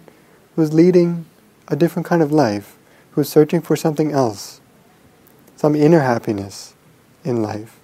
who's 0.55 0.73
leading 0.73 1.25
a 1.67 1.75
different 1.75 2.05
kind 2.05 2.21
of 2.21 2.31
life, 2.31 2.77
who's 3.11 3.29
searching 3.29 3.61
for 3.61 3.75
something 3.75 4.11
else, 4.11 4.61
some 5.55 5.75
inner 5.75 6.01
happiness 6.01 6.75
in 7.23 7.41
life. 7.41 7.79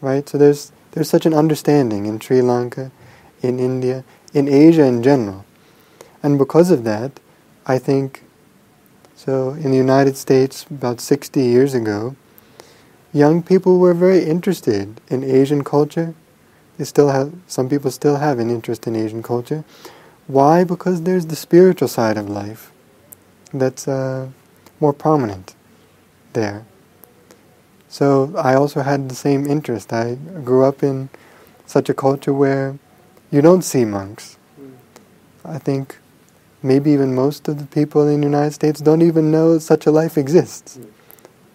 Right? 0.00 0.28
So 0.28 0.36
there's 0.36 0.72
there's 0.90 1.08
such 1.08 1.24
an 1.24 1.32
understanding 1.32 2.06
in 2.06 2.18
Sri 2.18 2.42
Lanka, 2.42 2.90
in 3.40 3.60
India, 3.60 4.04
in 4.34 4.48
Asia 4.48 4.84
in 4.84 5.02
general. 5.02 5.44
And 6.24 6.38
because 6.38 6.70
of 6.70 6.82
that, 6.82 7.20
I 7.66 7.78
think 7.78 8.24
so 9.14 9.50
in 9.50 9.70
the 9.70 9.76
United 9.76 10.16
States 10.16 10.66
about 10.68 11.00
60 11.00 11.40
years 11.40 11.72
ago, 11.72 12.16
young 13.12 13.44
people 13.44 13.78
were 13.78 13.94
very 13.94 14.24
interested 14.24 15.00
in 15.08 15.22
Asian 15.22 15.62
culture. 15.62 16.14
They 16.78 16.84
still 16.84 17.10
have 17.10 17.32
some 17.46 17.68
people 17.68 17.92
still 17.92 18.16
have 18.16 18.40
an 18.40 18.50
interest 18.50 18.88
in 18.88 18.96
Asian 18.96 19.22
culture. 19.22 19.62
Why? 20.26 20.64
Because 20.64 21.02
there's 21.02 21.26
the 21.26 21.36
spiritual 21.36 21.86
side 21.86 22.18
of 22.18 22.28
life 22.28 22.71
that's 23.52 23.86
uh, 23.86 24.28
more 24.80 24.92
prominent 24.92 25.54
there. 26.32 26.64
So 27.88 28.32
I 28.36 28.54
also 28.54 28.80
had 28.80 29.08
the 29.08 29.14
same 29.14 29.46
interest. 29.46 29.92
I 29.92 30.14
grew 30.44 30.64
up 30.64 30.82
in 30.82 31.10
such 31.66 31.88
a 31.88 31.94
culture 31.94 32.32
where 32.32 32.78
you 33.30 33.42
don't 33.42 33.62
see 33.62 33.84
monks. 33.84 34.38
I 35.44 35.58
think 35.58 35.98
maybe 36.62 36.90
even 36.92 37.14
most 37.14 37.48
of 37.48 37.58
the 37.58 37.66
people 37.66 38.06
in 38.08 38.20
the 38.20 38.26
United 38.26 38.52
States 38.52 38.80
don't 38.80 39.02
even 39.02 39.30
know 39.30 39.58
such 39.58 39.86
a 39.86 39.90
life 39.90 40.16
exists 40.16 40.78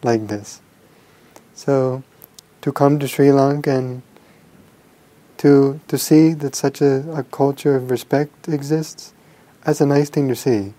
like 0.03 0.27
this. 0.27 0.61
So 1.55 2.03
to 2.61 2.71
come 2.71 2.99
to 2.99 3.07
Sri 3.07 3.31
Lanka 3.31 3.71
and 3.71 4.01
to 5.37 5.79
to 5.87 5.97
see 5.97 6.33
that 6.33 6.55
such 6.55 6.81
a, 6.81 7.03
a 7.11 7.23
culture 7.23 7.75
of 7.75 7.89
respect 7.89 8.47
exists, 8.47 9.13
that's 9.63 9.81
a 9.81 9.85
nice 9.85 10.09
thing 10.09 10.27
to 10.27 10.35
see. 10.35 10.73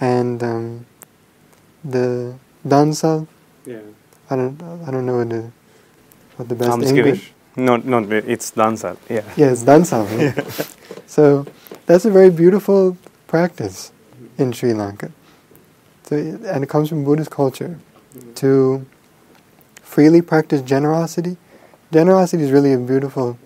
And 0.00 0.42
um, 0.42 0.86
the 1.84 2.34
dansal, 2.66 3.26
Yeah. 3.64 3.80
I 4.30 4.36
don't 4.36 4.60
I 4.86 4.90
don't 4.90 5.06
know 5.06 5.18
what 5.18 5.30
the 5.30 5.50
what 6.36 6.48
the 6.48 6.54
best 6.54 6.70
Almsgiving? 6.70 7.14
English. 7.14 7.32
No, 7.56 7.76
no, 7.76 7.98
it's 8.10 8.50
dansal. 8.50 8.96
Yeah. 9.08 9.24
Yes, 9.36 9.64
dansal. 9.64 10.04
Right? 10.06 10.68
So 11.06 11.46
that's 11.86 12.04
a 12.04 12.10
very 12.10 12.30
beautiful 12.30 12.98
practice 13.28 13.92
in 14.36 14.52
Sri 14.52 14.74
Lanka. 14.74 15.12
So, 16.04 16.16
and 16.16 16.64
it 16.64 16.68
comes 16.68 16.88
from 16.88 17.04
Buddhist 17.04 17.30
culture 17.30 17.78
to 18.36 18.84
freely 19.82 20.20
practice 20.20 20.60
generosity. 20.62 21.36
Generosity 21.92 22.42
is 22.42 22.50
really 22.50 22.72
a 22.72 22.78
beautiful 22.78 23.38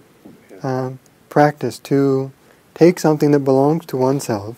um, 0.62 0.98
practice 1.28 1.78
to 1.80 2.32
take 2.74 2.98
something 2.98 3.30
that 3.30 3.40
belongs 3.40 3.86
to 3.86 3.96
oneself, 3.96 4.56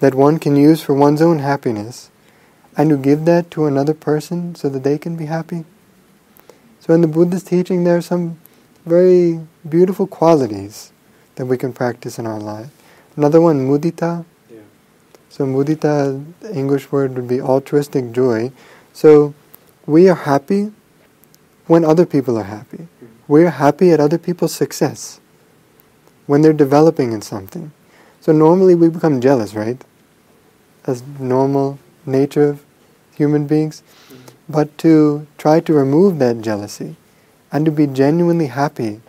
that 0.00 0.14
one 0.14 0.38
can 0.38 0.56
use 0.56 0.80
for 0.82 0.94
one's 0.94 1.20
own 1.20 1.40
happiness, 1.40 2.10
and 2.76 2.90
to 2.90 2.96
give 2.96 3.24
that 3.24 3.50
to 3.50 3.66
another 3.66 3.94
person 3.94 4.54
so 4.54 4.68
that 4.68 4.84
they 4.84 4.98
can 4.98 5.16
be 5.16 5.26
happy. 5.26 5.64
So 6.80 6.94
in 6.94 7.00
the 7.00 7.08
Buddha's 7.08 7.42
teaching, 7.42 7.84
there 7.84 7.96
are 7.96 8.02
some 8.02 8.38
very 8.86 9.40
beautiful 9.68 10.06
qualities 10.06 10.92
that 11.34 11.46
we 11.46 11.58
can 11.58 11.72
practice 11.72 12.18
in 12.18 12.26
our 12.26 12.38
life. 12.40 12.70
Another 13.16 13.40
one, 13.40 13.68
mudita. 13.68 14.24
Yeah. 14.50 14.60
So 15.28 15.44
mudita, 15.44 16.24
the 16.40 16.54
English 16.54 16.90
word 16.92 17.14
would 17.16 17.28
be 17.28 17.40
altruistic 17.40 18.12
joy. 18.12 18.52
So 18.92 19.34
we 19.86 20.08
are 20.08 20.14
happy 20.14 20.72
when 21.66 21.84
other 21.84 22.06
people 22.06 22.38
are 22.38 22.44
happy. 22.44 22.78
Mm-hmm. 22.78 23.06
We're 23.26 23.50
happy 23.50 23.90
at 23.90 24.00
other 24.00 24.18
people's 24.18 24.54
success 24.54 25.20
when 26.26 26.42
they're 26.42 26.52
developing 26.52 27.12
in 27.12 27.22
something. 27.22 27.72
So 28.28 28.32
normally 28.32 28.74
we 28.74 28.90
become 28.90 29.22
jealous, 29.22 29.54
right? 29.54 29.82
As 30.86 31.02
normal 31.18 31.78
nature 32.04 32.50
of 32.50 32.62
human 33.16 33.46
beings. 33.46 33.82
But 34.46 34.76
to 34.84 35.26
try 35.38 35.60
to 35.60 35.72
remove 35.72 36.18
that 36.18 36.42
jealousy 36.42 36.96
and 37.50 37.64
to 37.64 37.72
be 37.72 37.86
genuinely 37.86 38.48
happy 38.48 39.00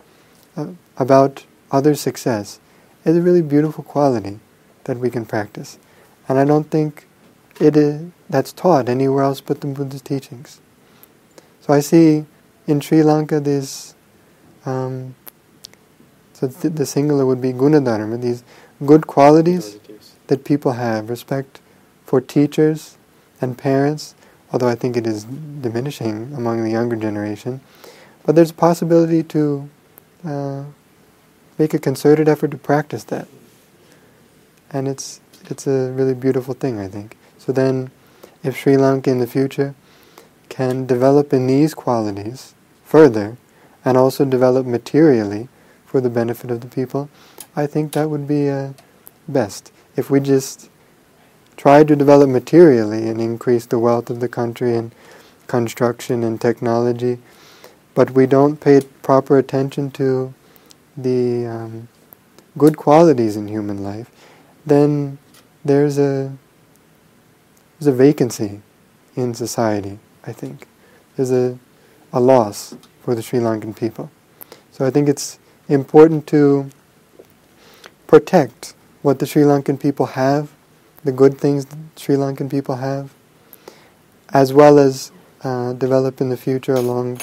uh, 0.56 0.68
about 0.96 1.44
others' 1.70 2.00
success 2.00 2.60
is 3.04 3.18
a 3.18 3.20
really 3.20 3.42
beautiful 3.42 3.84
quality 3.84 4.38
that 4.84 4.96
we 4.96 5.10
can 5.10 5.26
practice. 5.26 5.78
And 6.26 6.38
I 6.38 6.46
don't 6.46 6.70
think 6.70 7.06
it 7.60 7.76
is, 7.76 8.10
that's 8.30 8.54
taught 8.54 8.88
anywhere 8.88 9.24
else 9.24 9.42
but 9.42 9.60
the 9.60 9.66
Buddha's 9.66 10.00
teachings. 10.00 10.62
So 11.60 11.74
I 11.74 11.80
see 11.80 12.24
in 12.66 12.80
Sri 12.80 13.02
Lanka 13.02 13.38
this, 13.38 13.94
um, 14.64 15.14
so 16.32 16.48
th- 16.48 16.72
the 16.72 16.86
singular 16.86 17.26
would 17.26 17.42
be 17.42 17.52
gunadharma, 17.52 18.18
these 18.18 18.42
good 18.84 19.06
qualities 19.06 19.78
that 20.28 20.44
people 20.44 20.72
have, 20.72 21.10
respect 21.10 21.60
for 22.04 22.20
teachers 22.20 22.96
and 23.40 23.56
parents, 23.56 24.14
although 24.52 24.68
I 24.68 24.74
think 24.74 24.96
it 24.96 25.06
is 25.06 25.24
diminishing 25.24 26.32
among 26.34 26.62
the 26.62 26.70
younger 26.70 26.96
generation. 26.96 27.60
But 28.24 28.34
there's 28.34 28.50
a 28.50 28.54
possibility 28.54 29.22
to 29.24 29.68
uh, 30.24 30.64
make 31.58 31.74
a 31.74 31.78
concerted 31.78 32.28
effort 32.28 32.50
to 32.50 32.56
practice 32.56 33.04
that. 33.04 33.28
And 34.70 34.88
it's, 34.88 35.20
it's 35.48 35.66
a 35.66 35.90
really 35.92 36.14
beautiful 36.14 36.54
thing, 36.54 36.78
I 36.78 36.88
think. 36.88 37.16
So 37.38 37.52
then, 37.52 37.90
if 38.42 38.56
Sri 38.56 38.76
Lanka 38.76 39.10
in 39.10 39.18
the 39.18 39.26
future 39.26 39.74
can 40.48 40.86
develop 40.86 41.32
in 41.32 41.46
these 41.46 41.74
qualities 41.74 42.54
further, 42.84 43.36
and 43.84 43.96
also 43.96 44.24
develop 44.24 44.66
materially 44.66 45.48
for 45.86 46.00
the 46.00 46.10
benefit 46.10 46.50
of 46.50 46.60
the 46.60 46.66
people, 46.66 47.08
I 47.56 47.66
think 47.66 47.92
that 47.92 48.10
would 48.10 48.28
be 48.28 48.48
uh, 48.48 48.72
best. 49.28 49.72
If 49.96 50.10
we 50.10 50.20
just 50.20 50.70
try 51.56 51.84
to 51.84 51.96
develop 51.96 52.30
materially 52.30 53.08
and 53.08 53.20
increase 53.20 53.66
the 53.66 53.78
wealth 53.78 54.08
of 54.08 54.20
the 54.20 54.28
country 54.28 54.76
and 54.76 54.92
construction 55.46 56.22
and 56.22 56.40
technology, 56.40 57.18
but 57.94 58.12
we 58.12 58.26
don't 58.26 58.60
pay 58.60 58.80
proper 59.02 59.36
attention 59.36 59.90
to 59.92 60.32
the 60.96 61.46
um, 61.46 61.88
good 62.56 62.76
qualities 62.76 63.36
in 63.36 63.48
human 63.48 63.82
life, 63.82 64.10
then 64.64 65.18
there's 65.64 65.98
a 65.98 66.32
there's 67.78 67.88
a 67.88 67.96
vacancy 67.96 68.60
in 69.16 69.34
society. 69.34 69.98
I 70.24 70.32
think 70.32 70.66
there's 71.16 71.32
a 71.32 71.58
a 72.12 72.20
loss 72.20 72.74
for 73.02 73.14
the 73.14 73.22
Sri 73.22 73.38
Lankan 73.38 73.76
people. 73.76 74.10
So 74.70 74.86
I 74.86 74.90
think 74.90 75.08
it's 75.08 75.38
important 75.68 76.26
to 76.28 76.70
protect 78.10 78.74
what 79.02 79.20
the 79.20 79.26
Sri 79.26 79.42
Lankan 79.44 79.78
people 79.80 80.06
have, 80.06 80.50
the 81.04 81.12
good 81.12 81.38
things 81.38 81.66
the 81.66 81.78
Sri 81.94 82.16
Lankan 82.16 82.50
people 82.50 82.74
have, 82.74 83.14
as 84.30 84.52
well 84.52 84.80
as 84.80 85.12
uh, 85.44 85.72
develop 85.74 86.20
in 86.20 86.28
the 86.28 86.36
future 86.36 86.74
along 86.74 87.20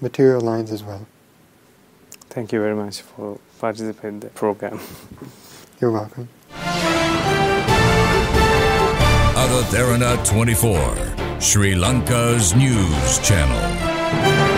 material 0.00 0.40
lines 0.40 0.72
as 0.72 0.82
well. 0.82 1.06
Thank 2.30 2.52
you 2.52 2.60
very 2.60 2.74
much 2.74 3.02
for 3.02 3.38
participating 3.58 4.14
in 4.14 4.20
the 4.20 4.28
program. 4.28 4.80
You're 5.80 5.90
welcome. 5.90 6.30
Avatharana 9.44 10.24
24, 10.24 11.38
Sri 11.38 11.74
Lanka's 11.74 12.54
news 12.56 13.18
channel. 13.18 14.57